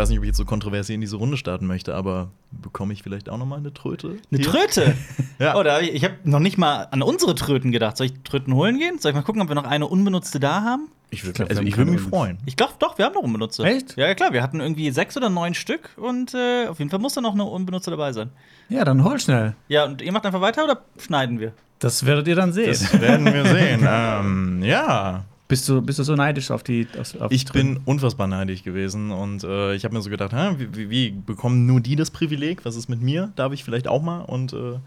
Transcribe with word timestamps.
weiß 0.00 0.08
nicht, 0.08 0.18
ob 0.18 0.24
ich 0.24 0.28
jetzt 0.28 0.36
so 0.36 0.44
kontroversiell 0.44 0.94
in 0.94 1.00
diese 1.00 1.16
Runde 1.16 1.36
starten 1.36 1.66
möchte, 1.66 1.94
aber 1.94 2.30
bekomme 2.50 2.92
ich 2.92 3.02
vielleicht 3.02 3.28
auch 3.28 3.38
noch 3.38 3.46
mal 3.46 3.58
eine 3.58 3.72
Tröte? 3.72 4.16
Eine 4.30 4.42
hier? 4.42 4.44
Tröte? 4.50 4.94
Ja. 5.38 5.56
Oh, 5.56 5.62
da 5.62 5.76
hab 5.76 5.82
ich 5.82 5.94
ich 5.94 6.04
habe 6.04 6.16
noch 6.24 6.38
nicht 6.38 6.58
mal 6.58 6.86
an 6.90 7.00
unsere 7.00 7.34
Tröten 7.34 7.72
gedacht. 7.72 7.96
Soll 7.96 8.08
ich 8.08 8.12
Tröten 8.24 8.54
holen 8.54 8.78
gehen? 8.78 8.98
Soll 8.98 9.10
ich 9.10 9.16
mal 9.16 9.22
gucken, 9.22 9.40
ob 9.40 9.48
wir 9.48 9.54
noch 9.54 9.64
eine 9.64 9.86
unbenutzte 9.86 10.38
da 10.38 10.62
haben? 10.62 10.88
Ich 11.08 11.24
würde 11.24 11.32
glaub, 11.32 11.48
wir 11.48 11.56
also 11.56 11.62
ich 11.66 11.78
würde 11.78 11.92
keine 11.92 12.02
mich 12.02 12.10
freuen. 12.10 12.38
Ich 12.44 12.56
glaube 12.56 12.74
doch, 12.78 12.98
wir 12.98 13.06
haben 13.06 13.14
noch 13.14 13.22
unbenutzte. 13.22 13.64
Echt? 13.64 13.96
Ja, 13.96 14.06
ja, 14.06 14.14
klar. 14.14 14.34
Wir 14.34 14.42
hatten 14.42 14.60
irgendwie 14.60 14.90
sechs 14.90 15.16
oder 15.16 15.30
neun 15.30 15.54
Stück 15.54 15.96
und 15.96 16.34
äh, 16.34 16.66
auf 16.66 16.78
jeden 16.78 16.90
Fall 16.90 16.98
muss 16.98 17.14
da 17.14 17.22
noch 17.22 17.32
eine 17.32 17.44
unbenutzte 17.44 17.90
dabei 17.90 18.12
sein. 18.12 18.30
Ja, 18.68 18.84
dann 18.84 19.02
hol 19.02 19.18
schnell. 19.18 19.54
Ja, 19.68 19.86
und 19.86 20.02
ihr 20.02 20.12
macht 20.12 20.26
einfach 20.26 20.42
weiter 20.42 20.62
oder 20.64 20.82
schneiden 20.98 21.40
wir? 21.40 21.54
Das 21.78 22.04
werdet 22.04 22.28
ihr 22.28 22.36
dann 22.36 22.52
sehen. 22.52 22.66
Das 22.66 23.00
werden 23.00 23.24
wir 23.24 23.46
sehen. 23.46 23.80
ähm, 23.90 24.62
ja. 24.62 25.24
Bist 25.50 25.68
du, 25.68 25.82
bist 25.82 25.98
du 25.98 26.04
so 26.04 26.14
neidisch 26.14 26.50
auf 26.50 26.62
die. 26.62 26.86
Auf, 26.98 27.20
auf 27.20 27.32
Ich 27.32 27.44
bin 27.46 27.80
unfassbar 27.84 28.28
neidisch 28.28 28.62
gewesen 28.62 29.10
und 29.10 29.42
äh, 29.42 29.74
ich 29.74 29.84
habe 29.84 29.94
mir 29.94 30.00
so 30.00 30.08
gedacht, 30.08 30.32
hä, 30.32 30.54
wie, 30.56 30.88
wie, 30.88 31.10
bekommen 31.10 31.66
nur 31.66 31.80
die 31.80 31.96
das 31.96 32.10
Privileg? 32.10 32.64
Was 32.64 32.76
ist 32.76 32.88
mit 32.88 33.02
mir? 33.02 33.32
Darf 33.34 33.52
ich 33.52 33.64
vielleicht 33.64 33.88
auch 33.88 34.00
mal? 34.00 34.20
Und 34.20 34.52
äh, 34.52 34.78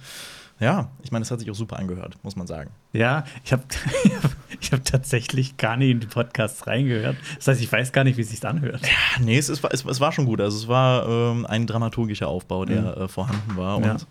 ja, 0.59 0.89
ich 1.01 1.11
meine, 1.11 1.23
es 1.23 1.31
hat 1.31 1.39
sich 1.41 1.51
auch 1.51 1.55
super 1.55 1.77
angehört, 1.77 2.17
muss 2.23 2.37
man 2.37 2.47
sagen. 2.47 2.71
Ja, 2.93 3.25
ich 3.43 3.51
habe 3.51 3.63
ich 4.61 4.71
hab 4.71 4.85
tatsächlich 4.85 5.57
gar 5.57 5.75
nicht 5.75 5.91
in 5.91 5.99
die 5.99 6.07
Podcasts 6.07 6.65
reingehört. 6.65 7.17
Das 7.35 7.49
heißt, 7.49 7.61
ich 7.61 7.71
weiß 7.71 7.91
gar 7.91 8.05
nicht, 8.05 8.17
wie 8.17 8.21
es 8.21 8.29
sich 8.29 8.45
anhört. 8.45 8.81
Ah, 8.83 9.19
Nee, 9.21 9.37
es, 9.37 9.61
war, 9.61 9.73
es, 9.73 9.83
es 9.83 9.99
war 9.99 10.13
schon 10.13 10.25
gut. 10.25 10.39
Also 10.39 10.57
es 10.57 10.67
war 10.69 11.07
ähm, 11.07 11.45
ein 11.45 11.67
dramaturgischer 11.67 12.29
Aufbau, 12.29 12.63
der 12.63 12.97
äh, 12.97 13.07
vorhanden 13.09 13.57
war. 13.57 13.77
Und 13.77 14.07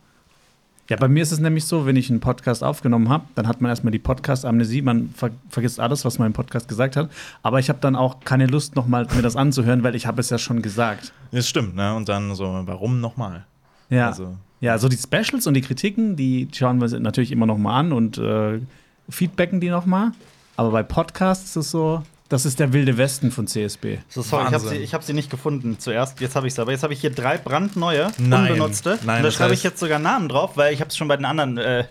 Ja. 0.93 0.99
Bei 0.99 1.09
mir 1.09 1.23
ist 1.23 1.33
es 1.33 1.39
nämlich 1.41 1.65
so, 1.65 1.87
wenn 1.87 1.97
ich 1.97 2.11
einen 2.11 2.21
Podcast 2.21 2.63
aufgenommen 2.63 3.09
habe, 3.09 3.25
dann 3.35 3.49
hat 3.49 3.63
man 3.63 3.71
erstmal 3.71 3.93
die 3.93 3.99
Podcast-Amnesie, 3.99 4.83
man 4.83 5.09
ver 5.17 5.31
vergisst 5.49 5.81
alles, 5.81 6.05
was 6.05 6.19
man 6.19 6.27
im 6.27 6.33
Podcast 6.35 6.69
gesagt 6.69 6.97
hat. 6.97 7.11
Aber 7.43 7.59
ich 7.59 7.71
habe 7.71 7.79
dann 7.81 7.97
auch 7.97 8.21
keine 8.21 8.47
Lust, 8.47 8.77
noch 8.77 8.87
mal 8.87 9.07
mir 9.15 9.23
das 9.23 9.35
anzuhören, 9.35 9.83
weil 9.85 9.95
ich 9.95 10.07
habe 10.07 10.21
es 10.21 10.29
ja 10.29 10.37
schon 10.37 10.61
gesagt. 10.61 11.13
das 11.31 11.49
stimmt, 11.49 11.75
ne? 11.77 11.95
Und 11.95 12.11
dann 12.11 12.35
so, 12.35 12.45
warum 12.67 13.01
nochmal? 13.01 13.47
Ja, 13.89 14.09
Also- 14.09 14.37
ja, 14.61 14.77
so 14.79 14.89
die 14.91 14.99
Specials 14.99 15.47
und 15.47 15.55
die 15.55 15.63
Kritiken, 15.63 16.15
die 16.15 16.47
schauen 16.53 16.79
wir 16.81 17.01
natürlich 17.01 17.33
immer 17.33 17.47
noch 17.47 17.57
mal 17.59 17.75
an 17.81 17.93
und 17.93 18.19
äh, 18.19 18.61
feedbacken 19.09 19.61
die 19.61 19.71
noch 19.71 19.87
mal. 19.87 20.13
Aber 20.57 20.71
bei 20.73 20.83
Podcasts 20.83 21.51
ist 21.51 21.57
es 21.57 21.71
so, 21.71 22.03
das 22.33 22.47
ist 22.47 22.59
der 22.61 22.73
wilde 22.73 22.97
Westen 22.97 23.31
von 23.31 23.47
CSB. 23.47 23.99
So, 24.09 24.23
sorry, 24.23 24.47
ich 24.49 24.55
habe 24.55 24.69
sie, 24.69 24.77
ich 24.77 24.95
hab 24.95 25.03
sie 25.03 25.13
nicht 25.13 25.31
gefunden 25.31 25.79
zuerst. 25.79 26.21
Jetzt 26.21 26.35
habe 26.37 26.47
ich 26.47 26.55
sie. 26.55 26.61
Aber 26.63 26.73
jetzt 26.73 26.83
habe 26.83 26.93
ich 26.93 27.01
hier 27.01 27.11
drei 27.11 27.39
brandneue, 27.39 28.11
Nein. 28.19 28.53
unbenutzte. 28.53 28.99
Nein, 29.05 29.17
und 29.19 29.23
da 29.23 29.29
das 29.29 29.35
schreibe 29.35 29.55
ich 29.55 29.63
jetzt 29.63 29.79
sogar 29.79 29.99
Namen 29.99 30.29
drauf, 30.29 30.57
weil 30.57 30.73
ich 30.73 30.81
habe 30.81 30.89
es 30.89 30.97
schon 30.97 31.09
bei 31.09 31.17
den 31.17 31.27
anderen. 31.27 31.59
Äh, 31.59 31.85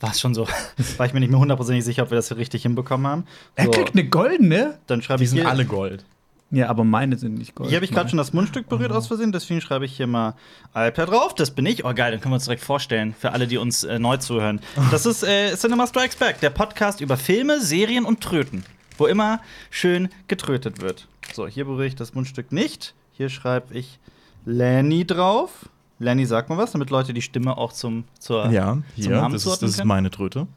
war 0.00 0.10
es 0.10 0.20
schon 0.20 0.34
so. 0.34 0.48
War 0.96 1.06
ich 1.06 1.12
mir 1.14 1.20
nicht 1.20 1.30
mehr 1.30 1.38
hundertprozentig 1.38 1.84
sicher, 1.84 2.02
ob 2.02 2.10
wir 2.10 2.16
das 2.16 2.26
hier 2.26 2.36
richtig 2.36 2.62
hinbekommen 2.62 3.06
haben. 3.06 3.24
Er 3.54 3.66
So, 3.66 3.70
kriegt 3.70 3.94
eine 3.94 4.04
goldene. 4.08 4.78
dann 4.88 5.00
schreibe 5.00 5.18
Die 5.18 5.24
ich 5.24 5.30
sind 5.30 5.38
hier. 5.38 5.48
alle 5.48 5.64
Gold. 5.64 6.04
Ja, 6.50 6.68
aber 6.68 6.82
meine 6.84 7.16
sind 7.16 7.38
nicht 7.38 7.54
gold. 7.54 7.70
Hier 7.70 7.76
habe 7.76 7.84
ich 7.86 7.92
gerade 7.92 8.10
schon 8.10 8.18
das 8.18 8.32
Mundstück 8.34 8.68
berührt 8.68 8.90
aus 8.92 9.06
Versehen, 9.06 9.32
deswegen 9.32 9.60
schreibe 9.62 9.84
ich 9.86 9.96
hier 9.96 10.06
mal 10.08 10.34
Alper 10.74 11.06
drauf. 11.06 11.34
Das 11.34 11.52
bin 11.52 11.64
ich. 11.66 11.84
Oh, 11.84 11.94
geil, 11.94 12.10
dann 12.10 12.20
können 12.20 12.32
wir 12.32 12.36
uns 12.36 12.44
direkt 12.44 12.62
vorstellen, 12.64 13.14
für 13.18 13.32
alle, 13.32 13.46
die 13.46 13.56
uns 13.58 13.84
äh, 13.84 13.98
neu 13.98 14.16
zuhören. 14.18 14.60
Das 14.90 15.06
ist 15.06 15.22
äh, 15.22 15.54
Cinema 15.56 15.86
Strikes 15.86 16.16
Back, 16.16 16.40
der 16.40 16.50
Podcast 16.50 17.00
über 17.00 17.16
Filme, 17.16 17.60
Serien 17.60 18.04
und 18.04 18.20
Tröten, 18.20 18.64
wo 18.98 19.06
immer 19.06 19.40
schön 19.70 20.08
getrötet 20.28 20.80
wird. 20.80 21.08
So, 21.32 21.46
hier 21.46 21.64
berühre 21.64 21.86
ich 21.86 21.96
das 21.96 22.14
Mundstück 22.14 22.52
nicht. 22.52 22.94
Hier 23.12 23.28
schreibe 23.28 23.74
ich 23.74 23.98
Lenny 24.44 25.06
drauf. 25.06 25.68
Lenny, 25.98 26.26
sag 26.26 26.48
mal 26.48 26.58
was, 26.58 26.72
damit 26.72 26.90
Leute 26.90 27.14
die 27.14 27.22
Stimme 27.22 27.56
auch 27.56 27.72
zum, 27.72 28.04
zur, 28.18 28.50
Ja, 28.50 28.72
zum 28.72 28.84
hier, 28.96 29.10
Namen 29.10 29.34
das 29.34 29.46
ist, 29.46 29.62
das 29.62 29.70
ist 29.70 29.84
meine 29.84 30.10
Tröte. 30.10 30.48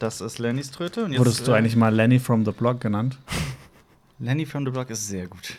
Das 0.00 0.20
ist 0.20 0.38
Lennys 0.38 0.70
Tröte. 0.72 1.04
Und 1.04 1.12
jetzt, 1.12 1.20
Wurdest 1.20 1.46
du 1.46 1.52
äh, 1.52 1.56
eigentlich 1.56 1.76
mal 1.76 1.94
Lenny 1.94 2.18
from 2.18 2.44
the 2.44 2.50
Blog 2.50 2.80
genannt? 2.80 3.16
Lenny 4.18 4.44
from 4.44 4.64
the 4.64 4.70
Block 4.72 4.90
ist 4.90 5.06
sehr 5.06 5.26
gut. 5.26 5.54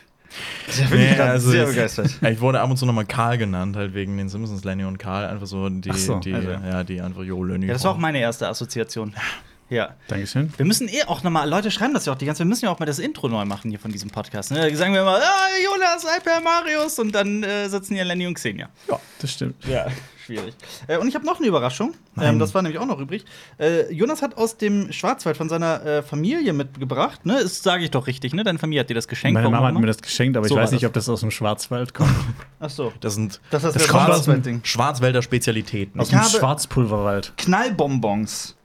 Da 0.66 0.84
bin 0.88 1.00
ich 1.00 1.10
Nee, 1.10 1.16
grad 1.16 1.28
also 1.30 1.50
sehr 1.50 1.62
ich- 1.62 1.70
begeistert. 1.70 2.18
Ja, 2.20 2.28
ich 2.30 2.40
wurde 2.40 2.60
ab 2.60 2.68
und 2.68 2.76
zu 2.76 2.84
nochmal 2.84 3.06
Karl 3.06 3.38
genannt, 3.38 3.76
halt 3.76 3.94
wegen 3.94 4.18
den 4.18 4.28
Simpsons, 4.28 4.64
Lenny 4.64 4.84
und 4.84 4.98
Karl. 4.98 5.24
Einfach 5.26 5.46
so 5.46 5.68
die, 5.70 5.90
so, 5.92 6.18
die, 6.18 6.34
also. 6.34 6.50
ja, 6.50 6.84
die 6.84 7.00
einfach, 7.00 7.22
jo, 7.22 7.42
Lenny. 7.42 7.66
Ja, 7.66 7.72
das 7.72 7.84
war 7.84 7.92
auch 7.92 7.98
meine 7.98 8.18
erste 8.18 8.46
Assoziation. 8.48 9.14
Ja. 9.68 9.94
Dankeschön. 10.08 10.52
Wir 10.56 10.64
müssen 10.66 10.88
eh 10.88 11.02
auch 11.06 11.22
nochmal, 11.22 11.48
Leute 11.48 11.70
schreiben 11.70 11.92
das 11.94 12.06
ja 12.06 12.12
auch 12.12 12.18
die 12.18 12.24
ganze 12.26 12.38
Zeit, 12.38 12.46
wir 12.46 12.50
müssen 12.50 12.64
ja 12.66 12.70
auch 12.70 12.78
mal 12.78 12.86
das 12.86 12.98
Intro 12.98 13.28
neu 13.28 13.44
machen 13.44 13.70
hier 13.70 13.80
von 13.80 13.90
diesem 13.90 14.10
Podcast. 14.10 14.50
Ne? 14.52 14.70
Da 14.70 14.76
sagen 14.76 14.94
wir 14.94 15.00
immer, 15.02 15.16
ah, 15.16 15.48
Jonas, 15.64 16.04
Alper, 16.06 16.40
Marius 16.40 16.98
und 16.98 17.12
dann 17.12 17.42
äh, 17.42 17.68
sitzen 17.68 17.94
hier 17.94 18.04
Lenny 18.04 18.26
und 18.26 18.34
Xenia. 18.34 18.68
Ja, 18.88 19.00
das 19.20 19.32
stimmt. 19.32 19.64
Ja, 19.66 19.86
schwierig. 20.24 20.54
Äh, 20.86 20.98
und 20.98 21.08
ich 21.08 21.14
habe 21.16 21.26
noch 21.26 21.38
eine 21.38 21.48
Überraschung. 21.48 21.94
Ähm, 22.20 22.38
das 22.38 22.54
war 22.54 22.62
nämlich 22.62 22.80
auch 22.80 22.86
noch 22.86 22.98
übrig. 23.00 23.24
Äh, 23.58 23.92
Jonas 23.92 24.22
hat 24.22 24.36
aus 24.36 24.56
dem 24.56 24.92
Schwarzwald 24.92 25.36
von 25.36 25.48
seiner 25.48 25.84
äh, 25.84 26.02
Familie 26.02 26.52
mitgebracht. 26.52 27.26
Ne? 27.26 27.38
Das 27.42 27.62
sage 27.62 27.84
ich 27.84 27.90
doch 27.90 28.06
richtig, 28.06 28.32
ne? 28.34 28.44
Deine 28.44 28.58
Familie 28.58 28.80
hat 28.80 28.90
dir 28.90 28.94
das 28.94 29.08
geschenkt. 29.08 29.34
Meine 29.34 29.50
Mama 29.50 29.66
hat 29.66 29.70
immer? 29.72 29.80
mir 29.80 29.86
das 29.88 30.00
geschenkt, 30.00 30.36
aber 30.36 30.48
So 30.48 30.54
ich 30.54 30.60
weiß 30.62 30.70
nicht, 30.70 30.82
das. 30.84 30.88
ob 30.88 30.94
das 30.94 31.08
aus 31.08 31.20
dem 31.20 31.30
Schwarzwald 31.32 31.92
kommt. 31.92 32.14
Ach 32.60 32.70
so. 32.70 32.92
Das 33.00 33.14
sind 33.14 33.40
Das 33.50 33.64
ist 33.64 33.74
das 33.74 33.82
das 33.82 33.88
kommt 33.88 34.08
aus 34.10 34.22
dem 34.22 34.24
Schwarzwaldding. 34.24 34.60
Schwarzwälder 34.64 35.22
Spezialitäten. 35.22 36.00
Aus 36.00 36.08
dem 36.10 36.22
Schwarzpulverwald. 36.22 37.32
Knallbonbons. 37.36 38.55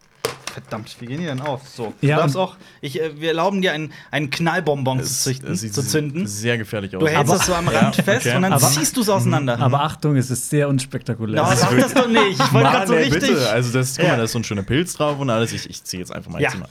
Verdammt, 0.53 0.95
wie 0.99 1.05
gehen 1.05 1.19
die 1.21 1.25
denn 1.27 1.39
auf? 1.41 1.61
So, 1.67 1.93
Ja, 2.01 2.15
du 2.17 2.21
darfst 2.23 2.35
auch, 2.35 2.57
ich, 2.81 2.99
äh, 3.01 3.19
wir 3.21 3.29
erlauben 3.29 3.61
dir 3.61 3.71
einen, 3.71 3.93
einen 4.11 4.29
Knallbonbon 4.29 4.97
zu, 4.99 5.03
Es- 5.05 5.23
züchten, 5.23 5.51
es 5.53 5.61
sieht 5.61 5.73
zu 5.73 5.81
zünden. 5.81 6.27
Sehr 6.27 6.57
gefährlich 6.57 6.93
aus. 6.95 6.99
Du 6.99 7.07
hältst 7.07 7.31
Aber- 7.31 7.39
es 7.39 7.45
so 7.45 7.53
am 7.55 7.67
Rand 7.69 7.95
Ja, 7.95 8.03
fest 8.03 8.25
okay. 8.25 8.35
und 8.35 8.41
dann 8.41 8.53
Aber- 8.53 8.67
ziehst 8.67 8.97
du 8.97 9.01
es 9.01 9.09
auseinander. 9.09 9.57
Aber 9.59 9.81
Achtung, 9.83 10.17
es 10.17 10.29
ist 10.29 10.49
sehr 10.49 10.67
unspektakulär. 10.67 11.41
No, 11.43 11.49
sag 11.55 11.77
das 11.79 11.93
doch 11.93 12.07
nicht. 12.07 12.31
Ich 12.39 12.53
wollte 12.53 12.69
gerade 12.69 12.87
so 12.87 12.93
ey, 12.95 13.03
richtig. 13.05 13.29
bitte. 13.29 13.49
Also 13.49 13.71
das, 13.71 13.97
guck 13.97 14.07
mal, 14.09 14.17
da 14.17 14.23
ist 14.23 14.33
so 14.33 14.39
ein 14.39 14.43
schöner 14.43 14.63
Pilz 14.63 14.93
drauf 14.93 15.17
und 15.19 15.29
alles. 15.29 15.53
Ich, 15.53 15.69
ich 15.69 15.83
ziehe 15.83 16.01
jetzt 16.01 16.11
einfach 16.13 16.31
mal 16.31 16.41
Ja. 16.41 16.49
jetzt 16.49 16.59
mal. 16.59 16.67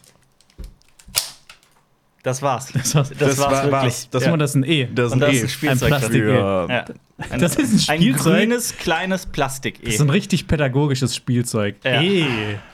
Das 2.23 2.43
war's. 2.43 2.71
Das, 2.75 2.95
war's. 2.95 3.11
das 3.19 3.39
war's 3.39 3.39
war- 3.39 3.51
wirklich. 3.65 3.73
war's. 3.73 4.09
das 4.11 4.25
ja. 4.25 4.31
ist 4.35 4.41
das 4.41 4.51
ist 4.51 4.57
ein 4.57 4.65
E. 4.65 4.89
Das 4.95 5.13
Und 5.13 5.21
das 5.21 5.31
eh 5.31 5.37
ist 5.37 5.43
ein 5.45 5.49
Spielzeug 5.49 5.89
Plastik- 5.89 6.25
Ja. 6.27 6.85
Ein, 7.31 7.41
Das 7.41 7.57
ist 7.57 7.73
ein 7.73 7.79
Spielzeug. 7.79 8.27
Ein 8.27 8.39
grünes, 8.41 8.77
kleines 8.77 9.27
Plastik. 9.27 9.83
Das 9.83 9.95
ist 9.95 10.01
ein 10.03 10.11
richtig 10.11 10.47
pädagogisches 10.47 11.17
Spielzeug. 11.17 11.77
Ja. 11.85 12.01
E. 12.03 12.27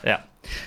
Ja. 0.04 0.20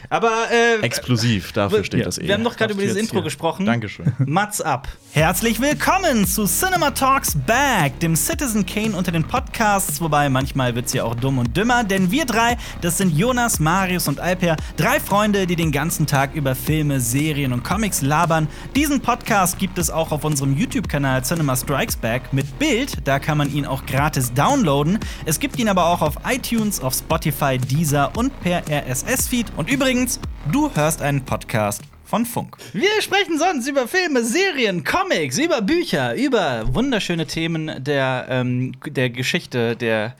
Aber 0.09 0.31
äh, 0.51 0.81
Explosiv, 0.83 1.51
dafür 1.51 1.83
steht 1.83 1.99
Ja. 2.01 2.05
das 2.05 2.17
eh. 2.17 2.27
wir 2.27 2.33
haben 2.33 2.43
doch 2.43 2.55
gerade 2.57 2.73
Darfst 2.73 2.83
über 2.83 2.83
dieses 2.83 2.97
Intro 3.01 3.15
hier- 3.17 3.23
gesprochen. 3.23 3.65
Dankeschön. 3.65 4.13
Mats 4.25 4.61
ab. 4.61 4.87
Herzlich 5.13 5.59
willkommen 5.59 6.25
zu 6.27 6.45
Cinema 6.45 6.91
Talks 6.91 7.35
Back, 7.35 7.99
dem 7.99 8.15
Citizen 8.15 8.65
Kane 8.65 8.95
unter 8.95 9.11
den 9.11 9.23
Podcasts, 9.23 9.99
wobei 10.01 10.29
manchmal 10.29 10.75
wird's 10.75 10.93
ja 10.93 11.03
auch 11.03 11.15
dumm 11.15 11.39
und 11.39 11.55
dümmer, 11.57 11.83
denn 11.83 12.11
wir 12.11 12.25
drei, 12.25 12.57
das 12.81 12.97
sind 12.97 13.17
Jonas, 13.17 13.59
Marius 13.59 14.07
und 14.07 14.19
Alper, 14.19 14.55
drei 14.77 14.99
Freunde, 14.99 15.47
die 15.47 15.55
den 15.55 15.71
ganzen 15.71 16.05
Tag 16.07 16.35
über 16.35 16.53
Filme, 16.55 16.99
Serien 16.99 17.53
und 17.53 17.63
Comics 17.63 18.01
labern. 18.01 18.47
Diesen 18.75 19.01
Podcast 19.01 19.57
gibt 19.57 19.77
es 19.77 19.89
auch 19.89 20.11
auf 20.11 20.23
unserem 20.23 20.55
YouTube-Kanal 20.55 21.23
Cinema 21.23 21.55
Strikes 21.55 21.95
Back 21.95 22.31
mit 22.33 22.59
Bild, 22.59 22.97
da 23.07 23.19
kann 23.19 23.37
man 23.37 23.51
ihn 23.53 23.65
auch 23.65 23.85
gratis 23.85 24.33
downloaden. 24.33 24.99
Es 25.25 25.39
gibt 25.39 25.57
ihn 25.57 25.69
aber 25.69 25.87
auch 25.87 26.01
auf 26.01 26.15
iTunes, 26.27 26.79
auf 26.81 26.93
Spotify, 26.93 27.57
Deezer 27.57 28.11
und 28.15 28.37
per 28.41 28.61
RSS-Feed. 28.69 29.47
Und 29.57 29.68
übrigens, 29.69 30.19
du 30.51 30.73
hörst 30.73 31.01
einen 31.01 31.23
Podcast 31.23 31.83
von 32.03 32.25
Funk. 32.25 32.57
Wir 32.73 33.01
sprechen 33.01 33.37
sonst 33.37 33.67
über 33.67 33.87
Filme, 33.87 34.23
Serien, 34.23 34.83
Comics, 34.83 35.37
über 35.37 35.61
Bücher, 35.61 36.15
über 36.15 36.63
wunderschöne 36.73 37.27
Themen 37.27 37.83
der, 37.83 38.25
ähm, 38.29 38.71
der 38.87 39.11
Geschichte, 39.11 39.75
der, 39.75 40.15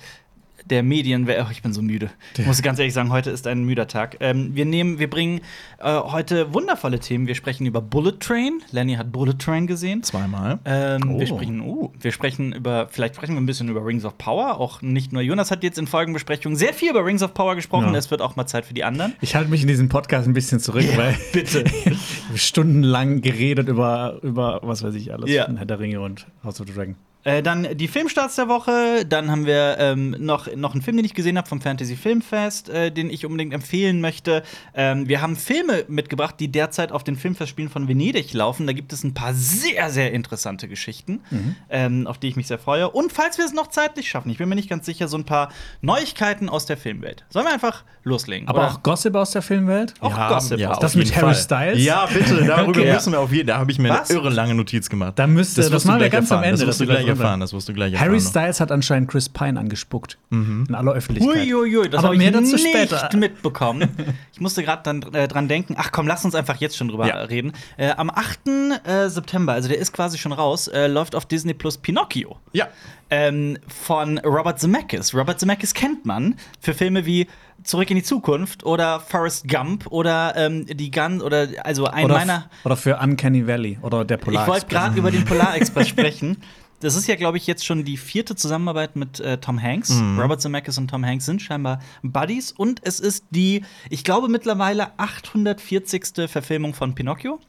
der 0.70 0.84
Medien. 0.84 1.28
Oh, 1.30 1.48
ich 1.52 1.62
bin 1.62 1.74
so 1.74 1.82
müde. 1.82 2.10
Ich 2.38 2.46
muss 2.46 2.62
ganz 2.62 2.80
ehrlich 2.80 2.94
sagen, 2.94 3.12
heute 3.12 3.30
ist 3.30 3.48
ein 3.48 3.64
müder 3.64 3.88
Tag. 3.88 4.18
Ähm, 4.20 4.56
wir, 4.56 4.66
nehmen, 4.66 5.00
wir 5.00 5.10
bringen 5.10 5.42
äh, 5.80 5.92
heute 6.00 6.54
wundervolle 6.54 7.00
Themen. 7.00 7.28
Wir 7.28 7.36
sprechen 7.36 7.66
über 7.66 7.82
Bullet 7.82 8.20
Train. 8.20 8.62
Lenny 8.72 8.96
hat 8.96 9.12
Bullet 9.12 9.34
Train 9.40 9.68
gesehen. 9.68 10.04
Zweimal. 10.04 10.60
Ähm, 10.66 11.00
Oh. 11.10 11.20
wir, 11.20 11.28
sprechen, 11.28 11.62
uh, 11.62 11.92
wir 12.00 12.12
sprechen 12.12 12.54
über, 12.54 12.88
vielleicht 12.90 13.16
sprechen 13.16 13.34
wir 13.36 13.42
ein 13.42 13.46
bisschen 13.46 13.70
über 13.70 13.86
Rings 13.86 14.06
of 14.06 14.18
Power. 14.18 14.60
Auch 14.60 14.82
nicht 14.82 15.12
nur 15.14 15.22
Jonas 15.22 15.52
hat 15.52 15.64
jetzt 15.64 15.78
in 15.78 15.88
Folgenbesprechungen 15.88 16.56
sehr 16.58 16.74
viel 16.74 16.90
über 16.92 17.04
Rings 17.06 17.24
of 17.24 17.34
Power 17.34 17.56
gesprochen. 17.56 17.92
Ja. 17.94 17.98
Es 17.98 18.12
wird 18.12 18.22
auch 18.22 18.36
mal 18.36 18.46
Zeit 18.46 18.66
für 18.66 18.74
die 18.74 18.84
anderen. 18.84 19.14
Ich 19.22 19.36
halte 19.36 19.50
mich 19.50 19.62
in 19.62 19.68
diesem 19.68 19.90
Podcast 19.90 20.28
ein 20.28 20.34
bisschen 20.34 20.60
zurück, 20.60 20.86
weil 20.96 21.18
bitte. 21.34 21.64
stundenlang 22.36 23.22
geredet 23.22 23.68
über, 23.68 24.20
über 24.22 24.60
was 24.64 24.84
weiß 24.84 24.96
ich 24.96 25.14
alles. 25.14 25.30
Ja. 25.30 25.48
Herr 25.56 25.66
der 25.66 25.80
Ringe 25.80 26.02
und 26.02 26.26
House 26.44 26.60
of 26.62 26.68
the 26.68 26.74
Dragon. 26.74 26.96
Äh, 27.30 27.44
dann 27.44 27.68
die 27.78 27.88
Filmstarts 27.88 28.36
der 28.38 28.48
Woche. 28.48 29.06
Dann 29.08 29.30
haben 29.30 29.46
wir 29.46 29.78
ähm, 29.80 30.16
noch, 30.20 30.48
noch 30.56 30.74
einen 30.74 30.82
Film, 30.82 30.98
den 30.98 31.06
ich 31.06 31.14
gesehen 31.14 31.38
habe 31.38 31.48
vom 31.48 31.62
Fantasy 31.62 31.96
Filmfest, 31.96 32.70
äh, 32.70 32.92
den 32.92 33.10
ich 33.12 33.26
unbedingt 33.26 33.54
empfehlen 33.54 34.02
möchte. 34.02 34.42
Ähm, 34.74 35.08
wir 35.08 35.22
haben 35.22 35.36
Filme 35.36 35.86
mitgebracht, 35.88 36.36
die 36.40 36.52
derzeit 36.52 36.92
auf 36.92 37.04
den 37.04 37.16
Filmfestspielen 37.16 37.70
von 37.70 37.88
Venedig 37.88 38.34
laufen. 38.34 38.66
Da 38.66 38.74
gibt 38.74 38.94
es 38.94 39.04
ein 39.04 39.14
paar 39.14 39.34
sehr, 39.36 39.92
sehr 39.92 40.12
interessante 40.12 40.68
Geschichten, 40.68 41.22
ähm, 41.70 42.08
auf 42.08 42.18
die 42.18 42.30
ich 42.30 42.36
mich 42.36 42.48
sehr 42.48 42.58
freue. 42.58 42.90
Und 42.90 43.12
falls 43.14 43.38
wir 43.38 43.46
es 43.46 43.54
noch 43.54 43.68
zeitlich 43.68 44.10
schaffen, 44.10 44.32
ich 44.32 44.40
bin 44.40 44.50
mir 44.50 44.56
nicht 44.56 44.70
ganz 44.70 44.86
sicher, 44.88 45.08
so 45.08 45.18
ein 45.18 45.26
paar 45.26 45.50
Neuigkeiten 45.82 46.50
aus 46.50 46.66
der 46.66 46.78
Filmwelt. 46.78 47.26
Sollen 47.30 47.46
wir 47.46 47.54
einfach 47.54 47.84
loslegen? 48.04 48.48
Aber 48.48 48.60
oder? 48.60 48.68
auch 48.72 48.84
Gossip 48.84 49.16
aus 49.16 49.32
der 49.32 49.42
Filmwelt? 49.44 49.94
Auch 50.00 50.30
Gossip. 50.30 50.60
ja, 50.60 50.72
aus 50.72 50.80
Das 50.80 50.96
mit 50.96 51.16
Harry 51.16 51.34
Fall. 51.34 51.36
Styles? 51.36 51.84
Ja, 51.84 52.08
bitte, 52.08 52.44
darüber 52.46 52.70
Okay. 52.80 52.94
müssen 52.94 53.12
wir 53.12 53.20
auf 53.20 53.32
jeden 53.32 53.48
Da 53.48 53.58
habe 53.58 53.72
ich 53.72 53.80
mir 53.80 53.90
Was? 53.90 54.10
eine 54.10 54.20
irre 54.20 54.30
lange 54.30 54.56
Notiz 54.56 54.90
gemacht. 54.90 55.14
Da 55.18 55.28
müsste, 55.28 55.62
das, 55.62 55.70
du 55.70 55.88
machen 55.88 56.00
wir 56.00 56.10
gleich 56.10 56.12
ganz 56.12 56.32
am. 56.32 56.44
Ende. 56.44 56.66
Das 56.66 56.78
du 56.78 56.86
erfahren, 57.20 57.40
das 57.40 57.54
wirst 57.54 57.70
du 57.70 57.74
gleich 57.74 57.94
Harry 58.00 58.16
erfahren. 58.16 58.30
Styles 58.32 58.60
hat 58.60 58.72
anscheinend 58.72 59.10
Chris 59.10 59.30
Pine 59.30 59.60
angespuckt. 59.60 60.18
Mhm. 60.30 60.66
In 60.70 60.76
aller 60.76 60.94
Öffentlichkeit. 60.94 61.48
Uiuiui, 61.48 61.90
das 61.90 62.04
habe 62.04 62.16
ich 62.16 62.20
mehr 62.20 62.32
dazu 62.32 62.56
nicht 62.56 62.68
später. 62.68 63.10
mitbekommen. 63.18 63.90
Ich 64.34 64.42
musste 64.42 64.64
gerade 64.64 64.82
dann 64.84 65.02
äh, 65.14 65.28
dran 65.28 65.50
denken. 65.50 65.76
Ach 65.78 65.92
komm, 65.92 66.08
lass 66.08 66.24
uns 66.24 66.34
einfach 66.34 66.56
jetzt 66.58 66.78
schon 66.78 66.88
drüber 66.88 67.06
Ja. 67.08 67.16
reden. 67.24 67.52
Äh, 67.76 67.92
am 67.92 68.10
8. 68.10 68.40
Äh, 68.86 69.10
September, 69.10 69.52
also 69.52 69.68
der 69.68 69.78
ist 69.78 69.92
quasi 69.92 70.18
schon 70.18 70.32
raus, 70.32 70.70
äh, 70.70 70.88
läuft 70.88 71.14
auf 71.14 71.26
Disney 71.26 71.54
Plus 71.54 71.78
Pinocchio. 71.78 72.38
Ja, 72.54 72.68
ähm, 73.10 73.58
von 73.68 74.18
Robert 74.20 74.60
Zemeckis. 74.60 75.14
Robert 75.14 75.40
Zemeckis 75.42 75.74
kennt 75.74 76.06
man 76.06 76.36
für 76.62 76.74
Filme 76.74 77.06
wie 77.06 77.28
Zurück 77.64 77.90
in 77.90 77.98
die 77.98 78.04
Zukunft 78.04 78.66
oder 78.66 79.02
Forrest 79.02 79.46
Gump 79.50 79.88
oder 79.88 80.34
ähm, 80.38 80.66
die 80.66 80.90
Gun 80.92 81.20
oder 81.22 81.50
also 81.66 81.88
ein 81.88 82.06
Oder, 82.06 82.14
meiner. 82.16 82.50
oder 82.64 82.78
für 82.78 82.98
Uncanny 82.98 83.46
Valley 83.46 83.78
oder 83.82 84.06
der 84.06 84.16
Polar. 84.16 84.44
Ich 84.44 84.48
wollte 84.48 84.68
gerade 84.68 84.98
über 84.98 85.12
den 85.12 85.26
Polarexpress 85.26 85.88
sprechen. 85.90 86.38
Das 86.80 86.96
ist 86.96 87.08
ja, 87.08 87.16
glaube 87.16 87.38
ich, 87.38 87.46
jetzt 87.46 87.66
schon 87.66 87.84
die 87.84 87.98
vierte 87.98 88.36
Zusammenarbeit 88.36 88.96
mit 88.96 89.20
äh, 89.20 89.38
Tom 89.38 89.62
Hanks. 89.62 89.92
Robert 90.18 90.42
Zemeckis 90.42 90.78
und 90.78 90.90
Tom 90.90 91.06
Hanks 91.06 91.26
sind 91.26 91.42
scheinbar 91.42 91.80
Buddies. 92.04 92.52
Und 92.54 92.80
es 92.84 93.00
ist 93.00 93.26
die, 93.32 93.64
ich 93.90 94.04
glaube, 94.04 94.30
mittlerweile 94.30 94.98
840. 94.98 96.30
Verfilmung 96.30 96.74
von 96.74 96.96
Pinocchio. 96.96 97.40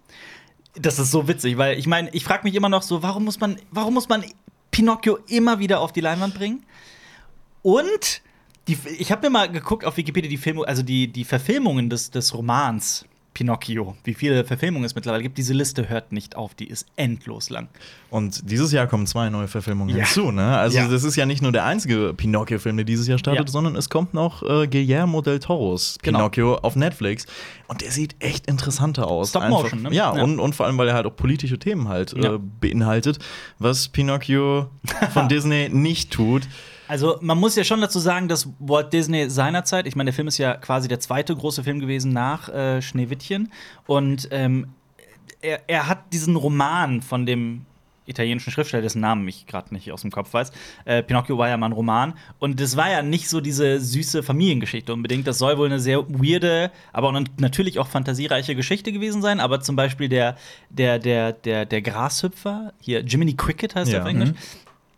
Das 0.74 0.98
ist 0.98 1.10
so 1.10 1.28
witzig, 1.28 1.58
weil 1.58 1.78
ich 1.78 1.86
meine, 1.86 2.10
ich 2.10 2.24
frage 2.24 2.44
mich 2.44 2.54
immer 2.54 2.68
noch 2.68 2.82
so, 2.82 3.02
warum 3.02 3.24
muss 3.24 3.40
man, 3.40 3.56
warum 3.70 3.94
muss 3.94 4.08
man 4.08 4.24
Pinocchio 4.70 5.18
immer 5.28 5.58
wieder 5.58 5.80
auf 5.80 5.92
die 5.92 6.00
Leinwand 6.00 6.34
bringen? 6.34 6.64
Und 7.62 8.22
die, 8.68 8.78
ich 8.98 9.10
habe 9.10 9.26
mir 9.26 9.30
mal 9.30 9.50
geguckt 9.50 9.84
auf 9.84 9.96
Wikipedia 9.96 10.28
die 10.28 10.36
Filme, 10.36 10.66
also 10.66 10.82
die, 10.82 11.08
die 11.08 11.24
Verfilmungen 11.24 11.90
des, 11.90 12.10
des 12.10 12.34
Romans 12.34 13.04
Pinocchio, 13.32 13.96
wie 14.04 14.14
viele 14.14 14.44
Verfilmungen 14.44 14.84
es 14.84 14.94
mittlerweile 14.94 15.22
gibt. 15.22 15.38
Diese 15.38 15.54
Liste 15.54 15.88
hört 15.88 16.12
nicht 16.12 16.36
auf, 16.36 16.54
die 16.54 16.66
ist 16.68 16.86
endlos 16.96 17.48
lang. 17.50 17.68
und 18.10 18.50
dieses 18.50 18.72
Jahr 18.72 18.88
kommen 18.88 19.06
zwei 19.06 19.30
neue 19.30 19.46
Verfilmungen 19.46 19.96
Ja. 19.96 20.04
hinzu. 20.04 20.32
Ne? 20.32 20.56
Also, 20.58 20.78
Ja. 20.78 20.88
das 20.88 21.04
ist 21.04 21.14
ja 21.14 21.26
nicht 21.26 21.42
nur 21.42 21.52
der 21.52 21.64
einzige 21.64 22.12
Pinocchio-Film, 22.12 22.76
der 22.76 22.84
dieses 22.84 23.06
Jahr 23.06 23.18
startet, 23.18 23.46
Ja. 23.46 23.52
sondern 23.52 23.76
es 23.76 23.88
kommt 23.88 24.14
noch 24.14 24.42
äh, 24.42 24.66
Guillermo 24.66 25.22
del 25.22 25.38
Toros 25.38 25.96
Genau. 26.02 26.18
Pinocchio 26.18 26.56
auf 26.56 26.74
Netflix. 26.74 27.26
Und 27.68 27.82
der 27.82 27.92
sieht 27.92 28.16
echt 28.18 28.46
interessanter 28.48 29.06
aus. 29.06 29.30
Stop 29.30 29.42
Einfach- 29.42 29.62
Motion, 29.62 29.82
ne? 29.82 29.94
Ja. 29.94 30.10
Und, 30.10 30.40
und 30.40 30.54
vor 30.56 30.66
allem, 30.66 30.76
weil 30.76 30.88
er 30.88 30.94
halt 30.94 31.06
auch 31.06 31.14
politische 31.14 31.58
Themen 31.58 31.88
halt 31.88 32.12
äh, 32.14 32.38
beinhaltet, 32.60 33.20
was 33.60 33.88
Pinocchio 33.88 34.68
von 35.14 35.28
Disney 35.28 35.68
nicht 35.68 36.10
tut. 36.10 36.42
Also, 36.90 37.18
man 37.20 37.38
muss 37.38 37.54
ja 37.54 37.62
schon 37.62 37.80
dazu 37.80 38.00
sagen, 38.00 38.26
dass 38.26 38.48
Walt 38.58 38.92
Disney 38.92 39.30
seinerzeit, 39.30 39.86
ich 39.86 39.94
meine, 39.94 40.08
der 40.08 40.14
Film 40.14 40.26
ist 40.26 40.38
ja 40.38 40.54
quasi 40.56 40.88
der 40.88 40.98
zweite 40.98 41.36
große 41.36 41.62
Film 41.62 41.78
gewesen 41.78 42.12
nach 42.12 42.48
äh, 42.48 42.82
Schneewittchen. 42.82 43.52
Und 43.86 44.28
ähm, 44.32 44.66
er, 45.40 45.60
er 45.68 45.86
hat 45.86 46.12
diesen 46.12 46.34
Roman 46.34 47.00
von 47.00 47.26
dem 47.26 47.64
italienischen 48.06 48.50
Schriftsteller, 48.50 48.82
dessen 48.82 49.00
Namen 49.00 49.26
ich 49.28 49.46
gerade 49.46 49.72
nicht 49.72 49.92
aus 49.92 50.02
dem 50.02 50.10
Kopf 50.10 50.34
weiß. 50.34 50.50
Äh, 50.84 51.04
Pinocchio 51.04 51.38
war 51.38 51.48
ja 51.48 51.56
mal 51.56 51.66
ein 51.66 51.72
Roman. 51.72 52.14
Und 52.40 52.60
das 52.60 52.76
war 52.76 52.90
ja 52.90 53.02
nicht 53.02 53.28
so 53.28 53.40
diese 53.40 53.78
süße 53.78 54.24
Familiengeschichte 54.24 54.92
unbedingt. 54.92 55.28
Das 55.28 55.38
soll 55.38 55.58
wohl 55.58 55.66
eine 55.66 55.78
sehr 55.78 56.08
weirde, 56.08 56.72
aber 56.92 57.10
auch 57.10 57.20
natürlich 57.38 57.78
auch 57.78 57.86
fantasiereiche 57.86 58.56
Geschichte 58.56 58.90
gewesen 58.90 59.22
sein. 59.22 59.38
Aber 59.38 59.60
zum 59.60 59.76
Beispiel 59.76 60.08
der, 60.08 60.36
der, 60.70 60.98
der, 60.98 61.32
der, 61.32 61.66
der 61.66 61.82
Grashüpfer, 61.82 62.72
hier 62.80 63.00
Jiminy 63.04 63.34
Cricket 63.34 63.76
heißt 63.76 63.92
er 63.92 63.98
Ja. 63.98 64.02
auf 64.02 64.08
Englisch. 64.10 64.30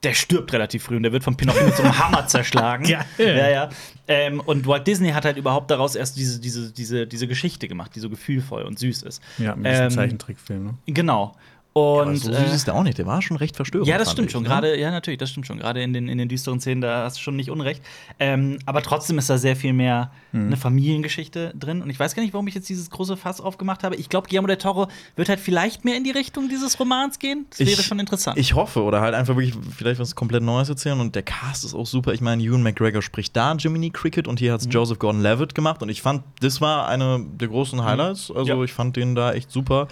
Der 0.02 0.14
stirbt 0.14 0.52
relativ 0.52 0.82
früh 0.82 0.96
und 0.96 1.04
der 1.04 1.12
wird 1.12 1.22
von 1.22 1.36
Pinocchio 1.36 1.64
mit 1.64 1.76
so 1.76 1.82
einem 1.84 1.98
Hammer 2.04 2.26
zerschlagen. 2.26 2.84
Geil. 2.84 3.04
Ja, 3.18 3.48
ja. 3.48 3.68
Ähm, 4.08 4.40
und 4.40 4.66
Walt 4.66 4.86
Disney 4.86 5.10
hat 5.10 5.24
halt 5.24 5.36
überhaupt 5.36 5.70
daraus 5.70 5.94
erst 5.94 6.16
diese, 6.16 6.40
diese, 6.40 6.72
diese, 6.72 7.06
diese 7.06 7.28
Geschichte 7.28 7.68
gemacht, 7.68 7.92
die 7.94 8.00
so 8.00 8.10
gefühlvoll 8.10 8.62
und 8.62 8.78
süß 8.78 9.02
ist. 9.02 9.22
Ja, 9.38 9.54
mit 9.54 9.66
diesem 9.66 9.84
Ähm, 9.84 9.90
Zeichentrickfilm. 9.90 10.64
Ne? 10.64 10.74
Genau. 10.86 11.36
Und 11.74 12.00
Aber 12.08 12.16
so 12.16 12.30
äh, 12.30 12.34
süß 12.44 12.54
ist 12.54 12.66
der 12.66 12.74
auch 12.74 12.82
nicht. 12.82 12.98
Der 12.98 13.06
war 13.06 13.22
schon 13.22 13.38
recht 13.38 13.56
verstörend. 13.56 13.88
ja, 13.88 13.96
das 13.96 14.12
stimmt 14.12 14.26
ich, 14.26 14.32
schon. 14.32 14.42
ne? 14.42 14.48
Gerade, 14.50 14.78
ja, 14.78 14.90
natürlich, 14.90 15.18
das 15.18 15.30
stimmt 15.30 15.46
schon. 15.46 15.58
Gerade 15.58 15.82
in 15.82 15.94
den, 15.94 16.06
in 16.08 16.18
den 16.18 16.28
düsteren 16.28 16.60
Szenen, 16.60 16.82
da 16.82 17.04
hast 17.04 17.16
du 17.16 17.22
schon 17.22 17.34
nicht 17.36 17.50
unrecht. 17.50 17.82
Ähm, 18.20 18.58
aber 18.66 18.82
trotzdem 18.82 19.16
ist 19.18 19.30
da 19.30 19.38
sehr 19.38 19.56
viel 19.56 19.72
mehr 19.72 20.10
Mhm. 20.32 20.46
eine 20.46 20.56
Familiengeschichte 20.56 21.52
drin. 21.58 21.82
Und 21.82 21.90
ich 21.90 21.98
weiß 21.98 22.14
gar 22.14 22.22
nicht, 22.22 22.32
warum 22.32 22.46
ich 22.46 22.54
jetzt 22.54 22.68
dieses 22.68 22.88
große 22.90 23.16
Fass 23.16 23.40
aufgemacht 23.40 23.84
habe. 23.84 23.96
Ich 23.96 24.08
glaube, 24.08 24.28
Guillermo 24.28 24.48
del 24.48 24.56
Toro 24.56 24.88
wird 25.16 25.28
halt 25.28 25.40
vielleicht 25.40 25.84
mehr 25.84 25.96
in 25.96 26.04
die 26.04 26.10
Richtung 26.10 26.48
dieses 26.48 26.78
Romans 26.80 27.18
gehen. 27.18 27.46
Das 27.50 27.60
wäre 27.60 27.82
schon 27.82 27.98
interessant. 27.98 28.38
Ich 28.38 28.54
hoffe, 28.54 28.82
oder 28.82 29.00
halt 29.00 29.14
einfach 29.14 29.36
wirklich 29.36 29.54
vielleicht 29.76 30.00
was 30.00 30.14
komplett 30.14 30.42
Neues 30.42 30.68
erzählen. 30.68 31.00
Und 31.00 31.14
der 31.14 31.22
Cast 31.22 31.64
ist 31.64 31.74
auch 31.74 31.86
super. 31.86 32.12
Ich 32.14 32.20
meine, 32.20 32.42
Ewan 32.42 32.62
McGregor 32.62 33.02
spricht 33.02 33.36
da 33.36 33.54
Jiminy 33.54 33.90
Cricket 33.90 34.26
und 34.28 34.38
hier 34.38 34.52
hat 34.52 34.60
es 34.60 34.66
Mhm. 34.66 34.72
Joseph 34.72 34.98
Gordon-Levitt 34.98 35.54
gemacht. 35.54 35.82
Und 35.82 35.88
ich 35.90 36.00
fand, 36.02 36.22
das 36.40 36.60
war 36.60 36.88
eine 36.88 37.24
der 37.40 37.48
großen 37.48 37.82
Highlights. 37.84 38.30
Also 38.30 38.52
Mhm. 38.54 38.58
Ja. 38.58 38.64
ich 38.64 38.72
fand 38.72 38.96
den 38.96 39.14
da 39.14 39.32
echt 39.34 39.50
super. 39.50 39.88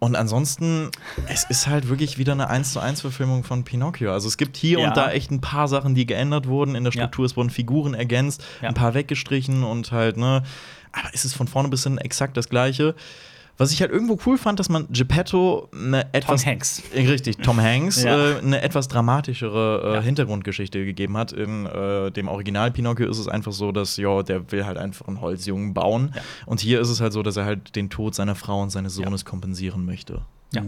Und 0.00 0.14
ansonsten, 0.14 0.90
es 1.28 1.42
ist 1.44 1.66
halt 1.66 1.88
wirklich 1.88 2.18
wieder 2.18 2.32
eine 2.32 2.48
1 2.48 2.72
zu 2.72 2.78
1 2.78 3.00
Verfilmung 3.00 3.42
von 3.42 3.64
Pinocchio. 3.64 4.12
Also 4.12 4.28
es 4.28 4.36
gibt 4.36 4.56
hier 4.56 4.78
Ja. 4.80 4.88
und 4.88 4.96
da 4.96 5.10
echt 5.10 5.30
ein 5.32 5.40
paar 5.40 5.66
Sachen, 5.66 5.94
die 5.96 6.06
geändert 6.06 6.46
wurden 6.46 6.76
in 6.76 6.84
der 6.84 6.92
Ja. 6.92 7.00
Struktur. 7.02 7.24
Es 7.26 7.36
wurden 7.36 7.50
Figuren 7.50 7.94
ergänzt, 7.94 8.44
Ja. 8.62 8.68
ein 8.68 8.74
paar 8.74 8.94
weggestrichen 8.94 9.64
und 9.64 9.90
halt, 9.90 10.16
ne. 10.16 10.44
Aber 10.92 11.08
es 11.12 11.24
ist 11.24 11.34
von 11.34 11.48
vorne 11.48 11.68
bis 11.68 11.82
hin 11.82 11.98
exakt 11.98 12.36
das 12.36 12.48
Gleiche. 12.48 12.94
Was 13.58 13.72
ich 13.72 13.80
halt 13.80 13.90
irgendwo 13.90 14.18
cool 14.24 14.38
fand, 14.38 14.58
dass 14.60 14.68
man 14.68 14.86
Geppetto 14.90 15.68
eine 15.74 16.06
etwas 16.14 16.46
Hanks. 16.46 16.82
äh, 16.94 17.06
Richtig, 17.08 17.38
Tom 17.38 17.60
Hanks 17.60 18.02
Ja. 18.04 18.36
äh, 18.36 18.38
eine 18.38 18.62
etwas 18.62 18.86
dramatischere 18.88 19.82
äh, 19.84 19.94
Ja. 19.94 20.00
Hintergrundgeschichte 20.00 20.84
gegeben 20.84 21.16
hat. 21.16 21.32
In 21.32 21.66
äh, 21.66 22.10
dem 22.12 22.28
Original 22.28 22.70
Pinocchio 22.70 23.08
ist 23.10 23.18
es 23.18 23.28
einfach 23.28 23.52
so, 23.52 23.72
dass 23.72 23.96
ja, 23.96 24.22
der 24.22 24.50
will 24.52 24.64
halt 24.64 24.78
einfach 24.78 25.08
einen 25.08 25.20
Holzjungen 25.20 25.74
bauen. 25.74 26.12
Ja. 26.14 26.22
Und 26.46 26.60
hier 26.60 26.80
ist 26.80 26.88
es 26.88 27.00
halt 27.00 27.12
so, 27.12 27.22
dass 27.22 27.36
er 27.36 27.44
halt 27.44 27.74
den 27.76 27.90
Tod 27.90 28.14
seiner 28.14 28.34
Frau 28.36 28.62
und 28.62 28.70
seines 28.70 28.94
Sohnes 28.94 29.24
kompensieren 29.24 29.84
möchte. 29.84 30.22
Ja. 30.54 30.62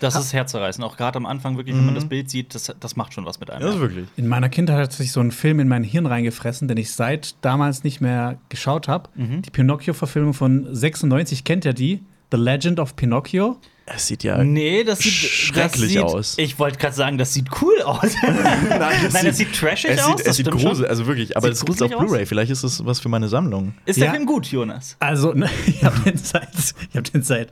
Das 0.00 0.14
ist 0.14 0.32
herzerreißend. 0.32 0.84
Auch 0.84 0.96
gerade 0.96 1.16
am 1.16 1.26
Anfang, 1.26 1.56
wirklich, 1.56 1.74
wenn 1.76 1.84
man 1.84 1.94
das 1.96 2.04
Bild 2.04 2.30
sieht, 2.30 2.54
das, 2.54 2.72
das 2.78 2.94
macht 2.96 3.12
schon 3.12 3.26
was 3.26 3.40
mit 3.40 3.50
einem. 3.50 3.62
Mhm. 3.62 3.66
Ja, 3.66 3.72
das 3.72 3.74
ist 3.76 3.80
wirklich. 3.82 4.06
In 4.16 4.28
meiner 4.28 4.48
Kindheit 4.48 4.78
hat 4.78 4.92
sich 4.92 5.10
so 5.10 5.20
ein 5.20 5.32
Film 5.32 5.58
in 5.58 5.66
mein 5.68 5.82
Hirn 5.82 6.06
reingefressen, 6.06 6.68
den 6.68 6.76
ich 6.76 6.92
seit 6.92 7.34
damals 7.44 7.82
nicht 7.82 8.00
mehr 8.00 8.38
geschaut 8.50 8.86
habe. 8.88 9.10
Mhm. 9.16 9.42
Die 9.42 9.50
Pinocchio-Verfilmung 9.50 10.32
von 10.32 10.66
96, 10.74 11.44
kennt 11.44 11.64
ihr 11.64 11.72
die? 11.72 12.00
The 12.30 12.36
Legend 12.36 12.78
of 12.80 12.96
Pinocchio? 12.96 13.58
Es 13.92 14.06
sieht 14.06 14.22
ja. 14.22 14.42
Nee, 14.44 14.84
das 14.84 15.00
sieht 15.00 15.12
Schrecklich 15.12 15.80
das 15.82 15.88
sieht, 15.90 15.98
aus. 16.02 16.34
Ich 16.38 16.58
wollte 16.60 16.78
gerade 16.78 16.94
sagen, 16.94 17.18
das 17.18 17.34
sieht 17.34 17.46
cool 17.60 17.82
aus. 17.82 18.14
Nein, 18.22 19.24
das 19.24 19.36
sieht 19.36 19.52
trashig 19.52 19.90
es 19.90 20.00
aus. 20.00 20.06
sieht, 20.06 20.20
das 20.20 20.26
es 20.28 20.36
sieht 20.36 20.50
gruselig, 20.50 20.88
also 20.88 21.06
wirklich, 21.08 21.36
aber 21.36 21.48
Sieht 21.48 21.56
es 21.56 21.64
gibt's 21.64 21.82
auf? 21.82 21.90
Blu-ray. 21.90 22.24
Vielleicht 22.24 22.52
ist 22.52 22.62
es 22.62 22.84
was 22.86 23.00
für 23.00 23.08
meine 23.08 23.28
Sammlung. 23.28 23.74
Ist 23.86 23.98
der 23.98 24.06
Ja. 24.06 24.12
Film 24.12 24.26
gut, 24.26 24.46
Jonas? 24.46 24.96
Also, 25.00 25.32
ne, 25.32 25.50
ich 25.66 25.82
habe 25.82 25.98
den, 26.08 26.16
seit- 26.18 26.48
ich 26.90 26.96
hab 26.96 27.04
den 27.10 27.22
seit 27.24 27.48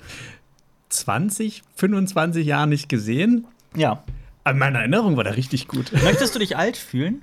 20, 0.90 1.62
25 1.74 2.46
Jahren 2.46 2.68
nicht 2.68 2.88
gesehen. 2.88 3.46
Ja. 3.74 4.02
Aber 4.44 4.52
in 4.52 4.58
meiner 4.58 4.78
Erinnerung 4.78 5.16
war 5.16 5.24
der 5.24 5.36
richtig 5.36 5.68
gut. 5.68 5.92
Möchtest 6.04 6.34
du 6.34 6.38
dich 6.38 6.56
alt 6.56 6.76
fühlen? 6.76 7.22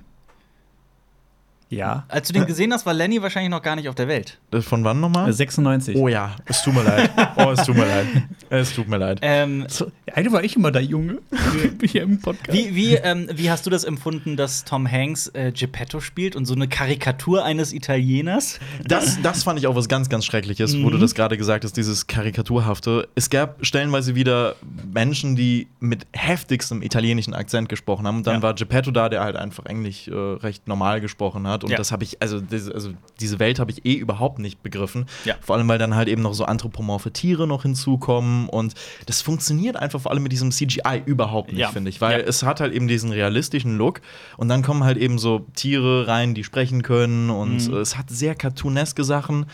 Ja. 1.68 2.04
Als 2.08 2.28
du 2.28 2.32
den 2.34 2.46
gesehen 2.46 2.72
hast, 2.72 2.86
war 2.86 2.94
Lenny 2.94 3.20
wahrscheinlich 3.20 3.50
noch 3.50 3.60
gar 3.62 3.74
nicht 3.74 3.88
auf 3.88 3.94
der 3.96 4.06
Welt. 4.06 4.38
Das 4.52 4.64
Von 4.64 4.84
wann 4.84 5.00
nochmal? 5.00 5.32
96. 5.32 5.96
Oh 5.96 6.06
ja, 6.06 6.36
es 6.46 6.62
tut 6.62 6.74
mir 6.74 6.84
leid. 6.84 7.10
Oh, 7.36 7.50
es 7.50 7.64
tut 7.66 7.76
mir 7.76 7.86
leid. 7.86 8.06
Es 8.50 8.72
tut 8.74 8.88
mir 8.88 8.98
leid. 8.98 9.18
Ähm, 9.22 9.64
So, 9.68 9.90
eigentlich 10.14 10.32
war 10.32 10.44
ich 10.44 10.54
immer 10.54 10.70
der 10.70 10.82
Junge 10.82 11.18
hier 11.82 12.02
im 12.04 12.20
Podcast. 12.20 12.52
wie, 12.56 12.74
wie, 12.76 12.94
ähm, 12.94 13.28
wie 13.34 13.50
hast 13.50 13.66
du 13.66 13.70
das 13.70 13.82
empfunden, 13.82 14.36
dass 14.36 14.64
Tom 14.64 14.88
Hanks 14.90 15.26
äh, 15.34 15.50
Geppetto 15.50 15.98
spielt 15.98 16.36
und 16.36 16.44
so 16.46 16.54
eine 16.54 16.68
Karikatur 16.68 17.44
eines 17.44 17.72
Italieners? 17.72 18.60
Das, 18.84 19.20
das 19.22 19.42
fand 19.42 19.58
ich 19.58 19.66
auch 19.66 19.74
was 19.74 19.88
ganz, 19.88 20.08
ganz 20.08 20.24
Schreckliches, 20.24 20.74
wo 20.80 20.86
Mhm. 20.86 20.92
du 20.92 20.98
das 20.98 21.16
gerade 21.16 21.36
gesagt 21.36 21.64
hast, 21.64 21.76
dieses 21.76 22.06
Karikaturhafte. 22.06 23.08
Es 23.16 23.28
gab 23.30 23.64
stellenweise 23.66 24.14
wieder 24.14 24.54
Menschen, 24.92 25.34
die 25.34 25.66
mit 25.80 26.06
heftigstem 26.12 26.82
italienischen 26.82 27.34
Akzent 27.34 27.68
gesprochen 27.68 28.06
haben. 28.06 28.18
Und 28.18 28.26
dann 28.28 28.36
Ja. 28.36 28.42
war 28.42 28.54
Geppetto 28.54 28.92
da, 28.92 29.08
der 29.08 29.22
halt 29.22 29.34
einfach 29.36 29.66
Englisch 29.66 30.06
äh, 30.06 30.14
recht 30.14 30.68
normal 30.68 31.00
gesprochen 31.00 31.46
hat. 31.48 31.55
Und 31.64 31.70
Ja. 31.70 31.76
das 31.76 31.92
habe 31.92 32.04
ich, 32.04 32.20
also, 32.22 32.40
das, 32.40 32.68
also 32.70 32.90
diese 33.20 33.38
Welt 33.38 33.58
habe 33.58 33.70
ich 33.70 33.84
eh 33.84 33.94
überhaupt 33.94 34.38
nicht 34.38 34.62
begriffen. 34.62 35.06
Ja. 35.24 35.34
Vor 35.40 35.56
allem, 35.56 35.68
weil 35.68 35.78
dann 35.78 35.94
halt 35.94 36.08
eben 36.08 36.22
noch 36.22 36.34
so 36.34 36.44
anthropomorphe 36.44 37.12
Tiere 37.12 37.46
noch 37.46 37.62
hinzukommen. 37.62 38.48
Und 38.48 38.74
das 39.06 39.20
funktioniert 39.22 39.76
einfach 39.76 40.00
vor 40.00 40.12
allem 40.12 40.22
mit 40.22 40.32
diesem 40.32 40.50
CGI 40.50 41.02
überhaupt 41.04 41.50
nicht, 41.52 41.60
Ja. 41.60 41.68
finde 41.70 41.90
ich. 41.90 42.00
Weil 42.00 42.20
es 42.20 42.42
hat 42.42 42.60
halt 42.60 42.72
eben 42.72 42.88
diesen 42.88 43.12
realistischen 43.12 43.76
Look. 43.76 44.00
Und 44.36 44.48
dann 44.48 44.62
kommen 44.62 44.84
halt 44.84 44.96
eben 44.98 45.18
so 45.18 45.46
Tiere 45.54 46.06
rein, 46.08 46.34
die 46.34 46.44
sprechen 46.44 46.82
können. 46.82 47.30
Und 47.30 47.68
Mhm. 47.68 47.76
es 47.76 47.96
hat 47.96 48.10
sehr 48.10 48.34
cartooneske 48.34 49.04
Sachen. 49.04 49.46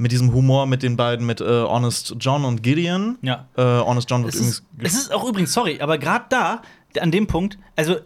Mit 0.00 0.12
diesem 0.12 0.32
Humor 0.32 0.66
mit 0.66 0.84
den 0.84 0.96
beiden, 0.96 1.26
mit 1.26 1.40
äh, 1.40 1.44
Honest 1.44 2.14
John 2.20 2.44
und 2.44 2.62
Gideon. 2.62 3.18
Ja. 3.20 3.48
Äh, 3.56 3.62
Honest 3.62 4.08
John 4.08 4.22
wird 4.22 4.32
Es 4.34 4.40
ist, 4.40 4.62
es 4.78 4.94
ist 4.94 5.12
auch 5.12 5.28
übrigens, 5.28 5.52
sorry, 5.52 5.80
aber 5.80 5.98
gerade 5.98 6.26
da, 6.28 6.62
an 7.00 7.10
dem 7.10 7.26
Punkt, 7.26 7.58
also 7.74 7.96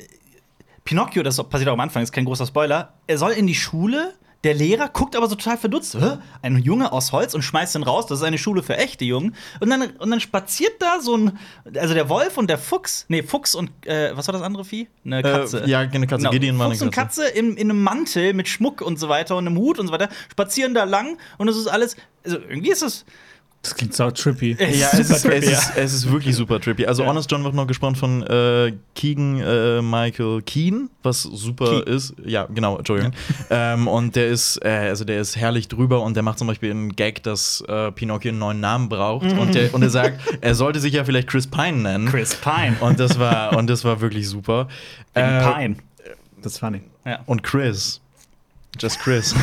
Pinocchio, 0.85 1.23
das 1.23 1.43
passiert 1.45 1.69
auch 1.69 1.75
am 1.75 1.81
Anfang, 1.81 2.03
ist 2.03 2.13
kein 2.13 2.25
großer 2.25 2.47
Spoiler, 2.47 2.95
er 3.07 3.19
soll 3.19 3.33
in 3.33 3.47
die 3.47 3.55
Schule. 3.55 4.15
Der 4.45 4.55
Lehrer 4.55 4.89
guckt 4.89 5.15
aber 5.15 5.29
so 5.29 5.37
total 5.37 5.57
verdutzt. 5.57 5.95
Hä? 5.95 6.19
Ein 6.43 6.59
Junge 6.59 6.91
aus 6.91 7.13
Holz 7.13 7.33
und 7.33 7.43
schmeißt 7.43 7.77
ihn 7.77 7.85
raus. 7.85 8.07
Das 8.07 8.19
ist 8.19 8.25
eine 8.25 8.39
Schule 8.39 8.65
für 8.65 8.77
echte 8.77 9.05
Jungen. 9.05 9.37
Und 9.61 9.71
dann, 9.71 9.83
und 9.83 10.11
dann 10.11 10.19
spaziert 10.19 10.83
da 10.83 10.99
so 11.01 11.17
ein. 11.17 11.39
Also 11.77 11.95
der 11.95 12.09
Wolf 12.09 12.39
und 12.39 12.51
der 12.51 12.59
Fuchs. 12.59 13.05
Nee, 13.07 13.23
Fuchs 13.23 13.55
und. 13.55 13.71
Äh, 13.87 14.17
was 14.17 14.27
war 14.27 14.33
das 14.33 14.43
andere 14.43 14.65
Vieh? 14.65 14.89
Eine 15.05 15.23
Katze. 15.23 15.63
Äh, 15.63 15.71
ja, 15.71 15.79
eine 15.79 16.09
Katze. 16.09 16.23
Genau. 16.23 16.31
Gideon 16.33 16.59
war 16.59 16.67
eine 16.67 16.75
Fuchs 16.75 16.83
und 16.83 16.91
Katze. 16.91 17.29
In, 17.29 17.57
in 17.57 17.71
einem 17.71 17.85
Mantel 17.85 18.35
mit 18.35 18.49
Schmuck 18.49 18.81
und 18.81 18.99
so 18.99 19.09
weiter 19.09 19.37
und 19.37 19.47
einem 19.47 19.57
Hut 19.57 19.79
und 19.79 19.87
so 19.87 19.93
weiter 19.93 20.09
spazieren 20.29 20.75
da 20.75 20.83
lang 20.83 21.19
und 21.39 21.47
es 21.47 21.57
ist 21.57 21.69
alles. 21.69 21.95
Also 22.25 22.39
irgendwie 22.39 22.73
ist 22.73 22.83
es 22.83 23.05
Das 23.05 23.05
klingt 23.63 23.95
so 23.95 24.11
trippy. 24.11 24.57
Ja, 24.59 24.89
es 24.93 24.99
ist, 24.99 25.09
Super 25.09 25.15
es, 25.15 25.23
trippy, 25.23 25.47
ist, 25.53 25.73
es 25.77 25.95
ist 25.95 26.11
wirklich 26.11 26.35
super 26.35 26.61
trippy. 26.61 26.85
Also 26.85 27.05
Ja. 27.05 27.09
Honest 27.09 27.31
John 27.31 27.45
wird 27.45 27.55
noch 27.55 27.69
gesprochen 27.69 27.95
von 27.95 28.23
äh, 28.25 28.73
Keegan 28.97 29.41
äh, 29.41 29.81
Michael 29.81 30.43
Keen, 30.43 30.91
was 31.05 31.23
super 31.23 31.83
Key. 31.83 31.91
ist. 31.91 32.15
Ja, 32.25 32.47
genau, 32.53 32.79
Entschuldigung. 32.79 33.13
Ähm, 33.51 33.87
und 33.87 34.17
der 34.17 34.27
ist, 34.29 34.59
äh, 34.65 34.69
also 34.69 35.05
der 35.05 35.21
ist 35.21 35.37
herrlich 35.37 35.69
drüber 35.69 36.03
und 36.03 36.15
der 36.15 36.25
macht 36.25 36.39
zum 36.39 36.49
Beispiel 36.49 36.73
einen 36.73 36.97
Gag, 36.97 37.23
dass 37.23 37.61
äh, 37.69 37.93
Pinocchio 37.93 38.31
einen 38.31 38.41
neuen 38.41 38.59
Namen 38.61 38.89
braucht. 38.89 39.31
Und, 39.33 39.55
der, 39.55 39.73
und 39.73 39.83
er 39.83 39.91
sagt, 39.91 40.21
er 40.41 40.55
sollte 40.57 40.81
sich 40.81 40.95
ja 40.95 41.05
vielleicht 41.05 41.29
Chris 41.29 41.47
Pine 41.47 41.79
nennen. 41.79 42.09
Chris 42.09 42.35
Pine. 42.35 42.77
Und 42.81 42.99
das 42.99 43.19
war, 43.21 43.53
und 43.57 43.71
das 43.71 43.85
war 43.85 44.01
wirklich 44.01 44.29
super. 44.29 44.67
Äh, 45.15 45.41
Pine. 45.41 45.77
Das 46.43 46.55
ist 46.55 46.59
funny. 46.59 46.81
Ja. 47.05 47.21
Und 47.27 47.45
Chris. 47.45 48.01
Just 48.81 48.99
Chris. 48.99 49.35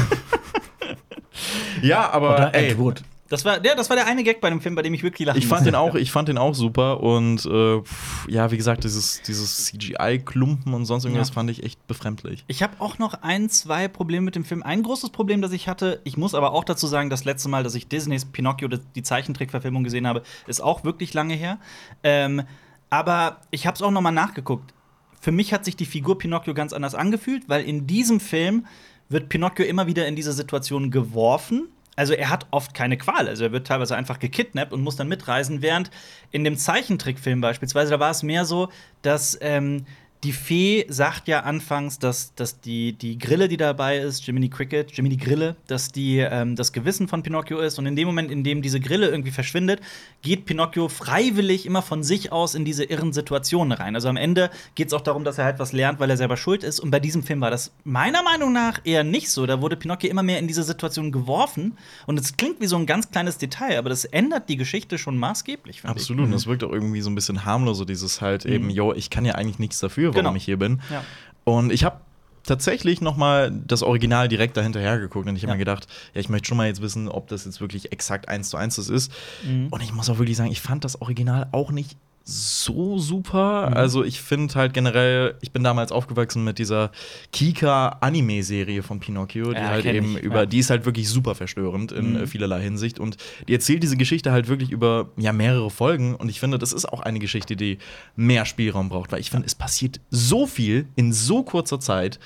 ja, 1.81 2.09
aber 2.11 2.33
Oder 2.33 2.55
ey, 2.55 2.71
Ed 2.71 2.77
Wood. 2.77 3.01
Das 3.29 3.45
war, 3.45 3.63
ja, 3.63 3.75
das 3.75 3.89
war 3.89 3.95
der 3.95 4.07
eine 4.07 4.23
Gag 4.23 4.41
bei 4.41 4.49
dem 4.49 4.59
Film, 4.59 4.73
bei 4.75 4.81
dem 4.81 4.93
ich 4.93 5.03
wirklich 5.03 5.25
lachen 5.27 5.37
Ich 5.37 5.45
fand 5.47 5.61
musste. 5.61 5.71
den 5.71 5.75
auch, 5.75 5.95
ich 5.95 6.11
fand 6.11 6.27
den 6.29 6.37
auch 6.39 6.55
super 6.55 6.99
und 7.01 7.45
äh, 7.45 7.81
pff, 7.81 8.27
ja, 8.27 8.49
wie 8.51 8.57
gesagt, 8.57 8.83
dieses, 8.83 9.21
dieses 9.21 9.65
CGI-Klumpen 9.65 10.73
und 10.73 10.85
sonst 10.85 11.05
irgendwas 11.05 11.29
Ja. 11.29 11.33
fand 11.35 11.49
ich 11.51 11.63
echt 11.63 11.85
befremdlich. 11.87 12.43
Ich 12.47 12.63
habe 12.63 12.73
auch 12.79 12.97
noch 12.97 13.13
ein, 13.21 13.49
zwei 13.49 13.87
Probleme 13.87 14.25
mit 14.25 14.35
dem 14.35 14.45
Film. 14.45 14.63
Ein 14.63 14.83
großes 14.83 15.11
Problem, 15.11 15.41
das 15.41 15.51
ich 15.51 15.67
hatte, 15.67 16.01
ich 16.03 16.17
muss 16.17 16.33
aber 16.35 16.53
auch 16.53 16.63
dazu 16.63 16.87
sagen, 16.87 17.09
das 17.09 17.23
letzte 17.25 17.49
Mal, 17.49 17.63
dass 17.63 17.75
ich 17.75 17.87
Disneys 17.87 18.25
Pinocchio, 18.25 18.67
die 18.67 19.03
Zeichentrickverfilmung 19.03 19.83
gesehen 19.83 20.07
habe, 20.07 20.23
ist 20.47 20.61
auch 20.61 20.83
wirklich 20.83 21.13
lange 21.13 21.35
her. 21.35 21.59
Ähm, 22.03 22.41
aber 22.89 23.41
ich 23.51 23.67
habe 23.67 23.75
es 23.75 23.81
auch 23.81 23.91
noch 23.91 24.01
mal 24.01 24.11
nachgeguckt. 24.11 24.73
Für 25.21 25.31
mich 25.31 25.53
hat 25.53 25.65
sich 25.65 25.75
die 25.75 25.85
Figur 25.85 26.17
Pinocchio 26.17 26.53
ganz 26.53 26.73
anders 26.73 26.95
angefühlt, 26.95 27.47
weil 27.49 27.63
in 27.63 27.85
diesem 27.85 28.19
Film 28.19 28.65
wird 29.09 29.29
Pinocchio 29.29 29.65
immer 29.65 29.85
wieder 29.85 30.07
in 30.07 30.15
diese 30.15 30.33
Situation 30.33 30.91
geworfen. 30.91 31.67
Also 31.99 32.13
er 32.13 32.29
hat 32.29 32.47
oft 32.51 32.73
keine 32.73 32.95
Qual, 32.95 33.27
also 33.27 33.43
er 33.43 33.51
wird 33.51 33.67
teilweise 33.67 33.93
einfach 33.93 34.19
gekidnappt 34.19 34.71
und 34.71 34.81
muss 34.81 34.95
dann 34.95 35.09
mitreisen, 35.09 35.61
während 35.61 35.91
in 36.31 36.45
dem 36.45 36.55
Zeichentrickfilm 36.55 37.41
beispielsweise, 37.41 37.91
da 37.91 37.99
war 37.99 38.11
es 38.11 38.23
mehr 38.23 38.45
so, 38.45 38.69
dass 39.01 39.37
ähm, 39.41 39.85
die 40.23 40.33
Fee 40.33 40.85
sagt 40.89 41.29
ja 41.29 41.41
anfangs, 41.41 41.97
dass, 41.97 42.35
dass 42.35 42.59
die, 42.59 42.91
die 42.91 43.17
Grille, 43.17 43.47
die 43.47 43.55
dabei 43.55 43.99
ist, 43.99 44.27
Jiminy 44.27 44.49
Cricket, 44.49 44.91
Jiminy 44.91 45.15
Grille, 45.15 45.55
dass 45.67 45.93
die 45.93 46.17
ähm, 46.17 46.57
das 46.57 46.73
Gewissen 46.73 47.07
von 47.07 47.23
Pinocchio 47.23 47.59
ist. 47.59 47.79
Und 47.79 47.85
in 47.85 47.95
dem 47.95 48.07
Moment, 48.07 48.29
in 48.29 48.43
dem 48.43 48.61
diese 48.61 48.81
Grille 48.81 49.07
irgendwie 49.07 49.31
verschwindet, 49.31 49.79
geht 50.21 50.45
Pinocchio 50.45 50.89
freiwillig 50.89 51.65
immer 51.65 51.81
von 51.81 52.03
sich 52.03 52.33
aus 52.33 52.53
in 52.53 52.65
diese 52.65 52.83
irren 52.83 53.13
Situationen 53.13 53.71
rein. 53.71 53.95
Also 53.95 54.09
am 54.09 54.17
Ende 54.17 54.49
geht 54.75 54.87
es 54.87 54.93
auch 54.93 55.01
darum, 55.01 55.23
dass 55.23 55.37
er 55.37 55.45
halt 55.45 55.57
was 55.57 55.71
lernt, 55.71 56.01
weil 56.01 56.09
er 56.09 56.17
selber 56.17 56.35
schuld 56.35 56.65
ist. 56.65 56.81
Und 56.81 56.91
bei 56.91 56.99
diesem 56.99 57.23
Film 57.23 57.39
war 57.39 57.49
das 57.49 57.71
meiner 57.85 58.21
Meinung 58.21 58.51
nach 58.51 58.81
eher 58.83 59.05
nicht 59.05 59.29
so. 59.29 59.45
Da 59.45 59.61
wurde 59.61 59.77
Pinocchio 59.77 60.09
immer 60.09 60.23
mehr 60.23 60.39
in 60.39 60.47
diese 60.47 60.63
Situation 60.63 61.13
geworfen. 61.13 61.77
Und 62.07 62.19
es 62.19 62.35
klingt 62.35 62.59
wie 62.59 62.67
so 62.67 62.75
ein 62.75 62.85
ganz 62.85 63.09
kleines 63.09 63.37
Detail, 63.37 63.77
aber 63.77 63.87
das 63.87 64.03
ändert 64.03 64.49
die 64.49 64.57
Geschichte 64.57 64.97
schon 64.97 65.17
maßgeblich, 65.17 65.79
finde 65.79 65.95
ich. 65.95 66.01
Absolut. 66.01 66.25
Und 66.25 66.31
das 66.31 66.45
wirkt 66.45 66.65
auch 66.65 66.73
irgendwie 66.73 66.99
so 66.99 67.09
ein 67.09 67.15
bisschen 67.15 67.45
harmloser, 67.45 67.85
dieses 67.85 68.19
halt 68.19 68.45
eben, 68.45 68.69
yo, 68.69 68.91
ich 68.91 69.09
kann 69.09 69.23
ja 69.23 69.35
eigentlich 69.35 69.59
nichts 69.59 69.79
dafür, 69.79 70.08
warum 70.13 70.25
Genau. 70.25 70.35
ich 70.35 70.43
hier 70.45 70.57
bin. 70.57 70.81
Ja. 70.91 71.03
Und 71.43 71.71
ich 71.71 71.83
habe 71.83 72.01
tatsächlich 72.43 73.01
noch 73.01 73.15
mal 73.17 73.51
das 73.51 73.83
Original 73.83 74.27
direkt 74.27 74.57
dahinterher 74.57 74.97
geguckt 74.99 75.27
und 75.27 75.35
ich 75.35 75.43
habe 75.43 75.51
Ja. 75.51 75.55
mir 75.55 75.59
gedacht, 75.59 75.87
ja, 76.13 76.21
ich 76.21 76.29
möchte 76.29 76.47
schon 76.47 76.57
mal 76.57 76.67
jetzt 76.67 76.81
wissen, 76.81 77.07
ob 77.07 77.27
das 77.27 77.45
jetzt 77.45 77.61
wirklich 77.61 77.91
exakt 77.91 78.27
eins 78.27 78.49
zu 78.49 78.57
eins 78.57 78.77
das 78.77 78.89
ist. 78.89 79.11
Mhm. 79.45 79.67
Und 79.69 79.81
ich 79.83 79.93
muss 79.93 80.09
auch 80.09 80.17
wirklich 80.17 80.37
sagen, 80.37 80.51
ich 80.51 80.61
fand 80.61 80.83
das 80.83 81.01
Original 81.01 81.47
auch 81.51 81.71
nicht 81.71 81.97
so 82.29 82.97
super. 82.99 83.69
Mhm. 83.69 83.73
Also 83.77 84.03
ich 84.03 84.21
finde 84.21 84.53
halt 84.55 84.73
generell, 84.73 85.35
ich 85.41 85.51
bin 85.51 85.63
damals 85.63 85.91
aufgewachsen 85.91 86.43
mit 86.43 86.59
dieser 86.59 86.91
Kika-Anime-Serie 87.31 88.83
von 88.83 88.99
Pinocchio, 88.99 89.49
die 89.53 89.59
Ja, 89.59 89.69
halt 89.69 89.85
eben 89.85 90.17
ich, 90.17 90.23
über, 90.23 90.39
ja. 90.41 90.45
die 90.45 90.59
ist 90.59 90.69
halt 90.69 90.85
wirklich 90.85 91.09
super 91.09 91.35
verstörend 91.35 91.91
in 91.91 92.11
Mhm. 92.11 92.15
äh, 92.23 92.27
vielerlei 92.27 92.61
Hinsicht. 92.61 92.99
Und 92.99 93.17
die 93.47 93.53
erzählt 93.53 93.83
diese 93.83 93.97
Geschichte 93.97 94.31
halt 94.31 94.47
wirklich 94.47 94.71
über 94.71 95.09
ja, 95.17 95.33
mehrere 95.33 95.69
Folgen. 95.69 96.15
Und 96.15 96.29
ich 96.29 96.39
finde, 96.39 96.57
das 96.57 96.73
ist 96.73 96.85
auch 96.85 97.01
eine 97.01 97.19
Geschichte, 97.19 97.55
die 97.55 97.77
mehr 98.15 98.45
Spielraum 98.45 98.89
braucht, 98.89 99.11
weil 99.11 99.19
ich 99.19 99.29
finde, 99.29 99.45
es 99.47 99.55
passiert 99.55 99.99
so 100.09 100.45
viel 100.47 100.87
in 100.95 101.13
so 101.13 101.43
kurzer 101.43 101.79
Zeit, 101.79 102.19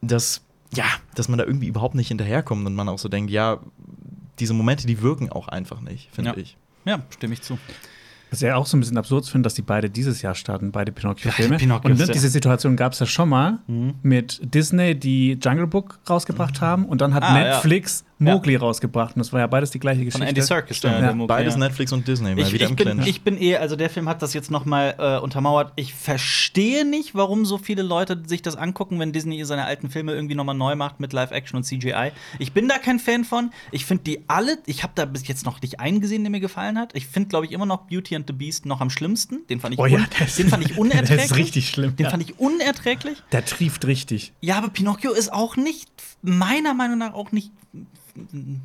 dass, 0.00 0.42
ja, 0.74 0.84
dass 1.14 1.28
man 1.28 1.38
da 1.38 1.44
irgendwie 1.44 1.66
überhaupt 1.68 1.94
nicht 1.94 2.08
hinterherkommt 2.08 2.66
und 2.66 2.74
man 2.74 2.88
auch 2.88 2.98
so 2.98 3.08
denkt, 3.08 3.30
ja, 3.30 3.58
diese 4.38 4.54
Momente, 4.54 4.86
die 4.86 5.02
wirken 5.02 5.30
auch 5.30 5.48
einfach 5.48 5.80
nicht, 5.80 6.08
finde 6.12 6.30
Ja. 6.30 6.36
ich. 6.36 6.56
Ja, 6.84 7.00
stimme 7.10 7.34
ich 7.34 7.42
zu. 7.42 7.58
Was 8.30 8.42
ich 8.42 8.50
auch 8.52 8.66
so 8.66 8.76
ein 8.76 8.80
bisschen 8.80 8.98
absurd 8.98 9.26
finde, 9.26 9.46
dass 9.46 9.54
die 9.54 9.62
beide 9.62 9.88
dieses 9.88 10.20
Jahr 10.22 10.34
starten, 10.34 10.70
beide 10.70 10.92
Pinocchio-Filme. 10.92 11.50
Beide 11.50 11.60
Pinocchios, 11.60 11.90
und 11.92 11.98
ne, 11.98 12.06
ja. 12.06 12.12
diese 12.12 12.28
Situation 12.28 12.76
gab 12.76 12.92
es 12.92 12.98
ja 13.00 13.06
schon 13.06 13.28
mal 13.28 13.58
Mhm. 13.66 13.94
mit 14.02 14.40
Disney, 14.54 14.94
die 14.94 15.38
Jungle 15.42 15.66
Book 15.66 15.98
rausgebracht 16.08 16.60
haben. 16.60 16.84
Und 16.86 17.00
dann 17.00 17.14
hat 17.14 17.22
Ah, 17.22 17.38
ja. 17.38 17.44
Netflix 17.54 18.04
Mowgli 18.18 18.56
rausgebracht. 18.56 19.14
Und 19.16 19.20
das 19.20 19.32
war 19.32 19.40
ja 19.40 19.46
beides 19.46 19.70
die 19.70 19.78
gleiche 19.78 19.98
Von 20.00 20.06
Geschichte. 20.06 20.26
Andy 20.28 20.42
Serkis. 20.42 20.82
Ja. 20.82 21.00
der 21.00 21.14
Mucke, 21.14 21.28
Beides 21.28 21.54
ja. 21.54 21.60
Netflix 21.60 21.92
und 21.92 22.06
Disney, 22.08 22.34
mal 22.34 22.40
Ich, 22.40 22.52
wieder 22.52 22.64
ich, 22.64 22.70
im 22.70 22.76
bin, 22.76 22.88
Clinch. 22.88 23.06
ich 23.08 23.22
bin 23.22 23.40
eh, 23.40 23.56
also 23.56 23.76
der 23.76 23.90
Film 23.90 24.08
hat 24.08 24.22
das 24.22 24.34
jetzt 24.34 24.50
noch 24.50 24.64
mal 24.64 24.94
äh, 24.98 25.18
untermauert. 25.22 25.72
Ich 25.76 25.94
verstehe 25.94 26.84
nicht, 26.84 27.14
warum 27.14 27.44
so 27.44 27.58
viele 27.58 27.82
Leute 27.82 28.20
sich 28.26 28.42
das 28.42 28.56
angucken, 28.56 28.98
wenn 28.98 29.12
Disney 29.12 29.44
seine 29.44 29.64
alten 29.64 29.88
Filme 29.90 30.12
irgendwie 30.14 30.34
noch 30.34 30.44
mal 30.44 30.54
neu 30.54 30.74
macht 30.74 31.00
mit 31.00 31.12
Live-Action 31.12 31.56
und 31.56 31.64
CGI. 31.64 32.10
Ich 32.38 32.52
bin 32.52 32.68
da 32.68 32.78
kein 32.78 32.98
Fan 32.98 33.24
von. 33.24 33.50
Ich 33.72 33.84
finde 33.84 34.04
die 34.04 34.24
alle, 34.28 34.58
ich 34.66 34.82
habe 34.82 34.92
da 34.96 35.04
bis 35.04 35.26
jetzt 35.28 35.44
noch 35.46 35.62
nicht 35.62 35.80
einen 35.80 36.00
gesehen, 36.00 36.24
der 36.24 36.30
mir 36.30 36.40
gefallen 36.40 36.78
hat. 36.78 36.94
Ich 36.94 37.06
finde, 37.06 37.28
glaube 37.28 37.46
ich, 37.46 37.52
immer 37.52 37.66
noch 37.66 37.86
Beauty 37.86 38.16
and 38.16 38.26
the 38.26 38.32
Beast 38.32 38.66
noch 38.66 38.80
am 38.80 38.90
schlimmsten. 38.90 39.46
Den 39.48 39.60
fand 39.60 39.74
ich, 39.74 39.80
Oh 39.80 39.86
ja, 39.86 39.98
un 39.98 40.06
der 40.18 40.26
ist- 40.26 40.38
den 40.38 40.48
fand 40.48 40.64
ich 40.64 40.76
unerträglich. 40.76 41.08
der 41.16 41.24
ist 41.24 41.36
richtig 41.36 41.68
schlimm, 41.68 41.96
Den 41.96 42.04
ja. 42.04 42.10
fand 42.10 42.22
ich 42.22 42.38
unerträglich. 42.38 43.18
Der 43.32 43.44
trieft 43.44 43.86
richtig. 43.86 44.32
Ja, 44.40 44.58
aber 44.58 44.68
Pinocchio 44.68 45.12
ist 45.12 45.32
auch 45.32 45.56
nicht, 45.56 45.88
meiner 46.22 46.74
Meinung 46.74 46.98
nach, 46.98 47.14
auch 47.14 47.32
nicht 47.32 47.52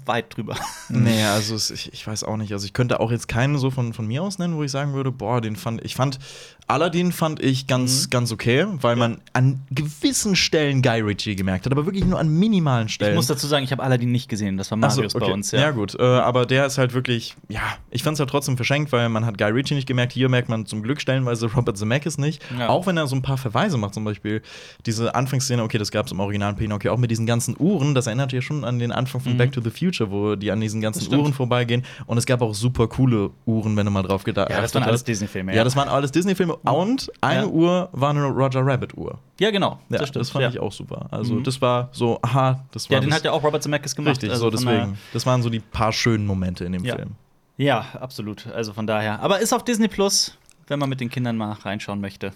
weit 0.05 0.35
drüber. 0.37 0.55
Nee, 0.89 1.23
also 1.23 1.55
es, 1.55 1.71
ich, 1.71 1.91
ich 1.93 2.05
weiß 2.05 2.23
auch 2.23 2.37
nicht. 2.37 2.51
Also 2.53 2.65
ich 2.65 2.73
könnte 2.73 2.99
auch 2.99 3.09
jetzt 3.11 3.27
keinen 3.27 3.57
so 3.57 3.71
von, 3.71 3.93
von 3.93 4.05
mir 4.05 4.21
aus 4.21 4.37
nennen, 4.37 4.55
wo 4.55 4.63
ich 4.63 4.71
sagen 4.71 4.93
würde, 4.93 5.11
boah, 5.11 5.41
den 5.41 5.55
fand 5.55 5.83
ich 5.83 5.95
fand 5.95 6.19
Aladdin 6.67 7.11
fand 7.11 7.41
ich 7.41 7.67
ganz 7.67 8.09
ganz 8.09 8.31
okay, 8.31 8.65
weil 8.81 8.95
man 8.95 9.19
an 9.33 9.61
gewissen 9.71 10.35
Stellen 10.35 10.81
Guy 10.81 11.01
Ritchie 11.01 11.35
gemerkt 11.35 11.65
hat, 11.65 11.73
aber 11.73 11.85
wirklich 11.85 12.05
nur 12.05 12.19
an 12.19 12.29
minimalen 12.29 12.87
Ich 12.87 12.93
Stellen. 12.93 13.15
muss 13.15 13.27
dazu 13.27 13.47
sagen, 13.47 13.63
ich 13.65 13.71
habe 13.71 13.83
Aladdin 13.83 14.11
nicht 14.11 14.29
gesehen. 14.29 14.57
Das 14.57 14.71
war 14.71 14.77
Ach 14.81 14.91
so, 14.91 14.97
Marius 15.01 15.13
bei 15.13 15.21
okay. 15.21 15.31
uns. 15.33 15.51
Ja, 15.51 15.71
gut, 15.71 15.95
äh, 15.99 16.03
aber 16.03 16.45
der 16.45 16.65
ist 16.65 16.77
halt 16.77 16.93
wirklich, 16.93 17.35
ja, 17.49 17.61
ich 17.91 18.03
fand 18.03 18.15
es 18.15 18.19
halt 18.19 18.29
trotzdem 18.29 18.55
verschenkt, 18.55 18.91
weil 18.91 19.09
man 19.09 19.25
hat 19.25 19.37
Guy 19.37 19.49
Ritchie 19.51 19.75
nicht 19.75 19.87
gemerkt. 19.87 20.13
Hier 20.13 20.29
merkt 20.29 20.47
man 20.49 20.65
zum 20.65 20.83
Glück 20.83 21.01
stellenweise 21.01 21.51
Robert 21.53 21.77
Zemeckis 21.77 22.17
nicht. 22.17 22.41
Ja. 22.57 22.69
Auch 22.69 22.85
wenn 22.87 22.95
er 22.97 23.07
so 23.07 23.15
ein 23.15 23.21
paar 23.21 23.37
Verweise 23.37 23.77
macht, 23.77 23.93
zum 23.93 24.05
Beispiel 24.05 24.41
diese 24.85 25.15
Anfangsszene, 25.15 25.63
okay, 25.63 25.77
das 25.77 25.91
gab 25.91 26.05
es 26.05 26.11
im 26.13 26.19
originalen 26.19 26.55
Pinocchio 26.55 26.93
auch 26.93 26.97
mit 26.97 27.11
diesen 27.11 27.25
ganzen 27.25 27.55
Uhren. 27.59 27.93
Das 27.93 28.07
erinnert 28.07 28.31
ja 28.31 28.41
schon 28.41 28.63
an 28.63 28.79
den 28.79 28.91
Anfang 28.91 29.19
von 29.21 29.33
Mhm. 29.33 29.37
Back 29.43 29.51
to 29.53 29.61
the 29.61 29.69
Future, 29.69 30.09
wo 30.11 30.35
die 30.35 30.51
an 30.51 30.59
diesen 30.61 30.81
ganzen 30.81 31.09
Das. 31.09 31.19
Uhren 31.19 31.33
vorbeigehen. 31.33 31.83
Und 32.05 32.17
es 32.17 32.25
gab 32.25 32.41
auch 32.41 32.53
super 32.53 32.87
coole 32.87 33.29
Uhren, 33.45 33.75
wenn 33.77 33.85
du 33.85 33.91
mal 33.91 34.03
drauf 34.03 34.23
gedacht 34.23 34.49
Ja, 34.49 34.61
das 34.61 34.73
waren 34.75 34.83
alles 34.83 35.03
Disney-Filme. 35.03 35.55
Ja. 35.55 35.63
das 35.63 35.75
waren 35.75 35.89
alles 35.89 36.11
Disney-Filme. 36.11 36.55
Und 36.57 37.11
eine 37.21 37.41
Ja. 37.41 37.47
Uhr 37.47 37.89
war 37.91 38.09
eine 38.11 38.25
Roger 38.25 38.65
Rabbit-Uhr. 38.65 39.19
Ja, 39.39 39.51
genau. 39.51 39.79
Ja, 39.89 39.99
das 40.05 40.29
fand 40.29 40.43
ja. 40.43 40.49
ich 40.49 40.59
auch 40.59 40.71
super. 40.71 41.07
Also, 41.11 41.35
Mhm. 41.35 41.43
das 41.43 41.61
war 41.61 41.89
so, 41.91 42.19
aha, 42.21 42.63
das 42.71 42.89
war 42.89 42.95
Ja, 42.95 42.99
den 43.01 43.09
das, 43.09 43.19
hat 43.19 43.25
ja 43.25 43.31
auch 43.31 43.43
Robert 43.43 43.63
Zemeckis 43.63 43.95
gemacht. 43.95 44.11
Richtig, 44.11 44.29
also 44.31 44.45
so 44.45 44.49
deswegen. 44.51 44.97
Das 45.13 45.25
waren 45.25 45.41
so 45.41 45.49
die 45.49 45.59
paar 45.59 45.91
schönen 45.91 46.25
Momente 46.25 46.65
in 46.65 46.71
dem 46.73 46.83
Ja. 46.85 46.95
Film. 46.95 47.11
Ja, 47.57 47.85
absolut. 47.99 48.47
Also 48.47 48.73
von 48.73 48.87
daher. 48.87 49.19
Aber 49.21 49.39
ist 49.39 49.53
auf 49.53 49.63
Disney 49.63 49.87
Plus, 49.87 50.37
wenn 50.67 50.79
man 50.79 50.89
mit 50.89 50.99
den 51.01 51.09
Kindern 51.09 51.37
mal 51.37 51.51
reinschauen 51.51 52.01
möchte. 52.01 52.31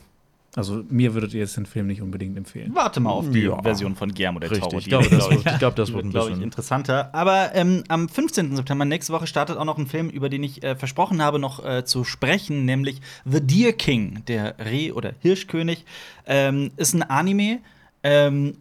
Also 0.55 0.83
mir 0.89 1.13
würdet 1.13 1.33
ihr 1.35 1.41
jetzt 1.41 1.55
den 1.55 1.67
Film 1.67 1.85
nicht 1.87 2.01
unbedingt 2.01 2.35
empfehlen. 2.35 2.71
Warte 2.73 2.99
mal 2.99 3.11
auf 3.11 3.29
die 3.29 3.41
Ja. 3.41 3.61
Version 3.61 3.95
von 3.95 4.11
Guillermo 4.13 4.39
del 4.39 4.49
Toro. 4.59 4.79
ich 4.79 4.85
glaube, 4.85 5.07
das 5.07 5.19
glaub 5.19 5.31
wird- 5.31 5.45
ich 5.53 5.59
glaube, 5.59 5.75
das 5.75 5.93
wird 5.93 6.05
ein 6.05 6.09
glaub 6.09 6.23
ich, 6.25 6.29
bisschen- 6.31 6.43
interessanter. 6.43 7.13
Aber 7.13 7.53
ähm, 7.53 7.83
am 7.89 8.09
15. 8.09 8.55
September, 8.55 8.83
nächste 8.85 9.13
Woche, 9.13 9.27
startet 9.27 9.57
auch 9.57 9.65
noch 9.65 9.77
ein 9.77 9.85
Film, 9.85 10.09
über 10.09 10.29
den 10.29 10.41
ich 10.43 10.63
äh, 10.63 10.75
versprochen 10.75 11.21
habe, 11.21 11.37
noch 11.37 11.63
äh, 11.63 11.85
zu 11.85 12.03
sprechen, 12.03 12.65
nämlich 12.65 13.01
The 13.25 13.41
Deer 13.41 13.73
King, 13.73 14.23
der 14.27 14.55
Reh- 14.57 14.93
oder 14.93 15.13
Hirschkönig. 15.19 15.85
Ähm, 16.25 16.71
ist 16.77 16.93
ein 16.95 17.03
Anime. 17.03 17.59
Ähm, 18.03 18.55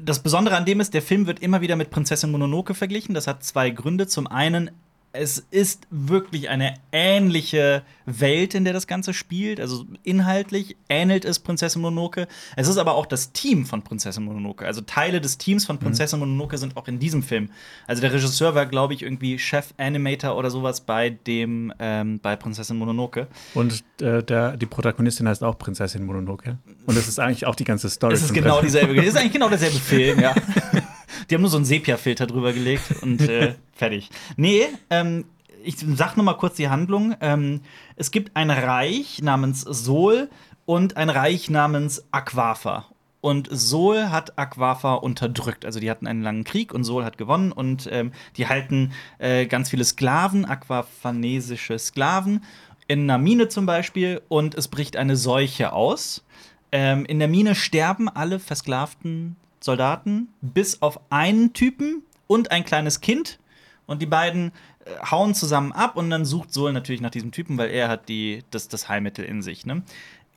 das 0.00 0.22
Besondere 0.22 0.56
an 0.56 0.64
dem 0.64 0.80
ist, 0.80 0.94
der 0.94 1.02
Film 1.02 1.26
wird 1.26 1.40
immer 1.40 1.60
wieder 1.60 1.76
mit 1.76 1.90
Prinzessin 1.90 2.30
Mononoke 2.30 2.72
verglichen. 2.72 3.14
Das 3.14 3.26
hat 3.26 3.44
zwei 3.44 3.68
Gründe. 3.70 4.06
Zum 4.06 4.26
einen, 4.26 4.70
es 5.12 5.44
ist 5.50 5.88
wirklich 5.90 6.50
eine 6.50 6.74
ähnliche 6.92 7.82
Welt, 8.06 8.54
in 8.54 8.64
der 8.64 8.72
das 8.72 8.86
Ganze 8.86 9.12
spielt. 9.12 9.60
Also 9.60 9.84
inhaltlich 10.04 10.76
ähnelt 10.88 11.24
es 11.24 11.40
Prinzessin 11.40 11.82
Mononoke. 11.82 12.28
Es 12.54 12.68
ist 12.68 12.76
aber 12.76 12.94
auch 12.94 13.06
das 13.06 13.32
Team 13.32 13.66
von 13.66 13.82
Prinzessin 13.82 14.24
Mononoke. 14.24 14.64
Also 14.66 14.82
Teile 14.82 15.20
des 15.20 15.38
Teams 15.38 15.64
von 15.64 15.78
Prinzessin 15.78 16.20
Mononoke 16.20 16.58
sind 16.58 16.76
auch 16.76 16.86
in 16.86 17.00
diesem 17.00 17.24
Film. 17.24 17.50
Also 17.88 18.02
der 18.02 18.12
Regisseur 18.12 18.54
war, 18.54 18.66
glaube 18.66 18.94
ich, 18.94 19.02
irgendwie 19.02 19.38
Chef-Animator 19.38 20.36
oder 20.36 20.50
sowas 20.50 20.80
bei 20.80 21.10
dem 21.10 21.72
ähm, 21.80 22.20
bei 22.20 22.36
Prinzessin 22.36 22.76
Mononoke. 22.76 23.26
Und 23.54 23.82
äh, 24.00 24.22
der, 24.22 24.56
die 24.56 24.66
Protagonistin 24.66 25.26
heißt 25.28 25.42
auch 25.42 25.58
Prinzessin 25.58 26.04
Mononoke. 26.06 26.58
Und 26.86 26.96
das 26.96 27.08
ist 27.08 27.18
eigentlich 27.18 27.46
auch 27.46 27.56
die 27.56 27.64
ganze 27.64 27.90
Story. 27.90 28.14
Es 28.14 28.22
ist 28.22 28.32
genau 28.32 28.60
dieselbe. 28.60 28.96
Es 29.00 29.08
ist 29.08 29.16
eigentlich 29.16 29.32
genau 29.32 29.48
derselbe 29.48 29.78
Film, 29.78 30.20
ja. 30.20 30.34
Die 31.28 31.34
haben 31.34 31.42
nur 31.42 31.50
so 31.50 31.56
einen 31.56 31.66
Sepia-Filter 31.66 32.26
drüber 32.26 32.52
gelegt 32.52 33.02
und 33.02 33.20
äh, 33.22 33.54
fertig. 33.72 34.10
Nee, 34.36 34.66
ähm, 34.90 35.24
ich 35.62 35.76
sag 35.78 36.16
nur 36.16 36.24
mal 36.24 36.34
kurz 36.34 36.56
die 36.56 36.68
Handlung. 36.68 37.14
Ähm, 37.20 37.60
es 37.96 38.10
gibt 38.10 38.36
ein 38.36 38.50
Reich 38.50 39.20
namens 39.22 39.60
Sol 39.62 40.28
und 40.66 40.96
ein 40.96 41.10
Reich 41.10 41.50
namens 41.50 42.04
Aquafa. 42.10 42.86
und 43.20 43.48
Sol 43.50 44.10
hat 44.10 44.38
Aquafa 44.38 44.94
unterdrückt. 44.94 45.64
Also 45.64 45.80
die 45.80 45.90
hatten 45.90 46.06
einen 46.06 46.22
langen 46.22 46.44
Krieg 46.44 46.72
und 46.72 46.84
Sol 46.84 47.04
hat 47.04 47.18
gewonnen 47.18 47.52
und 47.52 47.88
ähm, 47.90 48.12
die 48.36 48.48
halten 48.48 48.92
äh, 49.18 49.46
ganz 49.46 49.70
viele 49.70 49.84
Sklaven, 49.84 50.44
aquafanesische 50.44 51.78
Sklaven, 51.78 52.42
in 52.86 53.02
einer 53.02 53.18
Mine 53.18 53.48
zum 53.48 53.66
Beispiel 53.66 54.20
und 54.28 54.54
es 54.54 54.68
bricht 54.68 54.96
eine 54.96 55.16
Seuche 55.16 55.72
aus. 55.72 56.24
Ähm, 56.72 57.04
in 57.04 57.18
der 57.18 57.28
Mine 57.28 57.54
sterben 57.54 58.08
alle 58.08 58.38
versklavten 58.38 59.36
Soldaten, 59.60 60.28
bis 60.40 60.82
auf 60.82 61.00
einen 61.10 61.52
Typen 61.52 62.02
und 62.26 62.50
ein 62.50 62.64
kleines 62.64 63.00
Kind. 63.00 63.38
Und 63.86 64.00
die 64.00 64.06
beiden 64.06 64.52
äh, 64.84 64.90
hauen 65.10 65.34
zusammen 65.34 65.72
ab 65.72 65.96
und 65.96 66.10
dann 66.10 66.24
sucht 66.24 66.52
Sol 66.52 66.72
natürlich 66.72 67.00
nach 67.00 67.10
diesem 67.10 67.32
Typen, 67.32 67.58
weil 67.58 67.70
er 67.70 67.88
hat 67.88 68.08
die, 68.08 68.44
das, 68.50 68.68
das 68.68 68.88
Heilmittel 68.88 69.24
in 69.24 69.42
sich. 69.42 69.66
Ne? 69.66 69.82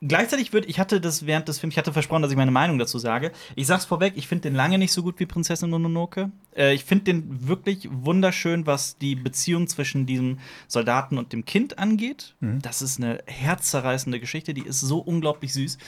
Gleichzeitig 0.06 0.52
würde, 0.52 0.66
ich 0.66 0.78
hatte 0.78 1.00
das 1.00 1.24
während 1.24 1.48
des 1.48 1.60
Films, 1.60 1.74
ich 1.74 1.78
hatte 1.78 1.92
versprochen, 1.92 2.20
dass 2.20 2.30
ich 2.30 2.36
meine 2.36 2.50
Meinung 2.50 2.78
dazu 2.78 2.98
sage. 2.98 3.32
Ich 3.54 3.66
sag's 3.66 3.86
vorweg, 3.86 4.14
ich 4.16 4.28
finde 4.28 4.42
den 4.42 4.54
lange 4.54 4.76
nicht 4.76 4.92
so 4.92 5.02
gut 5.02 5.18
wie 5.18 5.24
Prinzessin 5.24 5.70
Mononoke. 5.70 6.30
Äh, 6.54 6.74
ich 6.74 6.84
finde 6.84 7.04
den 7.04 7.48
wirklich 7.48 7.88
wunderschön, 7.90 8.66
was 8.66 8.98
die 8.98 9.14
Beziehung 9.14 9.66
zwischen 9.66 10.04
diesem 10.04 10.40
Soldaten 10.68 11.16
und 11.16 11.32
dem 11.32 11.46
Kind 11.46 11.78
angeht. 11.78 12.34
Das 12.60 12.82
ist 12.82 12.98
eine 12.98 13.22
herzzerreißende 13.26 14.20
Geschichte, 14.20 14.52
die 14.52 14.66
ist 14.66 14.80
so 14.80 14.98
unglaublich 14.98 15.54
süß. 15.54 15.78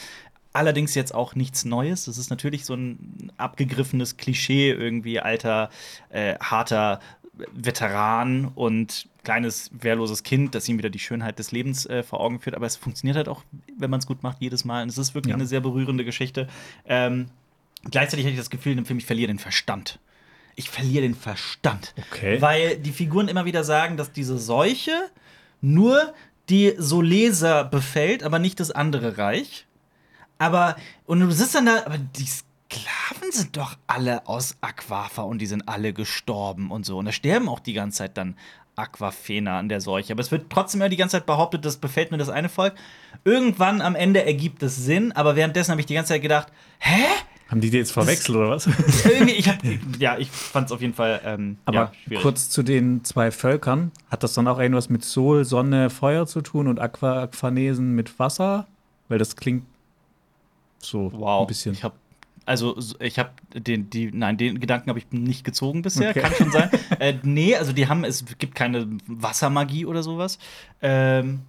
Allerdings 0.57 0.95
jetzt 0.95 1.15
auch 1.15 1.35
nichts 1.35 1.65
Neues. 1.65 2.07
Das 2.07 2.17
ist 2.19 2.31
natürlich 2.31 2.65
so 2.65 2.75
ein 2.75 3.31
abgegriffenes 3.37 4.17
Klischee, 4.17 4.71
irgendwie 4.71 5.21
alter, 5.21 5.69
äh, 6.09 6.37
harter 6.41 7.01
Veteran 7.53 8.47
und 8.55 9.09
kleines, 9.25 9.71
wehrloses 9.79 10.23
Kind, 10.23 10.55
das 10.55 10.69
ihm 10.69 10.79
wieder 10.79 10.89
die 10.89 10.99
Schönheit 10.99 11.39
des 11.39 11.53
Lebens 11.53 11.85
äh, 11.87 12.03
vor 12.03 12.21
Augen 12.21 12.41
führt. 12.41 12.57
Aber 12.57 12.67
es 12.67 12.77
funktioniert 12.77 13.17
halt 13.17 13.29
auch, 13.29 13.43
wenn 13.77 13.91
man 13.91 14.01
es 14.01 14.07
gut 14.07 14.23
macht, 14.23 14.39
jedes 14.41 14.65
Mal. 14.65 14.83
Und 14.83 14.89
es 14.89 14.99
ist 14.99 15.15
wirklich 15.15 15.31
Ja. 15.31 15.37
eine 15.37 15.47
sehr 15.47 15.61
berührende 15.61 16.05
Geschichte. 16.05 16.49
Ähm, 16.87 17.27
gleichzeitig 17.91 18.25
hatte 18.25 18.33
ich 18.33 18.39
das 18.41 18.51
Gefühl 18.51 18.73
in 18.73 18.79
dem 18.79 18.87
Film, 18.87 18.99
ich 18.99 19.07
verliere 19.07 19.29
den 19.29 19.39
Verstand. 19.39 19.99
Ich 20.55 20.71
verliere 20.71 21.03
den 21.03 21.15
Verstand. 21.15 21.93
Okay. 22.11 22.41
Weil 22.41 22.79
die 22.79 22.93
Figuren 22.93 23.29
immer 23.29 23.45
wieder 23.45 23.65
sagen, 23.65 23.97
dass 23.99 24.13
diese 24.13 24.39
Seuche 24.39 24.93
nur 25.61 26.15
die 26.49 26.75
Soleser 26.79 27.65
befällt, 27.65 28.23
aber 28.23 28.39
nicht 28.39 28.61
das 28.61 28.71
andere 28.71 29.19
Reich. 29.19 29.67
Aber, 30.39 30.77
und 31.07 31.21
du 31.21 31.31
sitzt 31.31 31.55
dann 31.55 31.67
da, 31.67 31.85
aber 31.87 31.99
die 31.99 32.27
Sklaven 32.27 33.33
sind 33.33 33.57
doch 33.57 33.77
alle 33.87 34.27
aus 34.27 34.57
Aquafa 34.61 35.23
und 35.23 35.39
die 35.39 35.47
sind 35.47 35.69
alle 35.69 35.93
gestorben 35.93 36.71
und 36.71 36.85
so. 36.85 36.99
Und 36.99 37.07
da 37.07 37.13
sterben 37.13 37.49
auch 37.49 37.61
die 37.61 37.73
ganze 37.73 37.99
Zeit 37.99 38.17
dann 38.17 38.37
Aquafener 38.77 39.55
an 39.55 39.69
der 39.69 39.81
Seuche. 39.81 40.13
Aber 40.13 40.21
es 40.21 40.31
wird 40.31 40.51
trotzdem 40.51 40.81
immer 40.81 40.89
die 40.89 40.97
ganze 40.97 41.17
Zeit 41.17 41.27
behauptet, 41.27 41.65
das 41.65 41.79
befällt 41.79 42.11
nur 42.11 42.19
das 42.19 42.29
eine 42.29 42.49
Volk. 42.49 42.75
Irgendwann 43.25 43.81
am 43.81 43.95
Ende 43.95 44.25
ergibt 44.25 44.63
es 44.63 44.77
Sinn, 44.77 45.13
aber 45.13 45.35
währenddessen 45.35 45.71
habe 45.71 45.81
ich 45.81 45.87
die 45.87 45.95
ganze 45.95 46.11
Zeit 46.11 46.23
gedacht, 46.23 46.49
hä? 46.79 47.05
Haben 47.49 47.61
die 47.61 47.71
die 47.71 47.79
jetzt 47.79 47.93
verwechselt 47.93 48.37
oder 48.37 48.51
was? 48.51 48.67
Irgendwie, 49.05 49.35
ich 49.35 49.49
hab, 49.49 49.59
ja, 49.99 50.19
ich 50.19 50.29
fand 50.31 50.67
es 50.67 50.73
auf 50.73 50.81
jeden 50.81 50.95
Fall 50.95 51.21
ähm, 51.25 51.59
Aber 51.65 51.93
ja, 52.09 52.21
kurz 52.21 52.51
zu 52.51 52.63
den 52.63 53.05
zwei 53.05 53.31
Völkern. 53.31 53.93
Hat 54.11 54.23
das 54.23 54.35
dann 54.35 54.49
auch 54.49 54.59
irgendwas 54.59 54.91
mit 54.91 55.05
Sol, 55.05 55.45
Sonne, 55.45 55.89
Feuer 55.89 56.27
zu 56.27 56.43
tun 56.43 56.67
und 56.67 56.81
Aqua, 56.81 57.23
Aquanesen 57.23 57.95
mit 57.95 58.19
Wasser? 58.19 58.67
Weil 59.09 59.19
das 59.19 59.37
klingt 59.37 59.65
so 60.79 61.11
Wow, 61.13 61.43
ein 61.43 61.47
bisschen. 61.47 61.73
ich 61.75 61.85
habe 61.85 61.95
also 62.45 62.79
so- 62.81 62.95
ich 63.01 63.19
habe 63.19 63.31
den 63.55 63.91
die 63.91 64.13
nein, 64.13 64.37
den 64.37 64.61
Gedanken 64.61 64.89
habe 64.91 64.99
ich 65.01 65.07
nicht 65.11 65.43
gezogen 65.45 65.83
bisher, 65.83 66.11
Okay. 66.11 66.21
kann 66.21 66.33
schon 66.35 66.53
sein. 66.53 66.71
äh, 67.01 67.15
nee, 67.23 67.57
also 67.57 67.73
die 67.73 67.89
haben 67.89 68.05
es 68.05 68.25
gibt 68.39 68.55
keine 68.55 68.87
Wassermagie 69.07 69.85
oder 69.87 70.03
sowas. 70.03 70.39
Ähm, 70.81 71.41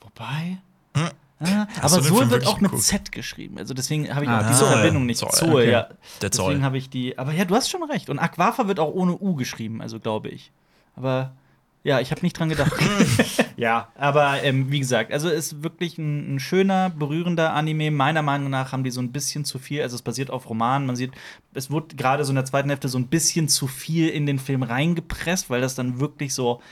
wobei 0.00 0.58
Hm. 0.96 1.08
Ah, 1.42 1.66
aber 1.80 2.02
Sol 2.02 2.28
wird 2.30 2.46
auch 2.46 2.60
mit 2.60 2.70
geguckt? 2.70 2.82
Z 2.82 3.12
geschrieben. 3.12 3.56
Also 3.56 3.72
deswegen 3.72 4.14
habe 4.14 4.24
ich 4.26 4.30
Ah, 4.30 4.40
auch 4.42 4.46
diese 4.48 4.58
Zoll. 4.58 4.72
Verbindung 4.72 5.06
nicht. 5.06 5.18
Zoll, 5.20 5.30
Zoll, 5.30 5.62
okay. 5.62 5.70
ja. 5.70 5.88
Der 6.20 6.30
Zoll. 6.30 6.48
Deswegen 6.48 6.64
habe 6.66 6.76
ich 6.76 6.90
die. 6.90 7.16
Aber 7.16 7.32
ja, 7.32 7.46
du 7.46 7.54
hast 7.54 7.70
schon 7.70 7.82
recht. 7.84 8.10
Und 8.10 8.18
Aquafa 8.18 8.68
wird 8.68 8.78
auch 8.78 8.92
ohne 8.92 9.16
U 9.16 9.34
geschrieben, 9.36 9.80
also 9.80 9.98
glaube 10.00 10.28
ich. 10.28 10.52
Aber 10.96 11.32
ja, 11.82 11.98
ich 12.00 12.10
habe 12.10 12.20
nicht 12.20 12.38
dran 12.38 12.50
gedacht. 12.50 12.72
ja, 13.60 13.92
aber 13.94 14.42
ähm, 14.42 14.72
wie 14.72 14.80
gesagt, 14.80 15.12
also 15.12 15.28
ist 15.28 15.62
wirklich 15.62 15.98
ein, 15.98 16.36
ein 16.36 16.40
schöner, 16.40 16.88
berührender 16.88 17.52
Anime. 17.52 17.90
Meiner 17.90 18.22
Meinung 18.22 18.48
nach 18.48 18.72
haben 18.72 18.84
die 18.84 18.90
so 18.90 19.02
ein 19.02 19.12
bisschen 19.12 19.44
zu 19.44 19.58
viel. 19.58 19.82
Also 19.82 19.96
es 19.96 20.02
basiert 20.02 20.30
auf 20.30 20.48
Romanen. 20.48 20.86
Man 20.86 20.96
sieht, 20.96 21.12
es 21.52 21.70
wurde 21.70 21.94
gerade 21.94 22.24
so 22.24 22.30
in 22.30 22.36
der 22.36 22.46
zweiten 22.46 22.70
Hälfte 22.70 22.88
so 22.88 22.98
ein 22.98 23.08
bisschen 23.08 23.48
zu 23.48 23.66
viel 23.66 24.08
in 24.08 24.24
den 24.24 24.38
Film 24.38 24.62
reingepresst, 24.62 25.50
weil 25.50 25.60
das 25.60 25.74
dann 25.74 26.00
wirklich 26.00 26.32
so 26.32 26.62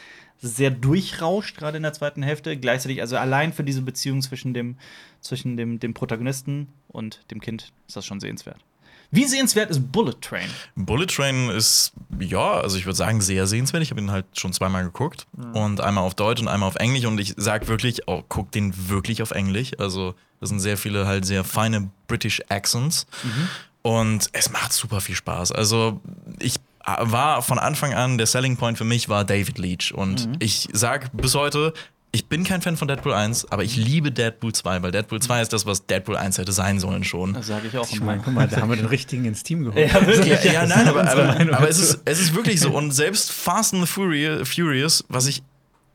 sehr 0.40 0.71
durchrauscht, 0.71 1.59
gerade 1.59 1.76
in 1.76 1.83
der 1.83 1.92
zweiten 1.92 2.23
Hälfte. 2.23 2.57
Gleichzeitig, 2.57 3.02
also 3.02 3.18
allein 3.18 3.52
für 3.52 3.64
diese 3.64 3.83
Beziehung 3.83 4.23
zwischen 4.23 4.54
dem, 4.54 4.79
zwischen 5.20 5.59
dem, 5.59 5.81
dem 5.81 5.92
Protagonisten 5.92 6.68
und 6.88 7.20
dem 7.31 7.42
Kind 7.42 7.70
ist 7.87 7.98
das 7.98 8.07
schon 8.07 8.18
sehenswert. 8.18 8.64
Wie 9.11 9.25
sehenswert 9.25 9.71
ist 9.71 9.90
Bullet 9.90 10.14
Train? 10.21 10.51
Bullet 10.77 11.07
Train 11.07 11.49
ist, 11.49 11.92
ja, 12.18 12.61
also 12.61 12.77
ich 12.77 12.85
würde 12.85 12.97
sagen, 12.97 13.21
sehr 13.23 13.47
sehenswert. 13.47 13.83
Ich 13.83 13.90
habe 13.90 14.01
ihn 14.01 14.11
halt 14.11 14.27
schon 14.35 14.53
zweimal 14.53 14.85
geguckt. 14.85 15.27
Und 15.55 15.81
einmal 15.81 16.05
auf 16.05 16.14
Deutsch 16.14 16.40
und 16.40 16.49
einmal 16.49 16.68
auf 16.68 16.77
Englisch. 16.77 17.07
Und 17.07 17.18
ich 17.18 17.35
sag 17.37 17.68
wirklich, 17.68 18.07
oh, 18.07 18.23
guck 18.29 18.51
den 18.53 18.73
wirklich 18.88 19.23
auf 19.23 19.31
Englisch. 19.31 19.73
Also, 19.79 20.14
das 20.40 20.51
sind 20.51 20.61
sehr 20.61 20.77
viele 20.77 21.07
halt 21.07 21.25
sehr 21.25 21.42
feine 21.42 21.90
British 22.07 22.42
Accents. 22.49 23.07
Und 23.83 24.29
es 24.33 24.51
macht 24.51 24.73
super 24.75 25.01
viel 25.01 25.14
Spaß. 25.14 25.53
Also, 25.53 26.01
ich 26.38 26.57
war 26.85 27.42
von 27.42 27.59
Anfang 27.59 27.94
an, 27.94 28.18
der 28.18 28.27
Selling 28.27 28.57
Point 28.57 28.77
für 28.77 28.85
mich 28.85 29.09
war 29.09 29.25
David 29.25 29.59
Leach. 29.59 29.94
Und 29.94 30.29
ich 30.38 30.68
sag 30.73 31.11
bis 31.16 31.35
heute, 31.35 31.73
ich 32.11 32.27
bin 32.27 32.42
kein 32.44 32.62
Fan 32.62 32.77
von 32.77 32.88
Deadpool 32.88 33.12
1, 33.12 33.53
aber 33.53 33.64
ich 33.64 33.77
liebe 33.77 34.11
Deadpool 34.11 34.55
2, 34.55 34.83
weil 34.83 34.90
Deadpool 34.92 35.21
2 35.21 35.42
ist 35.42 35.53
das, 35.53 35.66
was 35.66 35.87
Deadpool 35.87 36.16
1 36.16 36.38
hätte 36.38 36.53
sein 36.53 36.81
sollen 36.81 37.05
schon. 37.05 37.35
Das 37.35 37.47
sage 37.49 37.68
ich 37.68 37.77
auch 37.77 37.87
Ich 37.88 37.97
immer. 37.97 38.07
meine, 38.07 38.23
guck 38.25 38.33
mal, 38.35 38.49
da 38.49 38.61
haben 38.62 38.71
wir 38.71 38.77
den 38.77 38.87
richtigen 38.87 39.25
ins 39.27 39.42
Team 39.42 39.64
geholt. 39.64 39.92
Ja, 39.92 40.07
wirklich. 40.07 40.42
Ja, 40.44 40.53
ja 40.53 40.66
nein, 40.66 40.88
aber, 40.88 41.09
aber, 41.11 41.37
aber 41.57 41.68
es, 41.68 41.79
ist, 41.79 42.01
es 42.07 42.18
ist 42.21 42.35
wirklich 42.35 42.61
so. 42.61 42.71
Und 42.71 42.92
selbst 42.92 43.31
Fast 43.31 43.75
and 43.75 43.87
the 43.87 44.44
Furious, 44.44 45.05
was 45.09 45.27
ich 45.27 45.42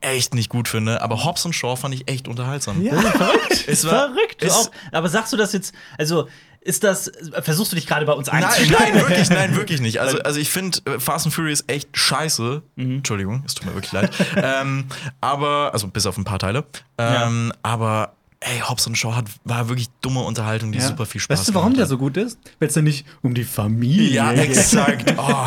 echt 0.01 0.33
nicht 0.35 0.49
gut 0.49 0.67
finde, 0.67 1.01
aber 1.01 1.23
Hobbs 1.23 1.45
und 1.45 1.53
Shaw 1.53 1.75
fand 1.77 1.95
ich 1.95 2.07
echt 2.09 2.27
unterhaltsam. 2.27 2.81
Ja. 2.83 2.93
verrückt. 3.01 3.63
Es 3.67 3.85
war- 3.85 4.09
verrückt. 4.09 4.43
Es- 4.43 4.51
auch. 4.53 4.71
Aber 4.91 5.09
sagst 5.09 5.31
du 5.33 5.37
das 5.37 5.53
jetzt, 5.53 5.73
also 5.97 6.27
ist 6.63 6.83
das, 6.83 7.11
versuchst 7.41 7.71
du 7.71 7.75
dich 7.75 7.87
gerade 7.87 8.05
bei 8.05 8.13
uns 8.13 8.27
Nein, 8.27 8.43
einzuschneiden? 8.43 8.95
nein, 8.95 8.95
wirklich, 9.09 9.29
nein, 9.29 9.55
wirklich 9.55 9.81
nicht. 9.81 9.99
Also, 9.99 10.19
also 10.19 10.39
ich 10.39 10.49
finde 10.49 10.79
äh, 10.85 10.99
Fast 10.99 11.25
and 11.25 11.35
Furious 11.35 11.63
echt 11.67 11.89
scheiße. 11.97 12.61
Entschuldigung, 12.77 13.43
es 13.45 13.55
tut 13.55 13.65
mir 13.65 13.73
wirklich 13.73 13.91
leid. 13.91 14.11
ähm, 14.35 14.85
aber, 15.21 15.71
also 15.73 15.87
bis 15.87 16.05
auf 16.05 16.17
ein 16.17 16.23
paar 16.23 16.39
Teile. 16.39 16.63
Ähm, 16.97 17.51
Aber 17.63 18.13
ey, 18.45 18.59
Hobbs 18.59 18.87
und 18.87 18.97
Shaw 18.97 19.13
hat, 19.15 19.25
war 19.43 19.69
wirklich 19.69 19.87
dumme 20.01 20.21
Unterhaltung, 20.21 20.71
die 20.71 20.79
Ja. 20.79 20.87
super 20.87 21.05
viel 21.05 21.21
Spaß 21.21 21.39
Weißt 21.39 21.49
du, 21.49 21.53
warum 21.53 21.69
gemacht 21.69 21.79
der 21.79 21.85
so 21.87 21.97
gut 21.97 22.17
ist? 22.17 22.39
Weil 22.59 22.69
es 22.69 22.75
ja 22.75 22.81
nicht 22.81 23.05
um 23.21 23.33
die 23.33 23.43
Familie 23.43 24.09
Ja, 24.11 24.33
geht. 24.33 24.45
exakt. 24.49 25.13
Oh. 25.17 25.45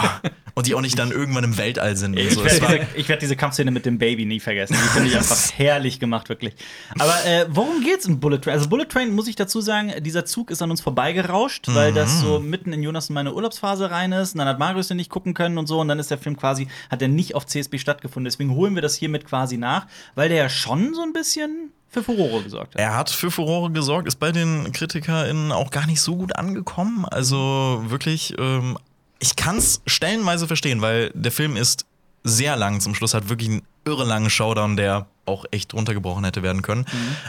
Und 0.58 0.66
die 0.66 0.74
auch 0.74 0.80
nicht 0.80 0.98
dann 0.98 1.10
irgendwann 1.10 1.44
im 1.44 1.58
Weltall 1.58 1.96
sind. 1.98 2.12
Und 2.12 2.18
Ich 2.18 2.32
so. 2.32 2.42
Werde 2.42 2.86
diese, 2.96 3.08
werd 3.10 3.20
diese 3.20 3.36
Kampfszene 3.36 3.70
mit 3.70 3.84
dem 3.84 3.98
Baby 3.98 4.24
nie 4.24 4.40
vergessen. 4.40 4.72
Die 4.82 4.88
finde 4.88 5.08
ich 5.10 5.16
einfach 5.18 5.36
herrlich 5.58 6.00
gemacht, 6.00 6.30
wirklich. 6.30 6.54
Aber 6.98 7.12
äh, 7.26 7.44
worum 7.50 7.82
geht's 7.84 8.06
in 8.06 8.20
Bullet 8.20 8.38
Train? 8.38 8.54
Also 8.54 8.66
Bullet 8.70 8.86
Train, 8.86 9.14
muss 9.14 9.28
ich 9.28 9.36
dazu 9.36 9.60
sagen, 9.60 9.92
dieser 10.02 10.24
Zug 10.24 10.50
ist 10.50 10.62
an 10.62 10.70
uns 10.70 10.80
vorbeigerauscht, 10.80 11.66
weil 11.74 11.92
das 11.92 12.20
so 12.20 12.40
mitten 12.40 12.72
in 12.72 12.82
Jonas 12.82 13.10
und 13.10 13.14
meine 13.16 13.34
Urlaubsphase 13.34 13.90
rein 13.90 14.12
ist. 14.12 14.32
Und 14.34 14.38
dann 14.38 14.48
hat 14.48 14.58
Marius 14.58 14.88
den 14.88 14.96
nicht 14.96 15.10
gucken 15.10 15.34
können 15.34 15.58
und 15.58 15.66
so. 15.66 15.78
Und 15.78 15.88
dann 15.88 15.98
ist 15.98 16.10
der 16.10 16.16
Film 16.16 16.38
quasi, 16.38 16.68
hat 16.90 17.02
er 17.02 17.08
nicht 17.08 17.34
auf 17.34 17.44
CSB 17.44 17.76
stattgefunden. 17.76 18.24
Deswegen 18.24 18.54
holen 18.54 18.74
wir 18.74 18.80
das 18.80 18.94
hiermit 18.96 19.26
quasi 19.26 19.58
nach, 19.58 19.86
weil 20.14 20.30
der 20.30 20.38
ja 20.38 20.48
schon 20.48 20.94
so 20.94 21.02
ein 21.02 21.12
bisschen 21.12 21.70
für 21.96 22.02
Furore 22.02 22.42
gesorgt. 22.42 22.74
Er 22.76 22.94
hat 22.94 23.08
für 23.08 23.30
Furore 23.30 23.70
gesorgt, 23.70 24.06
ist 24.06 24.20
bei 24.20 24.32
den 24.32 24.70
KritikerInnen 24.72 25.50
auch 25.50 25.70
gar 25.70 25.86
nicht 25.86 26.00
so 26.00 26.16
gut 26.16 26.36
angekommen. 26.36 27.06
Also 27.06 27.82
wirklich, 27.86 28.34
ähm, 28.38 28.76
ich 29.18 29.36
kann 29.36 29.56
es 29.56 29.80
stellenweise 29.86 30.46
verstehen, 30.46 30.82
weil 30.82 31.10
der 31.14 31.32
Film 31.32 31.56
ist 31.56 31.86
sehr 32.22 32.56
lang. 32.56 32.80
Zum 32.80 32.94
Schluss 32.94 33.14
hat 33.14 33.28
wirklich 33.28 33.48
einen 33.48 33.62
irre 33.86 34.04
langen 34.04 34.28
Showdown, 34.28 34.76
der 34.76 35.06
auch 35.26 35.44
echt 35.50 35.74
runtergebrochen 35.74 36.24
hätte 36.24 36.42
werden 36.42 36.62
können. 36.62 36.84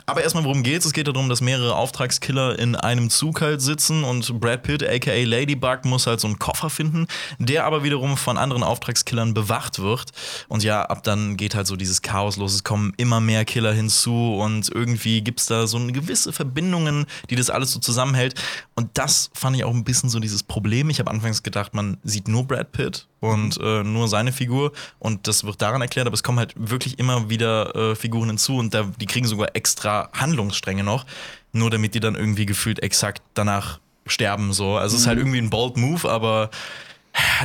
Aber 0.05 0.23
erstmal, 0.23 0.43
worum 0.43 0.63
geht's? 0.63 0.85
Es 0.85 0.93
geht 0.93 1.07
darum, 1.07 1.29
dass 1.29 1.41
mehrere 1.41 1.75
Auftragskiller 1.75 2.57
in 2.57 2.75
einem 2.75 3.09
Zug 3.09 3.41
halt 3.41 3.61
sitzen 3.61 4.03
und 4.03 4.39
Brad 4.39 4.63
Pitt, 4.63 4.87
aka 4.87 5.23
Ladybug, 5.23 5.85
muss 5.85 6.07
halt 6.07 6.19
so 6.19 6.27
einen 6.27 6.39
Koffer 6.39 6.69
finden, 6.69 7.07
der 7.39 7.65
aber 7.65 7.83
wiederum 7.83 8.17
von 8.17 8.37
anderen 8.37 8.63
Auftragskillern 8.63 9.33
bewacht 9.33 9.79
wird. 9.79 10.11
Und 10.47 10.63
ja, 10.63 10.83
ab 10.83 11.03
dann 11.03 11.37
geht 11.37 11.55
halt 11.55 11.67
so 11.67 11.75
dieses 11.75 12.01
Chaos 12.01 12.37
los. 12.37 12.53
Es 12.53 12.63
kommen 12.63 12.93
immer 12.97 13.19
mehr 13.19 13.45
Killer 13.45 13.73
hinzu 13.73 14.35
und 14.35 14.69
irgendwie 14.69 15.21
gibt's 15.21 15.45
da 15.45 15.67
so 15.67 15.77
eine 15.77 15.91
gewisse 15.91 16.33
Verbindungen, 16.33 17.05
die 17.29 17.35
das 17.35 17.49
alles 17.49 17.71
so 17.71 17.79
zusammenhält. 17.79 18.35
Und 18.75 18.89
das 18.97 19.29
fand 19.33 19.55
ich 19.55 19.63
auch 19.63 19.73
ein 19.73 19.83
bisschen 19.83 20.09
so 20.09 20.19
dieses 20.19 20.43
Problem. 20.43 20.89
Ich 20.89 20.99
habe 20.99 21.11
anfangs 21.11 21.43
gedacht, 21.43 21.73
man 21.73 21.97
sieht 22.03 22.27
nur 22.27 22.45
Brad 22.45 22.71
Pitt 22.71 23.07
und 23.19 23.59
äh, 23.61 23.83
nur 23.83 24.07
seine 24.07 24.31
Figur 24.31 24.71
und 24.99 25.27
das 25.27 25.43
wird 25.43 25.61
daran 25.61 25.81
erklärt, 25.81 26.07
aber 26.07 26.13
es 26.13 26.23
kommen 26.23 26.37
halt 26.37 26.53
wirklich 26.55 26.99
immer 26.99 27.29
wieder 27.29 27.75
äh, 27.75 27.86
Figuren 27.95 28.29
hinzu 28.29 28.57
und 28.57 28.73
da, 28.73 28.83
die 28.99 29.05
kriegen 29.05 29.27
sogar 29.27 29.55
extra 29.55 30.09
Handlungsstränge 30.13 30.83
noch, 30.83 31.05
nur 31.53 31.69
damit 31.69 31.95
die 31.95 31.99
dann 31.99 32.15
irgendwie 32.15 32.45
gefühlt 32.45 32.79
exakt 32.83 33.21
danach 33.33 33.79
sterben. 34.05 34.53
So. 34.53 34.77
Also 34.77 34.95
es 34.95 35.01
ist 35.01 35.07
halt 35.07 35.17
irgendwie 35.19 35.39
ein 35.39 35.49
bold 35.49 35.77
Move, 35.77 36.09
aber 36.09 36.49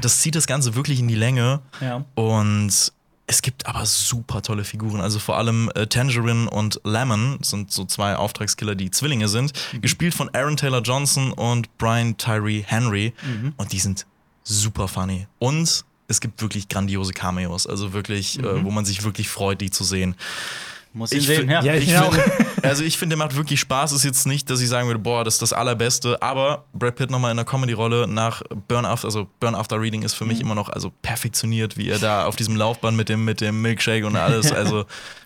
das 0.01 0.21
zieht 0.21 0.35
das 0.35 0.47
Ganze 0.47 0.75
wirklich 0.75 1.01
in 1.01 1.09
die 1.09 1.15
Länge. 1.15 1.61
Ja. 1.81 2.05
Und 2.15 2.93
Es 3.27 3.41
gibt 3.41 3.67
aber 3.67 3.87
super 3.87 4.43
tolle 4.43 4.65
Figuren. 4.65 5.01
Also 5.01 5.19
vor 5.19 5.39
allem 5.39 5.71
äh, 5.75 5.87
Tangerine 5.87 6.51
und 6.51 6.81
Lemon 6.85 7.39
sind 7.43 7.73
so 7.73 7.85
zwei 7.85 8.17
Auftragskiller, 8.17 8.75
die 8.75 8.91
Zwillinge 8.91 9.29
sind. 9.29 9.53
Gespielt 9.81 10.13
von 10.13 10.29
Aaron 10.35 10.57
Taylor 10.57 10.83
Johnson 10.83 11.33
und 11.33 11.77
Brian 11.79 12.17
Tyree 12.19 12.63
Henry. 12.67 13.15
Und 13.57 13.73
die 13.73 13.79
sind 13.79 14.07
super 14.43 14.89
funny. 14.89 15.27
Und 15.39 15.85
es 16.13 16.21
gibt 16.21 16.41
wirklich 16.41 16.69
grandiose 16.69 17.13
Cameos. 17.13 17.67
Also 17.67 17.93
wirklich, 17.93 18.39
äh, 18.39 18.65
wo 18.65 18.71
man 18.71 18.85
sich 18.85 19.03
wirklich 19.05 19.29
freut, 19.29 19.61
die 19.61 19.71
zu 19.71 19.83
sehen. 19.85 20.15
Muss 20.95 21.11
Ich 21.13 21.25
sehen, 21.27 21.49
ja. 21.49 21.63
Ja, 21.63 21.75
Ich 21.75 21.89
Ja. 21.89 22.03
find, 22.11 22.23
also 22.63 22.85
ich 22.85 22.99
finde, 22.99 23.17
der 23.17 23.25
macht 23.27 23.35
wirklich 23.35 23.59
Spaß. 23.61 23.93
Ist 23.93 24.05
jetzt 24.05 24.27
nicht, 24.27 24.51
dass 24.51 24.61
ich 24.61 24.69
sagen 24.69 24.87
würde, 24.89 24.99
boah, 25.01 25.25
das 25.25 25.35
ist 25.37 25.43
das 25.43 25.55
Allerbeste. 25.55 26.21
Aber 26.21 26.67
Brad 26.75 26.97
Pitt 26.97 27.11
nochmal 27.11 27.31
in 27.31 27.39
der 27.39 27.47
Comedy-Rolle 27.47 28.07
nach 28.07 28.43
Burn 28.69 28.85
After, 28.85 29.07
also 29.07 29.27
Burn 29.41 29.55
After 29.55 29.81
Reading 29.81 30.03
ist 30.03 30.13
für 30.13 30.27
mich 30.27 30.39
immer 30.41 30.55
noch 30.55 30.69
also 30.69 30.93
perfektioniert, 31.01 31.79
wie 31.79 31.89
er 31.89 31.99
da 31.99 32.27
auf 32.27 32.37
diesem 32.37 32.57
Laufband 32.57 32.95
mit 32.97 33.09
dem, 33.09 33.25
mit 33.25 33.41
dem 33.41 33.63
Milkshake 33.63 34.05
und 34.07 34.17
alles. 34.17 34.53
Also, 34.63 34.85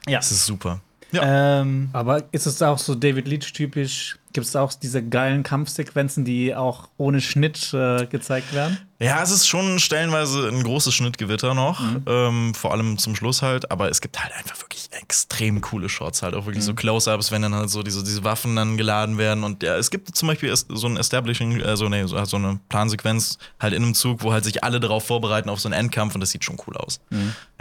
Ja. 0.08 0.20
es 0.20 0.30
ist 0.30 0.46
super. 0.46 0.80
Ja. 1.16 1.60
Ähm, 1.60 1.90
Aber 1.92 2.24
ist 2.32 2.46
es 2.46 2.62
auch 2.62 2.78
so 2.78 2.94
David 2.94 3.26
Leach-typisch? 3.26 4.18
Gibt 4.32 4.46
es 4.46 4.54
auch 4.54 4.74
diese 4.74 5.02
geilen 5.02 5.42
Kampfsequenzen, 5.42 6.26
die 6.26 6.54
auch 6.54 6.88
ohne 6.98 7.22
Schnitt 7.22 7.72
äh, 7.72 8.04
gezeigt 8.06 8.52
werden? 8.52 8.76
Ja, 8.98 9.22
es 9.22 9.30
ist 9.30 9.46
schon 9.46 9.78
stellenweise 9.78 10.48
ein 10.48 10.62
großes 10.62 10.92
Schnittgewitter 10.92 11.54
noch, 11.54 11.80
ähm, 12.06 12.52
vor 12.54 12.72
allem 12.72 12.98
zum 12.98 13.16
Schluss 13.16 13.40
halt, 13.40 13.70
aber 13.70 13.90
es 13.90 14.02
gibt 14.02 14.22
halt 14.22 14.34
einfach 14.36 14.60
wirklich 14.60 14.88
extrem 14.92 15.62
coole 15.62 15.88
Shots, 15.88 16.22
halt 16.22 16.34
auch 16.34 16.44
wirklich 16.44 16.64
so 16.64 16.74
Close-Ups, 16.74 17.30
wenn 17.30 17.42
dann 17.42 17.54
halt 17.54 17.70
so 17.70 17.82
diese, 17.82 18.04
diese 18.04 18.24
Waffen 18.24 18.56
dann 18.56 18.76
geladen 18.76 19.16
werden 19.16 19.42
und 19.42 19.62
ja, 19.62 19.76
es 19.76 19.90
gibt 19.90 20.14
zum 20.14 20.28
Beispiel 20.28 20.54
so 20.54 20.86
ein 20.86 20.98
Establishing, 20.98 21.60
äh, 21.60 21.76
so, 21.76 21.88
nee, 21.88 22.04
so, 22.04 22.22
so 22.24 22.36
eine 22.36 22.60
Plansequenz 22.68 23.38
halt 23.58 23.72
in 23.72 23.82
einem 23.82 23.94
Zug, 23.94 24.22
wo 24.22 24.32
halt 24.32 24.44
sich 24.44 24.64
alle 24.64 24.80
darauf 24.80 25.06
vorbereiten 25.06 25.48
auf 25.48 25.60
so 25.60 25.68
einen 25.68 25.78
Endkampf 25.78 26.14
und 26.14 26.20
das 26.20 26.30
sieht 26.30 26.44
schon 26.44 26.58
cool 26.66 26.76
aus. 26.76 27.00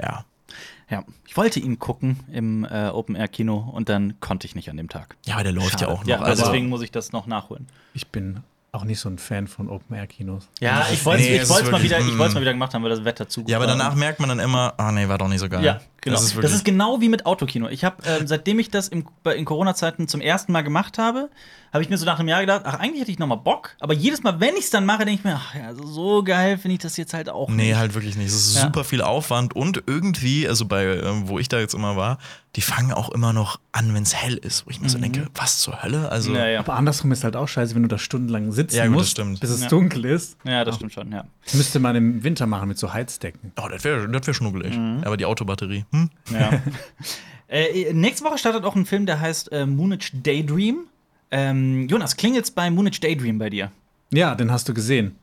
Ja. 0.01 0.25
Ja, 0.89 1.03
ich 1.27 1.35
wollte 1.35 1.59
ihn 1.59 1.79
gucken 1.79 2.19
im 2.31 2.63
äh, 2.65 2.89
Open-Air-Kino 2.89 3.71
und 3.73 3.89
dann 3.89 4.19
konnte 4.19 4.45
ich 4.47 4.55
nicht 4.55 4.69
an 4.69 4.77
dem 4.77 4.89
Tag. 4.89 5.15
Ja, 5.25 5.35
aber 5.35 5.43
der 5.43 5.51
läuft 5.53 5.73
ja 5.73 5.79
Schade. 5.79 5.91
auch 5.91 6.01
noch. 6.01 6.07
Ja, 6.07 6.19
also, 6.19 6.43
deswegen 6.43 6.69
muss 6.69 6.81
ich 6.81 6.91
das 6.91 7.11
noch 7.11 7.25
nachholen. 7.27 7.67
Ich 7.93 8.07
bin 8.07 8.41
auch 8.71 8.83
nicht 8.83 8.99
so 8.99 9.09
ein 9.09 9.17
Fan 9.17 9.47
von 9.47 9.69
Open-Air-Kinos. 9.69 10.49
Ja, 10.59 10.85
ich 10.91 11.03
wollte 11.05 11.23
es 11.23 11.49
Nee, 11.49 11.71
mal, 11.71 11.81
wieder- 11.81 11.99
ich 11.99 12.13
mm. 12.13 12.17
mal 12.17 12.35
wieder 12.41 12.51
gemacht 12.53 12.73
haben, 12.73 12.83
weil 12.83 12.89
das 12.89 13.05
Wetter 13.05 13.27
zu 13.27 13.41
gut 13.41 13.49
ja, 13.49 13.57
aber 13.57 13.67
war. 13.67 13.77
danach 13.77 13.95
merkt 13.95 14.19
man 14.19 14.29
dann 14.29 14.39
immer, 14.39 14.73
ah 14.77 14.91
nee, 14.91 15.07
war 15.07 15.17
doch 15.17 15.29
nicht 15.29 15.39
so 15.39 15.47
geil. 15.49 15.63
Ja, 15.63 15.79
genau. 16.05 16.15
Das 16.15 16.23
ist, 16.23 16.37
Das 16.41 16.53
ist, 16.53 16.63
genau 16.63 17.01
wie 17.01 17.09
mit 17.09 17.25
Autokino. 17.25 17.67
Ich 17.67 17.83
habe, 17.83 17.97
ähm, 18.07 18.25
seitdem 18.27 18.57
ich 18.59 18.69
das 18.69 18.87
im, 18.87 19.05
in 19.35 19.43
Corona-Zeiten 19.43 20.07
zum 20.07 20.21
ersten 20.21 20.53
Mal 20.53 20.61
gemacht 20.61 20.97
habe, 20.97 21.29
habe 21.73 21.83
ich 21.83 21.89
mir 21.89 21.97
so 21.97 22.05
nach 22.05 22.19
einem 22.19 22.29
Jahr 22.29 22.39
gedacht, 22.39 22.61
ach, 22.63 22.79
eigentlich 22.79 23.01
hätte 23.01 23.11
ich 23.11 23.19
noch 23.19 23.27
mal 23.27 23.35
Bock. 23.35 23.75
Aber 23.81 23.93
jedes 23.93 24.23
Mal, 24.23 24.39
wenn 24.39 24.53
ich 24.55 24.63
es 24.65 24.69
dann 24.69 24.85
mache, 24.85 24.99
denke 25.03 25.19
ich 25.19 25.23
mir, 25.25 25.35
ach 25.35 25.55
ja, 25.55 25.73
so 25.75 26.23
geil 26.23 26.57
finde 26.57 26.75
ich 26.75 26.79
das 26.79 26.95
jetzt 26.95 27.13
halt 27.13 27.27
auch 27.29 27.49
Nee, 27.49 27.67
nicht. 27.69 27.75
halt 27.75 27.93
wirklich 27.95 28.15
nicht. 28.15 28.27
Es 28.27 28.33
ist 28.47 28.55
Ja. 28.55 28.61
super 28.61 28.85
viel 28.85 29.01
Aufwand 29.01 29.53
und 29.57 29.83
irgendwie, 29.85 30.47
also 30.47 30.65
bei, 30.65 30.85
ähm, 30.85 31.27
wo 31.27 31.37
ich 31.37 31.49
da 31.49 31.59
jetzt 31.59 31.73
immer 31.73 31.97
war, 31.97 32.17
die 32.55 32.61
fangen 32.61 32.93
auch 32.93 33.09
immer 33.09 33.33
noch 33.33 33.59
an, 33.73 33.93
wenn 33.93 34.03
es 34.03 34.15
hell 34.15 34.35
ist, 34.37 34.65
wo 34.65 34.69
ich 34.69 34.79
mir 34.79 34.87
so 34.87 34.97
denke, 34.97 35.27
was 35.35 35.57
zur 35.59 35.83
Hölle? 35.83 36.09
Also, 36.09 36.29
Mhm. 36.29 36.37
Ja, 36.37 36.47
ja. 36.47 36.59
Aber 36.59 36.75
andersrum 36.75 37.11
ist 37.11 37.25
halt 37.25 37.35
auch 37.35 37.49
scheiße, 37.49 37.75
wenn 37.75 37.81
du 37.81 37.89
da 37.89 37.97
stundenlang 37.97 38.53
sitzen 38.53 38.77
Ja, 38.77 38.83
gut, 38.85 38.93
das 38.93 38.99
musst, 39.01 39.11
stimmt. 39.11 39.39
bis 39.41 39.49
es 39.49 39.63
Ja. 39.63 39.67
dunkel 39.67 40.05
ist. 40.05 40.37
ja, 40.45 40.63
das 40.63 40.75
stimmt 40.75 40.93
schon, 40.93 41.11
ja. 41.11 41.25
Das 41.43 41.55
müsste 41.55 41.79
man 41.79 41.97
im 41.97 42.23
Winter 42.23 42.45
machen 42.47 42.69
mit 42.69 42.77
so 42.79 42.93
Heizdecken. 42.93 43.51
oh, 43.61 43.67
das 43.67 43.83
wäre 43.83 44.07
das 44.07 44.25
wär 44.25 44.33
schnuggelig. 44.33 44.77
Mhm. 44.77 45.01
Aber 45.03 45.17
die 45.17 45.25
Autobatterie, 45.25 45.83
hm? 46.01 46.09
ja. 46.31 46.61
äh, 47.47 47.93
nächste 47.93 48.25
Woche 48.25 48.37
startet 48.37 48.63
auch 48.63 48.75
ein 48.75 48.85
Film, 48.85 49.05
der 49.05 49.19
heißt 49.19 49.51
äh, 49.51 49.65
Moonage 49.65 50.11
Daydream. 50.13 50.87
Ähm, 51.31 51.87
Jonas, 51.87 52.15
klingelt's 52.15 52.51
bei 52.51 52.69
Moonage 52.69 52.99
Daydream 53.01 53.37
bei 53.37 53.49
dir? 53.49 53.71
Ja, 54.11 54.35
den 54.35 54.51
hast 54.51 54.69
du 54.69 54.73
gesehen. 54.73 55.15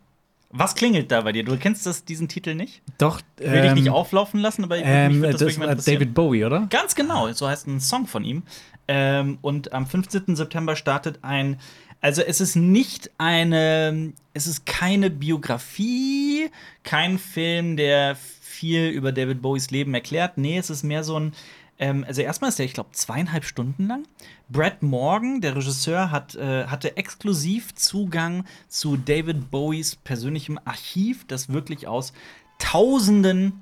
Was 0.54 0.74
klingelt 0.74 1.10
da 1.10 1.22
bei 1.22 1.32
dir? 1.32 1.44
Du 1.44 1.56
kennst 1.56 1.86
das, 1.86 2.04
diesen 2.04 2.28
Titel 2.28 2.54
nicht? 2.54 2.82
Doch. 2.98 3.22
Ich 3.40 3.46
will 3.50 3.62
dich 3.62 3.70
ähm, 3.70 3.74
nicht 3.74 3.88
auflaufen 3.90 4.38
lassen, 4.38 4.64
aber 4.64 4.76
ich, 4.76 4.84
Ähm, 4.84 5.22
das 5.22 5.36
das 5.36 5.58
war. 5.58 5.74
David 5.74 6.12
Bowie, 6.12 6.44
oder? 6.44 6.66
Ganz 6.68 6.94
genau, 6.94 7.32
so 7.32 7.48
heißt 7.48 7.66
ein 7.66 7.80
Song 7.80 8.06
von 8.06 8.22
ihm. 8.22 8.42
Ähm, 8.86 9.38
und 9.40 9.72
am 9.72 9.86
15. 9.86 10.36
September 10.36 10.76
startet 10.76 11.20
ein. 11.22 11.58
Also 12.02 12.20
es 12.20 12.40
ist 12.42 12.56
nicht 12.56 13.10
eine, 13.16 14.12
es 14.34 14.46
ist 14.46 14.66
keine 14.66 15.08
Biografie, 15.08 16.50
kein 16.82 17.18
Film, 17.18 17.76
der 17.78 18.16
viel 18.62 18.90
über 18.90 19.10
David 19.10 19.42
Bowies 19.42 19.72
Leben 19.72 19.92
erklärt. 19.92 20.38
Nee, 20.38 20.56
es 20.56 20.70
ist 20.70 20.84
mehr 20.84 21.02
so 21.02 21.18
ein, 21.18 21.32
ähm, 21.80 22.04
also 22.06 22.22
erstmal 22.22 22.50
ist 22.50 22.60
der, 22.60 22.66
ich 22.66 22.74
glaube, 22.74 22.92
zweieinhalb 22.92 23.44
Stunden 23.44 23.88
lang. 23.88 24.04
Brad 24.48 24.84
Morgan, 24.84 25.40
der 25.40 25.56
Regisseur, 25.56 26.12
hat, 26.12 26.36
äh, 26.36 26.66
hatte 26.66 26.96
exklusiv 26.96 27.74
Zugang 27.74 28.44
zu 28.68 28.96
David 28.96 29.50
Bowies 29.50 29.96
persönlichem 29.96 30.60
Archiv, 30.64 31.26
das 31.26 31.48
wirklich 31.52 31.88
aus 31.88 32.12
Tausenden 32.60 33.61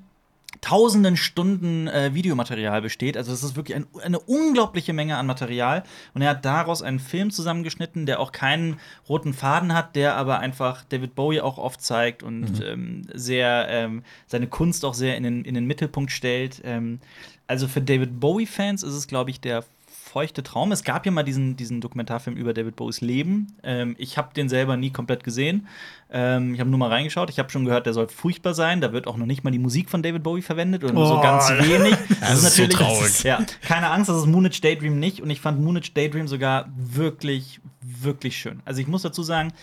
tausenden 0.59 1.17
Stunden 1.17 1.87
äh, 1.87 2.13
Videomaterial 2.13 2.81
besteht. 2.81 3.15
Also 3.17 3.31
es 3.31 3.41
ist 3.41 3.55
wirklich 3.55 3.75
ein, 3.75 3.87
eine 4.03 4.19
unglaubliche 4.19 4.93
Menge 4.93 5.17
an 5.17 5.25
Material. 5.25 5.83
Und 6.13 6.21
er 6.21 6.31
hat 6.31 6.45
daraus 6.45 6.81
einen 6.81 6.99
Film 6.99 7.31
zusammengeschnitten, 7.31 8.05
der 8.05 8.19
auch 8.19 8.31
keinen 8.31 8.79
roten 9.07 9.33
Faden 9.33 9.73
hat, 9.73 9.95
der 9.95 10.15
aber 10.15 10.39
einfach 10.39 10.83
David 10.89 11.15
Bowie 11.15 11.41
auch 11.41 11.57
oft 11.57 11.81
zeigt 11.81 12.21
und 12.21 12.61
ähm, 12.63 13.07
sehr 13.13 13.67
ähm, 13.69 14.03
seine 14.27 14.47
Kunst 14.47 14.83
auch 14.83 14.93
sehr 14.93 15.17
in 15.17 15.23
den, 15.23 15.45
in 15.45 15.55
den 15.55 15.65
Mittelpunkt 15.65 16.11
stellt. 16.11 16.61
Ähm, 16.65 16.99
also 17.47 17.67
für 17.67 17.81
David 17.81 18.19
Bowie-Fans 18.19 18.83
ist 18.83 18.93
es, 18.93 19.07
glaube 19.07 19.29
ich, 19.29 19.41
der 19.41 19.63
feuchte 20.11 20.43
Traum. 20.43 20.71
Es 20.71 20.83
gab 20.83 21.05
ja 21.05 21.11
mal 21.11 21.23
diesen, 21.23 21.55
diesen 21.55 21.79
Dokumentarfilm 21.81 22.35
über 22.35 22.53
David 22.53 22.75
Bowies 22.75 23.01
Leben. 23.01 23.47
Ähm, 23.63 23.95
ich 23.97 24.17
habe 24.17 24.33
den 24.33 24.49
selber 24.49 24.75
nie 24.77 24.91
komplett 24.91 25.23
gesehen. 25.23 25.67
Ähm, 26.11 26.53
ich 26.53 26.59
habe 26.59 26.69
nur 26.69 26.79
mal 26.79 26.89
reingeschaut. 26.89 27.29
Ich 27.29 27.39
habe 27.39 27.49
schon 27.49 27.65
gehört, 27.65 27.85
der 27.85 27.93
soll 27.93 28.07
furchtbar 28.09 28.53
sein. 28.53 28.81
Da 28.81 28.91
wird 28.91 29.07
auch 29.07 29.17
noch 29.17 29.25
nicht 29.25 29.43
mal 29.43 29.51
die 29.51 29.59
Musik 29.59 29.89
von 29.89 30.03
David 30.03 30.23
Bowie 30.23 30.41
verwendet 30.41 30.83
oder 30.83 30.93
nur 30.93 31.07
so 31.07 31.17
Oh. 31.17 31.21
ganz 31.21 31.49
wenig. 31.49 31.95
Das 32.19 32.43
ist 32.43 32.55
so 32.55 32.67
traurig. 32.67 33.23
Ja, 33.23 33.39
keine 33.61 33.89
Angst, 33.89 34.09
das 34.09 34.17
ist 34.17 34.25
Moonage 34.27 34.61
Daydream 34.61 34.99
nicht. 34.99 35.21
Und 35.21 35.29
ich 35.29 35.39
fand 35.41 35.59
Moonage 35.61 35.91
Daydream 35.93 36.27
sogar 36.27 36.69
wirklich, 36.75 37.59
wirklich 37.81 38.37
schön. 38.37 38.61
Also 38.65 38.81
ich 38.81 38.87
muss 38.87 39.01
dazu 39.01 39.23
sagen, 39.23 39.53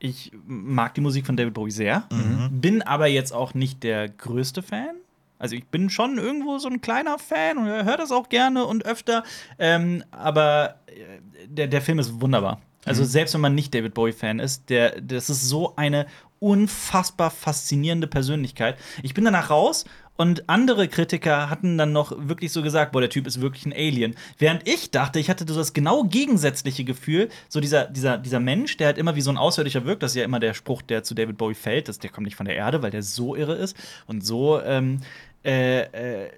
ich 0.00 0.32
mag 0.46 0.94
die 0.94 1.00
Musik 1.00 1.26
von 1.26 1.36
David 1.36 1.54
Bowie 1.54 1.70
sehr, 1.72 2.04
bin 2.52 2.82
aber 2.82 3.08
jetzt 3.08 3.32
auch 3.32 3.52
nicht 3.54 3.82
der 3.82 4.08
größte 4.08 4.62
Fan. 4.62 4.94
Also 5.38 5.54
ich 5.56 5.66
bin 5.66 5.90
schon 5.90 6.18
irgendwo 6.18 6.58
so 6.58 6.68
ein 6.68 6.80
kleiner 6.80 7.18
Fan 7.18 7.58
und 7.58 7.66
höre 7.66 7.96
das 7.96 8.12
auch 8.12 8.28
gerne 8.28 8.64
und 8.64 8.84
öfter. 8.84 9.24
Ähm, 9.58 10.04
aber 10.10 10.76
äh, 10.86 11.46
der, 11.46 11.68
der 11.68 11.82
Film 11.82 11.98
ist 11.98 12.20
wunderbar. 12.20 12.60
Also 12.84 13.04
selbst 13.04 13.34
wenn 13.34 13.40
man 13.40 13.54
nicht 13.54 13.74
David 13.74 13.94
Bowie-Fan 13.94 14.38
ist, 14.38 14.70
der, 14.70 15.00
das 15.00 15.28
ist 15.28 15.48
so 15.48 15.74
eine 15.76 16.06
unfassbar 16.40 17.30
faszinierende 17.30 18.06
Persönlichkeit. 18.06 18.78
Ich 19.02 19.12
bin 19.14 19.24
danach 19.24 19.50
raus 19.50 19.84
und 20.16 20.48
andere 20.48 20.88
Kritiker 20.88 21.48
hatten 21.48 21.78
dann 21.78 21.92
noch 21.92 22.12
wirklich 22.16 22.50
so 22.50 22.60
gesagt, 22.60 22.90
boah, 22.90 23.00
der 23.00 23.08
Typ 23.08 23.26
ist 23.26 23.40
wirklich 23.40 23.66
ein 23.66 23.72
Alien. 23.72 24.16
Während 24.36 24.68
ich 24.68 24.90
dachte, 24.90 25.20
ich 25.20 25.30
hatte 25.30 25.44
so 25.46 25.54
das 25.54 25.72
genau 25.72 26.04
gegensätzliche 26.04 26.84
Gefühl, 26.84 27.28
so 27.48 27.60
dieser, 27.60 27.86
dieser, 27.86 28.18
dieser 28.18 28.40
Mensch, 28.40 28.76
der 28.76 28.88
halt 28.88 28.98
immer 28.98 29.14
wie 29.14 29.20
so 29.20 29.30
ein 29.30 29.36
Außerirdischer 29.36 29.84
wirkt, 29.84 30.02
das 30.02 30.12
ist 30.12 30.16
ja 30.16 30.24
immer 30.24 30.40
der 30.40 30.54
Spruch, 30.54 30.82
der 30.82 31.04
zu 31.04 31.14
David 31.14 31.38
Bowie 31.38 31.54
fällt, 31.54 31.88
dass 31.88 32.00
der 32.00 32.10
kommt 32.10 32.24
nicht 32.24 32.36
von 32.36 32.46
der 32.46 32.56
Erde, 32.56 32.82
weil 32.82 32.90
der 32.90 33.04
so 33.04 33.36
irre 33.36 33.54
ist 33.54 33.76
und 34.06 34.26
so 34.26 34.60
ähm, 34.60 35.02
äh, 35.44 36.24
äh, 36.24 36.30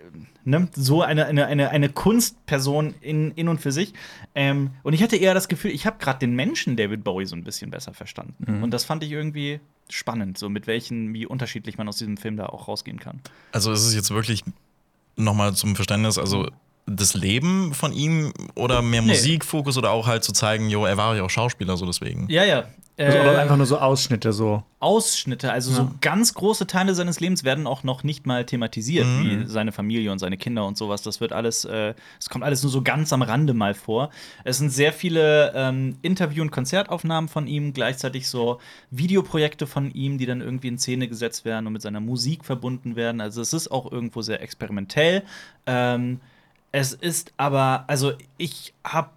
ne? 0.45 0.69
so 0.75 1.03
eine, 1.03 1.27
eine, 1.27 1.47
eine, 1.47 1.71
eine 1.71 1.89
Kunstperson 1.89 2.95
in, 3.01 3.33
in 3.33 3.49
und 3.49 3.61
für 3.61 3.73
sich. 3.73 3.93
Ähm, 4.35 4.71
und 4.83 4.93
ich 4.93 5.03
hatte 5.03 5.17
eher 5.17 5.35
das 5.35 5.49
Gefühl, 5.49 5.71
ich 5.71 5.87
habe 5.87 5.99
gerade 5.99 6.19
den 6.19 6.35
Menschen 6.35 6.77
David 6.77 7.05
Bowie 7.05 7.27
so 7.27 7.37
ein 7.37 7.45
bisschen 7.45 7.71
besser 7.71 7.95
verstanden. 7.95 8.63
Und 8.63 8.71
das 8.73 8.85
fand 8.85 9.03
ich 9.03 9.11
irgendwie 9.11 9.61
spannend, 9.89 10.39
so 10.39 10.49
mit 10.49 10.67
welchen, 10.67 11.13
wie 11.15 11.27
unterschiedlich 11.27 11.79
man 11.79 11.89
aus 11.89 11.97
diesem 11.97 12.17
Film 12.17 12.37
da 12.37 12.47
auch 12.47 12.69
rausgehen 12.69 13.01
kann. 13.01 13.21
Also 13.53 13.73
ist 13.73 13.85
es 13.85 13.95
jetzt 13.95 14.11
wirklich 14.11 14.45
nochmal 15.17 15.55
zum 15.55 15.77
Verständnis, 15.77 16.19
also 16.19 16.49
das 16.87 17.15
Leben 17.15 17.75
von 17.75 17.93
ihm 17.93 18.33
oder 18.55 18.83
mehr 18.83 19.03
Nee. 19.03 19.09
Musikfokus 19.09 19.79
oder 19.79 19.91
auch 19.91 20.07
halt 20.07 20.25
zu 20.25 20.33
zeigen, 20.33 20.69
jo, 20.69 20.85
er 20.85 20.97
war 20.97 21.17
ja 21.17 21.23
auch 21.23 21.31
Schauspieler, 21.31 21.77
so 21.77 21.87
deswegen. 21.87 22.29
Ja, 22.29 22.45
ja. 22.45 22.65
Also, 23.01 23.17
Äh, 23.17 23.21
oder 23.23 23.39
einfach 23.39 23.57
nur 23.57 23.65
so 23.67 23.79
Ausschnitte, 23.79 24.33
so. 24.33 24.63
Ausschnitte, 24.79 25.53
also 25.53 25.73
so 25.73 25.91
ganz 26.01 26.35
große 26.35 26.67
Teile 26.67 26.95
seines 26.95 27.19
Lebens 27.21 27.45
werden 27.45 27.67
auch 27.67 27.83
noch 27.83 28.03
nicht 28.03 28.27
mal 28.27 28.45
thematisiert, 28.45 29.07
wie 29.07 29.47
seine 29.47 29.73
Familie 29.73 30.13
und 30.13 30.19
seine 30.19 30.37
Kinder 30.37 30.67
und 30.67 30.77
sowas. 30.77 31.03
Das 31.03 31.21
wird 31.21 31.33
alles, 31.33 31.65
äh, 31.65 31.95
es 32.19 32.29
kommt 32.29 32.45
alles 32.45 32.63
nur 32.63 32.71
so 32.71 32.83
ganz 32.83 33.13
am 33.13 33.23
Rande 33.23 33.55
mal 33.55 33.75
vor. 33.75 34.11
Es 34.45 34.59
sind 34.59 34.71
sehr 34.71 34.93
viele 34.93 35.53
ähm, 35.55 35.97
Interview- 36.03 36.43
und 36.43 36.51
Konzertaufnahmen 36.51 37.29
von 37.29 37.47
ihm, 37.47 37.73
gleichzeitig 37.73 38.29
so 38.29 38.59
Videoprojekte 38.91 39.67
von 39.67 39.91
ihm, 39.93 40.19
die 40.19 40.27
dann 40.27 40.41
irgendwie 40.41 40.69
in 40.69 40.79
Szene 40.79 41.09
gesetzt 41.09 41.45
werden 41.45 41.67
und 41.67 41.73
mit 41.75 41.83
seiner 41.83 42.01
Musik 42.01 42.45
verbunden 42.45 42.97
werden. 42.97 43.21
Also 43.21 43.41
es 43.41 43.53
ist 43.53 43.71
auch 43.71 43.91
irgendwo 43.91 44.23
sehr 44.23 44.43
experimentell. 44.43 45.23
Ähm, 45.67 46.21
es 46.73 46.93
ist 46.93 47.33
aber, 47.37 47.85
also 47.87 48.13
ich 48.39 48.73
habe 48.85 49.11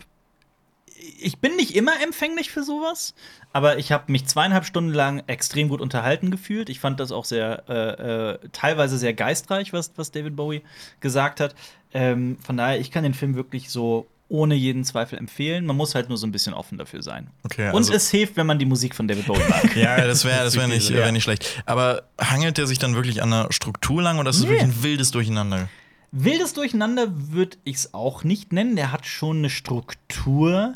ich 1.20 1.39
bin 1.39 1.56
nicht 1.56 1.76
immer 1.76 1.92
empfänglich 2.04 2.52
für 2.52 2.63
sowas, 2.63 3.13
aber 3.52 3.78
ich 3.78 3.92
habe 3.92 4.12
mich 4.12 4.26
zweieinhalb 4.26 4.66
Stunden 4.66 4.94
lang 4.94 5.24
extrem 5.28 5.70
gut 5.70 5.82
unterhalten 5.82 6.32
gefühlt. 6.32 6.70
Ich 6.70 6.80
fand 6.80 7.00
das 7.00 7.12
auch 7.12 7.26
sehr, 7.26 7.63
äh, 7.70 8.32
äh, 8.34 8.39
teilweise 8.52 8.98
sehr 8.98 9.13
geistreich, 9.13 9.74
was, 9.74 9.92
was 9.96 10.12
David 10.12 10.36
Bowie 10.36 10.62
gesagt 11.00 11.39
hat. 11.39 11.56
Ähm, 11.94 12.38
von 12.44 12.58
daher, 12.58 12.80
ich 12.80 12.92
kann 12.92 13.04
den 13.04 13.13
Film 13.13 13.36
wirklich 13.36 13.70
so 13.70 14.08
ohne 14.30 14.56
jeden 14.56 14.84
Zweifel 14.84 15.20
empfehlen. 15.20 15.66
Man 15.66 15.76
muss 15.76 15.94
halt 15.94 16.10
nur 16.10 16.18
so 16.18 16.26
ein 16.26 16.32
bisschen 16.32 16.56
offen 16.56 16.78
dafür 16.80 17.04
sein. 17.04 17.30
Okay, 17.44 17.70
Und 17.70 17.76
also- 17.76 17.94
es 17.94 18.10
hilft, 18.10 18.36
wenn 18.36 18.48
man 18.48 18.58
die 18.58 18.66
Musik 18.66 18.96
von 18.96 19.08
David 19.08 19.28
Bowie 19.28 19.42
mag. 19.48 19.76
Ja, 19.76 19.98
das 20.06 20.26
wäre 20.26 20.44
das 20.44 20.56
wär 20.58 20.68
nicht, 20.68 20.92
wär 20.92 21.12
nicht 21.12 21.24
schlecht. 21.24 21.62
Aber 21.68 22.04
hangelt 22.20 22.58
der 22.58 22.66
sich 22.66 22.80
dann 22.80 22.96
wirklich 22.96 23.22
an 23.22 23.32
einer 23.32 23.52
Struktur 23.52 24.02
lang 24.02 24.18
oder 24.18 24.32
ist 24.32 24.38
es 24.38 24.44
Nee. 24.44 24.50
wirklich 24.50 24.63
ein 24.63 24.84
wildes 24.84 25.12
Durcheinander? 25.12 25.68
Wildes 26.13 26.54
Durcheinander 26.54 27.08
würde 27.32 27.58
ich 27.65 27.76
es 27.78 27.93
auch 27.93 28.23
nicht 28.23 28.54
nennen. 28.54 28.76
Der 28.76 28.91
hat 28.91 29.06
schon 29.06 29.39
eine 29.39 29.49
Struktur. 29.49 30.73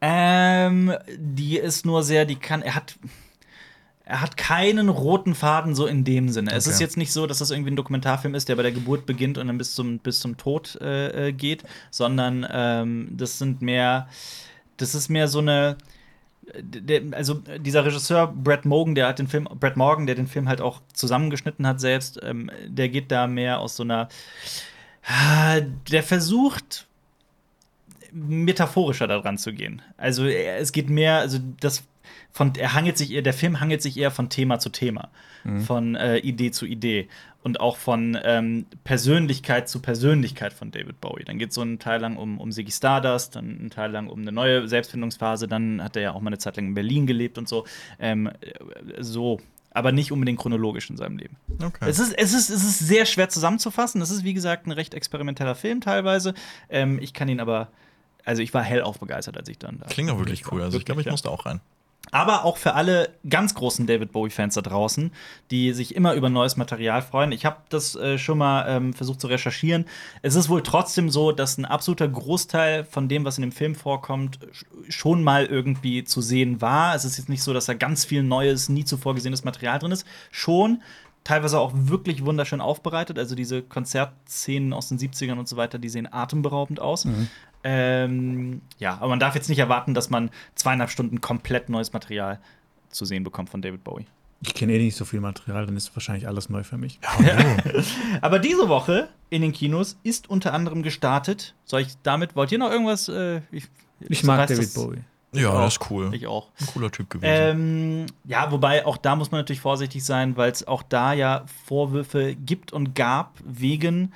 Ähm, 0.00 0.92
die 1.16 1.56
ist 1.56 1.86
nur 1.86 2.02
sehr, 2.02 2.26
die 2.26 2.36
kann, 2.36 2.60
er 2.62 2.74
hat. 2.74 2.98
Er 4.08 4.20
hat 4.20 4.36
keinen 4.36 4.88
roten 4.88 5.34
Faden 5.34 5.74
so 5.74 5.84
in 5.86 6.04
dem 6.04 6.28
Sinne. 6.28 6.52
Es 6.52 6.66
Okay. 6.66 6.74
ist 6.74 6.80
jetzt 6.80 6.96
nicht 6.96 7.12
so, 7.12 7.26
dass 7.26 7.38
das 7.38 7.50
irgendwie 7.50 7.72
ein 7.72 7.76
Dokumentarfilm 7.76 8.36
ist, 8.36 8.48
der 8.48 8.54
bei 8.54 8.62
der 8.62 8.70
Geburt 8.70 9.04
beginnt 9.04 9.36
und 9.36 9.48
dann 9.48 9.58
bis 9.58 9.74
zum, 9.74 9.98
bis 9.98 10.20
zum 10.20 10.36
Tod 10.36 10.78
äh, 10.80 11.30
äh, 11.30 11.32
geht, 11.32 11.64
sondern 11.90 12.46
ähm, 12.48 13.08
das 13.10 13.38
sind 13.38 13.62
mehr, 13.62 14.06
das 14.76 14.94
ist 14.94 15.08
mehr 15.08 15.26
so 15.26 15.40
eine, 15.40 15.76
der, 16.54 17.02
also 17.12 17.34
dieser 17.58 17.84
Regisseur 17.84 18.28
Brad 18.28 18.64
Morgan, 18.64 18.94
der 18.94 19.08
hat 19.08 19.18
den 19.18 19.28
Film, 19.28 19.48
Brad 19.58 19.76
Morgan, 19.76 20.06
der 20.06 20.14
den 20.14 20.26
Film 20.26 20.48
halt 20.48 20.60
auch 20.60 20.80
zusammengeschnitten 20.92 21.66
hat 21.66 21.80
selbst, 21.80 22.20
ähm, 22.22 22.50
der 22.66 22.88
geht 22.88 23.10
da 23.10 23.26
mehr 23.26 23.60
aus 23.60 23.76
so 23.76 23.82
einer, 23.82 24.08
ah, 25.06 25.60
der 25.90 26.02
versucht 26.02 26.86
metaphorischer 28.12 29.06
daran 29.06 29.38
zu 29.38 29.52
gehen. 29.52 29.82
Also 29.96 30.26
es 30.26 30.72
geht 30.72 30.88
mehr, 30.88 31.18
also 31.18 31.38
das 31.60 31.84
von, 32.36 32.54
er 32.54 32.74
hangelt 32.74 32.98
sich 32.98 33.12
eher, 33.12 33.22
der 33.22 33.32
Film 33.32 33.60
hangelt 33.60 33.80
sich 33.80 33.96
eher 33.96 34.10
von 34.10 34.28
Thema 34.28 34.58
zu 34.58 34.68
Thema, 34.68 35.08
von 35.64 35.94
äh, 35.94 36.18
Idee 36.18 36.50
zu 36.50 36.66
Idee 36.66 37.08
und 37.42 37.60
auch 37.60 37.78
von 37.78 38.18
ähm, 38.24 38.66
Persönlichkeit 38.84 39.70
zu 39.70 39.80
Persönlichkeit 39.80 40.52
von 40.52 40.70
David 40.70 41.00
Bowie. 41.00 41.24
Dann 41.24 41.38
geht 41.38 41.48
es 41.48 41.54
so 41.54 41.62
einen 41.62 41.78
Teil 41.78 42.02
lang 42.02 42.18
um, 42.18 42.38
um 42.38 42.52
Ziggy 42.52 42.72
Stardust, 42.72 43.36
dann 43.36 43.58
einen 43.58 43.70
Teil 43.70 43.90
lang 43.90 44.08
um 44.08 44.20
eine 44.20 44.32
neue 44.32 44.68
Selbstfindungsphase, 44.68 45.48
dann 45.48 45.82
hat 45.82 45.96
er 45.96 46.02
ja 46.02 46.12
auch 46.12 46.20
mal 46.20 46.28
eine 46.28 46.36
Zeit 46.36 46.58
lang 46.58 46.66
in 46.66 46.74
Berlin 46.74 47.06
gelebt 47.06 47.38
und 47.38 47.48
so. 47.48 47.64
Ähm, 47.98 48.26
äh, 48.26 48.32
so, 49.02 49.40
aber 49.70 49.92
nicht 49.92 50.12
unbedingt 50.12 50.38
chronologisch 50.38 50.90
in 50.90 50.98
seinem 50.98 51.16
Leben. 51.16 51.36
Okay. 51.62 51.86
Es 51.88 51.98
ist, 51.98 52.12
es, 52.18 52.34
ist, 52.34 52.50
es 52.50 52.64
ist 52.64 52.80
sehr 52.80 53.06
schwer 53.06 53.30
zusammenzufassen. 53.30 54.02
Es 54.02 54.10
ist, 54.10 54.24
wie 54.24 54.34
gesagt, 54.34 54.66
ein 54.66 54.72
recht 54.72 54.92
experimenteller 54.92 55.54
Film 55.54 55.80
teilweise. 55.80 56.34
Ähm, 56.68 56.98
ich 57.00 57.14
kann 57.14 57.28
ihn 57.28 57.40
aber, 57.40 57.68
also 58.26 58.42
ich 58.42 58.52
war 58.52 58.62
hellauf 58.62 58.98
begeistert, 58.98 59.38
als 59.38 59.48
ich 59.48 59.58
dann 59.58 59.78
da. 59.78 59.86
Klingt 59.86 60.10
auch 60.10 60.18
wirklich 60.18 60.52
cool. 60.52 60.60
Also 60.60 60.76
ich 60.76 60.84
glaube, 60.84 61.00
ich 61.00 61.06
ja. 61.06 61.12
muss 61.12 61.22
da 61.22 61.30
auch 61.30 61.46
rein. 61.46 61.62
Aber 62.12 62.44
auch 62.44 62.56
für 62.56 62.74
alle 62.74 63.10
ganz 63.28 63.54
großen 63.54 63.86
David 63.86 64.12
Bowie-Fans 64.12 64.54
da 64.54 64.60
draußen, 64.62 65.10
die 65.50 65.72
sich 65.72 65.94
immer 65.94 66.14
über 66.14 66.28
neues 66.30 66.56
Material 66.56 67.02
freuen. 67.02 67.32
Ich 67.32 67.44
habe 67.44 67.56
das 67.68 67.94
äh, 67.96 68.16
schon 68.16 68.38
mal 68.38 68.64
ähm, 68.68 68.92
versucht 68.94 69.20
zu 69.20 69.26
recherchieren. 69.26 69.86
Es 70.22 70.34
ist 70.36 70.48
wohl 70.48 70.62
trotzdem 70.62 71.10
so, 71.10 71.32
dass 71.32 71.58
ein 71.58 71.64
absoluter 71.64 72.08
Großteil 72.08 72.84
von 72.84 73.08
dem, 73.08 73.24
was 73.24 73.38
in 73.38 73.42
dem 73.42 73.52
Film 73.52 73.74
vorkommt, 73.74 74.38
sch- 74.52 74.64
schon 74.90 75.24
mal 75.24 75.46
irgendwie 75.46 76.04
zu 76.04 76.20
sehen 76.20 76.60
war. 76.60 76.94
Es 76.94 77.04
ist 77.04 77.18
jetzt 77.18 77.28
nicht 77.28 77.42
so, 77.42 77.52
dass 77.52 77.66
da 77.66 77.74
ganz 77.74 78.04
viel 78.04 78.22
neues, 78.22 78.68
nie 78.68 78.84
zuvor 78.84 79.14
gesehenes 79.14 79.42
Material 79.44 79.78
drin 79.78 79.92
ist. 79.92 80.06
Schon. 80.30 80.82
Teilweise 81.24 81.58
auch 81.58 81.72
wirklich 81.74 82.24
wunderschön 82.24 82.60
aufbereitet. 82.60 83.18
Also 83.18 83.34
diese 83.34 83.60
Konzertszenen 83.62 84.72
aus 84.72 84.88
den 84.90 84.98
70ern 84.98 85.38
und 85.38 85.48
so 85.48 85.56
weiter, 85.56 85.78
die 85.80 85.88
sehen 85.88 86.08
atemberaubend 86.12 86.78
aus. 86.80 87.04
Ähm, 87.68 88.60
ja, 88.78 88.94
aber 88.94 89.08
man 89.08 89.18
darf 89.18 89.34
jetzt 89.34 89.48
nicht 89.48 89.58
erwarten, 89.58 89.92
dass 89.92 90.08
man 90.08 90.30
zweieinhalb 90.54 90.88
Stunden 90.88 91.20
komplett 91.20 91.68
neues 91.68 91.92
Material 91.92 92.38
zu 92.90 93.04
sehen 93.04 93.24
bekommt 93.24 93.50
von 93.50 93.60
David 93.60 93.82
Bowie. 93.82 94.06
Ich 94.40 94.54
kenne 94.54 94.74
eh 94.74 94.78
nicht 94.78 94.94
so 94.94 95.04
viel 95.04 95.20
Material, 95.20 95.66
dann 95.66 95.76
ist 95.76 95.94
wahrscheinlich 95.96 96.28
alles 96.28 96.48
neu 96.48 96.62
für 96.62 96.78
mich. 96.78 97.00
Aber 98.20 98.38
diese 98.38 98.68
Woche 98.68 99.08
in 99.30 99.42
den 99.42 99.52
Kinos 99.52 99.98
ist 100.04 100.30
unter 100.30 100.52
anderem 100.52 100.84
gestartet. 100.84 101.56
Soll 101.64 101.80
ich 101.80 101.94
damit, 102.04 102.36
wollt 102.36 102.52
ihr 102.52 102.58
noch 102.58 102.70
irgendwas? 102.70 103.08
Äh, 103.08 103.40
ich 103.50 103.64
Ich 104.08 104.22
mag 104.22 104.38
reißt 104.38 104.52
David 104.52 104.74
Bowie. 104.74 105.00
Ja, 105.32 105.50
auch. 105.50 105.62
das 105.62 105.74
ist 105.74 105.90
cool. 105.90 106.14
Ich 106.14 106.28
auch. 106.28 106.50
Ein 106.60 106.66
cooler 106.68 106.92
Typ 106.92 107.10
gewesen. 107.10 107.32
Ähm, 107.34 108.06
ja, 108.24 108.52
wobei 108.52 108.86
auch 108.86 108.96
da 108.96 109.16
muss 109.16 109.32
man 109.32 109.40
natürlich 109.40 109.60
vorsichtig 109.60 110.04
sein, 110.04 110.36
weil 110.36 110.52
es 110.52 110.68
auch 110.68 110.84
da 110.84 111.14
ja 111.14 111.44
Vorwürfe 111.64 112.36
gibt 112.36 112.72
und 112.72 112.94
gab 112.94 113.34
wegen 113.44 114.12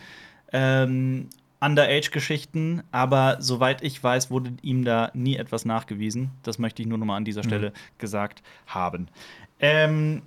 ähm, 0.53 1.29
Underage-Geschichten. 1.61 2.83
Aber 2.93 3.37
soweit 3.41 3.83
ich 3.83 4.03
weiß, 4.03 4.31
wurde 4.31 4.53
ihm 4.63 4.85
da 4.85 5.11
nie 5.15 5.37
etwas 5.37 5.65
nachgewiesen. 5.65 6.31
Das 6.43 6.59
möchte 6.59 6.83
ich 6.83 6.89
nur 6.89 6.99
noch 6.99 7.07
mal 7.07 7.17
an 7.17 7.25
dieser 7.25 7.43
Stelle 7.43 7.73
gesagt 7.99 8.43
haben. 8.67 9.09
Ähm, 9.61 10.23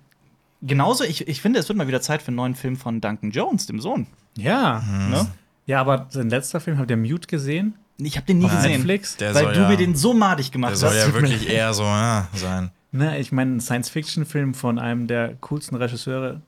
genauso, 0.61 1.03
ich, 1.03 1.27
ich 1.27 1.41
finde, 1.41 1.59
es 1.59 1.67
wird 1.67 1.77
mal 1.77 1.87
wieder 1.87 2.01
Zeit 2.01 2.21
für 2.21 2.27
einen 2.29 2.37
neuen 2.37 2.55
Film 2.55 2.75
von 2.75 3.01
Duncan 3.01 3.31
Jones, 3.31 3.65
dem 3.65 3.79
Sohn. 3.79 4.07
Ja. 4.37 4.81
Ne? 5.09 5.27
Ja, 5.65 5.81
aber 5.81 6.07
sein 6.09 6.29
letzter 6.29 6.59
Film, 6.59 6.77
habt 6.77 6.89
ihr 6.91 6.97
Mute 6.97 7.27
gesehen? 7.27 7.75
Ich 7.97 8.17
habe 8.17 8.25
den 8.25 8.39
nie 8.39 8.45
Auf 8.45 8.51
gesehen. 8.55 8.71
Netflix? 8.71 9.17
Der 9.17 9.33
weil 9.35 9.43
soll 9.45 9.53
du 9.53 9.59
ja- 9.61 9.69
mir 9.69 9.77
den 9.77 9.95
so 9.95 10.13
madig 10.13 10.47
Der 10.47 10.51
gemacht 10.53 10.75
soll 10.77 10.89
hast. 10.89 11.07
ja 11.07 11.13
wirklich 11.13 11.49
eher 11.49 11.73
so 11.73 11.83
äh, 11.83 12.21
sein. 12.33 12.71
Ne, 12.91 13.17
ich 13.19 13.31
meine, 13.31 13.55
ein 13.55 13.59
Science-Fiction-Film 13.59 14.53
von 14.53 14.77
einem 14.77 15.07
der 15.07 15.35
coolsten 15.41 15.75
Regisseure 15.75 16.41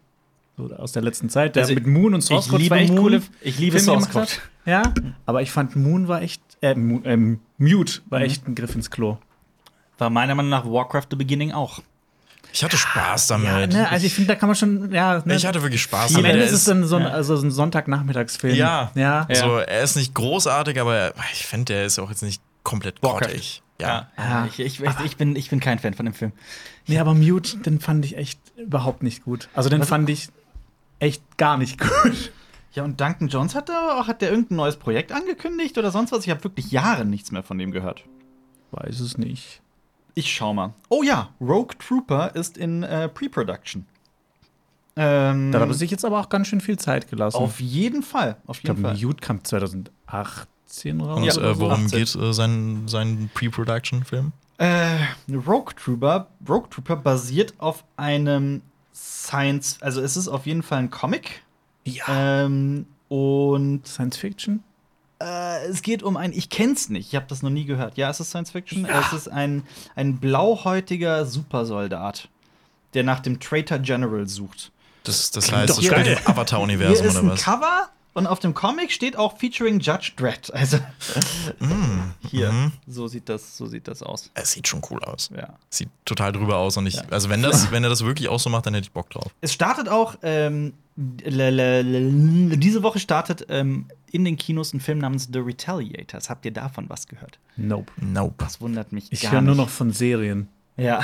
so 0.58 0.74
aus 0.76 0.92
der 0.94 1.02
letzten 1.02 1.30
Zeit, 1.30 1.56
der 1.56 1.64
Also, 1.64 1.74
mit 1.76 1.86
Moon 1.88 2.14
und 2.14 2.22
Source 2.22 2.46
ich 2.46 2.52
Code 2.52 2.64
liebe 2.64 2.76
echt 2.76 2.94
Moon, 2.94 3.02
coole 3.02 3.22
ich 3.42 3.60
liebe 3.60 3.80
Filme 3.80 4.02
Source 4.02 4.16
hat. 4.16 4.42
Ja, 4.66 4.84
aber 5.26 5.42
ich 5.42 5.52
fand 5.52 5.76
Moon 5.76 6.08
war 6.08 6.22
echt, 6.22 6.42
äh, 6.62 6.76
Moon, 6.76 7.02
ähm, 7.06 7.40
Mute 7.58 8.02
war 8.10 8.20
Mhm. 8.20 8.26
echt 8.26 8.48
ein 8.48 8.56
Griff 8.56 8.74
ins 8.76 8.90
Klo. 8.90 9.18
War 9.98 10.10
meiner 10.10 10.36
Meinung 10.36 10.50
nach 10.50 10.66
Warcraft 10.66 11.08
The 11.12 11.16
Beginning 11.16 11.52
auch. 11.52 11.82
Ich 12.54 12.64
hatte 12.64 12.78
Spaß 12.78 13.28
damit. 13.28 13.48
Ja, 13.48 13.68
ne, 13.68 13.90
also 13.90 14.06
ich 14.06 14.14
finde, 14.14 14.30
da 14.30 14.36
kann 14.36 14.48
man 14.48 14.56
schon, 14.56 14.92
ja, 14.94 15.22
ne, 15.26 15.36
ich 15.36 15.46
hatte 15.46 15.62
wirklich 15.62 15.82
Spaß 15.82 16.12
am 16.12 16.22
damit. 16.22 16.32
Ende 16.32 16.44
Er 16.44 16.48
ist 16.48 16.54
es 16.54 16.64
dann 16.64 16.86
so 16.86 16.96
ein, 16.96 17.02
ja. 17.04 17.10
also 17.10 17.36
so 17.36 17.46
ein 17.46 17.52
Sonntagnachmittagsfilm. 17.52 18.56
Ja. 18.56 18.92
ja. 18.96 19.26
Ja. 19.30 19.36
So, 19.36 19.58
er 19.58 19.82
ist 19.84 19.96
nicht 19.98 20.14
großartig, 20.14 20.80
aber 20.80 20.96
er- 20.96 21.14
ich 21.34 21.46
finde, 21.46 21.74
der 21.74 21.86
ist 21.86 22.00
auch 22.00 22.10
jetzt 22.10 22.24
nicht 22.24 22.42
komplett 22.64 23.02
grottig. 23.02 23.62
Ja. 23.82 24.10
Ja. 24.18 24.46
Ich, 24.50 24.60
ich, 24.62 24.82
ich, 25.04 25.18
bin, 25.18 25.36
ich 25.36 25.50
bin 25.50 25.60
kein 25.60 25.80
Fan 25.80 25.94
von 25.96 26.06
dem 26.06 26.14
Film. 26.14 26.32
Nee, 26.88 26.98
aber 26.98 27.14
Mute, 27.14 27.58
den 27.58 27.82
fand 27.82 28.06
ich 28.06 28.16
echt 28.18 28.40
überhaupt 28.58 29.04
nicht 29.04 29.26
gut. 29.26 29.50
Also 29.54 29.70
den 29.70 29.84
fand 29.84 30.10
ich 30.10 30.30
echt 31.00 31.38
gar 31.38 31.58
nicht 31.58 31.80
gut. 31.80 32.32
Ja, 32.74 32.84
und 32.84 33.00
Duncan 33.00 33.30
Jones 33.30 33.56
hat 33.56 33.70
da 33.70 34.00
auch, 34.00 34.08
hat 34.08 34.22
der 34.22 34.30
irgendein 34.32 34.58
neues 34.58 34.76
Projekt 34.76 35.12
angekündigt 35.14 35.78
oder 35.78 35.92
sonst 35.92 36.12
was? 36.12 36.26
Ich 36.26 36.30
habe 36.30 36.44
wirklich 36.44 36.72
Jahre 36.72 37.06
nichts 37.06 37.32
mehr 37.32 37.44
von 37.44 37.58
dem 37.58 37.72
gehört. 37.72 38.04
Weiß 38.72 39.00
es 39.00 39.18
nicht. 39.18 39.62
Ich 40.14 40.34
schau 40.34 40.54
mal. 40.54 40.74
Oh 40.90 41.02
ja, 41.04 41.30
Rogue 41.40 41.76
Trooper 41.80 42.36
ist 42.36 42.58
in 42.58 42.84
äh, 42.84 43.08
Pre-Production. 43.10 43.86
Ähm, 44.98 45.52
Da 45.52 45.60
hat 45.60 45.68
er 45.68 45.74
sich 45.74 45.92
jetzt 45.92 46.06
aber 46.06 46.20
auch 46.20 46.30
ganz 46.30 46.48
schön 46.48 46.62
viel 46.62 46.78
Zeit 46.78 47.10
gelassen. 47.10 47.38
auf 47.38 47.60
jeden 47.60 48.02
Fall. 48.04 48.38
Auf 48.46 48.58
ich 48.58 48.64
jeden 48.64 48.82
glaube, 48.82 48.96
Fall. 48.98 49.06
Mute 49.06 49.22
kam 49.22 49.44
2018 49.44 51.02
raus. 51.02 51.18
Und 51.18 51.24
Ja, 51.26 51.34
äh, 51.52 51.60
worum 51.60 51.86
18. 51.86 52.00
geht 52.00 52.16
äh, 52.16 52.34
sein, 52.34 52.84
sein 52.88 53.30
Pre-Production-Film? 53.34 54.32
Äh, 54.58 54.98
Rogue 55.34 55.74
Trooper, 55.76 56.28
Rogue 56.48 56.70
Trooper 56.70 56.96
basiert 56.96 57.54
auf 57.58 57.84
einem 57.98 58.62
Science, 58.96 59.78
also 59.82 60.02
es 60.02 60.16
ist 60.16 60.28
auf 60.28 60.46
jeden 60.46 60.64
Fall 60.64 60.80
ein 60.80 60.90
Comic. 60.90 61.44
Ja. 61.84 62.46
Ähm, 62.46 62.88
und 63.10 63.86
Science 63.86 64.18
Fiction? 64.18 64.64
Äh, 65.22 65.68
es 65.68 65.82
geht 65.82 66.02
um 66.02 66.18
ein, 66.18 66.34
ich 66.34 66.50
kenn's 66.50 66.90
nicht, 66.90 67.10
ich 67.10 67.16
habe 67.16 67.26
das 67.28 67.44
noch 67.44 67.50
nie 67.50 67.66
gehört. 67.66 67.98
Ja, 67.98 68.10
es 68.10 68.20
ist 68.20 68.30
Science 68.30 68.52
Fiction. 68.52 68.86
Es 68.86 69.14
ist 69.14 69.28
ein, 69.28 69.64
ein 69.96 70.18
blauhäutiger 70.18 71.26
Supersoldat, 71.26 72.30
der 72.94 73.04
nach 73.04 73.20
dem 73.20 73.40
Traitor 73.40 73.80
General 73.80 74.28
sucht. 74.28 74.72
Das, 75.04 75.30
das 75.32 75.52
heißt, 75.52 75.78
es 75.78 75.86
spielt 75.86 76.08
im 76.08 76.18
Avatar-Universum 76.26 76.98
Hier 76.98 77.06
ist 77.06 77.16
oder 77.16 77.26
ein 77.26 77.32
was? 77.32 77.44
Cover 77.44 77.90
und 78.16 78.28
auf 78.28 78.40
dem 78.40 78.54
Comic 78.54 78.92
steht 78.92 79.18
auch 79.18 79.38
featuring 79.38 79.80
Judge 79.82 80.14
Dredd. 80.16 80.52
Also 80.54 80.80
hier, 82.30 82.52
mhm. 82.52 82.72
so 82.88 83.08
sieht 83.08 83.28
das, 83.30 83.58
so 83.58 83.68
sieht 83.68 83.88
das 83.90 84.02
aus. 84.02 84.32
Es 84.34 84.54
sieht 84.54 84.68
schon 84.68 84.82
cool 84.90 85.04
aus. 85.04 85.30
Ja. 85.36 85.54
Sieht 85.70 85.90
total 86.06 86.32
drüber 86.32 86.58
aus. 86.58 86.78
Und 86.78 86.88
ich, 86.88 86.96
Ja. 86.96 87.04
also 87.12 87.30
wenn 87.30 87.44
das, 87.44 87.72
wenn 87.72 87.84
er 87.84 87.90
das 87.90 88.04
wirklich 88.06 88.30
auch 88.30 88.40
so 88.40 88.50
macht, 88.50 88.66
dann 88.66 88.74
hätte 88.74 88.86
ich 88.86 88.92
Bock 88.94 89.10
drauf. 89.10 89.36
Es 89.42 89.54
startet 89.54 89.90
auch 89.90 90.16
ähm, 90.24 90.74
diese 90.98 92.84
Woche 92.84 93.00
startet 93.00 93.48
ähm, 93.50 93.88
in 94.12 94.24
den 94.24 94.38
Kinos 94.38 94.74
ein 94.74 94.80
Film 94.80 95.00
namens 95.00 95.28
The 95.32 95.40
Retaliators. 95.40 96.30
Habt 96.30 96.46
ihr 96.46 96.52
davon 96.52 96.90
was 96.90 97.08
gehört? 97.08 97.38
Nope. 97.58 97.92
Nope. 97.98 98.36
Das 98.38 98.62
wundert 98.62 98.94
mich 98.94 99.12
Ich 99.12 99.30
höre 99.30 99.42
nur 99.42 99.56
noch 99.56 99.68
von 99.68 99.92
Serien. 99.92 100.48
Ja. 100.78 101.04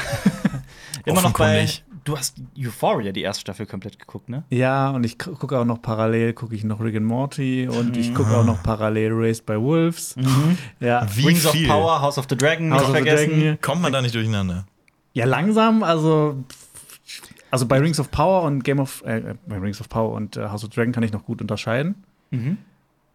Immer 1.06 1.22
noch 1.22 1.34
bei. 1.34 1.68
Du 2.04 2.18
hast 2.18 2.38
Euphoria 2.58 3.12
die 3.12 3.22
erste 3.22 3.42
Staffel 3.42 3.66
komplett 3.68 4.00
geguckt, 4.00 4.28
ne? 4.28 4.44
Ja, 4.50 4.90
und 4.90 5.04
ich 5.04 5.20
gu- 5.20 5.36
gucke 5.36 5.60
auch 5.60 5.66
noch 5.66 5.82
parallel, 5.82 6.34
gucke 6.34 6.56
ich 6.56 6.64
noch 6.64 6.80
Rick 6.82 6.96
and 6.96 7.06
Morty 7.06 7.68
und 7.68 7.96
ich 7.96 8.14
gucke 8.16 8.36
auch 8.36 8.44
noch 8.46 8.64
parallel 8.64 9.12
Raised 9.14 9.46
by 9.46 9.54
Wolves. 9.60 10.16
Ja. 10.80 11.06
Wie 11.16 11.28
Rings 11.28 11.48
viel? 11.50 11.70
of 11.70 11.76
Power, 11.76 12.02
House 12.02 12.18
of 12.18 12.26
the 12.30 12.36
Dragon, 12.36 12.72
House 12.74 12.82
nicht 12.82 12.90
of 12.90 12.96
the 12.98 13.04
vergessen. 13.04 13.40
Dragon. 13.40 13.62
Kommt 13.62 13.82
man 13.84 13.94
da 13.94 14.02
nicht 14.02 14.16
durcheinander? 14.16 14.66
Ja, 15.14 15.26
langsam, 15.26 15.84
also 15.84 16.44
also 17.52 17.66
bei 17.68 17.80
Rings 17.80 18.00
of 18.00 18.10
Power 18.12 18.44
und 18.44 18.64
Game 18.64 18.80
of 18.80 19.04
äh, 19.06 19.36
bei 19.46 19.58
Rings 19.58 19.80
of 19.82 19.90
Power 19.90 20.14
und 20.14 20.38
äh, 20.38 20.48
House 20.48 20.64
of 20.64 20.70
Dragon 20.72 20.94
kann 20.94 21.04
ich 21.04 21.12
noch 21.12 21.26
gut 21.26 21.42
unterscheiden. 21.42 21.96
Mhm. 22.32 22.58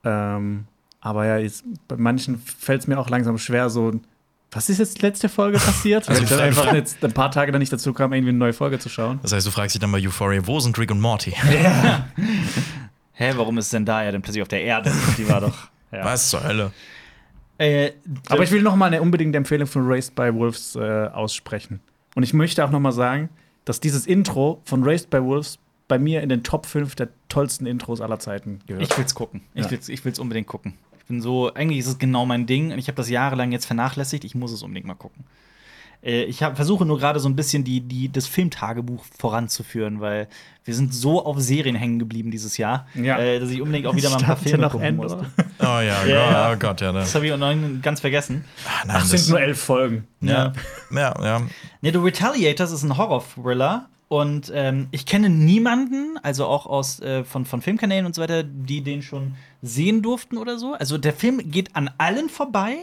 Ähm, 0.04 0.64
aber 1.00 1.26
ja, 1.26 1.38
jetzt, 1.38 1.64
bei 1.88 1.96
manchen 1.96 2.38
fällt 2.38 2.82
es 2.82 2.86
mir 2.86 2.98
auch 2.98 3.08
langsam 3.10 3.38
schwer, 3.38 3.70
so 3.70 3.92
was 4.52 4.68
ist 4.70 4.78
jetzt 4.78 5.02
letzte 5.02 5.28
Folge 5.28 5.58
passiert? 5.58 6.08
Weil 6.08 6.14
Also 6.16 6.24
ich 6.24 6.30
dann 6.30 6.40
einfach 6.40 6.72
jetzt 6.72 7.04
ein 7.04 7.12
paar 7.12 7.30
Tage 7.30 7.52
dann 7.52 7.58
nicht 7.58 7.72
dazu 7.72 7.92
kam, 7.92 8.12
irgendwie 8.12 8.30
eine 8.30 8.38
neue 8.38 8.52
Folge 8.52 8.78
zu 8.78 8.88
schauen. 8.88 9.18
Das 9.22 9.32
heißt, 9.32 9.46
du 9.46 9.50
fragst 9.50 9.74
dich 9.74 9.80
dann 9.80 9.92
bei 9.92 9.98
Euphoria, 10.00 10.46
wo 10.46 10.60
sind 10.60 10.78
Rick 10.78 10.90
und 10.90 11.00
Morty? 11.00 11.32
Hä, 13.12 13.32
warum 13.36 13.58
ist 13.58 13.70
Zendaya 13.70 14.12
denn 14.12 14.22
plötzlich 14.22 14.42
auf 14.42 14.48
der 14.48 14.62
Erde? 14.62 14.92
Die 15.18 15.28
war 15.28 15.40
doch. 15.40 15.56
Ja. 15.92 16.04
Was 16.04 16.30
zur 16.30 16.44
Hölle? 16.44 16.72
Äh, 17.58 17.92
Aber 18.28 18.42
ich 18.42 18.50
will 18.50 18.60
noch 18.62 18.76
mal 18.76 18.86
eine 18.86 19.00
unbedingte 19.00 19.38
Empfehlung 19.38 19.66
von 19.66 19.86
Raised 19.86 20.14
by 20.14 20.34
Wolves 20.34 20.76
äh, 20.76 21.06
aussprechen. 21.06 21.80
Und 22.14 22.22
ich 22.22 22.34
möchte 22.34 22.64
auch 22.64 22.70
noch 22.70 22.80
mal 22.80 22.92
sagen, 22.92 23.30
dass 23.64 23.80
dieses 23.80 24.06
Intro 24.06 24.60
von 24.64 24.84
Raised 24.84 25.08
by 25.10 25.22
Wolves 25.22 25.58
bei 25.88 25.98
mir 25.98 26.20
in 26.22 26.28
den 26.28 26.42
Top 26.42 26.66
5 26.66 26.94
der 26.96 27.08
tollsten 27.28 27.64
Intros 27.66 28.00
aller 28.00 28.18
Zeiten 28.18 28.58
gehört. 28.66 28.82
Ich 28.90 28.98
will's 28.98 29.14
gucken. 29.14 29.42
Ich 29.54 29.64
Ja. 29.64 29.70
will's, 29.70 29.88
ich 29.88 30.04
will's 30.04 30.18
unbedingt 30.18 30.48
gucken. 30.48 30.74
Ich 31.06 31.08
bin 31.08 31.22
so, 31.22 31.54
eigentlich 31.54 31.78
ist 31.78 31.86
es 31.86 31.98
genau 32.00 32.26
mein 32.26 32.46
Ding 32.46 32.72
und 32.72 32.80
ich 32.80 32.88
habe 32.88 32.96
das 32.96 33.08
jahrelang 33.08 33.52
jetzt 33.52 33.64
vernachlässigt. 33.66 34.24
Ich 34.24 34.34
muss 34.34 34.50
es 34.50 34.64
unbedingt 34.64 34.88
mal 34.88 34.94
gucken. 34.94 35.22
Äh, 36.02 36.24
Ich 36.24 36.42
hab, 36.42 36.56
versuche 36.56 36.84
nur 36.84 36.98
gerade 36.98 37.20
so 37.20 37.28
ein 37.28 37.36
bisschen 37.36 37.62
die, 37.62 37.80
die, 37.80 38.10
das 38.10 38.26
Filmtagebuch 38.26 39.04
voranzuführen, 39.16 40.00
weil 40.00 40.26
wir 40.64 40.74
sind 40.74 40.92
so 40.92 41.24
auf 41.24 41.38
Serien 41.40 41.76
hängen 41.76 42.00
geblieben 42.00 42.32
dieses 42.32 42.56
Jahr, 42.56 42.88
Ja. 42.96 43.18
äh, 43.20 43.38
dass 43.38 43.50
ich 43.50 43.62
unbedingt 43.62 43.86
auch 43.86 43.94
wieder 43.94 44.10
mal 44.10 44.16
ein 44.16 44.24
paar 44.24 44.36
ja 44.36 44.42
Filme 44.50 44.68
gucken 44.68 44.84
Endor. 44.84 45.04
musste. 45.16 45.30
Oh 45.60 45.64
ja, 45.64 46.04
Ja, 46.04 46.06
ja. 46.06 46.52
oh 46.52 46.56
Gott, 46.58 46.80
ja. 46.80 46.90
Das 46.90 47.04
Das, 47.04 47.14
habe 47.14 47.26
ich 47.28 47.32
auch 47.32 47.38
noch 47.38 47.54
ganz 47.82 48.00
vergessen. 48.00 48.44
ah, 48.66 48.84
nein, 48.84 48.96
Ach, 48.98 49.08
das, 49.08 49.10
sind 49.26 49.28
nur 49.30 49.40
elf 49.40 49.60
Folgen. 49.60 50.08
ja, 50.20 50.52
ja, 50.92 51.14
ja. 51.22 51.38
Ne, 51.82 51.92
The 51.92 51.98
Retaliators 51.98 52.72
ist 52.72 52.82
ein 52.82 52.96
Horror-Thriller. 52.96 53.88
Und 54.08 54.52
ähm, 54.54 54.88
ich 54.90 55.06
kenne 55.06 55.28
niemanden, 55.30 56.18
also 56.22 56.46
auch 56.46 56.66
aus 56.66 56.98
äh, 57.00 57.22
von, 57.24 57.44
von 57.44 57.62
Filmkanälen 57.62 58.06
und 58.06 58.14
so 58.14 58.22
weiter, 58.22 58.42
die 58.42 58.80
den 58.82 59.02
schon 59.02 59.34
sehen 59.62 60.02
durften 60.02 60.38
oder 60.38 60.58
so. 60.58 60.74
Also 60.74 60.98
der 60.98 61.12
Film 61.12 61.50
geht 61.50 61.74
an 61.76 61.90
allen 61.98 62.28
vorbei 62.28 62.76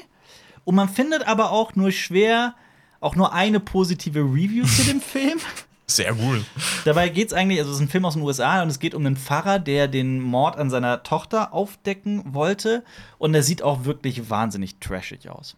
und 0.65 0.75
man 0.75 0.89
findet 0.89 1.27
aber 1.27 1.51
auch 1.51 1.75
nur 1.75 1.91
schwer 1.91 2.55
auch 3.03 3.15
nur 3.15 3.33
eine 3.33 3.59
positive 3.59 4.21
Review 4.21 4.65
zu 4.65 4.83
dem 4.83 5.01
Film. 5.01 5.39
Sehr 5.86 6.15
cool. 6.17 6.43
Dabei 6.86 7.09
geht 7.09 7.27
es 7.27 7.33
eigentlich, 7.33 7.59
also 7.59 7.71
es 7.71 7.77
ist 7.77 7.83
ein 7.83 7.89
Film 7.89 8.05
aus 8.05 8.13
den 8.13 8.23
USA 8.23 8.63
und 8.63 8.69
es 8.69 8.79
geht 8.79 8.95
um 8.95 9.05
einen 9.05 9.17
Pfarrer, 9.17 9.59
der 9.59 9.89
den 9.89 10.21
Mord 10.21 10.57
an 10.57 10.69
seiner 10.69 11.03
Tochter 11.03 11.53
aufdecken 11.53 12.33
wollte. 12.33 12.83
Und 13.17 13.36
er 13.36 13.43
sieht 13.43 13.62
auch 13.62 13.83
wirklich 13.83 14.29
wahnsinnig 14.29 14.79
trashig 14.79 15.29
aus. 15.29 15.57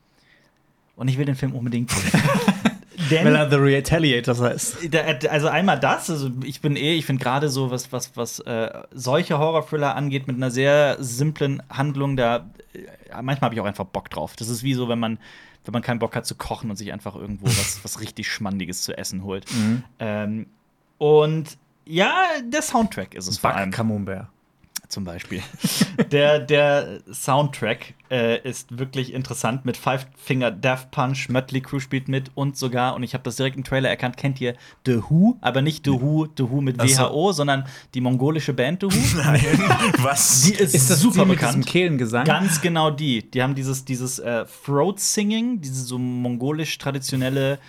Und 0.96 1.08
ich 1.08 1.18
will 1.18 1.26
den 1.26 1.36
Film 1.36 1.54
unbedingt 1.54 1.92
sehen. 1.92 2.22
Denn 3.12 3.26
Weil 3.26 3.36
er 3.36 3.50
The 3.50 3.58
Retaliators 3.58 4.42
heißt. 4.42 4.96
also 5.30 5.48
einmal 5.48 5.80
das, 5.80 6.10
also 6.10 6.30
ich 6.44 6.62
bin 6.62 6.76
eh, 6.76 6.96
ich 6.96 7.06
finde 7.06 7.24
gerade 7.24 7.50
so, 7.50 7.72
was, 7.72 7.92
was, 7.92 8.16
was 8.16 8.40
äh, 8.40 8.70
solche 8.92 9.38
Horror-Thriller 9.38 9.96
angeht, 9.96 10.28
mit 10.28 10.36
einer 10.36 10.52
sehr 10.52 10.98
simplen 11.00 11.62
Handlung, 11.70 12.16
da 12.18 12.50
äh, 12.74 13.22
manchmal 13.22 13.48
habe 13.48 13.56
ich 13.56 13.62
auch 13.62 13.66
einfach 13.66 13.86
Bock 13.86 14.10
drauf. 14.10 14.36
Das 14.36 14.50
ist 14.50 14.64
wie 14.64 14.74
so, 14.74 14.88
wenn 14.88 15.00
man, 15.00 15.20
wenn 15.66 15.74
man 15.74 15.82
keinen 15.82 16.00
Bock 16.00 16.16
hat 16.16 16.26
zu 16.26 16.36
kochen 16.36 16.70
und 16.70 16.76
sich 16.78 16.94
einfach 16.94 17.16
irgendwo 17.16 17.46
was, 17.46 17.80
was 17.84 18.00
richtig 18.00 18.32
Schmandiges 18.32 18.84
zu 18.84 18.98
essen 18.98 19.24
holt. 19.24 19.46
Ähm, 20.00 20.48
und 20.98 21.58
ja, 21.86 22.14
der 22.44 22.62
Soundtrack 22.62 23.14
ist 23.14 23.28
es 23.28 23.38
vor 23.38 23.54
allem. 23.54 23.70
Buck 23.70 23.78
Camembert. 23.78 24.28
Zum 24.96 25.04
Beispiel. 25.04 25.44
der, 26.14 26.40
der 26.40 27.02
Soundtrack 27.12 27.96
äh, 28.10 28.42
ist 28.48 28.80
wirklich 28.80 29.12
interessant 29.12 29.66
mit 29.66 29.76
Five 29.76 30.08
Finger 30.16 30.52
Death 30.52 30.90
Punch, 30.90 31.28
Mötley 31.28 31.60
Crue 31.60 31.82
spielt 31.82 32.08
mit 32.08 32.32
und 32.34 32.56
sogar, 32.56 32.96
und 32.96 33.04
ich 33.04 33.14
habe 33.14 33.22
das 33.26 33.36
direkt 33.36 33.58
im 33.58 33.66
Trailer 33.66 33.90
erkannt, 33.90 34.16
kennt 34.16 34.40
ihr 34.40 34.56
The 34.86 35.02
Who, 35.10 35.36
aber 35.42 35.62
nicht 35.62 35.84
The 35.84 35.92
Who, 35.92 36.30
The 36.38 36.50
Who 36.50 36.62
mit 36.62 36.82
so. 36.82 36.88
WHO, 36.88 37.34
sondern 37.34 37.66
die 37.94 38.00
mongolische 38.00 38.54
Band 38.54 38.84
The 38.84 38.88
Who. 38.88 40.02
Was? 40.02 40.44
Die 40.44 40.54
ist, 40.54 40.74
Ist 40.74 40.90
das 40.90 41.02
super 41.02 41.26
die 41.26 41.32
mit 41.32 41.42
diesem 41.42 41.50
bekannt. 41.50 41.66
Kehlengesang? 41.66 42.24
Ganz 42.24 42.62
genau 42.62 42.90
die. 42.90 43.30
Die 43.30 43.44
haben 43.44 43.54
dieses, 43.54 43.84
dieses 43.84 44.20
äh, 44.20 44.46
Throat 44.66 45.02
Singing, 45.02 45.60
dieses 45.60 45.90
so 45.90 46.00
mongolisch 46.00 46.78
traditionelle 46.78 47.60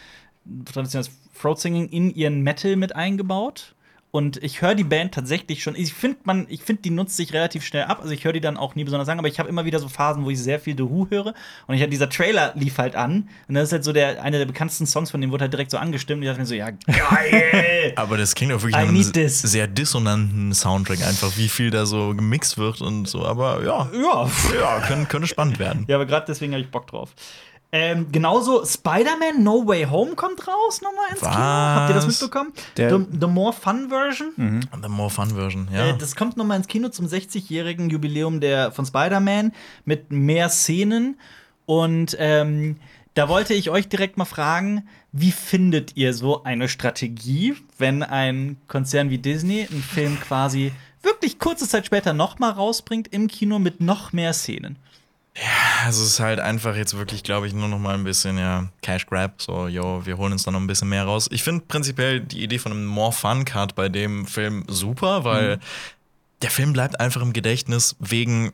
traditionelles 0.64 1.10
Throat 1.36 1.58
Singing 1.58 1.88
in 1.88 2.14
ihren 2.14 2.42
Metal 2.42 2.76
mit 2.76 2.94
eingebaut. 2.94 3.74
Und 4.16 4.42
ich 4.42 4.62
höre 4.62 4.74
die 4.74 4.82
Band 4.82 5.12
tatsächlich 5.12 5.62
schon. 5.62 5.76
Ich 5.76 5.92
finde, 5.92 6.16
man, 6.24 6.46
ich 6.48 6.62
finde, 6.62 6.80
die 6.80 6.88
nutzt 6.88 7.18
sich 7.18 7.34
relativ 7.34 7.66
schnell 7.66 7.82
ab. 7.82 7.98
Also 8.00 8.14
ich 8.14 8.24
höre 8.24 8.32
die 8.32 8.40
dann 8.40 8.56
auch 8.56 8.74
nie 8.74 8.82
besonders 8.82 9.06
lang, 9.08 9.18
aber 9.18 9.28
ich 9.28 9.38
habe 9.38 9.46
immer 9.46 9.66
wieder 9.66 9.78
so 9.78 9.90
Phasen, 9.90 10.24
wo 10.24 10.30
ich 10.30 10.38
sehr 10.38 10.58
viel 10.58 10.74
The 10.74 10.84
Who 10.84 11.08
höre. 11.10 11.34
Und 11.66 11.74
ich 11.74 11.82
hatte 11.82 11.90
dieser 11.90 12.08
Trailer 12.08 12.54
lief 12.54 12.78
halt 12.78 12.96
an. 12.96 13.28
Und 13.46 13.56
das 13.56 13.64
ist 13.64 13.72
halt 13.72 13.84
so 13.84 13.92
der 13.92 14.22
einer 14.22 14.38
der 14.38 14.46
bekanntesten 14.46 14.86
Songs 14.86 15.10
von 15.10 15.20
dem 15.20 15.32
wurde 15.32 15.42
halt 15.42 15.52
direkt 15.52 15.70
so 15.70 15.76
angestimmt. 15.76 16.20
Und 16.20 16.22
ich 16.22 16.28
dachte 16.30 16.40
mir 16.40 16.46
so, 16.46 16.54
ja, 16.54 16.70
geil! 16.70 17.92
Aber 17.96 18.16
das 18.16 18.34
klingt 18.34 18.54
auch 18.54 18.62
wirklich 18.62 18.74
I 18.74 18.86
nach 18.86 19.14
einem 19.14 19.28
sehr 19.28 19.66
dissonanten 19.66 20.54
Soundtrack, 20.54 21.06
einfach 21.06 21.36
wie 21.36 21.50
viel 21.50 21.70
da 21.70 21.84
so 21.84 22.14
gemixt 22.14 22.56
wird 22.56 22.80
und 22.80 23.06
so. 23.06 23.26
Aber 23.26 23.62
ja, 23.66 23.86
ja. 23.92 24.30
ja 24.58 24.80
könnte, 24.80 25.04
könnte 25.08 25.28
spannend 25.28 25.58
werden. 25.58 25.84
Ja, 25.88 25.96
aber 25.96 26.06
gerade 26.06 26.24
deswegen 26.26 26.54
habe 26.54 26.62
ich 26.62 26.70
Bock 26.70 26.86
drauf. 26.86 27.10
Ähm, 27.72 28.06
genauso 28.12 28.64
Spider-Man 28.64 29.42
No 29.42 29.66
Way 29.66 29.84
Home 29.90 30.14
kommt 30.14 30.46
raus 30.46 30.80
nochmal 30.82 31.06
ins 31.10 31.20
Kino. 31.20 31.32
Habt 31.34 31.90
ihr 31.90 31.94
das 31.94 32.06
Was? 32.06 32.20
mitbekommen? 32.20 32.52
Der- 32.76 32.96
the, 32.96 33.04
the 33.20 33.26
More 33.26 33.52
Fun 33.52 33.88
Version. 33.88 34.62
The 34.82 34.88
More 34.88 35.10
Fun 35.10 35.30
Version, 35.34 35.68
ja. 35.72 35.88
Äh, 35.88 35.98
das 35.98 36.14
kommt 36.16 36.36
nochmal 36.36 36.58
ins 36.58 36.68
Kino 36.68 36.88
zum 36.88 37.06
60-jährigen 37.06 37.90
Jubiläum 37.90 38.40
der, 38.40 38.70
von 38.72 38.86
Spider-Man 38.86 39.52
mit 39.84 40.10
mehr 40.12 40.48
Szenen. 40.48 41.18
Und 41.66 42.16
ähm, 42.20 42.76
da 43.14 43.28
wollte 43.28 43.52
ich 43.54 43.68
euch 43.70 43.88
direkt 43.88 44.16
mal 44.16 44.24
fragen, 44.26 44.86
wie 45.10 45.32
findet 45.32 45.96
ihr 45.96 46.14
so 46.14 46.44
eine 46.44 46.68
Strategie, 46.68 47.56
wenn 47.78 48.02
ein 48.02 48.58
Konzern 48.68 49.10
wie 49.10 49.18
Disney 49.18 49.66
einen 49.70 49.82
Film 49.82 50.20
quasi 50.20 50.72
wirklich 51.02 51.38
kurze 51.38 51.66
Zeit 51.68 51.86
später 51.86 52.12
nochmal 52.12 52.52
rausbringt 52.52 53.08
im 53.08 53.26
Kino 53.26 53.58
mit 53.58 53.80
noch 53.80 54.12
mehr 54.12 54.32
Szenen? 54.32 54.76
Also 55.84 56.02
es 56.02 56.08
ist 56.08 56.20
halt 56.20 56.40
einfach 56.40 56.76
jetzt 56.76 56.96
wirklich, 56.96 57.22
glaube 57.22 57.46
ich, 57.46 57.52
nur 57.52 57.68
noch 57.68 57.78
mal 57.78 57.94
ein 57.94 58.04
bisschen, 58.04 58.38
ja, 58.38 58.68
Cash 58.82 59.06
Grab. 59.06 59.42
So, 59.42 59.68
yo, 59.68 60.04
wir 60.04 60.16
holen 60.16 60.32
uns 60.32 60.44
da 60.44 60.50
noch 60.50 60.60
ein 60.60 60.66
bisschen 60.66 60.88
mehr 60.88 61.04
raus. 61.04 61.28
Ich 61.30 61.42
finde 61.42 61.64
prinzipiell 61.66 62.20
die 62.20 62.42
Idee 62.42 62.58
von 62.58 62.72
einem 62.72 62.86
More 62.86 63.12
Fun 63.12 63.44
Cut 63.44 63.74
bei 63.74 63.88
dem 63.88 64.26
Film 64.26 64.64
super, 64.66 65.24
weil 65.24 65.58
der 66.42 66.50
Film 66.50 66.72
bleibt 66.72 67.00
einfach 67.00 67.22
im 67.22 67.32
Gedächtnis 67.32 67.96
wegen 67.98 68.52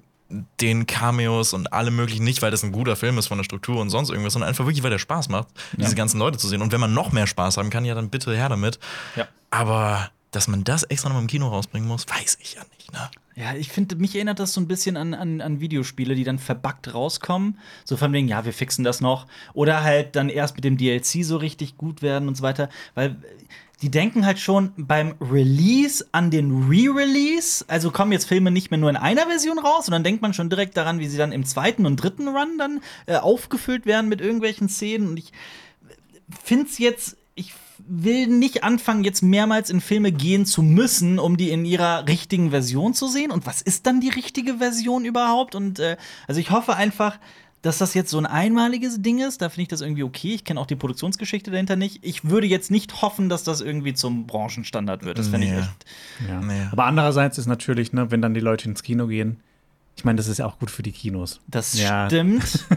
den 0.60 0.86
Cameos 0.86 1.52
und 1.52 1.72
allem 1.72 1.94
möglichen 1.94 2.24
nicht, 2.24 2.42
weil 2.42 2.50
das 2.50 2.62
ein 2.62 2.72
guter 2.72 2.96
Film 2.96 3.18
ist 3.18 3.26
von 3.26 3.38
der 3.38 3.44
Struktur 3.44 3.80
und 3.80 3.90
sonst 3.90 4.08
irgendwas, 4.08 4.32
sondern 4.32 4.48
einfach 4.48 4.64
wirklich, 4.64 4.82
weil 4.82 4.90
der 4.90 4.98
Spaß 4.98 5.28
macht, 5.28 5.48
diese 5.76 5.94
ganzen 5.94 6.18
Leute 6.18 6.38
zu 6.38 6.48
sehen. 6.48 6.62
Und 6.62 6.72
wenn 6.72 6.80
man 6.80 6.94
noch 6.94 7.12
mehr 7.12 7.26
Spaß 7.26 7.58
haben 7.58 7.70
kann, 7.70 7.84
ja, 7.84 7.94
dann 7.94 8.08
bitte 8.08 8.34
her 8.34 8.48
damit. 8.48 8.78
Ja. 9.14 9.28
Aber 9.50 10.10
dass 10.30 10.48
man 10.48 10.64
das 10.64 10.84
extra 10.84 11.10
noch 11.10 11.18
im 11.18 11.26
Kino 11.26 11.48
rausbringen 11.48 11.86
muss, 11.86 12.06
weiß 12.08 12.38
ich 12.40 12.54
ja 12.54 12.62
ne? 12.92 13.10
Ja, 13.34 13.54
ich 13.54 13.70
finde, 13.70 13.96
mich 13.96 14.14
erinnert 14.14 14.40
das 14.40 14.52
so 14.52 14.60
ein 14.60 14.68
bisschen 14.68 14.96
an, 14.98 15.14
an, 15.14 15.40
an 15.40 15.60
Videospiele, 15.60 16.14
die 16.14 16.24
dann 16.24 16.38
verbuggt 16.38 16.92
rauskommen. 16.92 17.58
So 17.84 17.96
von 17.96 18.12
wegen, 18.12 18.28
ja, 18.28 18.44
wir 18.44 18.52
fixen 18.52 18.84
das 18.84 19.00
noch. 19.00 19.26
Oder 19.54 19.82
halt 19.82 20.16
dann 20.16 20.28
erst 20.28 20.56
mit 20.56 20.64
dem 20.64 20.76
DLC 20.76 21.24
so 21.24 21.38
richtig 21.38 21.78
gut 21.78 22.02
werden 22.02 22.28
und 22.28 22.36
so 22.36 22.42
weiter. 22.42 22.68
Weil 22.94 23.16
die 23.80 23.90
denken 23.90 24.26
halt 24.26 24.38
schon 24.38 24.72
beim 24.76 25.14
Release 25.20 26.06
an 26.12 26.30
den 26.30 26.68
Re-Release. 26.68 27.64
Also 27.68 27.90
kommen 27.90 28.12
jetzt 28.12 28.26
Filme 28.26 28.50
nicht 28.50 28.70
mehr 28.70 28.78
nur 28.78 28.90
in 28.90 28.96
einer 28.96 29.26
Version 29.26 29.58
raus, 29.58 29.86
sondern 29.86 30.04
denkt 30.04 30.20
man 30.20 30.34
schon 30.34 30.50
direkt 30.50 30.76
daran, 30.76 30.98
wie 30.98 31.08
sie 31.08 31.16
dann 31.18 31.32
im 31.32 31.46
zweiten 31.46 31.86
und 31.86 31.96
dritten 31.96 32.28
Run 32.28 32.58
dann 32.58 32.80
äh, 33.06 33.16
aufgefüllt 33.16 33.86
werden 33.86 34.10
mit 34.10 34.20
irgendwelchen 34.20 34.68
Szenen. 34.68 35.08
Und 35.08 35.18
ich 35.18 35.32
finde 36.44 36.66
es 36.66 36.78
jetzt, 36.78 37.16
ich 37.34 37.54
will 37.88 38.26
nicht 38.26 38.64
anfangen, 38.64 39.04
jetzt 39.04 39.22
mehrmals 39.22 39.70
in 39.70 39.80
Filme 39.80 40.12
gehen 40.12 40.46
zu 40.46 40.62
müssen, 40.62 41.18
um 41.18 41.36
die 41.36 41.50
in 41.50 41.64
ihrer 41.64 42.06
richtigen 42.08 42.50
Version 42.50 42.94
zu 42.94 43.06
sehen. 43.08 43.30
Und 43.30 43.46
was 43.46 43.62
ist 43.62 43.86
dann 43.86 44.00
die 44.00 44.08
richtige 44.10 44.58
Version 44.58 45.04
überhaupt? 45.04 45.54
Und 45.54 45.78
äh, 45.78 45.96
also 46.26 46.40
ich 46.40 46.50
hoffe 46.50 46.74
einfach, 46.76 47.18
dass 47.62 47.78
das 47.78 47.94
jetzt 47.94 48.10
so 48.10 48.18
ein 48.18 48.26
einmaliges 48.26 49.02
Ding 49.02 49.20
ist. 49.20 49.40
Da 49.40 49.48
finde 49.48 49.62
ich 49.62 49.68
das 49.68 49.80
irgendwie 49.82 50.02
okay. 50.02 50.34
Ich 50.34 50.44
kenne 50.44 50.58
auch 50.60 50.66
die 50.66 50.74
Produktionsgeschichte 50.74 51.50
dahinter 51.52 51.76
nicht. 51.76 52.00
Ich 52.02 52.24
würde 52.24 52.46
jetzt 52.48 52.70
nicht 52.72 53.02
hoffen, 53.02 53.28
dass 53.28 53.44
das 53.44 53.60
irgendwie 53.60 53.94
zum 53.94 54.26
Branchenstandard 54.26 55.04
wird. 55.04 55.18
Das 55.18 55.28
fände 55.28 55.46
ich 55.46 55.52
Nee. 55.52 55.58
echt. 55.60 55.86
Ja. 56.28 56.40
Nee. 56.40 56.66
Aber 56.72 56.86
andererseits 56.86 57.38
ist 57.38 57.46
natürlich, 57.46 57.92
ne, 57.92 58.10
wenn 58.10 58.20
dann 58.20 58.34
die 58.34 58.40
Leute 58.40 58.68
ins 58.68 58.82
Kino 58.82 59.06
gehen, 59.06 59.38
ich 59.96 60.04
meine, 60.04 60.16
das 60.16 60.26
ist 60.26 60.38
ja 60.38 60.46
auch 60.46 60.58
gut 60.58 60.70
für 60.70 60.82
die 60.82 60.90
Kinos. 60.90 61.40
Das 61.46 61.78
Ja. 61.80 62.06
stimmt. 62.06 62.42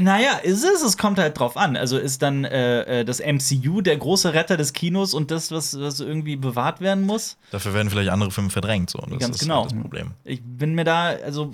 Naja, 0.00 0.38
ist 0.42 0.64
es, 0.64 0.82
es 0.82 0.96
kommt 0.96 1.18
halt 1.18 1.38
drauf 1.38 1.56
an. 1.56 1.76
Also 1.76 1.98
ist 1.98 2.22
dann 2.22 2.44
äh, 2.44 3.00
äh, 3.00 3.04
das 3.04 3.20
MCU 3.20 3.80
der 3.80 3.96
große 3.96 4.34
Retter 4.34 4.56
des 4.56 4.72
Kinos 4.72 5.14
und 5.14 5.30
das, 5.30 5.50
was, 5.50 5.78
was 5.78 6.00
irgendwie 6.00 6.36
bewahrt 6.36 6.80
werden 6.80 7.04
muss? 7.04 7.36
Dafür 7.50 7.74
werden 7.74 7.90
vielleicht 7.90 8.10
andere 8.10 8.30
Filme 8.30 8.50
verdrängt, 8.50 8.90
so. 8.90 8.98
Das 8.98 9.18
Ganz 9.18 9.36
ist 9.36 9.42
genau. 9.42 9.62
halt 9.62 9.72
das 9.72 9.80
Problem. 9.80 10.12
Ich 10.24 10.42
bin 10.42 10.74
mir 10.74 10.84
da, 10.84 11.08
also 11.24 11.52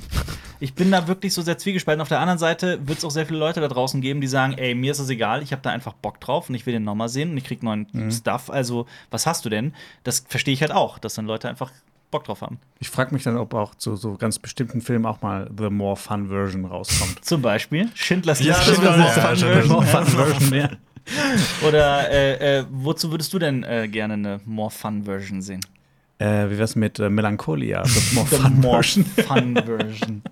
ich 0.58 0.74
bin 0.74 0.90
da 0.90 1.06
wirklich 1.06 1.34
so 1.34 1.42
sehr 1.42 1.58
zwiegespalten. 1.58 2.00
Auf 2.00 2.08
der 2.08 2.20
anderen 2.20 2.38
Seite 2.38 2.86
wird 2.86 2.98
es 2.98 3.04
auch 3.04 3.10
sehr 3.10 3.26
viele 3.26 3.38
Leute 3.38 3.60
da 3.60 3.68
draußen 3.68 4.00
geben, 4.00 4.20
die 4.20 4.28
sagen, 4.28 4.54
ey, 4.56 4.74
mir 4.74 4.92
ist 4.92 4.98
es 4.98 5.08
egal, 5.08 5.42
ich 5.42 5.52
habe 5.52 5.62
da 5.62 5.70
einfach 5.70 5.92
Bock 5.94 6.20
drauf 6.20 6.48
und 6.48 6.54
ich 6.54 6.66
will 6.66 6.72
den 6.72 6.84
nochmal 6.84 7.08
sehen 7.08 7.30
und 7.32 7.36
ich 7.36 7.44
krieg 7.44 7.62
neuen 7.62 7.86
Stuff. 8.10 8.50
Also, 8.50 8.86
was 9.10 9.26
hast 9.26 9.44
du 9.44 9.48
denn? 9.48 9.74
Das 10.04 10.24
verstehe 10.28 10.54
ich 10.54 10.62
halt 10.62 10.72
auch, 10.72 10.98
dass 10.98 11.14
dann 11.14 11.26
Leute 11.26 11.48
einfach 11.48 11.70
Bock 12.10 12.24
drauf 12.24 12.40
haben. 12.42 12.58
Ich 12.78 12.90
frage 12.90 13.14
mich 13.14 13.22
dann, 13.22 13.36
ob 13.36 13.54
auch 13.54 13.74
zu 13.74 13.96
so 13.96 14.16
ganz 14.16 14.38
bestimmten 14.38 14.80
Filmen 14.80 15.06
auch 15.06 15.22
mal 15.22 15.50
The 15.56 15.70
More 15.70 15.96
Fun 15.96 16.28
Version 16.28 16.64
rauskommt. 16.64 17.24
Zum 17.24 17.42
Beispiel 17.42 17.88
Schindlers 17.94 18.40
Ja, 18.40 18.56
Liste. 18.58 18.82
More 18.82 18.98
ja, 18.98 19.06
Fun 19.06 19.36
Schindlers 19.36 19.40
Version. 19.40 19.68
More 19.68 19.86
Fun 19.86 20.06
Version, 20.06 20.54
ja. 20.54 20.70
Oder 21.66 22.10
äh, 22.10 22.58
äh, 22.58 22.64
wozu 22.70 23.10
würdest 23.10 23.32
du 23.32 23.38
denn 23.38 23.62
äh, 23.64 23.88
gerne 23.88 24.14
eine 24.14 24.40
More 24.44 24.70
Fun 24.70 25.04
Version 25.04 25.42
sehen? 25.42 25.60
Äh, 26.18 26.50
wie 26.50 26.58
wär's 26.58 26.76
mit 26.76 26.98
äh, 26.98 27.08
Melancholia? 27.08 27.84
The 27.84 28.14
More 28.14 28.26
The 28.28 28.36
Fun 28.36 28.60
More 28.60 28.82
Version. 28.82 29.04
Fun 29.04 29.54
Version. 29.54 30.22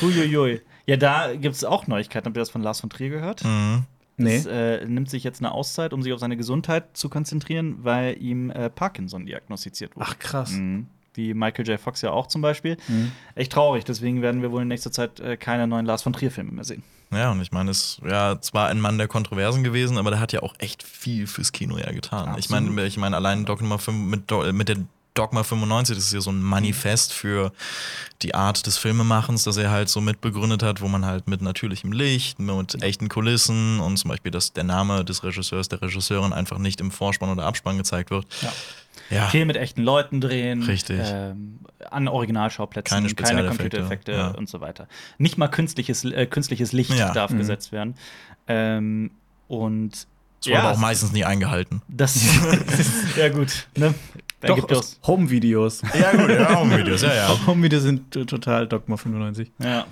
Huiuiui. 0.00 0.60
Ja, 0.86 0.96
da 0.96 1.34
gibt 1.34 1.54
es 1.54 1.64
auch 1.64 1.86
Neuigkeiten. 1.86 2.26
Habt 2.26 2.36
ihr 2.36 2.40
das 2.40 2.50
von 2.50 2.62
Lars 2.62 2.80
von 2.80 2.90
Trier 2.90 3.10
gehört? 3.10 3.44
Mhm. 3.44 3.84
Nee. 4.18 4.36
Es, 4.36 4.46
äh, 4.46 4.84
nimmt 4.86 5.08
sich 5.10 5.24
jetzt 5.24 5.40
eine 5.40 5.52
Auszeit, 5.52 5.92
um 5.92 6.02
sich 6.02 6.12
auf 6.12 6.20
seine 6.20 6.36
Gesundheit 6.36 6.96
zu 6.96 7.08
konzentrieren, 7.08 7.76
weil 7.82 8.20
ihm 8.22 8.50
äh, 8.50 8.68
Parkinson 8.70 9.26
diagnostiziert 9.26 9.96
wurde. 9.96 10.06
Ach, 10.08 10.18
krass. 10.18 10.52
Mhm. 10.52 10.86
wie 11.14 11.34
Michael 11.34 11.66
J. 11.66 11.80
Fox 11.80 12.00
ja 12.02 12.10
auch 12.12 12.26
zum 12.28 12.42
Beispiel. 12.42 12.76
Mhm. 12.86 13.10
Echt 13.34 13.52
traurig, 13.52 13.84
deswegen 13.84 14.22
werden 14.22 14.40
wir 14.42 14.52
wohl 14.52 14.62
in 14.62 14.68
nächster 14.68 14.92
Zeit 14.92 15.18
äh, 15.20 15.36
keine 15.36 15.66
neuen 15.66 15.84
Lars 15.86 16.02
von 16.02 16.12
Trier-Filme 16.12 16.52
mehr 16.52 16.64
sehen. 16.64 16.82
Ja, 17.10 17.32
und 17.32 17.40
ich 17.40 17.52
meine, 17.52 17.70
es 17.70 17.98
ist 17.98 18.00
ja 18.08 18.38
zwar 18.40 18.68
ein 18.68 18.80
Mann 18.80 18.98
der 18.98 19.08
Kontroversen 19.08 19.64
gewesen, 19.64 19.96
aber 19.98 20.10
der 20.10 20.20
hat 20.20 20.32
ja 20.32 20.42
auch 20.42 20.54
echt 20.58 20.82
viel 20.82 21.26
fürs 21.26 21.52
Kino 21.52 21.78
ja 21.78 21.90
getan. 21.90 22.36
Ich 22.38 22.50
meine, 22.50 22.84
ich 22.84 22.98
meine, 22.98 23.16
allein 23.16 23.46
Dogma 23.46 23.78
5, 23.78 23.96
mit, 24.10 24.30
Do- 24.30 24.52
mit 24.52 24.68
der 24.68 24.76
Dogma 25.18 25.42
95, 25.42 25.96
das 25.96 26.06
ist 26.06 26.12
ja 26.12 26.20
so 26.20 26.30
ein 26.30 26.40
Manifest 26.40 27.12
für 27.12 27.52
die 28.22 28.34
Art 28.34 28.66
des 28.66 28.78
Filmemachens, 28.78 29.42
das 29.44 29.56
er 29.56 29.70
halt 29.70 29.88
so 29.88 30.00
mitbegründet 30.00 30.62
hat, 30.62 30.80
wo 30.80 30.88
man 30.88 31.04
halt 31.04 31.26
mit 31.28 31.42
natürlichem 31.42 31.92
Licht, 31.92 32.38
mit 32.38 32.82
echten 32.82 33.08
Kulissen 33.08 33.80
und 33.80 33.96
zum 33.96 34.10
Beispiel, 34.10 34.30
dass 34.30 34.52
der 34.52 34.64
Name 34.64 35.04
des 35.04 35.24
Regisseurs, 35.24 35.68
der 35.68 35.82
Regisseurin 35.82 36.32
einfach 36.32 36.58
nicht 36.58 36.80
im 36.80 36.90
Vorspann 36.90 37.30
oder 37.30 37.44
Abspann 37.44 37.76
gezeigt 37.78 38.10
wird. 38.10 38.26
Ja. 38.42 38.52
Ja, 39.10 39.26
Viel 39.28 39.46
mit 39.46 39.56
echten 39.56 39.82
Leuten 39.84 40.20
drehen. 40.20 40.62
Richtig. 40.64 41.00
Ähm, 41.02 41.60
an 41.90 42.08
Originalschauplätzen, 42.08 42.94
Keine 43.06 43.14
keine, 43.14 43.48
Computereffekte 43.48 44.12
ja. 44.12 44.28
und 44.32 44.50
so 44.50 44.60
weiter. 44.60 44.86
Nicht 45.16 45.38
mal 45.38 45.48
künstliches, 45.48 46.04
äh, 46.04 46.26
künstliches 46.26 46.72
Licht 46.72 46.90
Ja. 46.92 47.12
darf 47.14 47.30
Mhm. 47.30 47.38
gesetzt 47.38 47.72
werden. 47.72 47.94
Ähm, 48.48 49.10
und 49.46 50.06
das 50.40 50.48
wurde 50.52 50.60
aber 50.60 50.72
auch 50.72 50.78
meistens 50.78 51.12
nie 51.12 51.24
eingehalten. 51.24 51.80
das 51.88 52.20
ja 53.16 53.28
gut. 53.30 53.66
Ne? 53.76 53.94
Da 54.40 54.54
gibt 54.54 54.70
Doch, 54.70 54.80
es. 54.80 55.00
Home-Videos. 55.06 55.82
Ja, 55.98 56.12
gut, 56.12 56.30
ja, 56.30 56.56
auch 56.56 56.70
Videos, 56.70 57.02
ja, 57.02 57.14
ja. 57.14 57.38
Home-Videos 57.46 57.82
sind 57.82 58.14
äh, 58.14 58.24
total 58.24 58.68
Dogma 58.68 58.96
95. 58.96 59.50
Ja. 59.58 59.86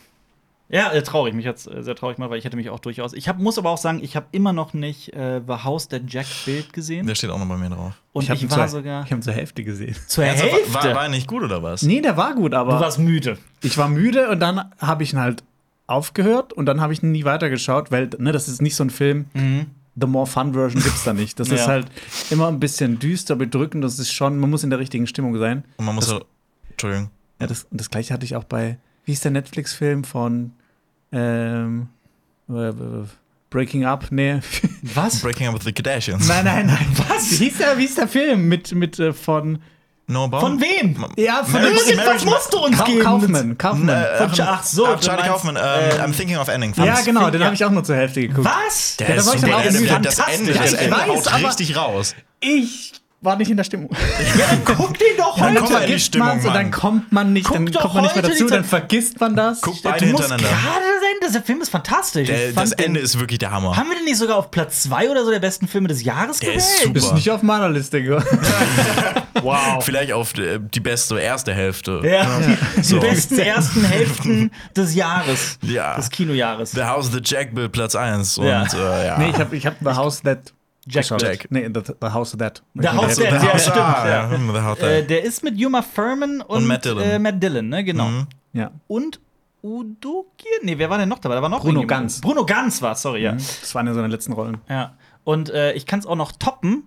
Ja, 0.68 0.90
äh, 0.92 1.02
traurig. 1.02 1.34
Mich 1.34 1.46
hat's 1.46 1.66
äh, 1.66 1.82
sehr 1.82 1.94
traurig 1.94 2.16
gemacht, 2.16 2.30
weil 2.30 2.38
ich 2.38 2.44
hätte 2.44 2.56
mich 2.56 2.70
auch 2.70 2.80
durchaus. 2.80 3.12
Ich 3.12 3.28
hab, 3.28 3.38
muss 3.38 3.56
aber 3.56 3.70
auch 3.70 3.78
sagen, 3.78 4.00
ich 4.02 4.16
habe 4.16 4.26
immer 4.32 4.52
noch 4.52 4.74
nicht 4.74 5.12
äh, 5.14 5.40
The 5.46 5.64
House 5.64 5.88
der 5.88 6.00
Jack 6.06 6.26
Bild 6.44 6.72
gesehen. 6.72 7.06
Der 7.06 7.14
steht 7.14 7.30
auch 7.30 7.38
noch 7.38 7.46
bei 7.46 7.56
mir 7.56 7.70
drauf. 7.70 7.92
Und 8.12 8.28
ich, 8.28 8.42
ihn 8.42 8.50
war 8.50 8.58
zur, 8.58 8.80
sogar 8.80 9.04
Ich 9.04 9.10
habe 9.10 9.20
ihn 9.20 9.22
zur 9.22 9.32
Hälfte 9.32 9.62
gesehen. 9.62 9.96
zur 10.06 10.24
Ernsthaft? 10.24 10.52
Hälfte. 10.52 10.74
War, 10.74 10.94
war 10.94 11.02
er 11.04 11.08
nicht 11.08 11.28
gut 11.28 11.42
oder 11.42 11.62
was? 11.62 11.82
Nee, 11.82 12.00
der 12.00 12.16
war 12.16 12.34
gut, 12.34 12.52
aber. 12.54 12.74
du 12.74 12.80
warst 12.80 12.98
müde. 12.98 13.38
Ich 13.62 13.78
war 13.78 13.88
müde 13.88 14.28
und 14.28 14.40
dann 14.40 14.72
habe 14.78 15.02
ich 15.04 15.12
ihn 15.12 15.20
halt 15.20 15.44
aufgehört 15.86 16.52
und 16.52 16.66
dann 16.66 16.80
habe 16.80 16.92
ich 16.92 17.02
ihn 17.02 17.12
nie 17.12 17.24
weitergeschaut, 17.24 17.92
weil 17.92 18.10
ne, 18.18 18.32
das 18.32 18.48
ist 18.48 18.60
nicht 18.60 18.74
so 18.74 18.82
ein 18.82 18.90
Film. 18.90 19.26
The 19.98 20.06
More 20.06 20.26
Fun 20.26 20.52
Version 20.52 20.82
gibt's 20.82 21.04
da 21.04 21.12
nicht. 21.12 21.40
Das 21.40 21.48
ist 21.50 21.60
Ja. 21.60 21.66
halt 21.68 21.86
immer 22.30 22.48
ein 22.48 22.60
bisschen 22.60 22.98
düster, 22.98 23.34
bedrückend. 23.36 23.82
Das 23.84 23.98
ist 23.98 24.12
schon, 24.12 24.38
man 24.38 24.50
muss 24.50 24.62
in 24.64 24.70
der 24.70 24.78
richtigen 24.78 25.06
Stimmung 25.06 25.38
sein. 25.38 25.64
Und 25.78 25.86
man 25.86 25.94
muss 25.94 26.10
ja. 26.10 26.20
Entschuldigung. 26.70 27.10
Ja, 27.40 27.46
das, 27.46 27.64
und 27.70 27.80
das 27.80 27.90
gleiche 27.90 28.12
hatte 28.14 28.24
ich 28.24 28.36
auch 28.36 28.44
bei, 28.44 28.78
wie 29.04 29.12
ist 29.12 29.24
der 29.24 29.30
Netflix-Film 29.30 30.04
von 30.04 30.52
ähm, 31.12 31.88
äh, 32.48 32.68
äh, 32.68 32.74
Breaking 33.50 33.84
Up? 33.84 34.06
Nee. 34.10 34.40
Was? 34.82 35.20
Breaking 35.22 35.46
Up 35.48 35.54
with 35.54 35.64
the 35.64 35.72
Kardashians. 35.72 36.28
nein, 36.28 36.44
nein, 36.44 36.66
nein. 36.66 36.86
Was? 37.08 37.30
Wie 37.32 37.44
hieß 37.44 37.58
der, 37.58 37.78
wie 37.78 37.82
hieß 37.82 37.94
der 37.94 38.08
Film 38.08 38.48
mit, 38.48 38.74
mit 38.74 38.98
äh, 38.98 39.12
von 39.12 39.58
No 40.08 40.28
Baum? 40.28 40.40
Von 40.40 40.60
wem? 40.60 41.04
Ja, 41.16 41.42
von 41.42 41.60
Irgendwas 41.62 42.24
musst 42.24 42.52
du 42.54 42.58
uns 42.58 42.78
Ka 42.78 42.84
geben. 42.84 43.02
Kaufman. 43.02 43.58
Kaufman. 43.58 43.88
Äh, 43.88 44.28
Von- 44.28 44.40
ach 44.46 44.62
so, 44.62 44.86
du 44.86 45.00
Charlie 45.00 45.22
meinst, 45.22 45.32
Kaufman. 45.32 45.56
Ähm, 45.56 46.00
I'm 46.00 46.16
thinking 46.16 46.36
of 46.38 46.46
ending 46.46 46.72
ja, 46.76 46.84
things. 46.94 47.04
genau, 47.06 47.28
den 47.30 47.40
ja. 47.40 47.46
habe 47.46 47.56
ich 47.56 47.64
auch 47.64 47.70
nur 47.70 47.82
zur 47.82 47.96
Hälfte 47.96 48.20
geguckt. 48.20 48.46
Was? 48.46 48.96
Der, 48.98 49.08
Ja, 49.08 49.14
da 49.16 49.20
ist 49.20 49.26
war 49.26 49.34
ich 49.34 49.40
super. 49.40 49.52
dann 49.52 49.60
auch 49.60 49.72
Der- 49.72 49.72
der- 49.82 49.98
das. 50.00 50.18
Ende, 50.20 50.52
Ja, 50.52 50.62
das 50.62 50.72
ich 50.74 50.78
Ende 50.78 50.96
weiß, 50.96 51.08
haut 51.08 51.32
aber- 51.32 51.48
richtig 51.48 51.76
raus. 51.76 52.14
Ich 52.38 52.92
war 53.22 53.36
nicht 53.36 53.50
in 53.50 53.56
der 53.56 53.64
Stimmung. 53.64 53.90
Ja, 54.38 54.46
dann 54.50 54.64
guck 54.76 54.98
den 54.98 55.16
doch 55.16 55.36
Dann 55.38 55.54
heute. 55.54 55.60
komm 55.62 55.72
mal 55.72 55.78
in 55.80 55.82
die 55.82 55.86
vergisst 55.88 56.06
Stimmung, 56.06 56.30
und 56.40 56.54
dann 56.54 56.70
kommt 56.70 57.12
man 57.12 57.32
nicht, 57.32 57.46
Guck 57.46 57.54
dann 57.56 57.72
kommt 57.72 57.94
man 57.94 58.02
nicht 58.04 58.14
mehr 58.14 58.22
dazu, 58.22 58.44
die 58.44 58.50
dann 58.50 58.64
vergisst 58.64 59.18
man 59.20 59.34
das. 59.34 59.60
Guck 59.62 59.74
Ja, 59.82 59.90
beide 59.90 60.06
du 60.06 60.12
musst 60.12 60.24
hintereinander. 60.30 60.48
gerade 60.62 60.84
sein, 60.84 61.16
das- 61.22 61.32
der 61.32 61.42
Film 61.42 61.60
ist 61.60 61.70
fantastisch. 61.70 62.28
Der, 62.28 62.52
das 62.52 62.70
den- 62.70 62.86
Ende 62.86 63.00
ist 63.00 63.18
wirklich 63.18 63.38
der 63.38 63.50
Hammer. 63.50 63.76
Haben 63.76 63.88
wir 63.88 63.96
den 63.96 64.04
nicht 64.04 64.16
sogar 64.18 64.36
auf 64.36 64.50
Platz 64.50 64.82
2 64.84 65.10
oder 65.10 65.24
so 65.24 65.30
der 65.30 65.40
besten 65.40 65.66
Filme 65.66 65.88
des 65.88 66.04
Jahres 66.04 66.38
Der 66.38 66.50
gewählt? 66.50 66.62
ist 66.62 66.78
super. 66.82 66.92
Bist 66.92 67.14
nicht 67.14 67.30
auf 67.30 67.42
meiner 67.42 67.68
Liste, 67.68 68.02
gell? 68.02 68.22
Wow. 69.42 69.84
Vielleicht 69.84 70.12
auf 70.12 70.36
äh, 70.38 70.58
die 70.58 70.80
beste 70.80 71.18
erste 71.20 71.52
Hälfte. 71.52 72.00
Ja, 72.04 72.40
die 72.76 72.82
So. 72.82 72.98
besten 73.00 73.38
ersten 73.38 73.84
Hälften 73.84 74.50
des 74.74 74.94
Jahres. 74.94 75.58
Ja. 75.62 75.94
Des 75.96 76.08
Kinojahres. 76.10 76.70
The 76.72 76.84
House 76.84 77.08
of 77.08 77.12
the 77.12 77.20
Jack 77.22 77.54
Bill 77.54 77.68
Platz 77.68 77.94
1. 77.94 78.36
Ja. 78.36 78.64
Äh, 78.64 79.06
ja. 79.06 79.18
Nee, 79.18 79.30
ich 79.30 79.36
habe 79.38 79.54
ich 79.56 79.66
hab 79.66 79.74
The 79.84 79.90
House 79.90 80.22
That 80.22 80.52
Jack 80.88 81.02
geschaut. 81.02 81.22
Jack. 81.22 81.46
Nee, 81.50 81.68
the, 81.72 81.80
the 82.00 82.08
House 82.08 82.36
That. 82.38 82.62
The 82.74 82.88
House 82.88 83.16
That, 83.16 83.16
The 83.16 83.46
ja, 83.46 83.52
House- 83.52 83.62
stimmt. 83.62 83.76
Ah, 83.78 84.08
ja. 84.08 84.30
ja. 84.32 84.38
The 84.38 84.60
House 84.60 84.78
Äh, 84.78 85.00
That. 85.00 85.10
der 85.10 85.24
ist 85.24 85.42
mit 85.42 85.56
Yuma 85.58 85.82
Furman 85.82 86.40
und, 86.42 86.58
Und 86.58 86.66
Matt 86.66 86.84
Dillon. 86.84 87.02
Äh, 87.02 87.18
Matt 87.18 87.42
Dillon, 87.42 87.68
ne? 87.68 87.82
Genau. 87.84 88.04
Mhm. 88.06 88.26
Ja. 88.52 88.70
Und 88.86 89.20
Udo 89.62 90.26
Kier? 90.38 90.50
Nee, 90.62 90.78
wer 90.78 90.88
war 90.90 90.98
denn 90.98 91.08
noch 91.08 91.18
dabei? 91.18 91.34
Da 91.34 91.42
war 91.42 91.48
noch 91.48 91.62
Bruno. 91.62 91.84
Ganz. 91.86 92.20
Bruno 92.20 92.46
Ganz 92.46 92.80
war, 92.82 92.94
sorry, 92.94 93.22
ja. 93.22 93.32
Das 93.32 93.74
war 93.74 93.80
eine 93.80 93.94
seiner 93.94 94.08
letzten 94.08 94.32
Rollen. 94.32 94.58
Ja. 94.68 94.94
Und 95.24 95.50
äh, 95.50 95.72
ich 95.72 95.86
kann 95.86 95.98
es 95.98 96.06
auch 96.06 96.14
noch 96.14 96.32
toppen. 96.32 96.84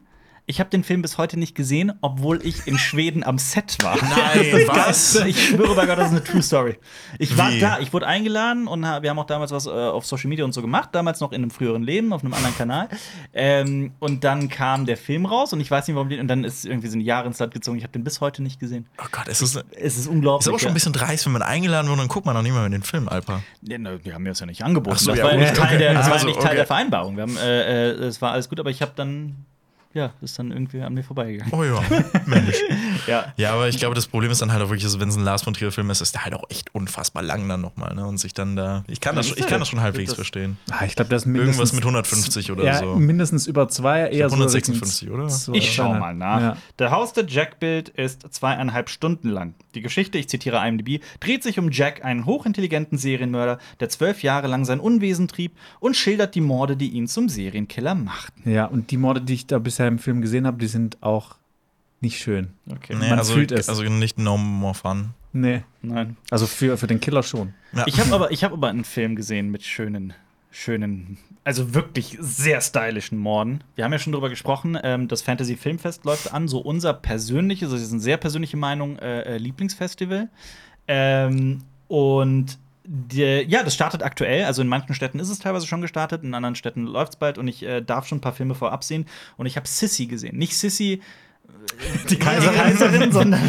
Ich 0.49 0.59
habe 0.59 0.71
den 0.71 0.83
Film 0.83 1.03
bis 1.03 1.19
heute 1.19 1.37
nicht 1.37 1.53
gesehen, 1.53 1.93
obwohl 2.01 2.43
ich 2.43 2.65
in 2.65 2.79
Schweden 2.79 3.23
am 3.23 3.37
Set 3.37 3.77
war. 3.83 3.95
Nein, 3.97 4.63
was? 4.67 5.13
Ich 5.17 5.49
schwöre 5.49 5.75
bei 5.75 5.85
Gott, 5.85 5.99
das 5.99 6.07
ist 6.07 6.11
eine 6.13 6.23
True 6.23 6.41
Story. 6.41 6.79
Ich 7.19 7.37
war 7.37 7.51
Wie? 7.51 7.59
da, 7.59 7.77
ich 7.77 7.93
wurde 7.93 8.07
eingeladen 8.07 8.67
und 8.67 8.81
wir 8.81 9.11
haben 9.11 9.19
auch 9.19 9.27
damals 9.27 9.51
was 9.51 9.67
äh, 9.67 9.69
auf 9.69 10.07
Social 10.07 10.27
Media 10.27 10.43
und 10.43 10.51
so 10.51 10.63
gemacht, 10.63 10.89
damals 10.93 11.19
noch 11.19 11.33
in 11.33 11.43
einem 11.43 11.51
früheren 11.51 11.83
Leben, 11.83 12.13
auf 12.13 12.23
einem 12.23 12.33
anderen 12.33 12.57
Kanal. 12.57 12.89
Ähm, 13.31 13.91
und 13.99 14.23
dann 14.23 14.49
kam 14.49 14.87
der 14.87 14.97
Film 14.97 15.27
raus 15.27 15.53
und 15.53 15.59
ich 15.59 15.69
weiß 15.69 15.87
nicht, 15.87 15.95
warum 15.95 16.09
den, 16.09 16.19
und 16.19 16.27
dann 16.27 16.43
ist 16.43 16.65
irgendwie 16.65 16.87
so 16.87 16.97
ein 16.97 17.01
Jahr 17.01 17.27
ins 17.27 17.37
Land 17.37 17.53
gezogen. 17.53 17.77
Ich 17.77 17.83
habe 17.83 17.93
den 17.93 18.03
bis 18.03 18.19
heute 18.19 18.41
nicht 18.41 18.59
gesehen. 18.59 18.87
Oh 18.97 19.05
Gott, 19.11 19.27
es 19.27 19.43
ist, 19.43 19.63
Es 19.73 19.99
ist 19.99 20.07
unglaublich. 20.07 20.47
ist 20.47 20.49
aber 20.49 20.57
schon 20.57 20.69
ein 20.69 20.73
bisschen 20.73 20.93
dreist, 20.93 21.27
wenn 21.27 21.33
man 21.33 21.43
eingeladen 21.43 21.91
und 21.91 21.99
dann 21.99 22.07
guckt 22.07 22.25
man 22.25 22.33
noch 22.33 22.41
nicht 22.41 22.53
mal 22.53 22.65
in 22.65 22.71
den 22.71 22.81
Film, 22.81 23.07
Alper. 23.07 23.43
Ja, 23.61 23.77
ne, 23.77 23.99
die 23.99 24.15
haben 24.15 24.23
mir 24.23 24.29
das 24.29 24.39
ja 24.39 24.47
nicht 24.47 24.63
angeboten. 24.63 24.97
So, 24.97 25.11
das 25.11 25.19
ja, 25.19 25.25
war 25.25 25.31
gut, 25.33 25.41
nicht 25.41 25.55
Teil, 25.55 25.67
okay. 25.67 25.77
der, 25.77 25.93
das 25.93 26.07
war 26.07 26.13
Also, 26.13 26.25
nicht 26.25 26.39
Teil 26.39 26.47
okay. 26.47 26.55
der 26.55 26.65
Vereinbarung. 26.65 27.17
Wir 27.17 27.21
haben, 27.21 27.37
äh, 27.37 27.91
äh, 27.91 28.05
es 28.07 28.19
war 28.19 28.31
alles 28.31 28.49
gut, 28.49 28.59
aber 28.59 28.71
ich 28.71 28.81
habe 28.81 28.93
dann, 28.95 29.45
ja, 29.93 30.11
ist 30.21 30.37
dann 30.37 30.51
irgendwie 30.51 30.81
an 30.81 30.93
mir 30.93 31.03
vorbeigegangen. 31.03 31.53
Oh 31.53 31.63
ja, 31.63 31.81
Mensch. 32.25 32.55
Ja. 33.07 33.33
Ja, 33.37 33.53
aber 33.53 33.69
ich 33.69 33.77
glaube, 33.79 33.95
das 33.95 34.07
Problem 34.07 34.29
ist 34.29 34.41
dann 34.41 34.51
halt 34.51 34.61
auch 34.61 34.69
wirklich, 34.69 34.83
also 34.83 34.99
wenn 34.99 35.07
es 35.09 35.15
ein 35.15 35.23
Lars 35.23 35.41
von 35.41 35.53
Trier-Film 35.53 35.89
ist, 35.89 36.01
ist 36.01 36.13
der 36.15 36.25
halt 36.25 36.33
auch 36.35 36.43
echt 36.49 36.75
unfassbar 36.75 37.23
lang 37.23 37.47
dann 37.47 37.61
nochmal, 37.61 37.95
ne? 37.95 38.05
Und 38.05 38.17
sich 38.19 38.33
dann 38.33 38.55
da. 38.57 38.83
Ich 38.87 38.99
kann, 38.99 39.15
das, 39.15 39.31
ich 39.35 39.47
kann 39.47 39.59
das 39.59 39.69
schon 39.69 39.79
halbwegs 39.81 40.09
Das- 40.09 40.15
verstehen. 40.15 40.57
Ah, 40.69 40.83
ich 40.85 40.95
glaube, 40.95 41.09
das 41.09 41.23
ist 41.23 41.25
mindestens. 41.25 41.55
Irgendwas 41.57 41.73
mit 41.73 41.83
150 41.83 42.51
oder 42.51 42.63
ja, 42.65 42.79
so. 42.79 42.95
mindestens 42.97 43.47
über 43.47 43.67
zwei, 43.69 44.01
eher 44.01 44.27
glaub, 44.27 44.31
so 44.31 44.35
156, 44.35 45.09
oder? 45.09 45.29
so- 45.29 45.53
Ich 45.53 45.73
schau 45.73 45.93
mal 45.93 46.13
nach. 46.13 46.41
Ja. 46.41 46.57
Der 46.77 46.91
Haus 46.91 47.13
der 47.13 47.25
Jack-Bild 47.25 47.89
ist 47.89 48.31
zweieinhalb 48.33 48.89
Stunden 48.89 49.29
lang. 49.29 49.53
Die 49.75 49.81
Geschichte, 49.81 50.17
ich 50.17 50.27
zitiere 50.29 50.57
IMDb, 50.67 51.01
dreht 51.21 51.41
sich 51.41 51.57
um 51.57 51.71
Jack, 51.71 52.03
einen 52.03 52.25
hochintelligenten 52.25 52.97
Serienmörder, 52.97 53.59
der 53.79 53.89
zwölf 53.89 54.23
Jahre 54.23 54.47
lang 54.47 54.65
sein 54.65 54.79
Unwesen 54.81 55.27
trieb 55.29 55.53
und 55.79 55.95
schildert 55.95 56.35
die 56.35 56.41
Morde, 56.41 56.75
die 56.75 56.89
ihn 56.89 57.07
zum 57.07 57.29
Serienkiller 57.29 57.95
machten. 57.95 58.49
ja, 58.49 58.65
und 58.65 58.91
die 58.91 58.97
Morde, 58.97 59.21
die 59.21 59.33
ich 59.35 59.47
da 59.47 59.57
bisher 59.57 59.78
im 59.87 59.99
Film 59.99 60.21
gesehen 60.21 60.45
habe, 60.47 60.57
die 60.57 60.67
sind 60.67 61.01
auch 61.01 61.35
nicht 62.01 62.19
schön. 62.19 62.49
Okay. 62.69 62.95
Nee, 62.95 63.09
Man 63.09 63.19
also, 63.19 63.33
fühlt 63.33 63.51
es. 63.51 63.69
also 63.69 63.83
nicht 63.83 64.17
No 64.17 64.37
More 64.37 64.73
Fun. 64.73 65.11
Nee. 65.33 65.63
Nein. 65.81 66.17
Also 66.31 66.47
für, 66.47 66.77
für 66.77 66.87
den 66.87 66.99
Killer 66.99 67.23
schon. 67.23 67.53
Ja. 67.73 67.85
Ich 67.87 67.99
habe 67.99 68.13
aber, 68.13 68.31
ich 68.31 68.43
hab 68.43 68.53
aber 68.53 68.69
einen 68.69 68.83
Film 68.83 69.15
gesehen 69.15 69.49
mit 69.49 69.63
schönen, 69.63 70.13
schönen, 70.49 71.17
also 71.43 71.73
wirklich 71.73 72.17
sehr 72.19 72.61
stylischen 72.61 73.17
Morden. 73.17 73.63
Wir 73.75 73.83
haben 73.83 73.91
ja 73.91 73.99
schon 73.99 74.13
drüber 74.13 74.29
gesprochen, 74.29 74.77
ähm, 74.81 75.07
das 75.07 75.21
Fantasy 75.21 75.55
Filmfest 75.55 76.05
läuft 76.05 76.33
an, 76.33 76.47
so 76.47 76.59
unser 76.59 76.93
persönliches, 76.93 77.67
also 77.67 77.75
das 77.75 77.85
ist 77.85 77.91
eine 77.91 78.01
sehr 78.01 78.17
persönliche 78.17 78.57
Meinung, 78.57 78.97
äh, 78.97 79.21
äh, 79.35 79.37
Lieblingsfestival. 79.37 80.29
Ähm, 80.87 81.61
und 81.87 82.57
der, 82.91 83.45
ja, 83.45 83.61
das 83.61 83.75
startet 83.75 84.01
aktuell. 84.01 84.45
Also 84.45 84.63
in 84.63 84.67
manchen 84.67 84.95
Städten 84.95 85.19
ist 85.19 85.29
es 85.29 85.37
teilweise 85.37 85.67
schon 85.67 85.81
gestartet, 85.81 86.23
in 86.23 86.33
anderen 86.33 86.55
Städten 86.55 86.87
läuft 86.87 87.13
es 87.13 87.19
bald 87.19 87.37
und 87.37 87.47
ich 87.47 87.61
äh, 87.61 87.81
darf 87.81 88.07
schon 88.07 88.17
ein 88.17 88.21
paar 88.21 88.33
Filme 88.33 88.55
vorab 88.55 88.83
sehen. 88.83 89.05
Und 89.37 89.45
ich 89.45 89.57
habe 89.57 89.67
Sissy 89.67 90.07
gesehen. 90.07 90.35
Nicht 90.37 90.57
Sissy, 90.57 90.99
die 92.09 92.17
Kaiserin, 92.17 93.11
sondern 93.11 93.39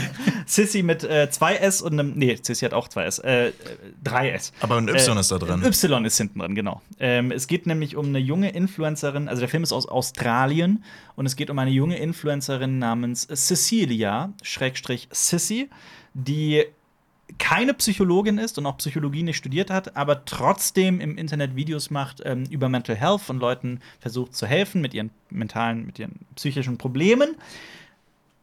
Sissy 0.45 0.82
mit 0.82 1.05
äh, 1.05 1.30
zwei 1.30 1.55
S 1.55 1.80
und 1.80 1.99
einem. 1.99 2.12
Nee, 2.16 2.38
Sissy 2.43 2.66
hat 2.66 2.74
auch 2.74 2.88
zwei 2.88 3.05
S. 3.05 3.18
Äh, 3.18 3.49
äh, 3.49 3.53
drei 4.05 4.30
S. 4.32 4.53
Aber 4.61 4.76
ein 4.76 4.88
Y 4.88 5.16
ist 5.16 5.32
da 5.32 5.38
drin. 5.38 5.64
Y 5.64 6.05
ist 6.05 6.18
hinten 6.18 6.41
drin, 6.41 6.55
genau. 6.55 6.82
Ähm, 6.99 7.32
es 7.32 7.47
geht 7.47 7.66
nämlich 7.66 7.97
um 7.97 8.07
eine 8.07 8.18
junge 8.18 8.51
Influencerin, 8.51 9.26
also 9.26 9.41
der 9.41 9.49
Film 9.49 9.62
ist 9.62 9.72
aus 9.72 9.88
Australien 9.88 10.84
und 11.16 11.24
es 11.24 11.34
geht 11.34 11.49
um 11.49 11.59
eine 11.59 11.70
junge 11.70 11.97
Influencerin 11.97 12.78
namens 12.78 13.26
Cecilia, 13.26 14.34
Schrägstrich 14.43 15.09
Sissy, 15.11 15.70
die 16.12 16.66
keine 17.39 17.74
Psychologin 17.74 18.39
ist 18.39 18.59
und 18.59 18.66
auch 18.66 18.78
Psychologie 18.78 19.22
nicht 19.22 19.37
studiert 19.37 19.70
hat, 19.70 19.97
aber 19.97 20.24
trotzdem 20.24 21.01
im 21.01 21.16
Internet 21.18 21.57
Videos 21.57 21.91
macht 21.91 22.22
ähm, 22.24 22.45
über 22.51 22.68
Mental 22.68 22.97
Health 22.97 23.28
und 23.28 23.39
Leuten 23.39 23.81
versucht 24.01 24.35
zu 24.35 24.47
helfen 24.47 24.81
mit 24.81 24.95
ihren 24.95 25.11
mentalen, 25.31 25.87
mit 25.87 25.99
ihren 25.99 26.20
psychischen 26.37 26.78
Problemen. 26.78 27.37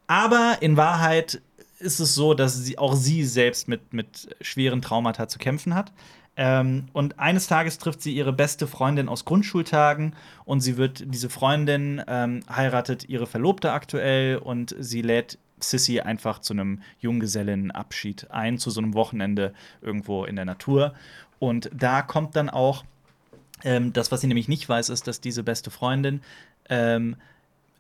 Aber 0.08 0.58
in 0.62 0.78
Wahrheit 0.78 1.42
ist 1.80 2.00
es 2.00 2.16
so, 2.16 2.34
dass 2.34 2.56
sie 2.58 2.78
auch 2.78 2.96
sie 2.96 3.24
selbst 3.24 3.68
mit, 3.68 3.94
mit 3.94 4.36
schweren 4.42 4.82
Traumata 4.82 5.28
zu 5.28 5.38
kämpfen 5.38 5.76
hat. 5.76 5.92
Ähm, 6.36 6.86
und 6.94 7.20
eines 7.20 7.48
Tages 7.48 7.80
trifft 7.80 8.02
sie 8.02 8.16
ihre 8.16 8.32
beste 8.32 8.68
Freundin 8.68 9.10
aus 9.10 9.26
Grundschultagen 9.26 10.16
und 10.46 10.62
sie 10.62 10.78
wird, 10.78 11.04
diese 11.08 11.30
Freundin 11.30 12.02
ähm, 12.08 12.42
heiratet 12.48 13.10
ihre 13.10 13.26
Verlobte 13.26 13.72
aktuell 13.72 14.38
und 14.38 14.76
sie 14.80 15.02
lädt 15.02 15.40
Sissy 15.60 16.00
einfach 16.00 16.40
zu 16.40 16.54
einem 16.54 16.82
Junggesellenabschied 17.00 18.32
ein, 18.32 18.58
zu 18.58 18.70
so 18.70 18.82
einem 18.82 18.94
Wochenende 18.94 19.54
irgendwo 19.82 20.26
in 20.26 20.36
der 20.36 20.46
Natur. 20.46 20.94
Und 21.40 21.70
da 21.74 22.02
kommt 22.02 22.36
dann 22.36 22.50
auch 22.50 22.84
ähm, 23.64 23.94
das, 23.94 24.12
was 24.12 24.22
sie 24.22 24.28
nämlich 24.28 24.48
nicht 24.48 24.68
weiß, 24.68 24.90
ist, 24.90 25.08
dass 25.08 25.22
diese 25.22 25.44
beste 25.44 25.72
Freundin 25.72 26.22
ähm, 26.70 27.16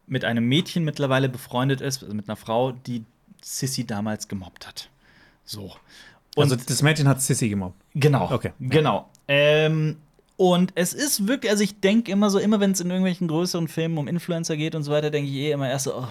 mit 0.08 0.26
einem 0.26 0.48
Mädchen 0.48 0.84
mittlerweile 0.84 1.30
befreundet 1.30 1.82
ist, 1.82 2.04
also 2.04 2.16
mit 2.16 2.28
einer 2.28 2.36
Frau, 2.36 2.72
die 2.72 3.04
Sissy 3.42 3.86
damals 3.86 4.28
gemobbt 4.28 4.68
hat. 4.68 4.90
So. 5.46 5.74
also 6.36 6.56
das 6.56 6.82
Mädchen 6.82 7.08
hat 7.08 7.22
Sissy 7.22 7.50
gemobbt. 7.50 7.80
Genau. 7.94 8.32
Okay. 8.32 8.54
Genau. 8.60 9.10
Ähm, 9.28 9.98
und 10.38 10.72
es 10.76 10.94
ist 10.94 11.28
wirklich, 11.28 11.52
also 11.52 11.64
ich 11.64 11.80
denke 11.80 12.12
immer 12.12 12.30
so, 12.30 12.38
immer 12.38 12.60
wenn 12.60 12.72
es 12.72 12.80
in 12.80 12.92
irgendwelchen 12.92 13.28
größeren 13.28 13.68
Filmen 13.68 13.98
um 13.98 14.08
Influencer 14.08 14.56
geht 14.56 14.76
und 14.76 14.84
so 14.84 14.92
weiter, 14.92 15.10
denke 15.10 15.30
ich 15.30 15.36
eh 15.36 15.52
immer 15.52 15.68
erst 15.68 15.86
so, 15.86 15.96
oh, 15.96 16.08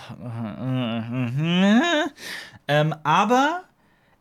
ähm, 2.69 2.95
aber 3.05 3.63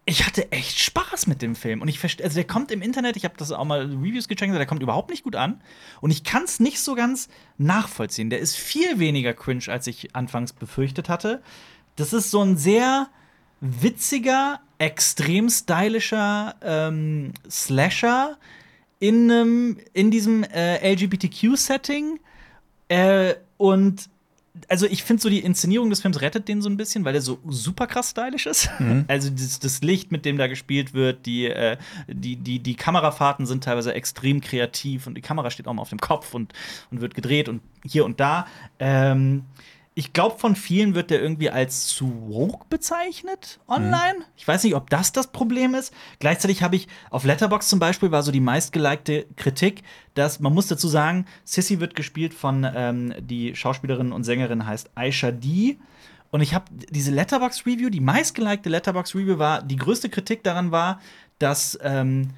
ich 0.06 0.28
hatte 0.28 0.51
echt 0.51 0.78
Spaß 0.78 1.26
mit 1.26 1.41
dem 1.41 1.56
Film 1.56 1.82
und 1.82 1.88
ich 1.88 1.97
verstehe, 1.97 2.24
also 2.24 2.36
der 2.36 2.43
kommt 2.43 2.72
im 2.72 2.84
Internet, 2.84 3.18
ich 3.18 3.26
habe 3.26 3.34
das 3.38 3.51
auch 3.51 3.66
mal 3.66 3.82
Reviews 3.82 4.28
gecheckt, 4.28 4.53
der 4.53 4.68
kommt 4.68 4.84
überhaupt 4.84 5.10
nicht 5.10 5.24
gut 5.24 5.36
an 5.36 5.60
und 6.01 6.12
ich 6.12 6.24
kann 6.24 6.43
es 6.43 6.60
nicht 6.60 6.80
so 6.80 6.93
ganz 6.93 7.28
nachvollziehen. 7.58 8.30
Der 8.30 8.38
ist 8.38 8.56
viel 8.56 8.99
weniger 8.99 9.34
cringe, 9.34 9.64
als 9.70 9.88
ich 9.88 10.16
anfangs 10.16 10.53
befürchtet 10.53 11.10
hatte. 11.10 11.41
Das 11.95 12.14
ist 12.14 12.30
so 12.30 12.41
ein 12.41 12.58
sehr 12.58 13.10
witziger, 13.60 14.60
extrem 14.78 15.49
stylischer 15.49 16.53
ähm, 16.62 17.34
Slasher 17.49 18.38
in, 19.00 19.32
einem, 19.32 19.78
in 19.93 20.12
diesem 20.12 20.43
äh, 20.43 20.93
LGBTQ-Setting. 20.93 22.20
Äh, 22.88 23.36
und 23.58 24.10
also 24.70 24.86
ich 24.86 25.04
finde 25.04 25.22
so 25.22 25.30
die 25.30 25.39
Inszenierung 25.39 25.89
des 25.89 26.02
Films 26.02 26.22
rettet 26.22 26.48
den 26.48 26.62
so 26.62 26.70
ein 26.70 26.78
bisschen, 26.78 27.04
weil 27.04 27.14
der 27.14 27.22
so 27.22 27.39
super 27.48 27.88
krass 27.88 28.12
stylisch 28.12 28.46
ist. 28.46 28.70
Also 29.08 29.30
das, 29.30 29.60
das 29.60 29.82
Licht, 29.82 30.12
mit 30.12 30.26
dem 30.26 30.38
da 30.38 30.48
gespielt 30.48 30.93
wird, 30.93 31.26
die, 31.26 31.46
äh, 31.46 31.78
die, 32.08 32.38
die, 32.38 32.60
die 32.60 32.76
Kamerafahrten 32.76 33.46
sind 33.46 33.64
teilweise 33.64 33.93
extrem 33.93 34.41
kreativ 34.41 35.08
und 35.08 35.16
die 35.16 35.22
Kamera 35.22 35.52
steht 35.52 35.68
auch 35.68 35.74
mal 35.74 35.82
auf 35.82 35.89
dem 35.89 36.00
Kopf 36.00 36.34
und, 36.34 36.54
und 36.91 37.02
wird 37.02 37.14
gedreht 37.14 37.50
und 37.50 37.62
hier 37.84 38.06
und 38.06 38.20
da. 38.20 38.48
Ähm, 38.80 39.43
ich 39.98 40.12
glaube, 40.12 40.38
von 40.38 40.58
vielen 40.58 40.93
wird 40.93 41.10
der 41.10 41.22
irgendwie 41.22 41.50
als 41.50 41.88
zu 41.88 42.28
woke 42.28 42.66
bezeichnet 42.70 43.62
online. 43.66 44.26
Ich 44.36 44.46
weiß 44.46 44.66
nicht, 44.66 44.76
ob 44.76 44.89
das 44.89 45.14
das 45.14 45.28
Problem 45.28 45.74
ist. 45.74 45.93
Gleichzeitig 46.20 46.62
habe 46.62 46.76
ich 46.76 46.89
auf 47.12 47.24
Letterbox 47.24 47.70
zum 47.70 47.80
Beispiel 47.80 48.12
war 48.12 48.22
so 48.22 48.34
die 48.34 48.41
meistgelikte 48.41 49.26
Kritik, 49.38 49.84
dass 50.14 50.41
man 50.41 50.54
muss 50.54 50.68
dazu 50.68 50.89
sagen, 50.89 51.26
Sissy 51.46 51.80
wird 51.80 51.96
gespielt 51.96 52.34
von 52.34 52.70
ähm, 52.76 53.14
die 53.22 53.56
Schauspielerin 53.56 54.12
und 54.12 54.26
Sängerin 54.26 54.68
heißt 54.68 54.91
Aisha 54.96 55.32
D. 55.32 55.80
Und 56.30 56.41
ich 56.41 56.54
habe 56.54 56.66
diese 56.89 57.12
Letterbox 57.12 57.66
Review, 57.66 57.89
die 57.89 58.02
meistgelikte 58.02 58.68
Letterbox 58.68 59.16
Review 59.16 59.39
war, 59.39 59.62
die 59.62 59.78
größte 59.78 60.10
Kritik 60.10 60.43
daran 60.43 60.72
war, 60.72 61.00
dass 61.39 61.80
ähm, 61.82 62.32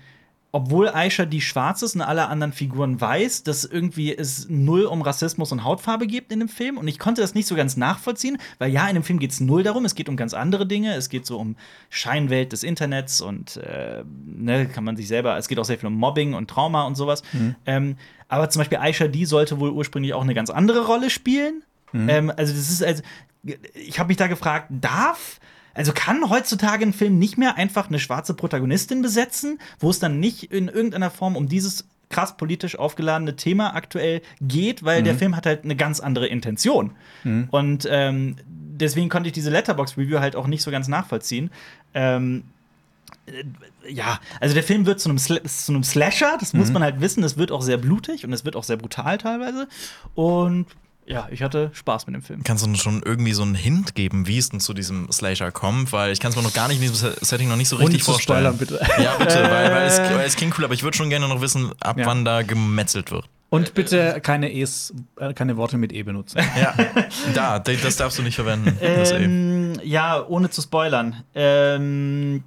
obwohl 0.52 0.90
Aisha 0.90 1.26
die 1.26 1.42
schwarz 1.42 1.82
ist 1.82 1.96
und 1.96 2.02
alle 2.02 2.28
anderen 2.28 2.54
Figuren 2.54 3.00
weiß, 3.00 3.44
dass 3.44 3.66
irgendwie 3.66 4.16
es 4.16 4.48
null 4.50 4.86
um 4.86 5.02
Rassismus 5.02 5.52
und 5.52 5.64
Hautfarbe 5.64 6.08
geht 6.08 6.32
in 6.32 6.40
dem 6.40 6.50
Film. 6.50 6.78
Und 6.78 6.88
ich 6.88 7.00
konnte 7.00 7.22
das 7.22 7.36
nicht 7.36 7.48
so 7.48 7.56
ganz 7.56 7.78
nachvollziehen, 7.78 8.38
weil 8.58 8.72
ja, 8.72 8.88
in 8.88 8.96
dem 8.96 9.04
Film 9.04 9.20
geht 9.20 9.32
es 9.32 9.40
null 9.40 9.64
darum, 9.64 9.86
es 9.86 9.94
geht 9.94 10.10
um 10.10 10.16
ganz 10.16 10.34
andere 10.34 10.66
Dinge. 10.66 10.96
Es 10.96 11.10
geht 11.10 11.26
so 11.26 11.38
um 11.38 11.56
Scheinwelt 11.90 12.54
des 12.54 12.64
Internets 12.64 13.22
und 13.22 13.58
äh, 13.58 14.04
ne, 14.26 14.68
kann 14.68 14.84
man 14.84 14.96
sich 14.96 15.08
selber, 15.08 15.38
es 15.38 15.48
geht 15.48 15.60
auch 15.60 15.66
sehr 15.66 15.78
viel 15.78 15.88
um 15.88 15.96
Mobbing 15.96 16.34
und 16.34 16.50
Trauma 16.50 16.84
und 16.84 16.96
sowas. 16.96 17.24
Ähm, 17.66 17.98
aber 18.30 18.50
zum 18.50 18.62
Beispiel 18.62 18.78
Aisha 18.78 19.08
D 19.08 19.26
sollte 19.26 19.60
wohl 19.60 19.72
ursprünglich 19.72 20.14
auch 20.14 20.24
eine 20.24 20.34
ganz 20.34 20.50
andere 20.50 20.86
Rolle 20.86 21.10
spielen. 21.10 21.64
Ähm, 22.10 22.32
also, 22.36 22.54
das 22.54 22.70
ist, 22.70 22.84
also, 22.84 23.04
ich 23.74 24.00
habe 24.00 24.08
mich 24.08 24.18
da 24.18 24.28
gefragt, 24.28 24.68
darf 24.70 25.40
also 25.78 25.94
kann 25.94 26.30
heutzutage 26.30 26.86
ein 26.86 26.94
Film 26.94 27.20
nicht 27.20 27.38
mehr 27.38 27.56
einfach 27.56 27.88
eine 27.88 28.00
schwarze 28.00 28.34
Protagonistin 28.34 29.02
besetzen, 29.02 29.60
wo 29.80 29.90
es 29.90 30.00
dann 30.00 30.20
nicht 30.20 30.52
in 30.52 30.68
irgendeiner 30.68 31.12
Form 31.12 31.36
um 31.36 31.48
dieses 31.48 31.88
krass 32.10 32.36
politisch 32.36 32.78
aufgeladene 32.80 33.36
Thema 33.36 33.76
aktuell 33.76 34.22
geht, 34.42 34.84
weil 34.84 35.04
der 35.04 35.16
Film 35.16 35.36
hat 35.36 35.46
halt 35.46 35.66
eine 35.66 35.76
ganz 35.76 36.00
andere 36.00 36.28
Intention. 36.28 36.92
Und 37.52 37.88
ähm, 37.90 38.38
deswegen 38.48 39.10
konnte 39.10 39.28
ich 39.28 39.34
diese 39.34 39.50
Letterbox-Review 39.52 40.20
halt 40.20 40.36
auch 40.36 40.48
nicht 40.48 40.64
so 40.64 40.72
ganz 40.72 40.88
nachvollziehen. 40.88 41.52
Ähm, 41.94 42.44
äh, 43.28 43.44
ja, 43.92 44.20
also 44.40 44.54
der 44.54 44.64
Film 44.64 44.86
wird 44.86 45.00
zu 45.00 45.10
einem, 45.10 45.20
Sla 45.20 45.44
zu 45.44 45.72
einem 45.72 45.84
Slasher, 45.84 46.38
das 46.40 46.54
muss 46.54 46.72
man 46.72 46.84
halt 46.84 47.02
wissen. 47.02 47.24
Es 47.24 47.38
wird 47.38 47.52
auch 47.52 47.62
sehr 47.62 47.78
blutig 47.78 48.26
und 48.26 48.34
es 48.34 48.46
wird 48.46 48.56
auch 48.56 48.64
sehr 48.64 48.78
brutal 48.78 49.18
teilweise. 49.18 49.68
Und 50.16 50.66
ja, 51.08 51.28
ich 51.32 51.42
hatte 51.42 51.72
Spaß 51.74 52.06
mit 52.08 52.16
dem 52.16 52.22
Film. 52.22 52.44
Kannst 52.44 52.64
du 52.66 52.70
uns 52.70 52.80
schon 52.82 53.02
irgendwie 53.04 53.34
so 53.34 53.42
einen 53.42 53.56
Hint 53.56 53.96
geben, 53.96 54.28
wie 54.28 54.38
es 54.38 54.50
denn 54.50 54.60
zu 54.60 54.74
diesem 54.74 55.12
Slasher 55.12 55.52
kommt? 55.52 55.92
Weil 55.94 56.12
ich 56.12 56.20
kann 56.20 56.30
es 56.32 56.36
mir 56.36 56.44
noch 56.44 56.54
gar 56.54 56.68
nicht 56.68 56.78
in 56.82 56.92
diesem 56.92 57.14
Setting 57.22 57.48
noch 57.50 57.56
nicht 57.56 57.70
so 57.70 57.78
richtig 57.78 58.04
zu 58.04 58.12
vorstellen. 58.12 58.40
spoilern, 58.56 58.58
bitte. 58.58 58.80
Ja, 59.02 59.16
bitte, 59.16 59.42
weil, 59.44 59.72
weil, 59.72 59.88
es, 59.88 60.00
weil 60.00 60.26
es 60.26 60.36
klingt 60.36 60.58
cool, 60.60 60.66
aber 60.66 60.74
ich 60.74 60.84
würde 60.84 60.96
schon 60.98 61.10
gerne 61.10 61.28
noch 61.28 61.42
wissen, 61.42 61.72
ab 61.80 61.98
Ja. 61.98 62.06
wann 62.06 62.26
da 62.26 62.42
gemetzelt 62.44 63.10
wird. 63.12 63.26
Und 63.50 63.74
bitte 63.74 64.20
keine 64.22 64.52
E's, 64.52 64.94
äh, 65.18 65.34
keine 65.34 65.56
Worte 65.56 65.78
mit 65.78 65.94
E 65.94 66.04
benutzen. 66.04 66.42
Ja, 66.60 66.76
da, 67.34 67.60
das 67.60 67.96
darfst 67.96 68.18
du 68.20 68.24
nicht 68.24 68.36
verwenden. 68.36 68.78
Das 68.82 69.12
eben. 69.14 69.24
Ähm, 69.76 69.80
ja, 69.84 70.22
ohne 70.28 70.50
zu 70.50 70.62
spoilern. 70.62 71.24
Ähm, 71.34 72.44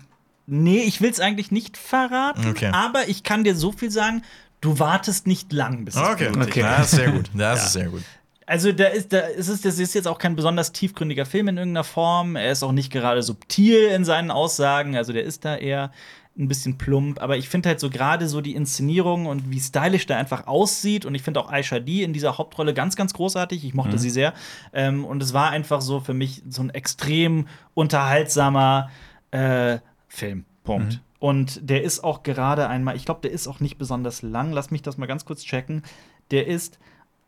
nee, 0.46 0.80
ich 0.82 1.00
will 1.00 1.10
es 1.10 1.20
eigentlich 1.20 1.50
nicht 1.50 1.76
verraten, 1.78 2.48
Okay. 2.50 2.70
aber 2.72 3.08
ich 3.08 3.22
kann 3.22 3.44
dir 3.44 3.54
so 3.56 3.72
viel 3.72 3.90
sagen, 3.90 4.22
du 4.60 4.78
wartest 4.78 5.26
nicht 5.26 5.52
lang, 5.54 5.86
bis 5.86 5.94
es 5.96 6.02
Okay, 6.02 6.28
Okay. 6.38 6.60
das 6.60 6.86
ist 6.92 6.96
sehr 6.98 7.10
gut. 7.12 7.30
Das 7.34 7.64
ist 7.66 7.72
sehr 7.72 7.88
gut. 7.88 8.02
Also, 8.50 8.72
da 8.72 8.86
ist, 8.86 9.12
da 9.12 9.20
ist 9.20 9.46
es, 9.46 9.60
das 9.60 9.78
ist 9.78 9.94
jetzt 9.94 10.08
auch 10.08 10.18
kein 10.18 10.34
besonders 10.34 10.72
tiefgründiger 10.72 11.24
Film 11.24 11.46
in 11.46 11.56
irgendeiner 11.56 11.84
Form. 11.84 12.34
Er 12.34 12.50
ist 12.50 12.64
auch 12.64 12.72
nicht 12.72 12.90
gerade 12.90 13.22
subtil 13.22 13.86
in 13.86 14.04
seinen 14.04 14.32
Aussagen. 14.32 14.96
Also, 14.96 15.12
der 15.12 15.22
ist 15.22 15.44
da 15.44 15.54
eher 15.54 15.92
ein 16.36 16.48
bisschen 16.48 16.76
plump. 16.76 17.22
Aber 17.22 17.36
ich 17.36 17.48
finde 17.48 17.68
halt 17.68 17.78
so 17.78 17.90
gerade 17.90 18.26
so 18.26 18.40
die 18.40 18.56
Inszenierung 18.56 19.26
und 19.26 19.52
wie 19.52 19.60
stylisch 19.60 20.04
der 20.06 20.16
einfach 20.16 20.48
aussieht. 20.48 21.04
Und 21.06 21.14
ich 21.14 21.22
finde 21.22 21.38
auch 21.38 21.48
Aisha 21.48 21.78
D 21.78 22.02
in 22.02 22.12
dieser 22.12 22.38
Hauptrolle 22.38 22.74
ganz, 22.74 22.96
ganz 22.96 23.14
großartig. 23.14 23.64
Ich 23.64 23.72
mochte 23.72 23.98
sie 23.98 24.10
sehr. 24.10 24.34
Ähm, 24.72 25.04
und 25.04 25.22
es 25.22 25.32
war 25.32 25.50
einfach 25.50 25.80
so 25.80 26.00
für 26.00 26.14
mich 26.14 26.42
so 26.48 26.60
ein 26.62 26.70
extrem 26.70 27.46
unterhaltsamer 27.74 28.90
äh, 29.30 29.78
Film. 30.08 30.44
Punkt. 30.64 31.00
Und 31.20 31.60
der 31.70 31.84
ist 31.84 32.02
auch 32.02 32.24
gerade 32.24 32.66
einmal, 32.66 32.96
ich 32.96 33.04
glaube, 33.04 33.20
der 33.22 33.30
ist 33.30 33.46
auch 33.46 33.60
nicht 33.60 33.78
besonders 33.78 34.22
lang. 34.22 34.50
Lass 34.50 34.72
mich 34.72 34.82
das 34.82 34.98
mal 34.98 35.06
ganz 35.06 35.24
kurz 35.24 35.44
checken. 35.44 35.84
Der 36.32 36.48
ist 36.48 36.80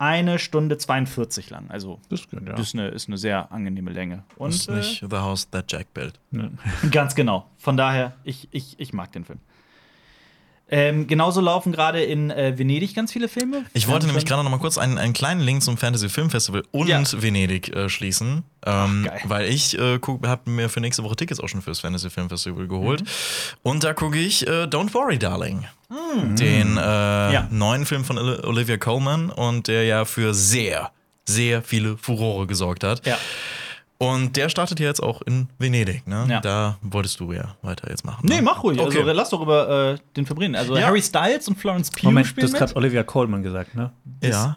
eine 0.02 0.40
Stunde 0.40 0.78
42 0.78 1.48
lang. 1.50 1.70
Also, 1.70 2.00
Das 2.08 2.22
ist 2.22 2.30
gut, 2.30 2.46
ja. 2.46 2.58
ist 2.58 2.74
eine, 2.74 2.88
ist 2.88 3.06
eine 3.06 3.16
sehr 3.16 3.52
angenehme 3.52 3.92
Länge. 3.92 4.24
Und 4.36 4.50
ist 4.50 4.68
nicht 4.68 5.04
The 5.08 5.16
House 5.16 5.48
That 5.50 5.70
Jack 5.70 5.94
Built. 5.94 6.18
Ne. 6.32 6.50
äh, 6.82 6.88
ganz 6.90 7.14
genau. 7.14 7.46
Von 7.56 7.76
daher, 7.76 8.16
ich, 8.24 8.48
ich, 8.50 8.80
ich 8.80 8.92
mag 8.92 9.12
den 9.12 9.24
Film. 9.24 9.38
Ähm, 10.68 11.06
genauso 11.06 11.40
laufen 11.40 11.70
gerade 11.70 12.02
in 12.02 12.30
äh, 12.30 12.58
Venedig 12.58 12.94
ganz 12.94 13.12
viele 13.12 13.28
Filme. 13.28 13.66
Ich 13.74 13.86
wollte 13.88 14.06
haben 14.06 14.08
nämlich 14.08 14.24
gerade 14.24 14.42
noch 14.42 14.50
mal 14.50 14.58
kurz 14.58 14.78
einen, 14.78 14.96
einen 14.96 15.12
kleinen 15.12 15.42
Link 15.42 15.62
zum 15.62 15.76
Fantasy 15.76 16.08
Film 16.08 16.30
Festival 16.30 16.64
und 16.72 16.88
Ja. 16.88 17.02
Venedig 17.12 17.68
äh, 17.76 17.88
schließen. 17.90 18.42
Ähm, 18.64 19.04
geil. 19.04 19.20
weil 19.24 19.48
ich 19.50 19.78
äh, 19.78 19.98
habe 20.24 20.50
mir 20.50 20.68
für 20.68 20.80
nächste 20.80 21.04
Woche 21.04 21.16
Tickets 21.16 21.40
auch 21.40 21.48
schon 21.48 21.62
fürs 21.62 21.80
Fantasy 21.80 22.08
Film 22.10 22.28
Festival 22.28 22.66
geholt. 22.66 23.02
Mhm. 23.02 23.06
Und 23.62 23.84
da 23.84 23.92
gucke 23.92 24.18
ich 24.18 24.46
äh, 24.46 24.62
Don't 24.64 24.94
Worry, 24.94 25.18
Darling. 25.18 25.66
Den 26.36 26.76
äh. 26.76 26.80
Ja. 26.80 27.48
neuen 27.50 27.84
Film 27.86 28.04
von 28.04 28.18
Oli- 28.18 28.44
Olivia 28.46 28.76
Colman 28.76 29.30
und 29.30 29.68
der 29.68 29.84
ja 29.84 30.04
für 30.04 30.32
sehr, 30.34 30.90
sehr 31.24 31.62
viele 31.62 31.96
Furore 31.98 32.46
gesorgt 32.46 32.84
hat. 32.84 33.06
Ja. 33.06 33.16
Und 33.98 34.36
der 34.36 34.48
startet 34.48 34.80
ja 34.80 34.86
jetzt 34.86 35.00
auch 35.02 35.22
in 35.22 35.48
Venedig, 35.60 36.06
ne? 36.08 36.26
Ja. 36.28 36.40
Da 36.40 36.76
wolltest 36.82 37.20
du 37.20 37.32
ja 37.32 37.54
weiter 37.62 37.88
jetzt 37.88 38.04
machen. 38.04 38.26
Nee, 38.28 38.36
ne? 38.36 38.42
mach 38.42 38.62
ruhig. 38.64 38.80
Okay. 38.80 38.98
Also, 38.98 39.12
lass 39.12 39.30
doch 39.30 39.40
über 39.42 39.92
äh, 39.92 39.98
den 40.16 40.26
Film 40.26 40.38
reden. 40.40 40.56
Also, 40.56 40.76
Ja. 40.76 40.86
Harry 40.86 41.00
Styles 41.02 41.46
und 41.46 41.56
Florence 41.56 41.90
Pugh 41.90 42.06
Moment, 42.08 42.26
du 42.26 42.30
spielen 42.30 42.46
hast 42.46 42.52
mit. 42.52 42.58
gerade 42.60 42.76
Olivia 42.76 43.02
Colman 43.04 43.42
gesagt, 43.44 43.74
ne? 43.76 43.92
ja. 44.22 44.56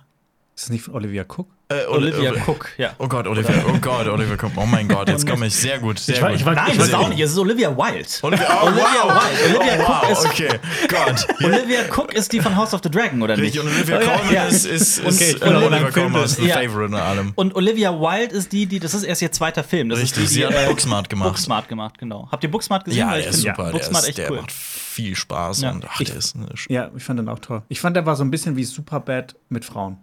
Ist 0.55 0.65
das 0.65 0.69
nicht 0.69 0.83
von 0.85 0.93
Olivia 0.95 1.23
Cook? 1.23 1.47
Äh, 1.67 1.85
Oli- 1.87 2.13
Olivia 2.13 2.31
Oli- 2.31 2.41
Cook, 2.47 2.69
ja. 2.77 2.93
Oh 2.99 3.07
Gott, 3.09 3.27
Olivia, 3.27 3.55
oh 3.67 3.77
Gott, 3.81 4.07
Olivia 4.07 4.37
Colman. 4.37 4.57
Oh 4.63 4.65
mein 4.67 4.87
Gott, 4.87 5.09
jetzt 5.09 5.27
komme 5.27 5.47
ich 5.47 5.55
sehr 5.55 5.79
gut. 5.79 5.97
Sehr 5.99 6.15
Ich 6.15 6.21
war- 6.21 6.29
gut. 6.29 6.39
ich 6.39 6.45
war- 6.45 6.53
Nein, 6.53 6.67
ich 6.71 6.77
das 6.77 6.87
ist 6.87 6.93
weiß 6.93 6.99
auch 7.01 7.09
nicht. 7.09 7.19
Es 7.19 7.31
ist 7.31 7.37
Olivia 7.39 7.75
Wilde. 7.75 8.07
Olivia, 8.21 8.59
oh, 8.61 8.67
Olivia 8.67 8.85
wow. 9.03 9.23
Wilde. 9.41 9.59
Olivia 9.59 9.73
oh, 9.79 9.81
Cook 9.91 10.01
wow, 10.03 10.11
ist- 10.11 10.25
okay. 10.27 10.59
Gott. 10.87 11.27
Olivia 11.43 11.79
Cook 11.93 12.13
ist 12.13 12.31
die 12.31 12.39
von 12.39 12.55
House 12.55 12.73
of 12.73 12.81
the 12.83 12.89
Dragon, 12.91 13.21
oder 13.21 13.35
nicht? 13.35 13.45
Richtig, 13.57 13.61
und 13.63 13.67
Olivia 13.67 13.97
Colman 13.99 14.33
Ja. 14.33 14.45
ist, 14.45 14.65
ist, 14.65 14.99
ist 14.99 15.41
Okay, 15.41 15.45
äh, 15.45 15.55
Olivia 15.55 15.91
Colman 15.91 16.23
ist 16.23 16.39
ein 16.39 16.45
Ja. 16.45 16.55
Favorite 16.55 16.85
in 16.85 16.93
allem. 17.01 17.31
Und 17.35 17.55
Olivia 17.55 17.91
Wilde 17.99 18.35
ist 18.35 18.51
die, 18.53 18.65
die, 18.67 18.79
das 18.79 18.93
ist 18.93 19.03
erst 19.03 19.21
ihr 19.23 19.31
zweiter 19.33 19.63
Film. 19.65 19.89
Das 19.89 19.99
Richtig, 19.99 20.23
ist 20.23 20.31
die, 20.35 20.41
die, 20.41 20.45
sie 20.45 20.45
hat 20.45 20.67
Booksmart 20.67 21.09
gemacht. 21.09 21.29
Booksmart 21.29 21.67
gemacht, 21.67 21.97
genau. 21.97 22.29
Habt 22.31 22.43
ihr 22.45 22.51
Booksmart 22.51 22.85
gesehen? 22.85 22.99
Ja, 22.99 23.09
der 23.11 23.19
ich 23.21 23.25
ist 23.27 23.41
find 23.43 23.55
super. 23.57 23.63
Der, 23.65 23.71
Booksmart 23.73 24.07
echt 24.07 24.17
der 24.19 24.31
cool. 24.31 24.37
macht 24.37 24.51
viel 24.53 25.15
Spaß 25.15 25.61
Ja. 25.61 25.71
und 25.71 25.83
ach, 25.89 25.99
Ich- 25.99 26.07
der 26.09 26.17
ist 26.17 26.35
Ja, 26.69 26.91
ich 26.95 27.03
fand 27.03 27.19
den 27.19 27.27
auch 27.27 27.39
toll. 27.39 27.63
Ich 27.69 27.81
fand, 27.81 27.97
der 27.97 28.05
war 28.05 28.15
so 28.15 28.23
ein 28.23 28.31
bisschen 28.31 28.55
wie 28.55 28.63
Superbad 28.63 29.35
mit 29.49 29.65
Frauen. 29.65 29.97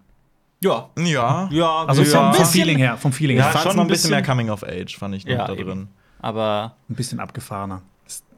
Ja. 0.62 0.88
Ja. 0.98 1.48
Ja, 1.50 1.84
Also 1.86 2.02
ja. 2.02 2.32
vom, 2.32 2.44
Feeling 2.46 2.78
her, 2.78 2.96
vom 2.96 3.12
Feeling 3.12 3.36
Ja, 3.36 3.44
her. 3.44 3.52
ich 3.54 3.60
fand 3.60 3.72
schon 3.74 3.80
ein 3.80 3.88
bisschen 3.88 4.10
mehr 4.10 4.22
Coming 4.22 4.50
of 4.50 4.62
Age, 4.62 4.96
fand 4.96 5.14
ich 5.14 5.24
noch 5.26 5.32
Ja, 5.32 5.46
da 5.46 5.54
eben. 5.54 5.64
drin. 5.68 5.88
Aber, 6.20 6.76
Ein 6.88 6.94
bisschen 6.94 7.18
abgefahrener. 7.20 7.82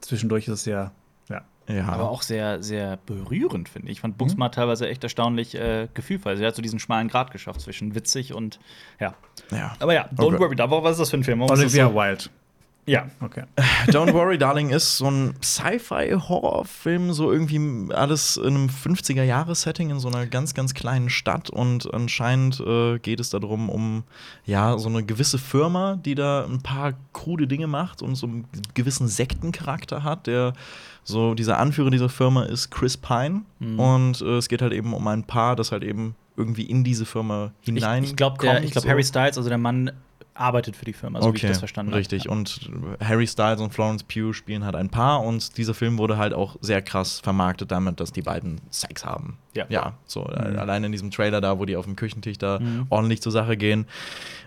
Zwischendurch 0.01 0.49
ist 0.49 0.55
es 0.61 0.65
ja, 0.67 0.91
ja. 1.29 1.43
Ja. 1.69 1.87
aber 1.89 2.11
auch 2.11 2.23
sehr, 2.23 2.63
sehr 2.63 2.99
berührend, 3.07 3.69
finde 3.69 3.89
ich. 3.89 3.93
Ich 3.97 4.01
fand 4.01 4.17
Booksmart 4.19 4.55
teilweise 4.55 4.89
echt 4.89 5.03
erstaunlich 5.03 5.55
äh, 5.55 5.89
gefühlvoll. 5.95 6.37
Sie 6.37 6.45
hat 6.47 6.55
so 6.55 6.63
diesen 6.63 6.79
schmalen 6.79 7.09
Grad 7.09 7.31
geschafft 7.31 7.61
zwischen 7.61 7.95
witzig 7.95 8.33
und 8.35 8.59
ja. 9.01 9.15
ja. 9.51 9.75
Aber 9.81 9.95
ja, 9.95 10.09
Don't 10.15 10.27
Okay. 10.35 10.39
Worry, 10.41 10.57
da 10.57 10.71
war, 10.71 10.83
was 10.83 10.93
ist 10.93 11.01
das 11.01 11.11
für 11.11 11.17
ein 11.19 11.25
Film? 11.25 11.43
Olivia 11.43 11.89
so? 11.89 11.95
Wilde. 11.95 12.25
Ja. 12.87 13.07
Okay. 13.21 13.45
Don't 13.89 14.13
Worry, 14.13 14.37
Darling 14.37 14.71
ist 14.71 14.99
so 14.99 15.11
ein 15.11 15.35
Sci-Fi-Horrorfilm, 15.43 17.13
so 17.13 17.33
irgendwie 17.33 17.93
alles 17.93 18.37
in 18.37 18.55
einem 18.55 18.67
50er-Jahres-Setting 18.69 19.91
in 19.91 20.01
so 20.01 20.09
einer 20.09 20.27
ganz, 20.27 20.55
ganz 20.55 20.75
kleinen 20.75 21.09
Stadt. 21.09 21.51
Und 21.51 21.93
anscheinend 21.95 22.61
äh, 22.61 22.99
geht 22.99 23.21
es 23.21 23.31
darum, 23.31 23.71
um 23.71 24.05
ja, 24.45 24.77
so 24.79 24.89
eine 24.89 25.03
gewisse 25.03 25.39
Firma, 25.39 25.97
die 25.97 26.15
da 26.15 26.45
ein 26.45 26.61
paar 26.63 26.93
krude 27.13 27.47
Dinge 27.47 27.67
macht 27.67 28.03
und 28.03 28.17
so 28.17 28.27
einen 28.27 28.45
gewissen 28.75 29.09
Sektencharakter 29.09 30.03
hat, 30.03 30.27
der 30.27 30.53
so 31.05 31.35
dieser 31.35 31.59
Anführer 31.59 31.91
dieser 31.91 32.09
Firma 32.09 32.45
ist 32.45 32.71
Chris 32.71 32.97
Pine. 32.97 33.43
Mhm. 33.61 33.81
Und 33.81 34.21
äh, 34.21 34.37
es 34.37 34.49
geht 34.49 34.63
halt 34.63 34.73
eben 34.73 34.93
um 34.93 35.07
ein 35.09 35.25
Paar, 35.25 35.57
das 35.57 35.73
halt 35.73 35.85
eben 35.85 36.15
irgendwie 36.37 36.65
in 36.65 36.85
diese 36.85 37.07
Firma 37.07 37.53
Ich, 37.63 37.67
hinein. 37.67 38.05
ich 38.05 38.17
glaube, 38.17 38.39
kommt, 38.39 38.71
glaub. 38.73 38.87
Harry 38.87 39.05
Styles, 39.05 39.37
also 39.39 39.49
der 39.49 39.59
Mann, 39.59 39.93
arbeitet 40.35 40.77
für 40.77 40.85
die 40.85 40.93
Firma, 40.93 41.23
so 41.23 41.33
wie 41.33 41.37
ich 41.37 41.43
das 41.43 41.59
verstanden 41.59 41.93
habe. 41.93 42.01
Richtig. 42.01 42.29
Und 42.29 42.71
Harry 43.01 43.27
Styles 43.27 43.61
und 43.61 43.73
Florence 43.73 44.03
Pugh 44.03 44.33
spielen 44.33 44.65
halt 44.65 44.75
ein 44.75 44.89
Paar 44.91 45.23
und 45.23 45.57
dieser 45.57 45.75
Film 45.75 45.97
wurde 45.99 46.17
halt 46.17 46.35
auch 46.35 46.57
sehr 46.61 46.83
krass 46.83 47.21
vermarktet 47.21 47.71
damit, 47.71 48.01
dass 48.01 48.13
die 48.13 48.23
beiden 48.23 48.61
Sex 48.71 49.05
haben. 49.05 49.39
Ja. 49.55 49.67
Ja, 49.69 49.95
so 50.07 50.25
äh, 50.29 50.57
allein 50.57 50.83
in 50.85 50.93
diesem 50.93 51.11
Trailer 51.11 51.41
da, 51.41 51.59
wo 51.59 51.65
die 51.65 51.77
auf 51.77 51.85
dem 51.85 51.97
Küchentisch 51.97 52.39
da 52.39 52.59
Mhm. 52.59 52.87
ordentlich 52.91 53.23
zur 53.23 53.33
Sache 53.33 53.57
gehen. 53.57 53.87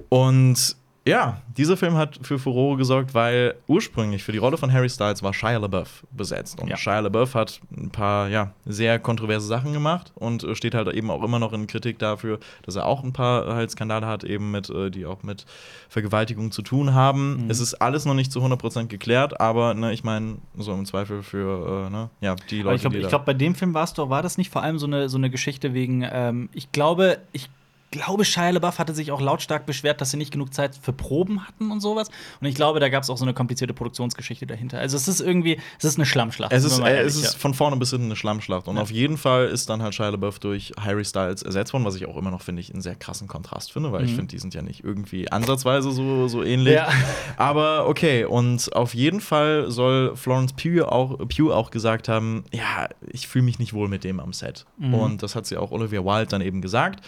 Und 0.09 0.75
ja, 1.07 1.41
dieser 1.55 1.77
Film 1.77 1.95
hat 1.95 2.19
für 2.21 2.37
Furore 2.37 2.77
gesorgt, 2.77 3.13
weil 3.13 3.55
ursprünglich 3.67 4.23
für 4.23 4.31
die 4.31 4.37
Rolle 4.37 4.57
von 4.57 4.71
Harry 4.71 4.89
Styles 4.89 5.23
war 5.23 5.33
Shia 5.33 5.57
LaBeouf 5.57 6.05
besetzt. 6.11 6.59
Und 6.59 6.67
Ja. 6.67 6.77
Shia 6.77 6.99
LaBeouf 6.99 7.33
hat 7.33 7.61
ein 7.75 7.89
paar, 7.89 8.27
ja, 8.27 8.51
sehr 8.65 8.99
kontroverse 8.99 9.47
Sachen 9.47 9.73
gemacht 9.73 10.11
und 10.15 10.43
äh, 10.43 10.53
steht 10.55 10.75
halt 10.75 10.89
eben 10.93 11.09
auch 11.09 11.23
immer 11.23 11.39
noch 11.39 11.53
in 11.53 11.65
Kritik 11.65 11.97
dafür, 11.97 12.39
dass 12.63 12.75
er 12.75 12.85
auch 12.85 13.03
ein 13.03 13.13
paar 13.13 13.55
halt 13.55 13.71
Skandale 13.71 14.05
hat, 14.05 14.23
eben 14.23 14.51
mit, 14.51 14.69
äh, 14.69 14.89
die 14.91 15.05
auch 15.05 15.23
mit 15.23 15.45
Vergewaltigung 15.87 16.51
zu 16.51 16.61
tun 16.61 16.93
haben. 16.93 17.45
Mhm. 17.45 17.49
Es 17.49 17.59
ist 17.59 17.75
alles 17.75 18.05
noch 18.05 18.13
nicht 18.13 18.31
zu 18.31 18.41
100% 18.41 18.87
geklärt, 18.87 19.39
aber 19.39 19.73
ne, 19.73 19.93
ich 19.93 20.03
meine, 20.03 20.37
so 20.57 20.73
im 20.73 20.85
Zweifel 20.85 21.23
für, 21.23 21.87
äh, 21.87 21.89
ne, 21.89 22.09
ja, 22.19 22.35
die 22.49 22.59
Aber 22.59 22.71
Leute, 22.71 22.75
ich 22.75 22.81
glaube, 22.81 23.07
glaub, 23.07 23.25
bei 23.25 23.33
dem 23.33 23.55
Film 23.55 23.73
war 23.73 23.85
es 23.85 23.93
doch, 23.93 24.09
war 24.09 24.21
das 24.21 24.37
nicht 24.37 24.51
vor 24.51 24.61
allem 24.61 24.77
so 24.77 24.85
eine, 24.85 25.07
so 25.07 25.17
eine 25.17 25.29
Geschichte 25.29 25.73
wegen, 25.73 26.05
ähm, 26.09 26.49
ich 26.53 26.71
glaube, 26.71 27.19
ich 27.31 27.49
glaube, 27.91 28.25
Shia 28.25 28.49
LaBeouf 28.49 28.79
hatte 28.79 28.93
sich 28.93 29.11
auch 29.11 29.21
lautstark 29.21 29.65
beschwert, 29.65 30.01
dass 30.01 30.11
sie 30.11 30.17
nicht 30.17 30.31
genug 30.31 30.53
Zeit 30.53 30.77
für 30.81 30.93
Proben 30.93 31.47
hatten 31.47 31.71
und 31.71 31.79
sowas. 31.79 32.09
Und 32.41 32.47
ich 32.47 32.55
glaube, 32.55 32.79
da 32.79 32.89
gab 32.89 33.03
es 33.03 33.09
auch 33.09 33.17
so 33.17 33.23
eine 33.25 33.33
komplizierte 33.33 33.73
Produktionsgeschichte 33.73 34.45
dahinter. 34.45 34.79
Also 34.79 34.97
es 34.97 35.07
ist 35.07 35.21
irgendwie, 35.21 35.59
es 35.79 35.85
ist 35.85 35.97
eine 35.97 36.05
Schlammschlacht. 36.05 36.51
Es 36.51 36.63
ist, 36.63 36.79
äh, 36.79 36.83
ehrlich, 36.83 37.07
es 37.07 37.15
ist 37.15 37.33
ja. 37.33 37.39
von 37.39 37.53
vorne 37.53 37.77
bis 37.77 37.89
hinten 37.91 38.05
eine 38.07 38.15
Schlammschlacht. 38.15 38.67
Und 38.67 38.75
Ja. 38.75 38.81
auf 38.81 38.91
jeden 38.91 39.17
Fall 39.17 39.47
ist 39.47 39.69
dann 39.69 39.81
halt 39.81 39.95
Shia 39.95 40.09
LaBeouf 40.09 40.39
durch 40.39 40.73
Harry 40.79 41.05
Styles 41.05 41.43
ersetzt 41.43 41.73
worden, 41.73 41.85
was 41.85 41.95
ich 41.95 42.05
auch 42.07 42.17
immer 42.17 42.31
noch, 42.31 42.41
finde 42.41 42.61
ich, 42.61 42.71
einen 42.73 42.81
sehr 42.81 42.95
krassen 42.95 43.27
Kontrast 43.27 43.71
finde, 43.71 43.91
weil 43.91 44.03
ich 44.05 44.11
Mhm. 44.11 44.15
finde, 44.15 44.31
die 44.31 44.39
sind 44.39 44.53
ja 44.53 44.61
nicht 44.61 44.83
irgendwie 44.83 45.31
ansatzweise 45.31 45.91
so, 45.91 46.27
so 46.27 46.43
ähnlich. 46.43 46.73
Ja. 46.75 46.89
Aber 47.37 47.87
okay, 47.87 48.25
und 48.25 48.75
auf 48.75 48.93
jeden 48.93 49.21
Fall 49.21 49.71
soll 49.71 50.15
Florence 50.15 50.53
Pugh 50.53 50.83
auch, 50.91 51.17
Pugh 51.29 51.53
auch 51.53 51.71
gesagt 51.71 52.09
haben, 52.09 52.43
ja, 52.51 52.87
ich 53.07 53.27
fühle 53.27 53.45
mich 53.45 53.59
nicht 53.59 53.73
wohl 53.73 53.87
mit 53.87 54.03
dem 54.03 54.19
am 54.19 54.33
Set. 54.33 54.65
Mhm. 54.77 54.93
Und 54.93 55.23
das 55.23 55.35
hat 55.35 55.45
sie 55.45 55.57
auch 55.57 55.71
Olivia 55.71 56.03
Wilde 56.03 56.27
dann 56.27 56.41
eben 56.41 56.61
gesagt. 56.61 57.01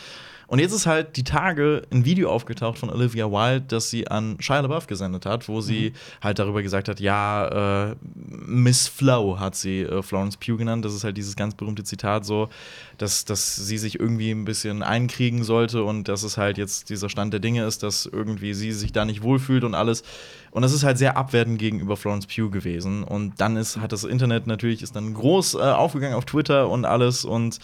Und 0.50 0.58
jetzt 0.58 0.74
ist 0.74 0.88
halt 0.88 1.16
die 1.16 1.24
Tage 1.24 1.84
ein 1.92 2.06
Video 2.06 2.32
aufgetaucht 2.32 2.80
von 2.80 2.90
Olivia 2.90 3.30
Wilde, 3.32 3.66
das 3.68 3.92
sie 3.92 4.08
an 4.08 4.36
Shia 4.40 4.62
LaBeouf 4.62 4.88
gesendet 4.88 5.28
hat, 5.28 5.48
wo 5.48 5.62
sie 5.62 5.94
halt 6.24 6.40
darüber 6.40 6.64
gesagt 6.64 6.90
hat, 6.90 7.00
ja, 7.00 7.92
äh, 7.92 7.96
Miss 8.16 8.88
Flow 8.88 9.40
hat 9.40 9.54
sie 9.56 9.82
äh, 9.82 10.02
Florence 10.02 10.38
Pugh 10.38 10.58
genannt. 10.58 10.84
Das 10.84 10.96
ist 10.96 11.04
halt 11.04 11.18
dieses 11.18 11.36
ganz 11.36 11.54
berühmte 11.54 11.84
Zitat 11.84 12.26
so, 12.26 12.50
dass, 12.98 13.26
dass 13.26 13.58
sie 13.58 13.78
sich 13.78 14.00
irgendwie 14.00 14.32
ein 14.32 14.44
bisschen 14.44 14.82
einkriegen 14.82 15.44
sollte 15.44 15.84
und 15.84 16.08
dass 16.08 16.24
es 16.24 16.38
halt 16.38 16.58
jetzt 16.58 16.90
dieser 16.90 17.10
Stand 17.10 17.32
der 17.32 17.42
Dinge 17.42 17.64
ist, 17.66 17.84
dass 17.84 18.08
irgendwie 18.08 18.56
sie 18.56 18.72
sich 18.72 18.92
da 18.92 19.06
nicht 19.06 19.22
wohlfühlt 19.22 19.64
und 19.64 19.76
alles. 19.76 20.02
Und 20.50 20.64
das 20.64 20.74
ist 20.74 20.84
halt 20.84 20.98
sehr 20.98 21.16
abwertend 21.16 21.60
gegenüber 21.60 21.96
Florence 21.96 22.26
Pugh 22.26 22.50
gewesen. 22.50 23.04
Und 23.04 23.40
dann 23.40 23.56
ist, 23.56 23.78
hat 23.78 23.92
das 23.92 24.04
Internet 24.04 24.48
natürlich 24.48 24.82
ist 24.82 24.96
dann 24.96 25.14
groß 25.14 25.54
äh, 25.54 25.58
aufgegangen 25.60 26.16
auf 26.16 26.26
Twitter 26.26 26.70
und 26.70 26.86
alles 26.86 27.24
und 27.24 27.60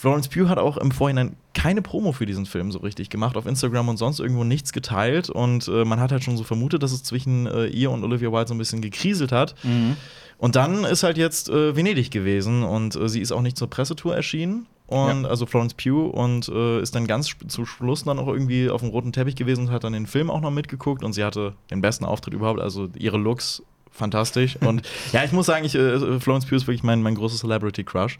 Florence 0.00 0.28
Pugh 0.28 0.48
hat 0.48 0.56
auch 0.56 0.78
im 0.78 0.92
Vorhinein 0.92 1.36
keine 1.52 1.82
Promo 1.82 2.12
für 2.12 2.24
diesen 2.24 2.46
Film 2.46 2.72
so 2.72 2.78
richtig 2.78 3.10
gemacht, 3.10 3.36
auf 3.36 3.44
Instagram 3.44 3.90
und 3.90 3.98
sonst 3.98 4.18
irgendwo 4.18 4.44
nichts 4.44 4.72
geteilt. 4.72 5.28
Und 5.28 5.68
äh, 5.68 5.84
man 5.84 6.00
hat 6.00 6.10
halt 6.10 6.24
schon 6.24 6.38
so 6.38 6.42
vermutet, 6.42 6.82
dass 6.82 6.92
es 6.92 7.02
zwischen 7.02 7.46
äh, 7.46 7.66
ihr 7.66 7.90
und 7.90 8.02
Olivia 8.02 8.32
Wilde 8.32 8.48
so 8.48 8.54
ein 8.54 8.58
bisschen 8.58 8.80
gekriselt 8.80 9.30
hat. 9.30 9.54
Mhm. 9.62 9.98
Und 10.38 10.56
dann 10.56 10.84
ist 10.84 11.02
halt 11.02 11.18
jetzt 11.18 11.50
äh, 11.50 11.76
Venedig 11.76 12.10
gewesen 12.10 12.62
und 12.62 12.96
äh, 12.96 13.10
sie 13.10 13.20
ist 13.20 13.30
auch 13.30 13.42
nicht 13.42 13.58
zur 13.58 13.68
Pressetour 13.68 14.16
erschienen. 14.16 14.66
Und 14.86 15.26
also 15.26 15.44
Florence 15.44 15.74
Pugh 15.74 16.08
und 16.08 16.48
äh, 16.48 16.80
ist 16.80 16.94
dann 16.94 17.06
ganz 17.06 17.36
zu 17.46 17.66
Schluss 17.66 18.04
dann 18.04 18.18
auch 18.18 18.26
irgendwie 18.26 18.70
auf 18.70 18.80
dem 18.80 18.88
roten 18.88 19.12
Teppich 19.12 19.36
gewesen 19.36 19.66
und 19.66 19.70
hat 19.70 19.84
dann 19.84 19.92
den 19.92 20.06
Film 20.06 20.30
auch 20.30 20.40
noch 20.40 20.50
mitgeguckt 20.50 21.04
und 21.04 21.12
sie 21.12 21.22
hatte 21.22 21.52
den 21.70 21.82
besten 21.82 22.06
Auftritt 22.06 22.32
überhaupt, 22.32 22.58
also 22.58 22.88
ihre 22.98 23.18
Looks 23.18 23.62
fantastisch. 23.90 24.56
und 24.60 24.82
ja, 25.12 25.24
ich 25.24 25.32
muss 25.32 25.46
sagen, 25.46 25.64
ich, 25.64 25.74
äh, 25.74 26.20
Florence 26.20 26.46
Pugh 26.46 26.56
ist 26.56 26.66
wirklich 26.66 26.82
mein, 26.82 27.02
mein 27.02 27.14
großer 27.14 27.36
Celebrity 27.36 27.84
Crush. 27.84 28.18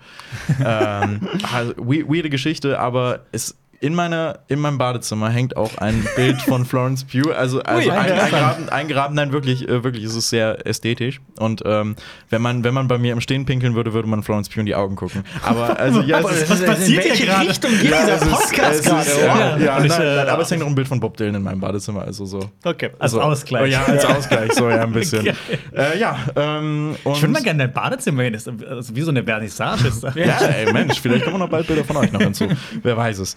ähm, 0.64 1.28
also, 1.52 1.74
we 1.76 2.04
weirde 2.06 2.30
Geschichte, 2.30 2.78
aber 2.78 3.26
es 3.32 3.56
in, 3.80 3.94
meiner, 3.94 4.40
in 4.48 4.60
meinem 4.60 4.76
Badezimmer 4.76 5.30
hängt 5.30 5.56
auch 5.56 5.78
ein 5.78 6.06
Bild 6.16 6.40
von 6.42 6.66
Florence 6.66 7.04
Pugh. 7.04 7.32
Also, 7.34 7.62
also 7.62 7.90
Ui, 7.90 7.96
ein, 7.96 8.12
eingraben, 8.12 8.68
eingraben, 8.68 9.16
nein, 9.16 9.32
wirklich, 9.32 9.66
äh, 9.68 9.82
wirklich, 9.82 10.04
es 10.04 10.14
ist 10.14 10.28
sehr 10.28 10.66
ästhetisch. 10.66 11.20
Und 11.38 11.62
ähm, 11.64 11.96
wenn, 12.28 12.42
man, 12.42 12.62
wenn 12.62 12.74
man 12.74 12.88
bei 12.88 12.98
mir 12.98 13.12
im 13.12 13.22
Stehen 13.22 13.46
pinkeln 13.46 13.74
würde, 13.74 13.94
würde 13.94 14.06
man 14.06 14.22
Florence 14.22 14.50
Pugh 14.50 14.60
in 14.60 14.66
die 14.66 14.74
Augen 14.74 14.96
gucken. 14.96 15.24
Aber 15.42 15.78
also, 15.80 16.00
ja, 16.06 16.20
es 16.20 16.42
ist, 16.42 16.50
Was 16.50 16.64
passiert 16.64 17.04
hier 17.04 17.26
gerade? 17.26 17.48
Richtung 17.48 17.70
geht 17.80 17.90
ja, 17.90 18.00
dieser 18.02 18.16
es 18.16 18.28
Podcast 18.28 18.80
es 18.80 18.84
gerade? 18.84 19.10
Ja, 19.24 19.56
ja, 19.56 19.82
ich, 19.82 19.88
nein, 19.88 20.02
äh, 20.02 20.16
nein, 20.16 20.28
aber 20.28 20.42
es 20.42 20.50
hängt 20.50 20.60
noch 20.60 20.68
ein 20.68 20.74
Bild 20.74 20.88
von 20.88 21.00
Bob 21.00 21.16
Dylan 21.16 21.36
in 21.36 21.42
meinem 21.42 21.60
Badezimmer, 21.60 22.02
also 22.02 22.26
so. 22.26 22.50
Okay. 22.62 22.90
Als 22.98 23.12
so. 23.12 23.20
Ausgleich. 23.22 23.62
Oh, 23.62 23.66
ja, 23.66 23.84
als 23.84 24.04
Ausgleich, 24.04 24.52
so 24.52 24.68
ja, 24.68 24.82
ein 24.82 24.92
bisschen. 24.92 25.20
Okay. 25.20 25.34
Äh, 25.74 25.98
ja, 25.98 26.18
ähm, 26.36 26.96
und 27.02 27.14
Ich 27.14 27.22
würde 27.22 27.32
mal 27.32 27.42
gerne 27.42 27.64
dein 27.64 27.72
Badezimmer 27.72 28.24
hin. 28.24 28.34
Das 28.34 28.46
ist 28.46 28.64
also 28.64 28.94
wie 28.94 29.00
so 29.00 29.10
eine 29.10 29.24
Vernissage. 29.24 29.90
Ja, 30.20 30.38
ey, 30.38 30.72
Mensch, 30.72 31.00
vielleicht 31.00 31.24
kommen 31.24 31.38
noch 31.38 31.48
bald 31.48 31.66
Bilder 31.66 31.84
von 31.84 31.96
euch 31.96 32.12
noch 32.12 32.20
hinzu. 32.20 32.46
Wer 32.82 32.96
weiß 32.96 33.20
es. 33.20 33.36